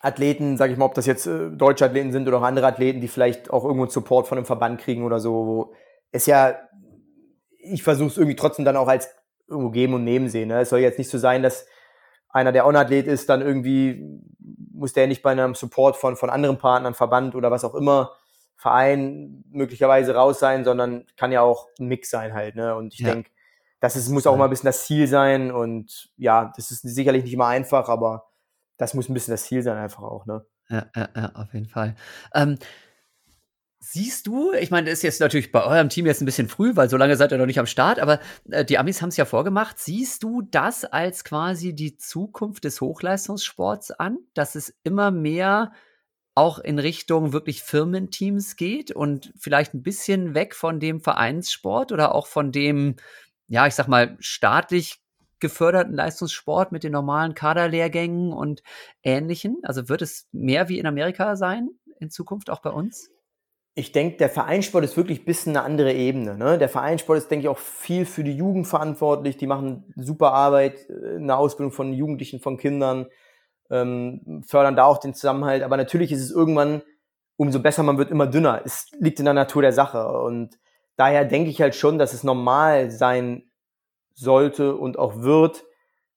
Athleten, 0.00 0.56
sage 0.56 0.72
ich 0.72 0.78
mal, 0.78 0.86
ob 0.86 0.94
das 0.94 1.06
jetzt 1.06 1.26
äh, 1.26 1.50
deutsche 1.50 1.84
Athleten 1.84 2.10
sind 2.12 2.26
oder 2.26 2.38
auch 2.38 2.42
andere 2.42 2.66
Athleten, 2.66 3.00
die 3.00 3.08
vielleicht 3.08 3.50
auch 3.50 3.64
irgendwo 3.64 3.84
einen 3.84 3.90
Support 3.90 4.28
von 4.28 4.38
einem 4.38 4.46
Verband 4.46 4.80
kriegen 4.80 5.04
oder 5.04 5.20
so. 5.20 5.32
Wo 5.32 5.74
es 6.10 6.26
ja, 6.26 6.56
ich 7.58 7.82
versuche 7.82 8.08
es 8.08 8.16
irgendwie 8.16 8.36
trotzdem 8.36 8.64
dann 8.64 8.76
auch 8.76 8.88
als 8.88 9.10
irgendwo 9.46 9.70
geben 9.70 9.94
und 9.94 10.04
nehmen 10.04 10.28
sehen. 10.28 10.48
Ne? 10.48 10.60
Es 10.60 10.70
soll 10.70 10.80
jetzt 10.80 10.98
nicht 10.98 11.10
so 11.10 11.18
sein, 11.18 11.42
dass 11.42 11.66
einer, 12.30 12.52
der 12.52 12.66
On-Athlet 12.66 13.06
ist, 13.06 13.28
dann 13.28 13.42
irgendwie 13.42 14.02
muss 14.72 14.92
der 14.94 15.06
nicht 15.06 15.22
bei 15.22 15.32
einem 15.32 15.54
Support 15.54 15.96
von, 15.96 16.16
von 16.16 16.30
anderen 16.30 16.56
Partnern, 16.56 16.94
Verband 16.94 17.34
oder 17.34 17.50
was 17.50 17.64
auch 17.64 17.74
immer 17.74 18.12
Verein 18.60 19.42
möglicherweise 19.50 20.14
raus 20.14 20.38
sein, 20.38 20.64
sondern 20.64 21.06
kann 21.16 21.32
ja 21.32 21.40
auch 21.40 21.68
ein 21.78 21.86
Mix 21.86 22.10
sein 22.10 22.34
halt. 22.34 22.56
Ne? 22.56 22.76
Und 22.76 22.92
ich 22.92 23.00
ja. 23.00 23.14
denke, 23.14 23.30
das 23.80 23.96
ist, 23.96 24.10
muss 24.10 24.26
auch 24.26 24.36
mal 24.36 24.44
ein 24.44 24.50
bisschen 24.50 24.66
das 24.66 24.84
Ziel 24.84 25.06
sein. 25.06 25.50
Und 25.50 26.10
ja, 26.18 26.52
das 26.54 26.70
ist 26.70 26.82
sicherlich 26.82 27.24
nicht 27.24 27.32
immer 27.32 27.46
einfach, 27.46 27.88
aber 27.88 28.28
das 28.76 28.92
muss 28.92 29.08
ein 29.08 29.14
bisschen 29.14 29.32
das 29.32 29.44
Ziel 29.44 29.62
sein 29.62 29.78
einfach 29.78 30.02
auch. 30.02 30.26
Ne? 30.26 30.44
Ja, 30.68 30.86
ja, 30.94 31.08
ja 31.16 31.32
auf 31.36 31.54
jeden 31.54 31.68
Fall. 31.68 31.94
Ähm, 32.34 32.58
Siehst 33.82 34.26
du, 34.26 34.52
ich 34.52 34.70
meine, 34.70 34.90
das 34.90 34.98
ist 34.98 35.04
jetzt 35.04 35.20
natürlich 35.20 35.52
bei 35.52 35.64
eurem 35.64 35.88
Team 35.88 36.04
jetzt 36.04 36.20
ein 36.20 36.26
bisschen 36.26 36.48
früh, 36.48 36.76
weil 36.76 36.90
so 36.90 36.98
lange 36.98 37.16
seid 37.16 37.32
ihr 37.32 37.38
noch 37.38 37.46
nicht 37.46 37.58
am 37.58 37.64
Start, 37.64 37.98
aber 37.98 38.20
äh, 38.50 38.62
die 38.62 38.76
Amis 38.76 39.00
haben 39.00 39.08
es 39.08 39.16
ja 39.16 39.24
vorgemacht. 39.24 39.78
Siehst 39.78 40.22
du 40.22 40.42
das 40.42 40.84
als 40.84 41.24
quasi 41.24 41.74
die 41.74 41.96
Zukunft 41.96 42.64
des 42.64 42.82
Hochleistungssports 42.82 43.90
an, 43.92 44.18
dass 44.34 44.54
es 44.54 44.74
immer 44.82 45.10
mehr 45.10 45.72
auch 46.34 46.58
in 46.58 46.78
Richtung 46.78 47.32
wirklich 47.32 47.62
Firmenteams 47.62 48.56
geht 48.56 48.92
und 48.92 49.32
vielleicht 49.38 49.74
ein 49.74 49.82
bisschen 49.82 50.34
weg 50.34 50.54
von 50.54 50.80
dem 50.80 51.00
Vereinssport 51.00 51.92
oder 51.92 52.14
auch 52.14 52.26
von 52.26 52.52
dem, 52.52 52.96
ja, 53.48 53.66
ich 53.66 53.74
sag 53.74 53.88
mal, 53.88 54.16
staatlich 54.20 55.00
geförderten 55.40 55.94
Leistungssport 55.94 56.70
mit 56.70 56.84
den 56.84 56.92
normalen 56.92 57.34
Kaderlehrgängen 57.34 58.32
und 58.32 58.62
ähnlichen? 59.02 59.58
Also 59.62 59.88
wird 59.88 60.02
es 60.02 60.28
mehr 60.32 60.68
wie 60.68 60.78
in 60.78 60.86
Amerika 60.86 61.36
sein 61.36 61.70
in 61.98 62.10
Zukunft 62.10 62.50
auch 62.50 62.60
bei 62.60 62.70
uns? 62.70 63.10
Ich 63.74 63.92
denke, 63.92 64.16
der 64.16 64.28
Vereinssport 64.28 64.84
ist 64.84 64.96
wirklich 64.96 65.20
ein 65.20 65.24
bisschen 65.24 65.56
eine 65.56 65.64
andere 65.64 65.92
Ebene. 65.92 66.36
Ne? 66.36 66.58
Der 66.58 66.68
Vereinssport 66.68 67.18
ist, 67.18 67.30
denke 67.30 67.44
ich, 67.44 67.48
auch 67.48 67.58
viel 67.58 68.04
für 68.04 68.24
die 68.24 68.36
Jugend 68.36 68.66
verantwortlich. 68.66 69.36
Die 69.36 69.46
machen 69.46 69.92
super 69.96 70.32
Arbeit 70.32 70.88
äh, 70.90 71.16
in 71.16 71.26
der 71.26 71.38
Ausbildung 71.38 71.72
von 71.72 71.92
Jugendlichen, 71.92 72.40
von 72.40 72.56
Kindern 72.56 73.06
ähm, 73.70 74.42
fördern 74.46 74.76
da 74.76 74.84
auch 74.84 74.98
den 74.98 75.14
Zusammenhalt. 75.14 75.62
Aber 75.62 75.76
natürlich 75.76 76.12
ist 76.12 76.22
es 76.22 76.30
irgendwann, 76.30 76.82
umso 77.36 77.60
besser 77.60 77.82
man 77.82 77.98
wird, 77.98 78.10
immer 78.10 78.26
dünner. 78.26 78.62
Es 78.64 78.86
liegt 78.98 79.18
in 79.18 79.24
der 79.24 79.34
Natur 79.34 79.62
der 79.62 79.72
Sache. 79.72 80.08
Und 80.08 80.58
daher 80.96 81.24
denke 81.24 81.50
ich 81.50 81.60
halt 81.60 81.74
schon, 81.74 81.98
dass 81.98 82.12
es 82.12 82.24
normal 82.24 82.90
sein 82.90 83.50
sollte 84.14 84.76
und 84.76 84.98
auch 84.98 85.22
wird, 85.22 85.64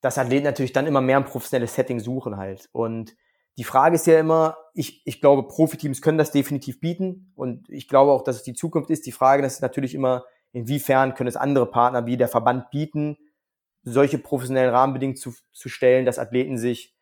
dass 0.01 0.17
Athleten 0.17 0.43
natürlich 0.43 0.73
dann 0.73 0.87
immer 0.87 1.01
mehr 1.01 1.17
ein 1.17 1.25
professionelles 1.25 1.75
Setting 1.75 1.99
suchen 1.99 2.37
halt. 2.37 2.67
Und 2.73 3.15
die 3.57 3.63
Frage 3.63 3.95
ist 3.95 4.07
ja 4.07 4.19
immer, 4.19 4.57
ich, 4.73 5.01
ich 5.05 5.21
glaube, 5.21 5.47
Profiteams 5.47 6.01
können 6.01 6.17
das 6.17 6.31
definitiv 6.31 6.79
bieten 6.79 7.31
und 7.35 7.69
ich 7.69 7.87
glaube 7.87 8.11
auch, 8.11 8.23
dass 8.23 8.37
es 8.37 8.43
die 8.43 8.55
Zukunft 8.55 8.89
ist. 8.89 9.05
Die 9.05 9.11
Frage 9.11 9.45
ist 9.45 9.61
natürlich 9.61 9.93
immer, 9.93 10.25
inwiefern 10.51 11.13
können 11.13 11.27
es 11.27 11.37
andere 11.37 11.69
Partner 11.69 12.05
wie 12.05 12.17
der 12.17 12.27
Verband 12.27 12.71
bieten, 12.71 13.17
solche 13.83 14.17
professionellen 14.17 14.71
Rahmenbedingungen 14.73 15.17
zu, 15.17 15.33
zu 15.51 15.69
stellen, 15.69 16.05
dass 16.05 16.19
Athleten 16.19 16.57
sich 16.57 16.92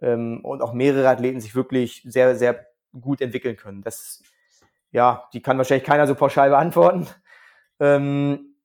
ähm, 0.00 0.40
und 0.44 0.62
auch 0.62 0.72
mehrere 0.72 1.08
Athleten 1.08 1.40
sich 1.40 1.54
wirklich 1.54 2.02
sehr, 2.04 2.36
sehr 2.36 2.66
gut 3.00 3.20
entwickeln 3.20 3.56
können. 3.56 3.82
Das, 3.82 4.22
ja, 4.90 5.28
die 5.32 5.42
kann 5.42 5.58
wahrscheinlich 5.58 5.86
keiner 5.86 6.06
so 6.06 6.14
pauschal 6.14 6.50
beantworten. 6.50 7.06
Ähm, 7.80 8.56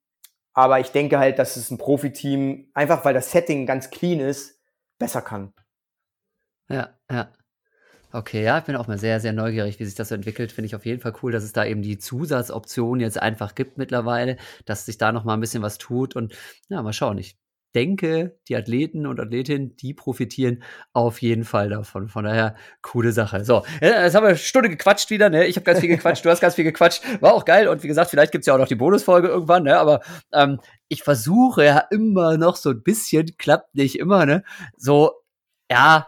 aber 0.52 0.80
ich 0.80 0.90
denke 0.92 1.18
halt, 1.18 1.38
dass 1.38 1.56
es 1.56 1.70
ein 1.70 1.78
Profiteam, 1.78 2.68
einfach 2.74 3.04
weil 3.04 3.14
das 3.14 3.32
Setting 3.32 3.66
ganz 3.66 3.90
clean 3.90 4.20
ist, 4.20 4.60
besser 4.98 5.22
kann. 5.22 5.52
Ja, 6.68 6.90
ja. 7.10 7.32
Okay, 8.12 8.44
ja, 8.44 8.58
ich 8.58 8.64
bin 8.64 8.76
auch 8.76 8.86
mal 8.86 8.96
sehr, 8.96 9.18
sehr 9.18 9.32
neugierig, 9.32 9.80
wie 9.80 9.84
sich 9.84 9.96
das 9.96 10.10
so 10.10 10.14
entwickelt. 10.14 10.52
Finde 10.52 10.66
ich 10.66 10.76
auf 10.76 10.86
jeden 10.86 11.00
Fall 11.00 11.14
cool, 11.22 11.32
dass 11.32 11.42
es 11.42 11.52
da 11.52 11.64
eben 11.64 11.82
die 11.82 11.98
Zusatzoption 11.98 13.00
jetzt 13.00 13.20
einfach 13.20 13.56
gibt 13.56 13.76
mittlerweile, 13.76 14.36
dass 14.66 14.86
sich 14.86 14.98
da 14.98 15.10
noch 15.10 15.24
mal 15.24 15.34
ein 15.34 15.40
bisschen 15.40 15.64
was 15.64 15.78
tut 15.78 16.14
und 16.14 16.32
ja, 16.68 16.80
mal 16.80 16.92
schauen. 16.92 17.18
Ich 17.18 17.36
denke, 17.74 18.38
die 18.48 18.56
Athleten 18.56 19.06
und 19.06 19.20
Athletinnen, 19.20 19.76
die 19.76 19.94
profitieren 19.94 20.62
auf 20.92 21.22
jeden 21.22 21.44
Fall 21.44 21.68
davon. 21.68 22.08
Von 22.08 22.24
daher, 22.24 22.54
coole 22.82 23.12
Sache. 23.12 23.44
So, 23.44 23.64
jetzt 23.80 24.14
haben 24.14 24.24
wir 24.24 24.28
eine 24.28 24.36
Stunde 24.36 24.68
gequatscht 24.68 25.10
wieder, 25.10 25.30
ne? 25.30 25.46
Ich 25.46 25.56
habe 25.56 25.64
ganz 25.64 25.80
viel 25.80 25.88
gequatscht, 25.88 26.24
du 26.24 26.30
hast 26.30 26.40
ganz 26.40 26.54
viel 26.54 26.64
gequatscht. 26.64 27.02
War 27.20 27.34
auch 27.34 27.44
geil. 27.44 27.68
Und 27.68 27.82
wie 27.82 27.88
gesagt, 27.88 28.10
vielleicht 28.10 28.32
gibt's 28.32 28.46
ja 28.46 28.54
auch 28.54 28.58
noch 28.58 28.68
die 28.68 28.74
Bonusfolge 28.74 29.28
irgendwann, 29.28 29.64
ne? 29.64 29.78
Aber 29.78 30.00
ähm, 30.32 30.60
ich 30.88 31.02
versuche 31.02 31.64
ja 31.64 31.84
immer 31.90 32.36
noch 32.36 32.56
so 32.56 32.70
ein 32.70 32.82
bisschen, 32.82 33.36
klappt 33.38 33.74
nicht 33.74 33.98
immer, 33.98 34.26
ne? 34.26 34.44
So, 34.76 35.12
ja, 35.70 36.06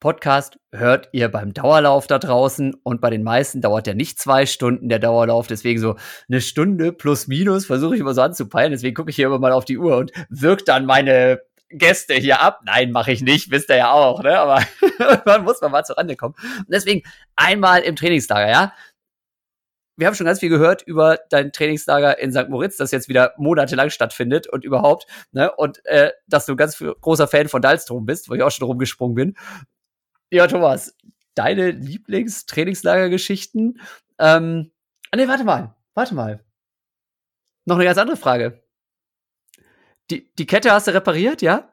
Podcast 0.00 0.58
hört 0.72 1.08
ihr 1.12 1.28
beim 1.28 1.52
Dauerlauf 1.52 2.06
da 2.06 2.18
draußen 2.18 2.74
und 2.82 3.00
bei 3.00 3.10
den 3.10 3.22
meisten 3.22 3.60
dauert 3.60 3.86
der 3.86 3.94
nicht 3.94 4.18
zwei 4.18 4.46
Stunden 4.46 4.88
der 4.88 4.98
Dauerlauf, 4.98 5.46
deswegen 5.46 5.78
so 5.78 5.96
eine 6.28 6.40
Stunde 6.40 6.92
plus 6.92 7.28
minus 7.28 7.66
versuche 7.66 7.94
ich 7.94 8.00
immer 8.00 8.14
so 8.14 8.22
anzupeilen, 8.22 8.72
deswegen 8.72 8.94
gucke 8.94 9.10
ich 9.10 9.16
hier 9.16 9.26
immer 9.26 9.38
mal 9.38 9.52
auf 9.52 9.64
die 9.64 9.78
Uhr 9.78 9.96
und 9.98 10.12
wirkt 10.30 10.68
dann 10.68 10.86
meine 10.86 11.40
Gäste 11.68 12.14
hier 12.14 12.40
ab. 12.40 12.62
Nein, 12.64 12.90
mache 12.90 13.12
ich 13.12 13.22
nicht, 13.22 13.50
wisst 13.50 13.70
ihr 13.70 13.76
ja 13.76 13.92
auch, 13.92 14.22
ne? 14.22 14.38
Aber 14.38 14.62
man 15.24 15.44
muss 15.44 15.60
man 15.60 15.70
mal 15.70 15.84
zur 15.84 15.98
Rande 15.98 16.16
kommen. 16.16 16.34
Und 16.58 16.70
deswegen 16.70 17.02
einmal 17.36 17.82
im 17.82 17.94
Trainingslager, 17.94 18.50
ja? 18.50 18.72
wir 20.00 20.06
haben 20.06 20.14
schon 20.14 20.26
ganz 20.26 20.40
viel 20.40 20.48
gehört 20.48 20.82
über 20.82 21.18
dein 21.28 21.52
Trainingslager 21.52 22.18
in 22.18 22.32
St. 22.32 22.48
Moritz, 22.48 22.78
das 22.78 22.90
jetzt 22.90 23.10
wieder 23.10 23.34
monatelang 23.36 23.90
stattfindet 23.90 24.46
und 24.46 24.64
überhaupt, 24.64 25.06
ne? 25.32 25.52
Und 25.54 25.84
äh, 25.84 26.12
dass 26.26 26.46
du 26.46 26.56
ganz 26.56 26.78
großer 26.78 27.28
Fan 27.28 27.48
von 27.48 27.60
Dalstrom 27.60 28.06
bist, 28.06 28.30
wo 28.30 28.34
ich 28.34 28.42
auch 28.42 28.50
schon 28.50 28.66
rumgesprungen 28.66 29.14
bin. 29.14 29.36
Ja, 30.30 30.46
Thomas, 30.46 30.96
deine 31.34 31.72
Lieblingstrainingslagergeschichten? 31.72 33.80
Ähm, 34.18 34.70
ah, 35.10 35.16
nee, 35.16 35.26
warte 35.26 35.44
mal, 35.44 35.74
warte 35.94 36.14
mal. 36.14 36.44
Noch 37.64 37.76
eine 37.76 37.84
ganz 37.84 37.98
andere 37.98 38.16
Frage. 38.16 38.62
Die, 40.10 40.32
die 40.34 40.46
Kette 40.46 40.72
hast 40.72 40.86
du 40.86 40.94
repariert, 40.94 41.42
ja? 41.42 41.72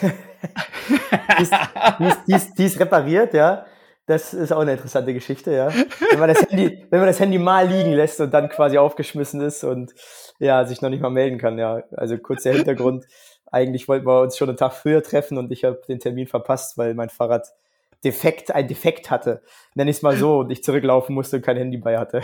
die, 0.00 1.42
ist, 1.42 1.52
die, 1.98 2.04
ist, 2.04 2.20
die, 2.26 2.34
ist, 2.34 2.58
die 2.58 2.64
ist 2.64 2.80
repariert, 2.80 3.34
ja. 3.34 3.66
Das 4.06 4.34
ist 4.34 4.52
auch 4.52 4.60
eine 4.60 4.72
interessante 4.72 5.14
Geschichte, 5.14 5.52
ja. 5.52 5.72
Wenn 6.10 6.18
man, 6.18 6.28
das 6.28 6.42
Handy, 6.42 6.86
wenn 6.90 6.98
man 6.98 7.08
das 7.08 7.20
Handy 7.20 7.38
mal 7.38 7.68
liegen 7.68 7.92
lässt 7.92 8.20
und 8.20 8.34
dann 8.34 8.48
quasi 8.48 8.76
aufgeschmissen 8.76 9.40
ist 9.40 9.64
und 9.64 9.94
ja, 10.38 10.64
sich 10.64 10.82
noch 10.82 10.90
nicht 10.90 11.00
mal 11.00 11.10
melden 11.10 11.38
kann, 11.38 11.58
ja. 11.58 11.82
Also 11.92 12.18
kurz 12.18 12.42
der 12.42 12.54
Hintergrund. 12.54 13.06
Eigentlich 13.52 13.86
wollten 13.86 14.06
wir 14.06 14.22
uns 14.22 14.36
schon 14.36 14.48
einen 14.48 14.58
Tag 14.58 14.72
früher 14.72 15.02
treffen 15.02 15.38
und 15.38 15.52
ich 15.52 15.64
habe 15.64 15.80
den 15.86 16.00
Termin 16.00 16.26
verpasst, 16.26 16.76
weil 16.76 16.94
mein 16.94 17.10
Fahrrad 17.10 17.46
Defekt, 18.04 18.52
ein 18.52 18.66
Defekt 18.66 19.12
hatte, 19.12 19.42
nenne 19.74 19.90
ich 19.90 19.98
es 19.98 20.02
mal 20.02 20.16
so, 20.16 20.40
und 20.40 20.50
ich 20.50 20.64
zurücklaufen 20.64 21.14
musste 21.14 21.36
und 21.36 21.42
kein 21.42 21.56
Handy 21.56 21.76
bei 21.76 21.98
hatte. 21.98 22.20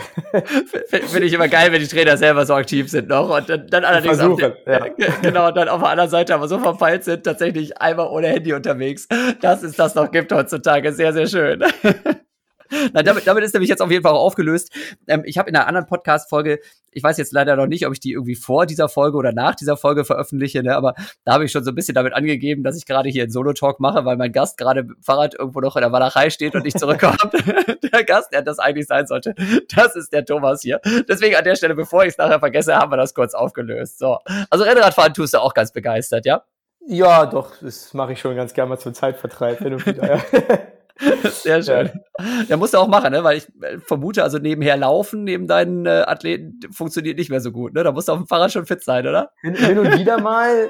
Finde 0.89 1.25
ich 1.25 1.31
immer 1.31 1.47
geil, 1.47 1.71
wenn 1.71 1.79
die 1.79 1.87
Trainer 1.87 2.17
selber 2.17 2.45
so 2.45 2.53
aktiv 2.53 2.89
sind 2.89 3.07
noch 3.07 3.29
und 3.29 3.47
dann, 3.47 3.67
dann 3.67 3.85
allerdings 3.85 4.17
Versuche, 4.17 4.57
ja. 4.65 4.87
genau 5.21 5.51
dann 5.51 5.69
auf 5.69 5.79
der 5.79 5.89
anderen 5.91 6.09
Seite 6.09 6.35
aber 6.35 6.49
so 6.49 6.59
verpeilt 6.59 7.05
sind, 7.05 7.23
tatsächlich 7.23 7.77
einmal 7.77 8.09
ohne 8.09 8.27
Handy 8.27 8.51
unterwegs. 8.51 9.07
Das 9.39 9.63
ist 9.63 9.79
das 9.79 9.95
noch 9.95 10.11
gibt 10.11 10.33
heutzutage. 10.33 10.91
Sehr, 10.91 11.13
sehr 11.13 11.27
schön. 11.27 11.63
Na, 12.93 13.03
damit, 13.03 13.27
damit 13.27 13.43
ist 13.43 13.53
nämlich 13.53 13.69
jetzt 13.69 13.81
auf 13.81 13.91
jeden 13.91 14.03
Fall 14.03 14.13
auch 14.13 14.25
aufgelöst. 14.25 14.71
Ähm, 15.07 15.23
ich 15.25 15.37
habe 15.37 15.49
in 15.49 15.55
einer 15.55 15.67
anderen 15.67 15.87
Podcast-Folge, 15.87 16.59
ich 16.91 17.03
weiß 17.03 17.17
jetzt 17.17 17.33
leider 17.33 17.55
noch 17.55 17.67
nicht, 17.67 17.85
ob 17.85 17.93
ich 17.93 17.99
die 17.99 18.13
irgendwie 18.13 18.35
vor 18.35 18.65
dieser 18.65 18.89
Folge 18.89 19.17
oder 19.17 19.31
nach 19.31 19.55
dieser 19.55 19.77
Folge 19.77 20.05
veröffentliche, 20.05 20.63
ne, 20.63 20.75
aber 20.75 20.95
da 21.23 21.33
habe 21.33 21.45
ich 21.45 21.51
schon 21.51 21.63
so 21.63 21.71
ein 21.71 21.75
bisschen 21.75 21.95
damit 21.95 22.13
angegeben, 22.13 22.63
dass 22.63 22.77
ich 22.77 22.85
gerade 22.85 23.09
hier 23.09 23.23
einen 23.23 23.31
Solo-Talk 23.31 23.79
mache, 23.79 24.05
weil 24.05 24.17
mein 24.17 24.31
Gast 24.31 24.57
gerade 24.57 24.83
mit 24.83 24.97
dem 24.97 25.03
Fahrrad 25.03 25.35
irgendwo 25.35 25.59
noch 25.61 25.75
in 25.75 25.81
der 25.81 25.91
Walachei 25.91 26.29
steht 26.29 26.55
und 26.55 26.63
nicht 26.63 26.79
zurückkommt. 26.79 27.19
der 27.93 28.03
Gast, 28.03 28.31
der 28.31 28.41
das 28.41 28.59
eigentlich 28.59 28.87
sein 28.87 29.07
sollte, 29.07 29.35
das 29.73 29.95
ist 29.95 30.13
der 30.13 30.25
Thomas 30.25 30.61
hier. 30.61 30.79
Deswegen 31.07 31.35
an 31.35 31.43
der 31.43 31.55
Stelle, 31.55 31.75
bevor 31.75 32.03
ich 32.03 32.09
es 32.09 32.17
nachher 32.17 32.39
vergesse, 32.39 32.75
haben 32.75 32.91
wir 32.91 32.97
das 32.97 33.13
kurz 33.13 33.33
aufgelöst. 33.33 33.99
So. 33.99 34.19
Also 34.49 34.63
Rennradfahren 34.63 35.13
tust 35.13 35.33
du 35.33 35.39
auch 35.39 35.53
ganz 35.53 35.71
begeistert, 35.71 36.25
ja? 36.25 36.43
Ja, 36.87 37.25
doch, 37.25 37.53
das 37.61 37.93
mache 37.93 38.13
ich 38.13 38.19
schon 38.19 38.35
ganz 38.35 38.53
gerne 38.53 38.69
mal 38.69 38.79
zum 38.79 38.93
Zeitvertreib 38.93 39.59
hin 39.59 39.73
und 39.73 39.85
wieder. 39.85 40.21
Sehr 41.23 41.63
schön. 41.63 41.91
Ja. 42.19 42.25
ja, 42.49 42.57
musst 42.57 42.73
du 42.73 42.77
auch 42.77 42.87
machen, 42.87 43.11
ne? 43.11 43.23
weil 43.23 43.37
ich 43.37 43.47
äh, 43.61 43.79
vermute, 43.79 44.23
also 44.23 44.37
nebenher 44.37 44.77
laufen, 44.77 45.23
neben 45.23 45.47
deinen 45.47 45.85
äh, 45.85 46.03
Athleten, 46.05 46.59
funktioniert 46.71 47.17
nicht 47.17 47.29
mehr 47.29 47.41
so 47.41 47.51
gut. 47.51 47.73
Ne? 47.73 47.83
Da 47.83 47.91
musst 47.91 48.07
du 48.07 48.13
auf 48.13 48.17
dem 48.17 48.27
Fahrrad 48.27 48.51
schon 48.51 48.65
fit 48.65 48.83
sein, 48.83 49.07
oder? 49.07 49.31
Hin, 49.41 49.55
hin 49.55 49.79
und 49.79 49.97
wieder 49.97 50.19
mal. 50.19 50.69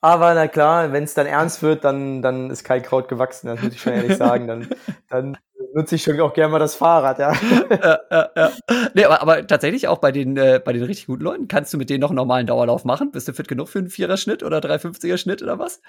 Aber 0.00 0.32
na 0.34 0.46
klar, 0.46 0.92
wenn 0.92 1.04
es 1.04 1.14
dann 1.14 1.26
ernst 1.26 1.62
wird, 1.62 1.84
dann, 1.84 2.22
dann 2.22 2.50
ist 2.50 2.62
kein 2.62 2.82
Kraut 2.82 3.08
gewachsen, 3.08 3.48
das 3.48 3.60
muss 3.60 3.74
ich 3.74 3.80
schon 3.80 3.94
ehrlich 3.94 4.16
sagen. 4.16 4.46
Dann, 4.46 4.68
dann 5.08 5.36
nutze 5.74 5.96
ich 5.96 6.02
schon 6.02 6.20
auch 6.20 6.32
gerne 6.32 6.52
mal 6.52 6.60
das 6.60 6.76
Fahrrad, 6.76 7.18
ja. 7.18 7.32
ja, 7.70 7.98
ja, 8.10 8.30
ja. 8.36 8.52
Nee, 8.94 9.04
aber, 9.04 9.22
aber 9.22 9.46
tatsächlich 9.46 9.88
auch 9.88 9.98
bei 9.98 10.12
den, 10.12 10.36
äh, 10.36 10.60
bei 10.64 10.72
den 10.72 10.84
richtig 10.84 11.06
guten 11.06 11.24
Leuten, 11.24 11.48
kannst 11.48 11.72
du 11.72 11.78
mit 11.78 11.90
denen 11.90 12.00
noch 12.00 12.10
einen 12.10 12.16
normalen 12.16 12.46
Dauerlauf 12.46 12.84
machen? 12.84 13.10
Bist 13.10 13.26
du 13.26 13.32
fit 13.32 13.48
genug 13.48 13.68
für 13.68 13.80
einen 13.80 13.90
Vierer-Schnitt 13.90 14.44
oder 14.44 14.58
350er 14.58 15.18
Schnitt 15.18 15.42
oder 15.42 15.58
was? 15.58 15.82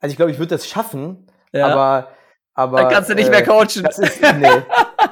Also 0.00 0.12
ich 0.12 0.16
glaube, 0.16 0.32
ich 0.32 0.38
würde 0.38 0.54
das 0.56 0.68
schaffen, 0.68 1.26
ja. 1.52 1.68
aber 1.68 2.08
aber, 2.58 2.78
Dann 2.78 2.92
kannst 2.92 3.08
du 3.08 3.14
nicht 3.14 3.30
mehr 3.30 3.38
äh, 3.38 3.44
coachen. 3.44 3.84
Das 3.84 4.00
ist, 4.00 4.20
nee, 4.20 4.48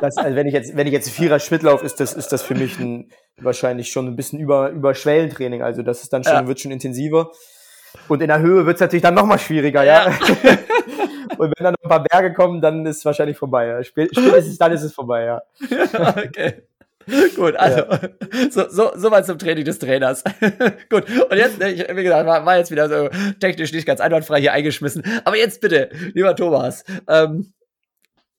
das, 0.01 0.17
also 0.17 0.35
wenn 0.35 0.49
ich 0.49 0.53
jetzt, 0.53 0.77
wenn 0.77 0.89
ich 0.89 0.93
jetzt 0.93 1.11
Vierer 1.11 1.39
Schmidt 1.39 1.63
laufe, 1.63 1.87
ist 1.87 2.01
das, 2.01 2.13
ist 2.13 2.33
das 2.33 2.43
für 2.43 2.57
mich 2.57 2.77
ein, 2.81 3.09
wahrscheinlich 3.37 3.93
schon 3.93 4.09
ein 4.09 4.17
bisschen 4.17 4.41
über, 4.41 4.71
über 4.71 4.97
Schwellentraining. 4.97 5.63
Also 5.63 5.83
das 5.83 6.03
ist 6.03 6.13
dann 6.13 6.25
schon, 6.25 6.33
ja. 6.33 6.49
wird 6.49 6.59
schon 6.59 6.73
intensiver. 6.73 7.31
Und 8.09 8.21
in 8.21 8.27
der 8.27 8.41
Höhe 8.41 8.67
wird 8.67 8.75
es 8.75 8.81
natürlich 8.81 9.05
dann 9.05 9.15
nochmal 9.15 9.39
schwieriger, 9.39 9.85
ja. 9.85 10.09
ja. 10.09 10.19
Und 11.39 11.53
wenn 11.57 11.65
dann 11.65 11.75
noch 11.81 11.85
ein 11.85 11.89
paar 11.89 12.03
Berge 12.03 12.35
kommen, 12.35 12.61
dann 12.61 12.85
ist 12.85 12.99
es 12.99 13.05
wahrscheinlich 13.05 13.39
vorbei. 13.39 13.67
Ja. 13.67 13.85
Spätestens 13.85 14.59
dann 14.59 14.73
ist 14.73 14.83
es 14.83 14.93
vorbei, 14.93 15.27
ja. 15.27 15.43
okay. 16.17 16.65
Gut, 17.37 17.57
also 17.57 17.79
ja. 17.79 18.01
so, 18.51 18.69
so, 18.69 18.93
so 18.97 19.11
mal 19.11 19.25
zum 19.25 19.39
Training 19.39 19.65
des 19.65 19.79
Trainers. 19.79 20.25
Gut, 20.91 21.05
und 21.09 21.37
jetzt, 21.37 21.63
ich, 21.63 21.87
wie 21.89 22.03
gesagt, 22.03 22.27
war, 22.27 22.45
war, 22.45 22.59
jetzt 22.59 22.71
wieder 22.71 22.89
so 22.89 23.09
technisch 23.39 23.73
nicht 23.73 23.87
ganz 23.87 24.01
einwandfrei 24.01 24.41
hier 24.41 24.53
eingeschmissen. 24.53 25.03
Aber 25.25 25.37
jetzt 25.37 25.61
bitte, 25.61 25.91
lieber 26.15 26.35
Thomas, 26.35 26.85
ähm, 27.09 27.53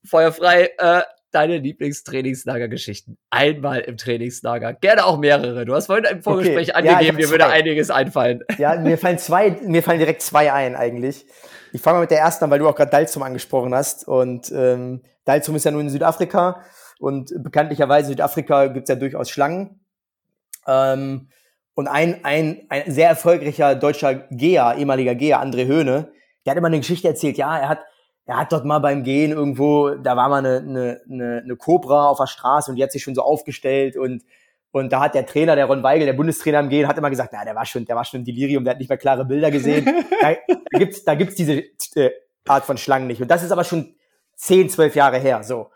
feuerfrei, 0.04 0.70
äh, 0.78 1.02
deine 1.30 1.58
Lieblingstrainingslagergeschichten. 1.58 3.18
Einmal 3.30 3.80
im 3.80 3.96
Trainingslager. 3.96 4.74
Gerne 4.74 5.04
auch 5.04 5.18
mehrere. 5.18 5.64
Du 5.64 5.74
hast 5.74 5.86
vorhin 5.86 6.06
im 6.10 6.22
Vorgespräch 6.22 6.70
okay. 6.70 6.88
angegeben, 6.88 7.18
ja, 7.18 7.26
mir 7.26 7.30
würde 7.30 7.46
einiges 7.46 7.90
einfallen. 7.90 8.42
Ja, 8.56 8.76
mir 8.76 8.96
fallen 8.96 9.18
zwei, 9.18 9.50
mir 9.62 9.82
fallen 9.82 9.98
direkt 9.98 10.22
zwei 10.22 10.52
ein 10.52 10.74
eigentlich. 10.74 11.26
Ich 11.72 11.82
fange 11.82 11.96
mal 11.96 12.00
mit 12.02 12.10
der 12.10 12.20
ersten 12.20 12.44
an, 12.44 12.50
weil 12.50 12.58
du 12.58 12.68
auch 12.68 12.74
gerade 12.74 12.90
Dalzum 12.90 13.22
angesprochen 13.22 13.74
hast. 13.74 14.08
Und 14.08 14.50
ähm, 14.52 15.02
Dalzum 15.26 15.56
ist 15.56 15.64
ja 15.64 15.70
nun 15.70 15.82
in 15.82 15.90
Südafrika 15.90 16.62
und 16.98 17.32
bekanntlicherweise 17.42 18.08
Südafrika 18.08 18.66
gibt's 18.68 18.90
ja 18.90 18.96
durchaus 18.96 19.30
Schlangen. 19.30 19.80
Ähm, 20.66 21.28
und 21.74 21.86
ein, 21.86 22.24
ein, 22.24 22.66
ein 22.68 22.90
sehr 22.90 23.08
erfolgreicher 23.08 23.76
deutscher 23.76 24.14
Geher, 24.14 24.74
ehemaliger 24.76 25.14
Geher, 25.14 25.40
André 25.40 25.66
Höhne, 25.66 26.10
der 26.44 26.50
hat 26.50 26.58
immer 26.58 26.66
eine 26.66 26.78
Geschichte 26.78 27.06
erzählt, 27.06 27.38
ja, 27.38 27.56
er 27.56 27.68
hat, 27.68 27.80
er 28.26 28.36
hat 28.36 28.52
dort 28.52 28.64
mal 28.64 28.80
beim 28.80 29.04
Gehen 29.04 29.30
irgendwo, 29.30 29.90
da 29.90 30.16
war 30.16 30.28
mal 30.28 30.38
eine, 30.38 30.58
eine, 30.58 31.00
eine, 31.08 31.42
eine 31.44 31.56
Cobra 31.56 32.08
auf 32.08 32.18
der 32.18 32.26
Straße 32.26 32.70
und 32.70 32.76
die 32.76 32.82
hat 32.82 32.90
sich 32.90 33.02
schon 33.02 33.14
so 33.14 33.22
aufgestellt 33.22 33.96
und, 33.96 34.24
und 34.72 34.92
da 34.92 35.00
hat 35.00 35.14
der 35.14 35.24
Trainer, 35.24 35.56
der 35.56 35.66
Ron 35.66 35.82
Weigel, 35.82 36.06
der 36.06 36.14
Bundestrainer 36.14 36.58
am 36.58 36.68
Gehen, 36.68 36.88
hat 36.88 36.98
immer 36.98 37.10
gesagt, 37.10 37.30
na, 37.32 37.44
der 37.44 37.54
war 37.54 37.64
schon, 37.64 37.84
der 37.84 37.96
war 37.96 38.04
schon 38.04 38.20
im 38.20 38.24
Delirium, 38.24 38.64
der 38.64 38.72
hat 38.72 38.78
nicht 38.80 38.88
mehr 38.88 38.98
klare 38.98 39.24
Bilder 39.24 39.50
gesehen. 39.50 39.84
da, 40.20 40.34
da 40.48 40.78
gibt's, 40.78 41.04
da 41.04 41.14
gibt's 41.14 41.36
diese 41.36 41.62
äh, 41.94 42.10
Art 42.46 42.64
von 42.64 42.76
Schlangen 42.76 43.06
nicht. 43.06 43.22
Und 43.22 43.30
das 43.30 43.42
ist 43.42 43.52
aber 43.52 43.64
schon 43.64 43.94
zehn, 44.34 44.68
zwölf 44.68 44.94
Jahre 44.94 45.18
her, 45.18 45.42
so. 45.42 45.70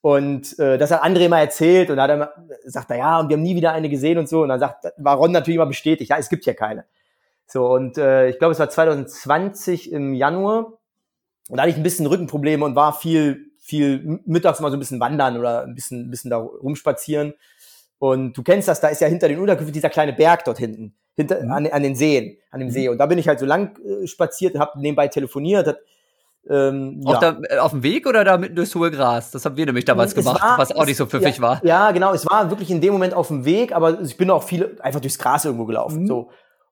Und 0.00 0.58
äh, 0.58 0.78
das 0.78 0.90
hat 0.90 1.02
André 1.02 1.28
mal 1.28 1.40
erzählt 1.40 1.90
und 1.90 1.96
da 1.96 2.04
hat 2.04 2.10
er 2.10 2.32
sagt 2.64 2.90
er, 2.90 2.98
ja, 2.98 3.18
und 3.18 3.28
wir 3.28 3.36
haben 3.36 3.42
nie 3.42 3.56
wieder 3.56 3.72
eine 3.72 3.88
gesehen 3.88 4.18
und 4.18 4.28
so. 4.28 4.42
Und 4.42 4.48
dann 4.48 4.60
sagt, 4.60 4.86
war 4.96 5.16
Ron 5.16 5.32
natürlich 5.32 5.56
immer 5.56 5.66
bestätigt, 5.66 6.10
ja, 6.10 6.18
es 6.18 6.28
gibt 6.28 6.46
ja 6.46 6.54
keine. 6.54 6.84
So, 7.46 7.66
und 7.66 7.98
äh, 7.98 8.28
ich 8.28 8.38
glaube, 8.38 8.52
es 8.52 8.58
war 8.58 8.70
2020 8.70 9.90
im 9.90 10.14
Januar. 10.14 10.78
Und 11.48 11.56
da 11.56 11.62
hatte 11.62 11.70
ich 11.70 11.76
ein 11.76 11.82
bisschen 11.82 12.06
Rückenprobleme 12.06 12.64
und 12.64 12.76
war 12.76 12.92
viel, 12.92 13.52
viel 13.58 14.20
mittags 14.26 14.60
mal 14.60 14.70
so 14.70 14.76
ein 14.76 14.80
bisschen 14.80 15.00
wandern 15.00 15.38
oder 15.38 15.62
ein 15.62 15.74
bisschen, 15.74 16.06
ein 16.06 16.10
bisschen 16.10 16.30
da 16.30 16.36
rumspazieren. 16.36 17.34
Und 17.98 18.36
du 18.36 18.42
kennst 18.42 18.68
das, 18.68 18.80
da 18.80 18.88
ist 18.88 19.00
ja 19.00 19.08
hinter 19.08 19.28
den 19.28 19.38
Unterkünften 19.38 19.72
dieser 19.72 19.88
kleine 19.88 20.12
Berg 20.12 20.44
dort 20.44 20.58
hinten, 20.58 20.94
hinter, 21.16 21.42
mhm. 21.42 21.52
an, 21.52 21.66
an 21.66 21.82
den 21.82 21.96
Seen, 21.96 22.36
an 22.50 22.60
dem 22.60 22.68
mhm. 22.68 22.72
See. 22.72 22.88
Und 22.88 22.98
da 22.98 23.06
bin 23.06 23.18
ich 23.18 23.26
halt 23.26 23.40
so 23.40 23.46
lang 23.46 23.78
äh, 23.84 24.06
spaziert 24.06 24.54
und 24.54 24.60
habe 24.60 24.78
nebenbei 24.78 25.08
telefoniert, 25.08 25.66
hat 25.66 25.78
ähm, 26.50 27.00
ja. 27.06 27.18
da, 27.18 27.38
äh, 27.48 27.58
auf 27.58 27.72
dem 27.72 27.82
Weg 27.82 28.06
oder 28.06 28.24
da 28.24 28.38
mitten 28.38 28.56
durchs 28.56 28.74
hohe 28.74 28.90
Gras? 28.90 29.30
Das 29.30 29.44
haben 29.44 29.56
wir 29.56 29.66
nämlich 29.66 29.84
damals 29.84 30.12
es 30.12 30.16
gemacht, 30.16 30.42
war, 30.42 30.58
was 30.58 30.72
auch 30.72 30.86
nicht 30.86 30.96
so 30.96 31.06
pfiffig 31.06 31.36
ja, 31.36 31.42
war. 31.42 31.64
Ja, 31.64 31.90
genau. 31.90 32.12
Es 32.12 32.26
war 32.28 32.50
wirklich 32.50 32.70
in 32.70 32.80
dem 32.80 32.92
Moment 32.92 33.14
auf 33.14 33.28
dem 33.28 33.44
Weg, 33.44 33.74
aber 33.74 34.00
ich 34.00 34.16
bin 34.16 34.30
auch 34.30 34.42
viel 34.42 34.78
einfach 34.80 35.00
durchs 35.00 35.18
Gras 35.18 35.44
irgendwo 35.44 35.66
gelaufen. 35.66 36.02
Mhm. 36.02 36.06
So. 36.06 36.30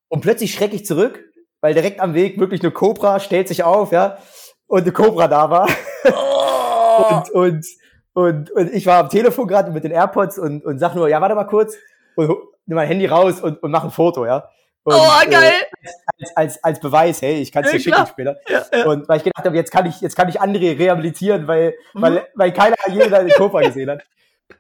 Und 0.08 0.20
plötzlich 0.20 0.54
schrecke 0.54 0.76
ich 0.76 0.86
zurück, 0.86 1.22
weil 1.60 1.74
direkt 1.74 2.00
am 2.00 2.14
Weg 2.14 2.38
wirklich 2.38 2.62
eine 2.62 2.70
Cobra 2.70 3.20
stellt 3.20 3.48
sich 3.48 3.64
auf, 3.64 3.92
ja, 3.92 4.18
und 4.66 4.82
eine 4.82 4.92
Cobra 4.92 5.28
da 5.28 5.50
war. 5.50 5.68
Oh. 6.04 7.22
und, 7.32 7.32
und, 7.32 7.66
und, 8.14 8.50
und 8.50 8.72
ich 8.72 8.86
war 8.86 9.00
am 9.00 9.08
Telefon 9.08 9.46
gerade 9.46 9.70
mit 9.70 9.84
den 9.84 9.92
AirPods 9.92 10.38
und, 10.38 10.64
und 10.64 10.78
sag 10.78 10.94
nur, 10.94 11.08
ja, 11.08 11.20
warte 11.20 11.34
mal 11.34 11.44
kurz 11.44 11.74
und 12.16 12.28
nimm 12.66 12.76
mein 12.76 12.88
Handy 12.88 13.06
raus 13.06 13.40
und, 13.40 13.62
und 13.62 13.70
mach 13.70 13.84
ein 13.84 13.90
Foto, 13.90 14.26
ja. 14.26 14.48
Und, 14.86 14.94
oh, 14.94 15.30
geil! 15.30 15.52
Äh, 15.82 15.88
als, 16.20 16.36
als, 16.36 16.64
als 16.64 16.80
Beweis, 16.80 17.20
hey, 17.20 17.40
ich 17.40 17.50
kann 17.50 17.64
es 17.64 17.72
dir 17.72 17.80
schicken 17.80 17.96
klar. 17.96 18.06
später. 18.06 18.36
Ja, 18.48 18.64
ja. 18.72 18.86
Und 18.86 19.08
weil 19.08 19.16
ich 19.16 19.24
gedacht 19.24 19.44
habe, 19.44 19.56
jetzt 19.56 19.72
kann 19.72 19.84
ich, 19.84 20.00
jetzt 20.00 20.14
kann 20.14 20.28
ich 20.28 20.40
André 20.40 20.78
rehabilitieren, 20.78 21.48
weil, 21.48 21.74
Mhm. 21.92 22.02
weil, 22.02 22.26
weil 22.36 22.52
keiner 22.52 22.76
je 22.88 23.02
eine 23.02 23.30
Cobra 23.30 23.62
gesehen 23.62 23.90
hat. 23.90 24.02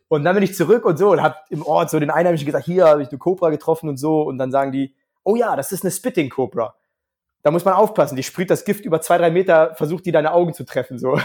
Und 0.08 0.24
dann 0.24 0.34
bin 0.34 0.42
ich 0.42 0.56
zurück 0.56 0.84
und 0.84 0.96
so 0.96 1.12
und 1.12 1.22
hab 1.22 1.44
im 1.50 1.64
Ort 1.64 1.90
so 1.90 2.00
den 2.00 2.10
Einheimischen 2.10 2.44
gesagt, 2.44 2.64
hier 2.64 2.86
habe 2.86 3.02
ich 3.02 3.08
eine 3.08 3.18
Cobra 3.18 3.50
getroffen 3.50 3.88
und 3.88 3.98
so. 3.98 4.22
Und 4.22 4.38
dann 4.38 4.50
sagen 4.50 4.72
die, 4.72 4.96
oh 5.22 5.36
ja, 5.36 5.54
das 5.54 5.70
ist 5.70 5.84
eine 5.84 5.92
Spitting 5.92 6.28
Cobra. 6.28 6.74
Da 7.44 7.52
muss 7.52 7.64
man 7.64 7.74
aufpassen, 7.74 8.16
die 8.16 8.24
sprüht 8.24 8.50
das 8.50 8.64
Gift 8.64 8.84
über 8.84 9.00
zwei, 9.00 9.18
drei 9.18 9.30
Meter, 9.30 9.76
versucht 9.76 10.06
die 10.06 10.12
deine 10.12 10.32
Augen 10.32 10.54
zu 10.54 10.64
treffen, 10.64 10.98
so. 10.98 11.20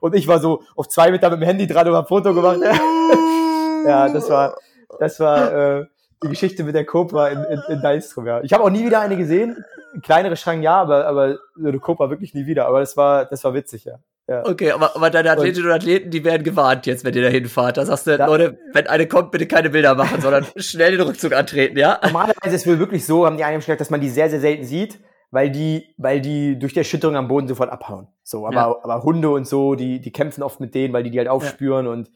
Und 0.00 0.14
ich 0.14 0.28
war 0.28 0.38
so 0.38 0.62
auf 0.76 0.86
zwei 0.88 1.10
Meter 1.10 1.28
mit 1.30 1.40
dem 1.40 1.46
Handy 1.46 1.66
dran 1.66 1.88
und 1.88 1.94
hab 1.96 2.04
ein 2.04 2.08
Foto 2.08 2.32
gemacht. 2.32 2.60
ja, 3.84 4.08
das 4.08 4.30
war, 4.30 4.56
das 5.00 5.18
war 5.18 5.52
äh, 5.80 5.86
die 6.24 6.28
Geschichte 6.30 6.64
mit 6.64 6.74
der 6.74 6.84
Cobra 6.84 7.28
in, 7.28 7.44
in, 7.44 7.60
in 7.68 7.80
Deinstrom, 7.82 8.26
ja. 8.26 8.40
Ich 8.42 8.52
habe 8.52 8.64
auch 8.64 8.70
nie 8.70 8.84
wieder 8.84 9.00
eine 9.00 9.16
gesehen. 9.16 9.64
Kleinere 10.02 10.36
Schranken 10.36 10.62
ja, 10.62 10.80
aber, 10.80 11.06
aber 11.06 11.38
so 11.54 11.68
eine 11.68 11.78
Cobra 11.78 12.10
wirklich 12.10 12.34
nie 12.34 12.46
wieder. 12.46 12.66
Aber 12.66 12.80
das 12.80 12.96
war, 12.96 13.24
das 13.26 13.44
war 13.44 13.54
witzig, 13.54 13.84
ja. 13.84 13.98
ja. 14.26 14.44
Okay, 14.44 14.72
aber, 14.72 14.96
aber 14.96 15.10
deine 15.10 15.30
Athletinnen 15.30 15.68
und 15.68 15.74
Athleten, 15.74 16.10
die 16.10 16.24
werden 16.24 16.42
gewarnt 16.42 16.86
jetzt, 16.86 17.04
wenn 17.04 17.14
ihr 17.14 17.22
da 17.22 17.28
hinfahrt. 17.28 17.76
Da 17.76 17.86
sagst 17.86 18.06
du, 18.08 18.16
Ja. 18.18 18.26
Leute, 18.26 18.58
wenn 18.72 18.86
eine 18.88 19.06
kommt, 19.06 19.30
bitte 19.30 19.46
keine 19.46 19.70
Bilder 19.70 19.94
machen, 19.94 20.20
sondern 20.20 20.44
schnell 20.56 20.96
den 20.96 21.02
Rückzug 21.06 21.32
antreten, 21.32 21.78
ja? 21.78 22.00
Normalerweise 22.02 22.54
ist 22.56 22.62
es 22.62 22.66
wohl 22.66 22.78
wirklich 22.80 23.06
so, 23.06 23.24
haben 23.24 23.36
die 23.36 23.44
einen 23.44 23.60
gesagt, 23.60 23.80
dass 23.80 23.90
man 23.90 24.00
die 24.00 24.08
sehr, 24.08 24.28
sehr 24.30 24.40
selten 24.40 24.64
sieht, 24.64 24.98
weil 25.30 25.50
die, 25.50 25.94
weil 25.96 26.20
die 26.20 26.58
durch 26.58 26.72
die 26.72 26.80
Erschütterung 26.80 27.16
am 27.16 27.28
Boden 27.28 27.46
sofort 27.46 27.70
abhauen. 27.70 28.08
So, 28.24 28.46
aber, 28.46 28.54
Ja. 28.56 28.76
aber 28.82 29.02
Hunde 29.04 29.30
und 29.30 29.46
so, 29.46 29.74
die, 29.76 30.00
die 30.00 30.10
kämpfen 30.12 30.42
oft 30.42 30.58
mit 30.58 30.74
denen, 30.74 30.92
weil 30.92 31.04
die 31.04 31.10
die 31.10 31.18
halt 31.18 31.28
aufspüren 31.28 31.86
und, 31.86 32.10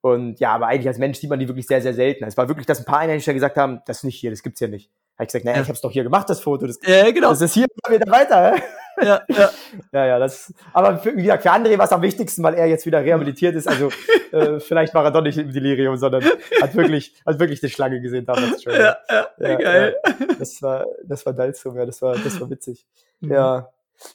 und 0.00 0.38
ja, 0.40 0.52
aber 0.52 0.66
eigentlich 0.68 0.88
als 0.88 0.98
Mensch 0.98 1.18
sieht 1.18 1.30
man 1.30 1.38
die 1.38 1.48
wirklich 1.48 1.66
sehr, 1.66 1.80
sehr 1.82 1.94
selten. 1.94 2.24
Es 2.24 2.36
war 2.36 2.48
wirklich, 2.48 2.66
dass 2.66 2.78
ein 2.78 2.84
paar 2.84 3.00
Einheimische 3.00 3.34
gesagt 3.34 3.56
haben, 3.56 3.80
das 3.86 3.98
ist 3.98 4.04
nicht 4.04 4.18
hier, 4.18 4.30
das 4.30 4.42
gibt's 4.42 4.58
hier 4.60 4.68
nicht. 4.68 4.90
Habe 5.16 5.24
ich 5.24 5.28
gesagt, 5.28 5.44
naja, 5.44 5.56
Ja. 5.56 5.62
ich 5.64 5.68
hab's 5.68 5.80
doch 5.80 5.90
hier 5.90 6.04
gemacht, 6.04 6.30
das 6.30 6.40
Foto, 6.40 6.66
das, 6.66 6.78
Ja, 6.86 7.10
genau. 7.10 7.30
das 7.30 7.40
ist 7.40 7.54
hier, 7.54 7.66
wieder 7.88 8.10
weiter. 8.10 8.56
Ja, 9.02 9.20
ja. 9.28 9.50
Ja, 9.92 10.06
ja, 10.06 10.18
das, 10.18 10.52
aber 10.72 10.98
für, 10.98 11.16
wie 11.16 11.22
gesagt, 11.22 11.42
für 11.44 11.50
André 11.52 11.76
war 11.78 11.84
es 11.86 11.92
am 11.92 12.02
wichtigsten, 12.02 12.42
weil 12.42 12.54
er 12.54 12.66
jetzt 12.66 12.84
wieder 12.86 13.00
rehabilitiert 13.00 13.54
ist. 13.54 13.66
Also, 13.68 13.90
äh, 14.32 14.58
vielleicht 14.60 14.92
war 14.94 15.04
er 15.04 15.10
doch 15.12 15.22
nicht 15.22 15.38
im 15.38 15.52
Delirium, 15.52 15.96
sondern 15.96 16.24
hat 16.60 16.74
wirklich, 16.74 17.14
hat 17.26 17.38
wirklich 17.38 17.62
eine 17.62 17.70
Schlange 17.70 18.00
gesehen 18.00 18.26
damals 18.26 18.62
schon. 18.62 18.72
Ja, 18.74 18.96
ja, 19.08 19.28
Ja, 19.38 19.54
geil. 19.56 19.96
Das 20.38 20.60
war, 20.62 20.84
das 21.04 21.24
war 21.26 21.32
Dalzum, 21.32 21.76
ja, 21.76 21.86
das 21.86 22.00
war, 22.02 22.16
das 22.16 22.40
war 22.40 22.50
witzig. 22.50 22.86
Mhm. 23.20 23.32
Ja. 23.32 23.68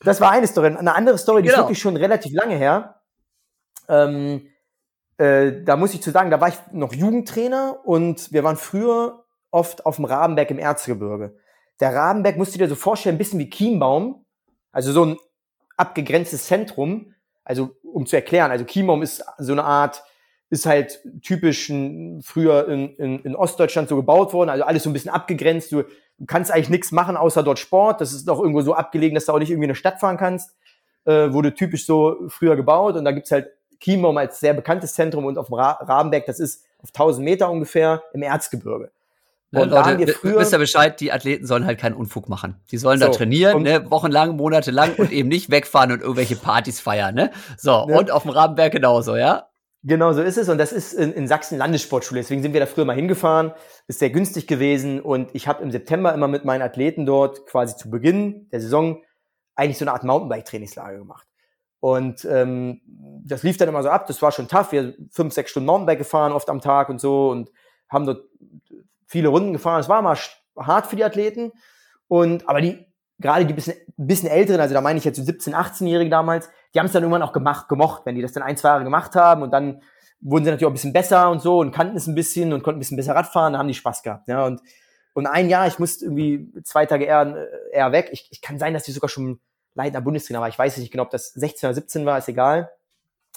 Das 0.04 0.20
war 0.22 0.32
eine 0.32 0.48
Story. 0.48 0.68
Eine 0.68 0.96
andere 0.96 1.18
Story, 1.18 1.42
die 1.42 1.48
ist 1.50 1.56
Genau. 1.56 1.66
wirklich 1.66 1.80
schon 1.80 1.96
relativ 1.98 2.34
lange 2.34 2.56
her. 2.56 2.96
Ähm, 3.90 4.48
äh, 5.18 5.64
da 5.64 5.78
muss 5.78 5.94
ich 5.94 6.02
zu 6.02 6.12
sagen, 6.12 6.32
da 6.32 6.42
war 6.42 6.50
ich 6.50 6.56
noch 6.72 6.94
Jugendtrainer 6.94 7.80
und 7.86 8.32
wir 8.32 8.44
waren 8.44 8.58
früher 8.58 9.24
oft 9.52 9.86
auf 9.86 9.98
dem 9.98 10.06
Rabenberg 10.06 10.50
im 10.52 10.60
Erzgebirge. 10.60 11.36
Der 11.80 11.94
Rabenberg 11.94 12.38
musst 12.38 12.54
du 12.54 12.60
dir 12.60 12.68
so 12.68 12.76
vorstellen, 12.76 13.16
ein 13.16 13.20
bisschen 13.20 13.40
wie 13.40 13.50
Chiembaum. 13.50 14.26
Also 14.72 14.92
so 14.92 15.06
ein 15.06 15.18
abgegrenztes 15.78 16.46
Zentrum. 16.46 17.14
Also, 17.44 17.72
um 17.84 18.06
zu 18.06 18.16
erklären, 18.16 18.52
also 18.52 18.66
Chiembaum 18.66 19.02
ist 19.02 19.24
so 19.38 19.52
eine 19.52 19.64
Art, 19.64 20.04
ist 20.50 20.66
halt 20.66 21.04
typisch 21.22 21.70
ein, 21.70 22.22
früher 22.24 22.68
in, 22.70 22.96
in, 22.96 23.20
in 23.20 23.36
Ostdeutschland 23.36 23.90
so 23.90 23.96
gebaut 23.96 24.34
worden, 24.34 24.50
also 24.50 24.64
alles 24.64 24.84
so 24.84 24.90
ein 24.90 24.94
bisschen 24.94 25.12
abgegrenzt. 25.12 25.72
Du, 25.72 25.84
du 25.84 26.26
kannst 26.26 26.52
eigentlich 26.52 26.70
nichts 26.70 26.92
machen 26.92 27.18
außer 27.18 27.44
dort 27.44 27.60
Sport. 27.60 28.02
Das 28.02 28.14
ist 28.14 28.30
auch 28.30 28.40
irgendwo 28.40 28.62
so 28.62 28.74
abgelegen, 28.74 29.16
dass 29.16 29.26
du 29.26 29.34
auch 29.34 29.40
nicht 29.40 29.50
irgendwie 29.50 29.66
in 29.66 29.72
eine 29.72 29.76
Stadt 29.76 30.00
fahren 30.00 30.18
kannst. 30.18 30.56
Äh, 31.06 31.34
wurde 31.34 31.54
typisch 31.54 31.86
so 31.86 32.18
früher 32.30 32.56
gebaut 32.56 32.96
und 32.96 33.04
da 33.04 33.12
gibt's 33.12 33.32
halt 33.32 33.50
Chiembaum 33.84 34.18
als 34.18 34.40
sehr 34.40 34.54
bekanntes 34.54 34.94
Zentrum 34.94 35.26
und 35.26 35.38
auf 35.38 35.48
dem 35.48 35.56
Ra 35.56 35.72
Rabenberg, 35.82 36.26
das 36.26 36.40
ist 36.40 36.66
auf 36.82 36.90
1000 36.90 37.24
Meter 37.24 37.50
ungefähr 37.50 38.04
im 38.14 38.24
Erzgebirge. 38.24 38.92
Ja, 39.52 39.62
Und 39.62 39.70
da 39.72 39.86
haben 39.86 40.00
Leute, 40.00 40.08
wir 40.08 40.14
früher- 40.16 40.40
wisst 40.40 40.52
ihr 40.54 40.58
Bescheid, 40.58 41.00
die 41.00 41.12
Athleten 41.12 41.46
sollen 41.46 41.66
halt 41.66 41.80
keinen 41.80 41.94
Unfug 41.96 42.28
machen. 42.28 42.56
Die 42.72 42.78
sollen 42.78 43.00
da 43.00 43.08
So, 43.08 43.12
trainieren, 43.14 43.58
und- 43.58 43.64
ne, 43.64 43.90
wochenlang, 43.92 44.36
monatelang 44.36 44.96
und 44.98 45.12
eben 45.12 45.30
nicht 45.30 45.52
wegfahren 45.52 45.92
und 45.92 46.02
irgendwelche 46.02 46.36
Partys 46.36 46.80
feiern, 46.80 47.14
ne? 47.14 47.30
So, 47.58 47.70
Ja. 47.72 47.98
und 47.98 48.10
auf 48.10 48.24
dem 48.24 48.32
Rabenberg 48.32 48.72
genauso, 48.74 49.16
ja? 49.16 49.50
Genau 49.84 50.14
so 50.14 50.22
ist 50.22 50.38
es 50.38 50.48
und 50.50 50.58
das 50.58 50.72
ist 50.72 50.94
in, 50.94 51.12
in 51.14 51.28
Sachsen 51.28 51.58
Landessportschule. 51.58 52.22
Deswegen 52.22 52.42
sind 52.42 52.54
wir 52.54 52.62
da 52.62 52.66
früher 52.66 52.86
mal 52.86 52.96
hingefahren. 52.96 53.52
Ist 53.88 54.00
sehr 54.00 54.10
günstig 54.12 54.48
gewesen 54.48 55.02
und 55.02 55.30
ich 55.34 55.48
habe 55.48 55.62
im 55.62 55.72
September 55.72 56.14
immer 56.14 56.30
mit 56.30 56.46
meinen 56.46 56.62
Athleten 56.62 57.06
dort 57.06 57.46
quasi 57.46 57.76
zu 57.76 57.90
Beginn 57.92 58.50
der 58.52 58.62
Saison 58.62 59.04
eigentlich 59.56 59.78
so 59.78 59.84
eine 59.84 59.92
Art 59.92 60.04
Mountainbike-Trainingslager 60.06 60.98
gemacht. 61.00 61.28
Und 61.84 62.24
ähm, 62.24 62.80
das 63.26 63.44
lief 63.44 63.58
dann 63.58 63.68
immer 63.68 63.84
so 63.84 63.90
ab. 63.90 64.08
Das 64.08 64.22
war 64.22 64.32
schon 64.32 64.48
tough. 64.48 64.72
Wir 64.72 64.96
fünf, 65.12 65.34
sechs 65.34 65.52
Stunden 65.52 65.68
Mountainbike 65.68 65.98
gefahren, 65.98 66.32
oft 66.32 66.50
am 66.50 66.62
Tag 66.62 66.88
und 66.88 67.02
so 67.02 67.30
und 67.30 67.52
haben 67.90 68.06
dort 68.06 68.24
viele 69.06 69.28
Runden 69.28 69.52
gefahren. 69.52 69.82
Es 69.82 69.90
war 69.90 70.02
mal 70.02 70.18
hart 70.58 70.88
für 70.88 70.96
die 70.96 71.04
Athleten 71.04 71.52
und 72.08 72.48
aber 72.48 72.62
die 72.62 72.86
gerade 73.20 73.46
die 73.46 73.54
bisschen, 73.54 73.76
bisschen 73.98 74.30
älteren, 74.30 74.62
also 74.62 74.74
da 74.74 74.80
meine 74.80 74.98
ich 74.98 75.04
jetzt 75.04 75.18
so 75.18 75.24
17, 75.24 75.54
18-Jährige 75.54 76.10
damals, 76.10 76.50
die 76.74 76.80
haben 76.80 76.86
es 76.86 76.94
dann 76.94 77.04
irgendwann 77.04 77.22
auch 77.22 77.34
gemacht, 77.34 77.68
gemocht, 77.68 78.04
wenn 78.06 78.16
die 78.16 78.22
das 78.22 78.32
dann 78.32 78.44
ein, 78.44 78.56
zwei 78.56 78.70
Jahre 78.70 78.86
gemacht 78.86 79.14
haben 79.16 79.42
und 79.42 79.52
dann 79.52 79.82
wurden 80.22 80.46
sie 80.46 80.52
natürlich 80.52 80.68
auch 80.68 80.72
ein 80.72 80.76
bisschen 80.76 80.94
besser 80.94 81.30
und 81.32 81.42
so 81.42 81.60
und 81.60 81.74
kannten 81.74 81.98
es 81.98 82.08
ein 82.08 82.16
bisschen 82.16 82.54
und 82.54 82.64
konnten 82.64 82.78
ein 82.78 82.80
bisschen 82.80 82.98
besser 82.98 83.14
Radfahren, 83.14 83.52
da 83.52 83.60
haben 83.60 83.68
die 83.68 83.74
Spaß 83.74 84.04
gehabt. 84.04 84.30
Ja, 84.30 84.46
und, 84.46 84.62
und 85.14 85.26
ein 85.28 85.50
Jahr, 85.50 85.68
ich 85.68 85.80
musste 85.80 86.06
irgendwie 86.06 86.50
zwei 86.64 86.86
Tage 86.86 87.04
eher, 87.04 87.50
eher 87.74 87.92
weg. 87.92 88.08
Ich, 88.14 88.30
ich 88.32 88.42
kann 88.42 88.58
sein, 88.58 88.74
dass 88.74 88.88
ich 88.88 88.94
sogar 88.94 89.10
schon 89.10 89.42
leitender 89.76 90.02
Bundestrainer 90.02 90.42
war. 90.42 90.50
Ich 90.50 90.60
weiß 90.60 90.78
nicht 90.78 90.92
genau, 90.92 91.04
ob 91.04 91.10
das 91.10 91.34
16 91.34 91.68
oder 91.68 91.76
17 91.76 92.06
war, 92.06 92.18
ist 92.18 92.30
egal. 92.30 92.72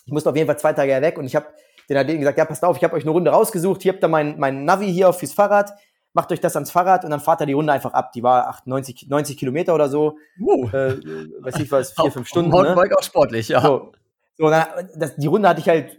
Ich 0.05 0.13
musste 0.13 0.31
auf 0.31 0.37
jeden 0.37 0.47
Fall 0.47 0.59
zwei 0.59 0.73
Tage 0.73 1.01
weg 1.01 1.19
und 1.19 1.27
ich 1.27 1.35
habe 1.35 1.47
den 1.89 1.97
Athleten 1.97 2.21
gesagt, 2.21 2.39
ja, 2.39 2.45
passt 2.45 2.65
auf, 2.65 2.77
ich 2.77 2.85
habe 2.85 2.95
euch 2.95 3.05
eine 3.05 3.11
Runde 3.11 3.31
rausgesucht, 3.31 3.83
hier 3.83 3.93
habt 3.93 4.03
ihr 4.03 4.09
mein, 4.09 4.39
mein 4.39 4.65
Navi 4.65 4.93
hier 4.93 5.13
fürs 5.13 5.33
Fahrrad, 5.33 5.73
macht 6.13 6.33
euch 6.33 6.41
das 6.41 6.57
ans 6.57 6.71
Fahrrad 6.71 7.05
und 7.05 7.11
dann 7.11 7.21
fahrt 7.21 7.41
ihr 7.43 7.47
die 7.47 7.53
Runde 7.53 7.73
einfach 7.73 7.93
ab. 7.93 8.13
Die 8.13 8.23
war 8.23 8.49
8, 8.49 8.67
90, 8.67 9.09
90 9.09 9.37
Kilometer 9.37 9.75
oder 9.75 9.89
so, 9.89 10.17
Uh, 10.41 10.69
äh, 10.69 11.01
weiß 11.41 11.61
ich 11.61 11.71
was, 11.71 11.93
vier, 11.93 12.11
fünf 12.11 12.29
Stunden. 12.29 12.51
Ne? 12.51 12.57
Mountainbike 12.57 12.97
auch 12.97 13.03
sportlich, 13.03 13.49
ja. 13.49 13.61
So, 13.61 13.93
so 14.37 14.49
dann, 14.49 14.67
das, 14.97 15.17
die 15.17 15.27
Runde 15.27 15.49
hatte 15.49 15.61
ich 15.61 15.69
halt 15.69 15.97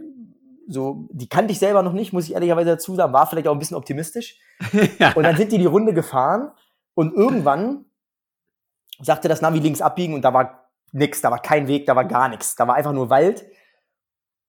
so, 0.68 1.08
die 1.12 1.30
kannte 1.30 1.54
ich 1.54 1.60
selber 1.60 1.82
noch 1.82 1.94
nicht, 1.94 2.12
muss 2.14 2.26
ich 2.26 2.34
ehrlicherweise 2.34 2.72
dazu 2.72 2.96
sagen, 2.96 3.14
war 3.14 3.28
vielleicht 3.28 3.48
auch 3.48 3.54
ein 3.54 3.60
bisschen 3.60 3.78
optimistisch. 3.78 4.38
Und 5.16 5.24
dann 5.24 5.38
sind 5.38 5.52
die 5.52 5.58
die 5.58 5.66
Runde 5.66 5.94
gefahren 5.94 6.52
und 6.94 7.14
irgendwann 7.14 7.86
sagte 9.02 9.28
das 9.28 9.42
Navi 9.42 9.60
links 9.60 9.82
abbiegen 9.82 10.14
und 10.14 10.22
da 10.24 10.34
war 10.34 10.70
nix, 10.92 11.22
da 11.22 11.32
war 11.32 11.42
kein 11.42 11.68
Weg, 11.68 11.86
da 11.86 11.96
war 11.96 12.06
gar 12.06 12.30
nichts, 12.30 12.56
da 12.56 12.68
war 12.68 12.76
einfach 12.76 12.94
nur 12.94 13.10
Wald. 13.10 13.46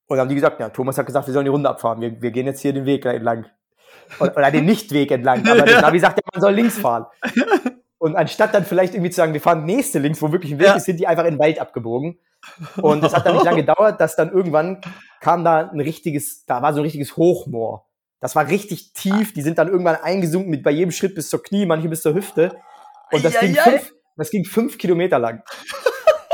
Und 0.06 0.16
dann 0.16 0.20
haben 0.20 0.28
die 0.30 0.36
gesagt, 0.36 0.58
ja, 0.60 0.70
Thomas 0.70 0.96
hat 0.96 1.06
gesagt, 1.06 1.26
wir 1.26 1.34
sollen 1.34 1.44
die 1.44 1.50
Runde 1.50 1.68
abfahren, 1.68 2.00
wir, 2.00 2.20
wir 2.22 2.30
gehen 2.30 2.46
jetzt 2.46 2.60
hier 2.60 2.72
den 2.72 2.86
Weg 2.86 3.04
entlang. 3.04 3.46
Oder, 4.20 4.50
den 4.50 4.64
Nichtweg 4.64 5.10
entlang, 5.10 5.46
aber 5.46 5.62
das 5.66 5.82
Navi 5.82 5.98
sagt, 6.00 6.18
ja, 6.18 6.22
man 6.32 6.40
soll 6.40 6.54
links 6.54 6.78
fahren. 6.78 7.06
Und 7.98 8.16
anstatt 8.16 8.54
dann 8.54 8.64
vielleicht 8.64 8.94
irgendwie 8.94 9.10
zu 9.10 9.16
sagen, 9.16 9.34
wir 9.34 9.40
fahren 9.40 9.64
nächste 9.64 9.98
links, 9.98 10.22
wo 10.22 10.32
wirklich 10.32 10.52
ein 10.52 10.58
Weg 10.58 10.66
Ja. 10.68 10.74
ist, 10.74 10.84
sind 10.84 10.98
die 10.98 11.06
einfach 11.06 11.24
in 11.24 11.34
den 11.34 11.38
Wald 11.38 11.58
abgebogen. 11.60 12.18
Und 12.80 13.04
es 13.04 13.12
hat 13.14 13.26
dann 13.26 13.34
nicht 13.34 13.44
lange 13.44 13.58
gedauert, 13.64 14.00
dass 14.00 14.14
dann 14.16 14.30
irgendwann 14.30 14.80
kam 15.20 15.44
da 15.44 15.68
ein 15.68 15.80
richtiges, 15.80 16.46
da 16.46 16.62
war 16.62 16.72
so 16.72 16.80
ein 16.80 16.84
richtiges 16.84 17.16
Hochmoor. 17.16 17.86
Das 18.20 18.34
war 18.36 18.48
richtig 18.48 18.92
tief, 18.94 19.32
die 19.34 19.42
sind 19.42 19.58
dann 19.58 19.68
irgendwann 19.68 19.96
eingesunken 19.96 20.50
mit 20.50 20.62
bei 20.62 20.70
jedem 20.70 20.90
Schritt 20.92 21.14
bis 21.14 21.28
zur 21.28 21.42
Knie, 21.42 21.66
manche 21.66 21.88
bis 21.88 22.02
zur 22.02 22.14
Hüfte. 22.14 22.56
Und 23.12 23.24
das 23.24 23.38
ging 23.40 23.58
Eieiei. 23.58 23.78
fünf, 23.78 23.92
das 24.18 24.30
ging 24.30 24.44
fünf 24.44 24.76
Kilometer 24.78 25.18
lang. 25.18 25.42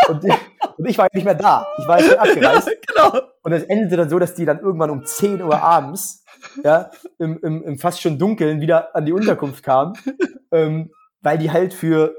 Und, 0.08 0.24
die, 0.24 0.32
und 0.76 0.86
ich 0.86 0.98
war 0.98 1.08
nicht 1.12 1.24
mehr 1.24 1.34
da. 1.34 1.66
Ich 1.78 1.86
war 1.86 1.98
jetzt 1.98 2.10
schon 2.10 2.18
abgereist. 2.18 2.70
genau. 2.86 3.20
Und 3.42 3.52
es 3.52 3.62
endete 3.64 3.96
dann 3.96 4.08
so, 4.08 4.18
dass 4.18 4.34
die 4.34 4.44
dann 4.44 4.58
irgendwann 4.58 4.90
um 4.90 5.04
10 5.04 5.42
Uhr 5.42 5.62
abends, 5.62 6.24
ja, 6.62 6.90
im, 7.18 7.38
im, 7.42 7.62
im 7.62 7.78
fast 7.78 8.00
schon 8.00 8.18
Dunkeln 8.18 8.60
wieder 8.60 8.94
an 8.94 9.06
die 9.06 9.12
Unterkunft 9.12 9.62
kamen, 9.62 9.94
ähm, 10.52 10.90
weil 11.22 11.38
die 11.38 11.50
halt 11.50 11.72
für 11.72 12.14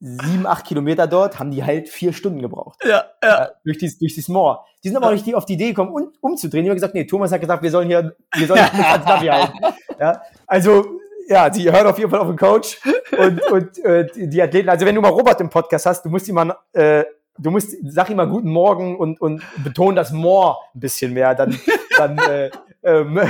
sieben, 0.00 0.46
acht 0.46 0.66
Kilometer 0.66 1.06
dort 1.06 1.38
haben 1.38 1.50
die 1.50 1.64
halt 1.64 1.88
vier 1.88 2.12
Stunden 2.12 2.40
gebraucht. 2.40 2.78
Ja, 2.84 3.04
ja. 3.22 3.28
Ja, 3.28 3.50
durch 3.64 3.78
dieses, 3.78 3.98
durch 3.98 4.14
dieses 4.14 4.28
Moor. 4.28 4.64
Die 4.84 4.88
sind 4.88 4.96
aber 4.96 5.08
auch 5.08 5.12
nicht 5.12 5.26
die 5.26 5.34
auf 5.34 5.46
die 5.46 5.54
Idee 5.54 5.68
gekommen, 5.68 5.90
um, 5.90 6.12
umzudrehen. 6.20 6.64
Die 6.64 6.70
haben 6.70 6.76
gesagt, 6.76 6.94
nee, 6.94 7.04
Thomas 7.04 7.32
hat 7.32 7.40
gesagt, 7.40 7.62
wir 7.62 7.70
sollen 7.70 7.88
hier, 7.88 8.14
wir 8.34 8.46
sollen 8.46 8.60
Navi 9.04 9.26
halten. 9.26 9.58
Ja, 9.98 10.22
also, 10.46 11.00
ja, 11.28 11.50
die 11.50 11.70
hören 11.70 11.86
auf 11.86 11.98
jeden 11.98 12.10
Fall 12.10 12.20
auf 12.20 12.28
den 12.28 12.36
Coach 12.36 12.78
und, 13.18 13.42
und 13.50 13.78
äh, 13.84 14.06
die 14.14 14.40
Athleten. 14.42 14.68
Also 14.68 14.86
wenn 14.86 14.94
du 14.94 15.00
mal 15.00 15.08
Robert 15.10 15.40
im 15.40 15.50
Podcast 15.50 15.86
hast, 15.86 16.04
du 16.04 16.08
musst 16.08 16.28
ihm 16.28 16.34
mal, 16.36 16.56
äh, 16.72 17.04
du 17.38 17.50
musst, 17.50 17.76
sag 17.84 18.08
ihm 18.10 18.16
mal 18.16 18.28
guten 18.28 18.50
Morgen 18.50 18.96
und, 18.96 19.20
und 19.20 19.42
beton 19.64 19.94
das 19.96 20.12
Moor 20.12 20.58
ein 20.74 20.80
bisschen 20.80 21.12
mehr, 21.12 21.34
dann, 21.34 21.58
dann 21.98 22.18
äh, 22.18 22.50
ähm, 22.82 23.20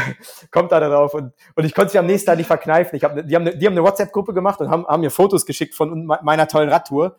kommt 0.50 0.72
er 0.72 0.80
darauf. 0.80 1.14
Und, 1.14 1.32
und 1.54 1.64
ich 1.64 1.74
konnte 1.74 1.88
es 1.88 1.94
mir 1.94 2.00
am 2.00 2.06
nächsten 2.06 2.26
Tag 2.26 2.36
nicht 2.38 2.46
verkneifen. 2.46 2.96
Ich 2.96 3.04
hab, 3.04 3.14
ne- 3.14 3.24
die, 3.24 3.34
haben 3.34 3.42
eine, 3.46 3.56
die 3.56 3.66
haben 3.66 3.72
eine 3.72 3.82
WhatsApp-Gruppe 3.82 4.34
gemacht 4.34 4.60
und 4.60 4.70
haben, 4.70 4.86
haben 4.86 5.00
mir 5.00 5.10
Fotos 5.10 5.46
geschickt 5.46 5.74
von 5.74 6.06
me- 6.06 6.18
meiner 6.22 6.46
tollen 6.48 6.68
Radtour. 6.68 7.16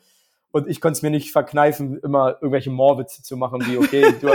Und 0.51 0.67
ich 0.69 0.79
konnte 0.79 0.97
es 0.97 1.01
mir 1.01 1.09
nicht 1.09 1.31
verkneifen, 1.31 1.99
immer 2.01 2.37
irgendwelche 2.41 2.69
Moorwitze 2.71 3.21
zu 3.21 3.35
machen, 3.35 3.65
wie, 3.67 3.77
okay, 3.77 4.13
du, 4.21 4.29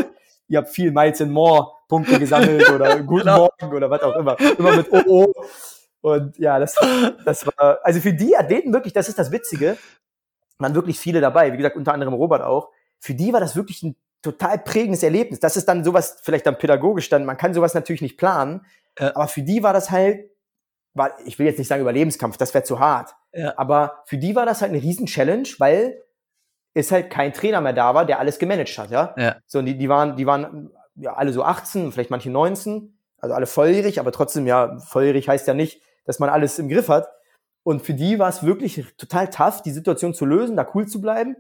ihr 0.49 0.59
habt 0.59 0.69
viel 0.69 0.91
Miles 0.93 1.21
in 1.21 1.31
Moor 1.31 1.79
Punkte 1.89 2.19
gesammelt 2.19 2.69
oder 2.71 2.99
guten 3.03 3.21
Genau. 3.25 3.49
Morgen 3.61 3.75
oder 3.77 3.89
was 3.91 4.03
auch 4.03 4.17
immer. 4.17 4.37
Immer 4.59 4.77
mit 4.77 4.93
OO. 4.93 5.33
Und 6.03 6.37
ja, 6.39 6.59
das, 6.59 6.77
das 7.25 7.47
war, 7.47 7.79
also 7.83 8.01
für 8.01 8.13
die 8.13 8.37
Athleten 8.37 8.73
wirklich, 8.73 8.93
das 8.93 9.09
ist 9.09 9.19
das 9.19 9.31
Witzige, 9.31 9.79
waren 10.59 10.75
wirklich 10.75 10.99
viele 10.99 11.21
dabei, 11.21 11.53
wie 11.53 11.57
gesagt, 11.57 11.77
unter 11.77 11.95
anderem 11.95 12.15
Robert 12.15 12.43
auch. 12.43 12.71
Für 13.01 13.15
die 13.15 13.33
war 13.33 13.41
das 13.41 13.57
wirklich 13.57 13.83
ein 13.83 13.97
total 14.21 14.59
prägendes 14.59 15.03
Erlebnis. 15.03 15.41
Das 15.41 15.57
ist 15.57 15.67
dann 15.67 15.85
sowas, 15.85 16.19
vielleicht 16.23 16.47
dann 16.47 16.59
pädagogisch 16.59 17.09
dann, 17.09 17.25
man 17.25 17.37
kann 17.37 17.55
sowas 17.55 17.75
natürlich 17.75 18.03
nicht 18.03 18.19
planen, 18.19 18.65
ja. 18.99 19.15
aber 19.17 19.29
für 19.29 19.43
die 19.43 19.63
war 19.63 19.73
das 19.73 19.91
halt, 19.91 20.31
war, 20.95 21.13
ich 21.25 21.39
will 21.39 21.47
jetzt 21.47 21.59
nicht 21.59 21.69
sagen 21.69 21.83
Überlebenskampf, 21.83 22.37
das 22.37 22.53
wäre 22.55 22.65
zu 22.65 22.79
hart. 22.79 23.15
Ja. 23.33 23.55
Aber 23.57 24.03
für 24.05 24.19
die 24.19 24.37
war 24.37 24.45
das 24.45 24.61
halt 24.61 24.73
eine 24.73 24.83
riesen 24.83 25.07
Challenge, 25.07 25.49
weil 25.59 26.03
es 26.75 26.93
halt 26.93 27.11
kein 27.11 27.33
Trainer 27.33 27.61
mehr 27.61 27.73
da 27.73 27.95
war, 27.95 28.07
der 28.07 28.19
alles 28.19 28.39
gemanagt 28.39 28.77
hat, 28.79 28.91
ja. 28.91 29.15
ja. 29.17 29.37
So, 29.47 29.59
und 29.59 29.67
die, 29.67 29.77
die 29.77 29.89
waren, 29.89 30.17
die 30.17 30.27
waren 30.27 30.71
ja 30.95 31.15
alle 31.15 31.33
so 31.33 31.43
18, 31.43 31.93
vielleicht 31.93 32.11
manche 32.11 32.31
19, 32.31 32.97
also 33.19 33.35
alle 33.35 33.47
volljährig, 33.47 34.01
aber 34.01 34.13
trotzdem 34.13 34.47
ja, 34.47 34.79
volljährig 34.79 35.29
heißt 35.29 35.47
ja 35.47 35.55
nicht, 35.55 35.83
dass 36.05 36.19
man 36.19 36.29
alles 36.29 36.59
im 36.59 36.69
Griff 36.69 36.89
hat. 36.89 37.09
Und 37.65 37.83
für 37.83 37.95
die 37.95 38.19
war 38.19 38.29
es 38.29 38.43
wirklich 38.43 38.85
total 38.97 39.31
tough, 39.31 39.63
die 39.63 39.71
Situation 39.71 40.15
zu 40.15 40.25
lösen, 40.25 40.57
da 40.57 40.67
cool 40.75 40.87
zu 40.87 41.01
bleiben. 41.01 41.37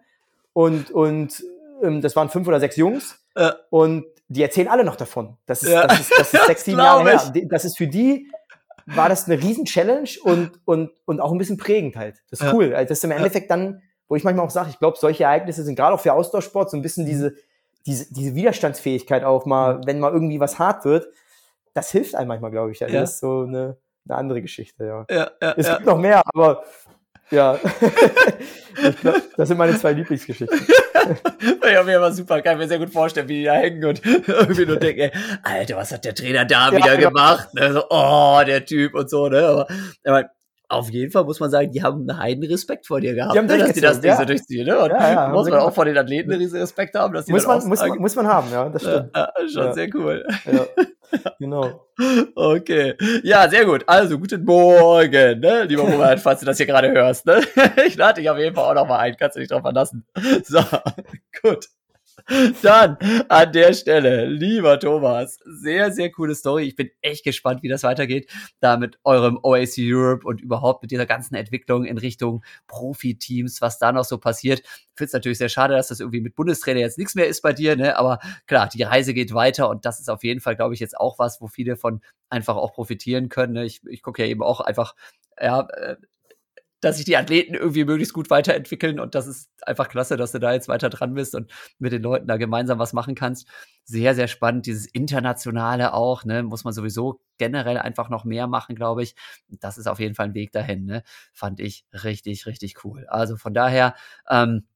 Und, 0.53 0.91
und 0.91 1.45
ähm, 1.83 2.01
das 2.01 2.15
waren 2.15 2.29
fünf 2.29 2.47
oder 2.47 2.61
sechs 2.61 2.77
Jungs. 2.77 3.19
Ja. 3.37 3.57
Und 3.71 4.05
die 4.29 4.43
erzählen 4.43 4.69
alle 4.69 4.85
noch 4.85 4.97
davon. 4.97 5.37
Das 5.47 5.63
ist, 5.63 5.71
ja. 5.71 5.87
das 5.87 6.01
ist, 6.01 6.13
das 6.17 6.35
ist 6.35 6.47
sechs, 6.47 6.65
sieben 6.65 6.79
Jahre 6.79 7.09
her. 7.09 7.33
Das 7.49 7.65
ist 7.65 7.77
für 7.77 7.87
die, 7.87 8.31
war 8.87 9.09
das 9.09 9.27
eine 9.27 9.41
riesen 9.41 9.65
Challenge 9.65 10.09
und, 10.23 10.53
und, 10.65 10.91
und 11.05 11.21
auch 11.21 11.33
ein 11.33 11.39
bisschen 11.39 11.57
prägend 11.57 11.97
halt. 11.97 12.23
Das 12.31 12.41
ist 12.41 12.47
ja. 12.47 12.55
cool. 12.55 12.75
Also 12.75 12.89
das 12.89 12.99
ist 12.99 13.05
im 13.05 13.11
Endeffekt 13.11 13.51
dann, 13.51 13.83
wo 14.09 14.17
ich 14.17 14.25
manchmal 14.25 14.47
auch 14.47 14.51
sage, 14.51 14.71
ich 14.71 14.79
glaube, 14.79 14.97
solche 14.99 15.25
Ereignisse 15.25 15.65
sind 15.65 15.77
gerade 15.77 15.95
auch 15.95 16.01
für 16.01 16.13
Ausdauersport 16.13 16.71
so 16.71 16.77
ein 16.77 16.83
bisschen 16.83 17.07
diese, 17.07 17.35
diese, 17.87 18.13
diese 18.13 18.35
Widerstandsfähigkeit 18.35 19.25
auch 19.25 19.47
mal, 19.47 19.81
wenn 19.87 20.01
mal 20.01 20.13
irgendwie 20.13 20.41
was 20.41 20.59
hart 20.59 20.85
wird, 20.85 21.09
das 21.75 21.91
hilft 21.91 22.15
einem 22.15 22.29
manchmal, 22.29 22.51
glaube 22.51 22.73
ich. 22.73 22.83
Also 22.83 22.95
ja. 22.95 23.01
Das 23.01 23.15
ist 23.15 23.21
so 23.21 23.43
eine, 23.43 23.77
eine 24.09 24.19
andere 24.19 24.43
Geschichte, 24.43 24.85
ja. 24.85 25.07
ja, 25.09 25.31
ja 25.41 25.55
es 25.57 25.69
gibt 25.69 25.87
noch 25.87 25.99
mehr, 25.99 26.23
aber 26.35 26.65
ja. 27.31 27.59
glaub, 29.01 29.23
das 29.37 29.49
sind 29.49 29.57
meine 29.57 29.77
zwei 29.79 29.93
Lieblingsgeschichten. 29.93 30.67
ja, 31.73 31.83
mir 31.83 32.01
war 32.01 32.13
super, 32.13 32.43
kann 32.43 32.59
mir 32.59 32.69
sehr 32.69 32.79
gut 32.79 32.93
vorstellen, 32.93 33.29
wie 33.29 33.41
die 33.41 33.45
da 33.45 33.55
hängen 33.55 33.85
und 33.85 34.05
irgendwie 34.29 34.67
nur 34.67 34.77
denken, 34.77 35.01
ey, 35.01 35.13
Alter, 35.43 35.77
was 35.77 35.93
hat 35.93 36.05
der 36.05 36.15
Trainer 36.15 36.45
da 36.45 36.71
ja, 36.71 36.77
wieder 36.77 37.01
ja. 37.01 37.09
gemacht? 37.09 37.49
Ne? 37.55 37.73
So, 37.73 37.85
oh, 37.89 38.41
der 38.47 38.65
Typ 38.65 38.95
und 38.95 39.09
so, 39.09 39.29
ne? 39.29 39.47
Aber, 39.47 39.67
aber 40.05 40.31
auf 40.73 40.91
jeden 40.91 41.11
Fall 41.11 41.25
muss 41.25 41.39
man 41.39 41.51
sagen, 41.51 41.71
die 41.71 41.83
haben 41.83 42.09
einen 42.09 42.19
heiden 42.19 42.45
Respekt 42.45 42.87
vor 42.87 43.01
dir 43.01 43.15
gehabt, 43.15 43.35
die 43.35 43.39
haben 43.39 43.47
ne, 43.47 43.59
dass 43.59 43.73
die 43.73 43.81
das 43.81 44.01
Ding 44.01 44.11
ja. 44.11 44.17
so 44.17 44.25
durchziehen. 44.25 44.67
Ne? 44.67 44.79
Und 44.79 44.91
ja, 44.91 45.13
ja, 45.13 45.29
muss 45.33 45.49
man 45.49 45.59
auch 45.61 45.75
vor 45.75 45.85
den 45.85 45.97
Athleten 45.97 46.33
einen 46.33 46.41
riesen 46.41 46.61
Respekt 46.61 46.95
haben, 46.95 47.13
dass 47.15 47.27
die 47.27 47.33
muss 47.33 47.47
man, 47.47 47.67
muss, 47.69 47.81
man, 47.81 47.99
muss 47.99 48.17
man 48.17 48.27
haben, 48.27 48.51
ja, 48.51 48.69
das 48.69 48.83
stimmt. 48.83 49.11
Ja, 49.15 49.33
schon 49.53 49.75
sehr 49.75 49.89
cool. 49.95 50.27
Genau. 51.39 51.89
Okay. 52.35 52.95
Ja, 53.23 53.47
sehr 53.47 53.67
gut. 53.67 53.85
Also, 53.87 54.19
guten 54.19 54.47
Morgen, 54.47 55.41
ne? 55.41 55.65
lieber 55.65 55.83
Robert, 55.83 56.21
falls 56.21 56.41
du 56.41 56.47
das 56.47 56.57
hier 56.57 56.65
gerade 56.65 56.91
hörst. 56.91 57.27
Ne? 57.27 57.43
Ich 57.87 57.97
lade 57.97 58.23
dich 58.23 58.31
auf 58.31 58.39
jeden 58.39 58.55
Fall 58.55 58.65
auch 58.65 58.75
noch 58.83 58.89
mal 58.89 58.99
ein. 58.99 59.15
Kannst 59.19 59.37
du 59.37 59.41
dich 59.41 59.51
drauf 59.51 59.61
verlassen. 59.61 60.07
So, 60.45 60.61
gut. 61.43 61.67
Dann 62.63 62.97
an 63.29 63.53
der 63.53 63.73
Stelle, 63.73 64.27
lieber 64.27 64.79
Thomas, 64.79 65.39
sehr, 65.45 65.93
sehr 65.93 66.11
coole 66.11 66.35
Story. 66.35 66.65
Ich 66.65 66.77
bin 66.77 66.91
echt 67.01 67.25
gespannt, 67.25 67.63
wie 67.63 67.69
das 67.69 67.83
weitergeht, 67.83 68.31
da 68.61 68.77
mit 68.77 68.99
eurem 69.05 69.39
OAC 69.43 69.79
Europe 69.79 70.27
und 70.27 70.41
überhaupt 70.41 70.83
mit 70.83 70.91
dieser 70.91 71.07
ganzen 71.07 71.35
Entwicklung 71.35 71.85
in 71.85 71.99
Richtung 71.99 72.45
Profiteams, 72.67 73.61
was 73.61 73.79
da 73.79 73.93
noch 73.93 74.05
so 74.05 74.19
passiert. 74.19 74.61
Ich 74.61 74.97
finde 74.97 75.07
es 75.07 75.13
natürlich 75.13 75.39
sehr 75.39 75.49
schade, 75.49 75.75
dass 75.75 75.89
das 75.89 76.01
irgendwie 76.01 76.21
mit 76.21 76.35
Bundestrainer 76.35 76.81
jetzt 76.81 76.99
nichts 76.99 77.15
mehr 77.15 77.27
ist 77.27 77.43
bei 77.43 77.53
dir, 77.53 77.77
ne? 77.77 77.97
Aber 77.97 78.19
klar, 78.47 78.69
die 78.69 78.83
Reise 78.83 79.15
geht 79.15 79.35
weiter 79.35 79.69
und 79.69 79.85
das 79.85 80.01
ist 80.01 80.11
auf 80.11 80.25
jeden 80.25 80.41
Fall, 80.41 80.57
glaube 80.57 80.75
ich, 80.75 80.81
jetzt 80.81 80.97
auch 80.99 81.19
was, 81.19 81.41
wo 81.41 81.49
viele 81.49 81.77
von 81.77 82.01
einfach 82.29 82.57
auch 82.57 82.73
profitieren 82.73 83.29
können. 83.29 83.55
Ne? 83.55 83.65
Ich, 83.65 83.83
ich 83.87 84.03
gucke 84.03 84.23
ja 84.23 84.29
eben 84.29 84.43
auch 84.43 84.61
einfach 84.61 84.95
ja, 85.41 85.61
äh, 85.61 85.97
dass 86.83 86.97
sich 86.97 87.07
die 87.07 87.17
Athleten 87.17 87.55
irgendwie 87.55 87.85
möglichst 87.85 88.13
gut 88.13 88.29
weiterentwickeln 88.29 88.99
und 89.01 89.15
das 89.15 89.29
ist 89.29 89.51
einfach 89.63 89.89
klasse, 89.89 90.17
dass 90.17 90.33
du 90.33 90.41
da 90.41 90.53
jetzt 90.53 90.69
weiter 90.69 90.91
dran 90.91 91.15
bist 91.15 91.35
und 91.35 91.51
mit 91.79 91.93
den 91.93 92.03
Leuten 92.03 92.27
da 92.27 92.37
gemeinsam 92.37 92.79
was 92.81 92.93
machen 92.93 93.15
kannst. 93.15 93.49
Sehr, 93.85 94.15
sehr 94.17 94.27
spannend. 94.27 94.67
Dieses 94.67 94.87
Internationale 94.87 95.95
auch, 95.95 96.25
ne, 96.25 96.43
muss 96.43 96.65
man 96.65 96.75
sowieso 96.75 97.21
generell 97.39 97.79
einfach 97.79 98.09
noch 98.11 98.25
mehr 98.25 98.49
machen, 98.49 98.75
glaube 98.75 99.05
ich. 99.05 99.15
Das 99.49 99.79
ist 99.79 99.87
auf 99.87 100.01
jeden 100.01 100.17
Fall 100.17 100.27
ein 100.27 100.35
Weg 100.35 100.51
dahin, 100.53 100.85
ne. 100.85 101.05
Fand 101.33 101.61
ich 101.61 101.87
richtig, 101.93 102.47
richtig 102.47 102.85
cool. 102.85 103.07
Also 103.09 103.37
von 103.37 103.55
daher, 103.55 103.95
ähm, 104.29 104.67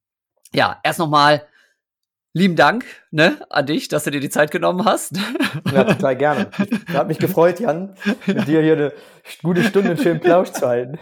ja, 0.55 0.79
erst 0.85 1.01
nochmal 1.01 1.47
lieben 2.37 2.55
Dank 2.55 2.85
ne, 3.11 3.39
an 3.49 3.65
dich, 3.65 3.89
dass 3.89 4.05
du 4.05 4.11
dir 4.11 4.21
die 4.21 4.29
Zeit 4.29 4.51
genommen 4.51 4.85
hast. 4.85 5.17
Ja, 5.73 5.85
total 5.85 6.17
gerne. 6.17 6.51
Hat 6.93 7.09
mich 7.09 7.19
gefreut, 7.19 7.61
Jan, 7.61 7.95
mit 8.27 8.47
dir 8.47 8.61
hier 8.61 8.75
eine 8.75 8.93
gute 9.43 9.63
Stunde 9.63 9.91
einen 9.91 9.99
schönen 9.99 10.21
Plausch 10.21 10.51
zu 10.51 10.69
halten. 10.69 10.99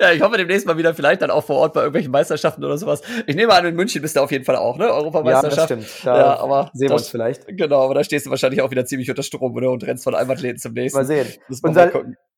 Ja, 0.00 0.12
ich 0.12 0.22
hoffe 0.22 0.38
demnächst 0.38 0.66
mal 0.66 0.78
wieder 0.78 0.94
vielleicht 0.94 1.20
dann 1.20 1.30
auch 1.30 1.44
vor 1.44 1.56
Ort 1.56 1.74
bei 1.74 1.80
irgendwelchen 1.80 2.10
Meisterschaften 2.10 2.64
oder 2.64 2.78
sowas. 2.78 3.02
Ich 3.26 3.36
nehme 3.36 3.52
an, 3.52 3.66
in 3.66 3.76
München 3.76 4.00
bist 4.00 4.16
du 4.16 4.20
auf 4.20 4.32
jeden 4.32 4.46
Fall 4.46 4.56
auch, 4.56 4.78
ne? 4.78 4.90
Europameisterschaft. 4.90 5.70
Ja, 5.70 5.76
das 5.76 5.86
stimmt. 5.86 6.06
Da 6.06 6.16
ja, 6.16 6.38
aber 6.38 6.70
sehen 6.72 6.88
wir 6.88 6.94
uns 6.94 7.08
vielleicht. 7.08 7.46
Genau, 7.48 7.84
aber 7.84 7.94
da 7.94 8.02
stehst 8.02 8.24
du 8.24 8.30
wahrscheinlich 8.30 8.62
auch 8.62 8.70
wieder 8.70 8.86
ziemlich 8.86 9.10
unter 9.10 9.22
Strom, 9.22 9.54
oder? 9.54 9.70
Und 9.70 9.86
rennst 9.86 10.04
von 10.04 10.14
einem 10.14 10.30
Athleten 10.30 10.58
zum 10.58 10.72
nächsten. 10.72 10.98
Mal 10.98 11.04
sehen. 11.04 11.26
Unser 11.62 11.92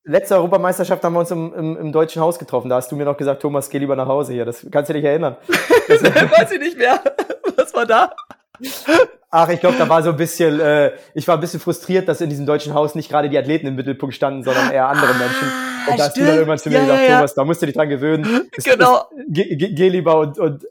letzte 0.05 0.35
Europameisterschaft 0.35 1.03
haben 1.03 1.15
wir 1.15 1.21
uns 1.21 1.31
im, 1.31 1.55
im, 1.55 1.77
im, 1.77 1.93
Deutschen 1.93 2.21
Haus 2.21 2.39
getroffen. 2.39 2.69
Da 2.69 2.77
hast 2.77 2.93
du 2.93 2.97
mir 2.97 3.05
noch 3.05 3.17
gesagt, 3.17 3.43
Thomas, 3.43 3.71
geh 3.71 3.79
lieber 3.79 3.97
nach 3.97 4.09
Hause 4.09 4.33
hier. 4.33 4.45
Das 4.45 4.67
kannst 4.71 4.91
du 4.91 4.95
dich 4.95 5.05
erinnern. 5.05 5.37
Weiß 5.49 6.53
ich 6.53 6.61
nicht 6.61 6.77
mehr. 6.77 7.01
Was 7.57 7.73
war 7.75 7.87
da? 7.87 8.11
Ach, 9.31 9.49
ich 9.49 9.59
glaube, 9.59 9.77
da 9.77 9.89
war 9.89 10.01
so 10.03 10.11
ein 10.11 10.17
bisschen, 10.17 10.61
äh, 10.61 10.93
ich 11.13 11.27
war 11.27 11.37
ein 11.37 11.41
bisschen 11.41 11.59
frustriert, 11.59 12.09
dass 12.09 12.21
in 12.21 12.31
diesem 12.31 12.47
deutschen 12.47 12.73
Haus 12.73 12.95
nicht 12.95 13.11
gerade 13.11 13.29
die 13.29 13.37
Athleten 13.37 13.67
im 13.67 13.75
Mittelpunkt 13.75 14.15
standen, 14.15 14.45
sondern 14.45 14.71
eher 14.71 14.87
andere 14.87 15.11
ah, 15.11 15.19
Menschen. 15.19 15.49
Und 15.91 15.99
da 15.99 16.05
hast 16.05 16.17
du 16.17 16.21
dann 16.21 16.35
irgendwann 16.35 16.59
zu 16.59 16.69
mir 16.69 16.77
ja, 16.77 16.81
gesagt, 16.83 17.03
ja. 17.03 17.17
Thomas, 17.17 17.35
da 17.35 17.45
musst 17.45 17.61
du 17.61 17.67
dich 17.67 17.75
dran 17.75 17.89
gewöhnen. 17.89 18.49
Das, 18.55 18.65
genau. 18.65 18.95
Das, 18.95 19.07
geh, 19.27 19.57
geh, 19.57 19.89
lieber 19.89 20.19
und, 20.19 20.39
und 20.39 20.65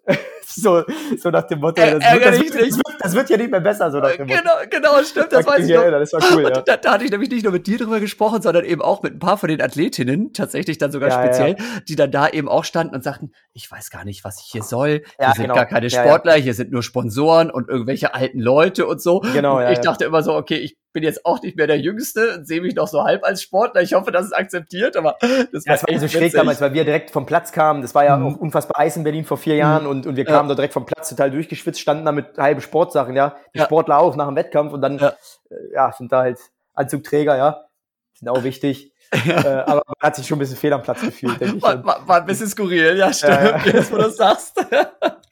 so, 0.55 0.83
so 1.17 1.29
nach 1.29 1.43
dem 1.43 1.59
Motto, 1.59 1.81
das, 1.81 1.93
wird, 1.93 2.03
das, 2.03 2.39
wird, 2.39 2.53
das, 2.53 2.77
wird, 2.77 2.85
das 2.99 3.15
wird 3.15 3.29
ja 3.29 3.37
nicht 3.37 3.51
mehr 3.51 3.59
besser, 3.59 3.91
so 3.91 3.99
nach 3.99 4.11
dem 4.15 4.27
Motto. 4.27 4.39
Genau, 4.39 4.53
genau, 4.69 5.03
stimmt, 5.03 5.31
das 5.31 5.45
weiß 5.45 5.67
ich 5.67 5.75
noch. 5.75 5.81
Erinnern, 5.81 5.99
das 5.99 6.13
war 6.13 6.21
cool, 6.33 6.43
ja. 6.43 6.61
Da, 6.61 6.77
da, 6.77 6.93
hatte 6.93 7.05
ich 7.05 7.11
nämlich 7.11 7.29
nicht 7.29 7.43
nur 7.43 7.53
mit 7.53 7.67
dir 7.67 7.77
drüber 7.77 7.99
gesprochen, 7.99 8.41
sondern 8.41 8.65
eben 8.65 8.81
auch 8.81 9.03
mit 9.03 9.13
ein 9.13 9.19
paar 9.19 9.37
von 9.37 9.49
den 9.49 9.61
Athletinnen, 9.61 10.33
tatsächlich 10.33 10.77
dann 10.77 10.91
sogar 10.91 11.09
ja, 11.09 11.23
speziell, 11.23 11.55
ja. 11.57 11.65
die 11.87 11.95
dann 11.95 12.11
da 12.11 12.27
eben 12.29 12.47
auch 12.47 12.63
standen 12.63 12.95
und 12.95 13.03
sagten, 13.03 13.31
ich 13.53 13.69
weiß 13.69 13.89
gar 13.89 14.05
nicht, 14.05 14.23
was 14.23 14.41
ich 14.41 14.51
hier 14.51 14.63
soll. 14.63 15.03
Hier 15.19 15.31
sind 15.35 15.43
genau. 15.43 15.55
gar 15.55 15.65
keine 15.65 15.89
Sportler, 15.89 16.33
hier 16.35 16.53
sind 16.53 16.71
nur 16.71 16.83
Sponsoren 16.83 17.51
und 17.51 17.69
irgendwelche 17.69 18.13
alten 18.13 18.39
Leute 18.39 18.87
und 18.87 19.01
so. 19.01 19.19
Genau, 19.19 19.59
ja. 19.59 19.71
Ich 19.71 19.79
dachte 19.79 20.05
immer 20.05 20.23
so, 20.23 20.33
okay, 20.33 20.57
ich 20.57 20.77
bin 20.93 21.03
jetzt 21.03 21.25
auch 21.25 21.41
nicht 21.41 21.57
mehr 21.57 21.67
der 21.67 21.79
Jüngste 21.79 22.35
und 22.35 22.47
sehe 22.47 22.61
mich 22.61 22.75
noch 22.75 22.87
so 22.87 23.03
halb 23.03 23.23
als 23.23 23.41
Sportler. 23.41 23.81
Ich 23.81 23.93
hoffe, 23.93 24.11
das 24.11 24.27
ist 24.27 24.33
akzeptiert, 24.33 24.95
aber 24.95 25.17
das, 25.19 25.65
ja, 25.65 25.73
das 25.73 25.83
war 25.83 25.99
so 25.99 26.07
schräg 26.07 26.33
damals, 26.33 26.61
weil 26.61 26.73
wir 26.73 26.85
direkt 26.85 27.11
vom 27.11 27.25
Platz 27.25 27.51
kamen. 27.51 27.81
Das 27.81 27.93
war 27.95 28.05
ja 28.05 28.15
mhm. 28.15 28.27
auch 28.27 28.37
unfassbar 28.37 28.79
Eis 28.79 28.95
in 28.95 29.03
Berlin 29.03 29.25
vor 29.25 29.37
vier 29.37 29.55
Jahren 29.55 29.83
mhm. 29.83 29.89
und, 29.89 30.07
und 30.07 30.15
wir 30.15 30.25
kamen 30.25 30.47
ja. 30.47 30.49
da 30.49 30.55
direkt 30.55 30.73
vom 30.73 30.85
Platz 30.85 31.09
total 31.09 31.31
durchgeschwitzt, 31.31 31.79
standen 31.79 32.05
da 32.05 32.11
mit 32.11 32.37
halben 32.37 32.61
Sportsachen, 32.61 33.15
ja. 33.15 33.35
Die 33.53 33.59
ja. 33.59 33.65
Sportler 33.65 33.99
auch 33.99 34.15
nach 34.15 34.27
dem 34.27 34.35
Wettkampf 34.35 34.71
und 34.71 34.81
dann, 34.81 34.99
ja. 34.99 35.09
Äh, 35.49 35.73
ja, 35.73 35.91
sind 35.91 36.11
da 36.11 36.21
halt 36.21 36.39
Anzugträger, 36.73 37.35
ja. 37.35 37.65
Sind 38.13 38.29
auch 38.29 38.43
wichtig. 38.43 38.93
Ja. 39.25 39.41
Äh, 39.41 39.63
aber 39.63 39.83
man 39.85 39.95
hat 40.01 40.15
sich 40.15 40.27
schon 40.27 40.37
ein 40.37 40.39
bisschen 40.39 40.57
fehl 40.57 40.73
am 40.73 40.81
Platz 40.81 41.01
gefühlt, 41.01 41.39
denke 41.41 41.57
ich. 41.57 41.63
War, 41.63 41.83
war, 41.83 42.07
war, 42.07 42.17
ein 42.21 42.25
bisschen 42.25 42.47
skurril, 42.47 42.97
ja, 42.97 43.11
stimmt, 43.11 43.33
ja, 43.33 43.57
ja. 43.57 43.65
jetzt 43.65 43.91
wo 43.91 43.97
du 43.97 44.03
das 44.03 44.15
sagst. 44.15 44.65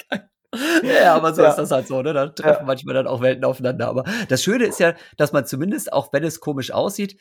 ja, 0.84 1.16
aber 1.16 1.34
so 1.34 1.42
ja. 1.44 1.50
ist 1.50 1.56
das 1.56 1.72
halt 1.72 1.88
so, 1.88 2.02
ne? 2.02 2.14
Da 2.14 2.28
treffen 2.28 2.62
ja. 2.62 2.66
manchmal 2.66 2.96
dann 2.96 3.08
auch 3.08 3.22
Welten 3.22 3.46
aufeinander. 3.46 3.88
Aber 3.88 4.04
das 4.28 4.44
Schöne 4.44 4.66
ist 4.66 4.80
ja, 4.80 4.94
dass 5.18 5.32
man 5.32 5.46
zumindest, 5.46 5.94
auch 5.94 6.12
wenn 6.12 6.24
es 6.24 6.40
komisch 6.40 6.72
aussieht, 6.72 7.18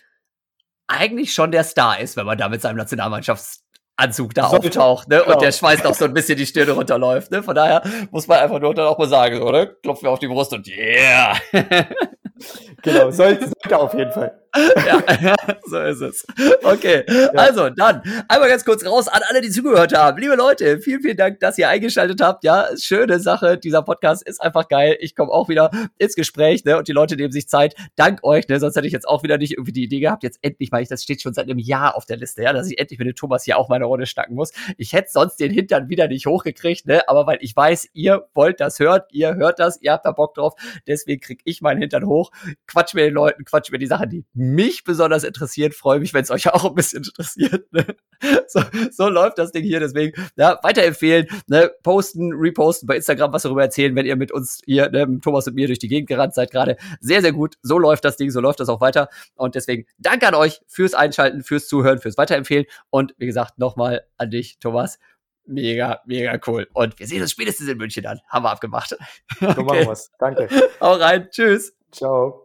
eigentlich 0.88 1.32
schon 1.32 1.52
der 1.52 1.62
Star 1.62 2.00
ist, 2.00 2.16
wenn 2.16 2.26
man 2.26 2.38
da 2.38 2.48
mit 2.48 2.60
seinem 2.60 2.76
Nationalmannschaftsanzug 2.76 4.34
da 4.34 4.48
so, 4.48 4.56
auftaucht, 4.56 5.08
ne? 5.08 5.20
Genau. 5.20 5.34
Und 5.34 5.42
der 5.42 5.52
Schweiß 5.52 5.84
noch 5.84 5.94
so 5.94 6.04
ein 6.04 6.14
bisschen 6.14 6.36
die 6.36 6.46
Stirne 6.46 6.72
runterläuft, 6.72 7.30
ne? 7.30 7.42
Von 7.42 7.54
daher 7.54 7.82
muss 8.10 8.26
man 8.26 8.40
einfach 8.40 8.58
nur 8.58 8.74
dann 8.74 8.88
auch 8.88 8.98
mal 8.98 9.08
sagen, 9.08 9.40
oder? 9.42 9.66
Klopfen 9.66 10.06
wir 10.06 10.10
auf 10.10 10.18
die 10.18 10.28
Brust 10.28 10.52
und 10.52 10.66
yeah! 10.66 11.36
genau, 12.82 13.10
sollte, 13.12 13.46
sollte 13.46 13.78
auf 13.78 13.94
jeden 13.94 14.10
Fall. 14.10 14.40
Ja, 14.56 15.34
so 15.66 15.78
ist 15.80 16.00
es. 16.00 16.26
Okay, 16.62 17.04
ja. 17.08 17.28
also 17.34 17.70
dann 17.70 18.02
einmal 18.28 18.48
ganz 18.48 18.64
kurz 18.64 18.84
raus 18.84 19.08
an 19.08 19.20
alle, 19.28 19.40
die 19.40 19.50
zugehört 19.50 19.96
haben. 19.96 20.18
Liebe 20.18 20.34
Leute, 20.34 20.80
vielen, 20.80 21.02
vielen 21.02 21.16
Dank, 21.16 21.40
dass 21.40 21.58
ihr 21.58 21.68
eingeschaltet 21.68 22.20
habt. 22.20 22.44
Ja, 22.44 22.68
schöne 22.76 23.20
Sache. 23.20 23.58
Dieser 23.58 23.82
Podcast 23.82 24.26
ist 24.26 24.40
einfach 24.40 24.68
geil. 24.68 24.96
Ich 25.00 25.14
komme 25.14 25.30
auch 25.30 25.48
wieder 25.48 25.70
ins 25.98 26.14
Gespräch, 26.14 26.64
ne? 26.64 26.78
Und 26.78 26.88
die 26.88 26.92
Leute 26.92 27.16
nehmen 27.16 27.32
sich 27.32 27.48
Zeit. 27.48 27.74
Dank 27.96 28.24
euch, 28.24 28.48
ne? 28.48 28.58
Sonst 28.58 28.76
hätte 28.76 28.86
ich 28.86 28.92
jetzt 28.92 29.06
auch 29.06 29.22
wieder 29.22 29.38
nicht 29.38 29.52
irgendwie 29.52 29.72
die 29.72 29.84
Idee 29.84 30.00
gehabt, 30.00 30.22
jetzt 30.22 30.38
endlich 30.42 30.70
mal, 30.70 30.82
ich, 30.82 30.88
das 30.88 31.02
steht 31.02 31.22
schon 31.22 31.34
seit 31.34 31.48
einem 31.48 31.58
Jahr 31.58 31.96
auf 31.96 32.06
der 32.06 32.16
Liste, 32.16 32.42
ja, 32.42 32.52
dass 32.52 32.68
ich 32.70 32.78
endlich 32.78 32.98
mit 32.98 33.08
dem 33.08 33.14
Thomas 33.14 33.44
hier 33.44 33.56
auch 33.58 33.68
meine 33.68 33.84
Runde 33.84 34.06
stacken 34.06 34.34
muss. 34.34 34.52
Ich 34.76 34.92
hätte 34.92 35.10
sonst 35.10 35.36
den 35.36 35.52
Hintern 35.52 35.88
wieder 35.88 36.08
nicht 36.08 36.26
hochgekriegt, 36.26 36.86
ne? 36.86 37.08
Aber 37.08 37.26
weil 37.26 37.38
ich 37.40 37.54
weiß, 37.54 37.88
ihr 37.92 38.28
wollt 38.34 38.60
das 38.60 38.80
hören, 38.80 39.02
ihr 39.12 39.36
hört 39.36 39.58
das, 39.58 39.80
ihr 39.80 39.92
habt 39.92 40.04
da 40.04 40.12
Bock 40.12 40.34
drauf, 40.34 40.54
deswegen 40.86 41.20
krieg 41.20 41.40
ich 41.44 41.60
meinen 41.60 41.80
Hintern 41.80 42.06
hoch, 42.06 42.30
quatsch 42.66 42.94
mit 42.94 43.04
den 43.04 43.14
Leuten, 43.14 43.44
quatsch 43.44 43.70
mit 43.70 43.80
die 43.80 43.86
Sachen, 43.86 44.10
die 44.10 44.24
mich 44.40 44.84
besonders 44.84 45.22
interessiert. 45.22 45.74
Freue 45.74 46.00
mich, 46.00 46.14
wenn 46.14 46.22
es 46.22 46.30
euch 46.30 46.48
auch 46.52 46.64
ein 46.64 46.74
bisschen 46.74 47.04
interessiert. 47.04 47.70
Ne? 47.72 47.86
So, 48.46 48.60
so 48.90 49.08
läuft 49.08 49.38
das 49.38 49.52
Ding 49.52 49.64
hier. 49.64 49.80
Deswegen 49.80 50.12
ja, 50.36 50.58
weiterempfehlen, 50.62 51.26
ne? 51.46 51.70
posten, 51.82 52.32
reposten 52.32 52.86
bei 52.86 52.96
Instagram, 52.96 53.32
was 53.32 53.42
darüber 53.42 53.62
erzählen, 53.62 53.94
wenn 53.94 54.06
ihr 54.06 54.16
mit 54.16 54.32
uns 54.32 54.60
hier, 54.64 54.90
ne, 54.90 55.06
mit 55.06 55.22
Thomas 55.22 55.46
und 55.46 55.54
mir 55.54 55.66
durch 55.66 55.78
die 55.78 55.88
Gegend 55.88 56.08
gerannt 56.08 56.34
seid 56.34 56.50
gerade. 56.50 56.76
Sehr, 57.00 57.20
sehr 57.20 57.32
gut. 57.32 57.56
So 57.62 57.78
läuft 57.78 58.04
das 58.04 58.16
Ding, 58.16 58.30
so 58.30 58.40
läuft 58.40 58.60
das 58.60 58.68
auch 58.68 58.80
weiter. 58.80 59.08
Und 59.36 59.54
deswegen 59.54 59.86
danke 59.98 60.26
an 60.26 60.34
euch 60.34 60.60
fürs 60.66 60.94
Einschalten, 60.94 61.42
fürs 61.42 61.68
Zuhören, 61.68 61.98
fürs 61.98 62.16
Weiterempfehlen. 62.16 62.66
Und 62.88 63.14
wie 63.18 63.26
gesagt, 63.26 63.58
nochmal 63.58 64.06
an 64.16 64.30
dich, 64.30 64.58
Thomas. 64.58 64.98
Mega, 65.46 66.00
mega 66.06 66.38
cool. 66.46 66.68
Und 66.72 66.98
wir 66.98 67.06
sehen 67.06 67.22
uns 67.22 67.32
spätestens 67.32 67.68
in 67.68 67.76
München 67.76 68.04
dann. 68.04 68.20
Haben 68.28 68.44
wir 68.44 68.50
abgemacht. 68.50 68.96
So 69.40 69.62
machen 69.62 69.86
wir's. 69.86 70.10
Danke. 70.18 70.48
Hau 70.80 70.92
rein. 70.94 71.28
Tschüss. 71.30 71.74
Ciao. 71.90 72.39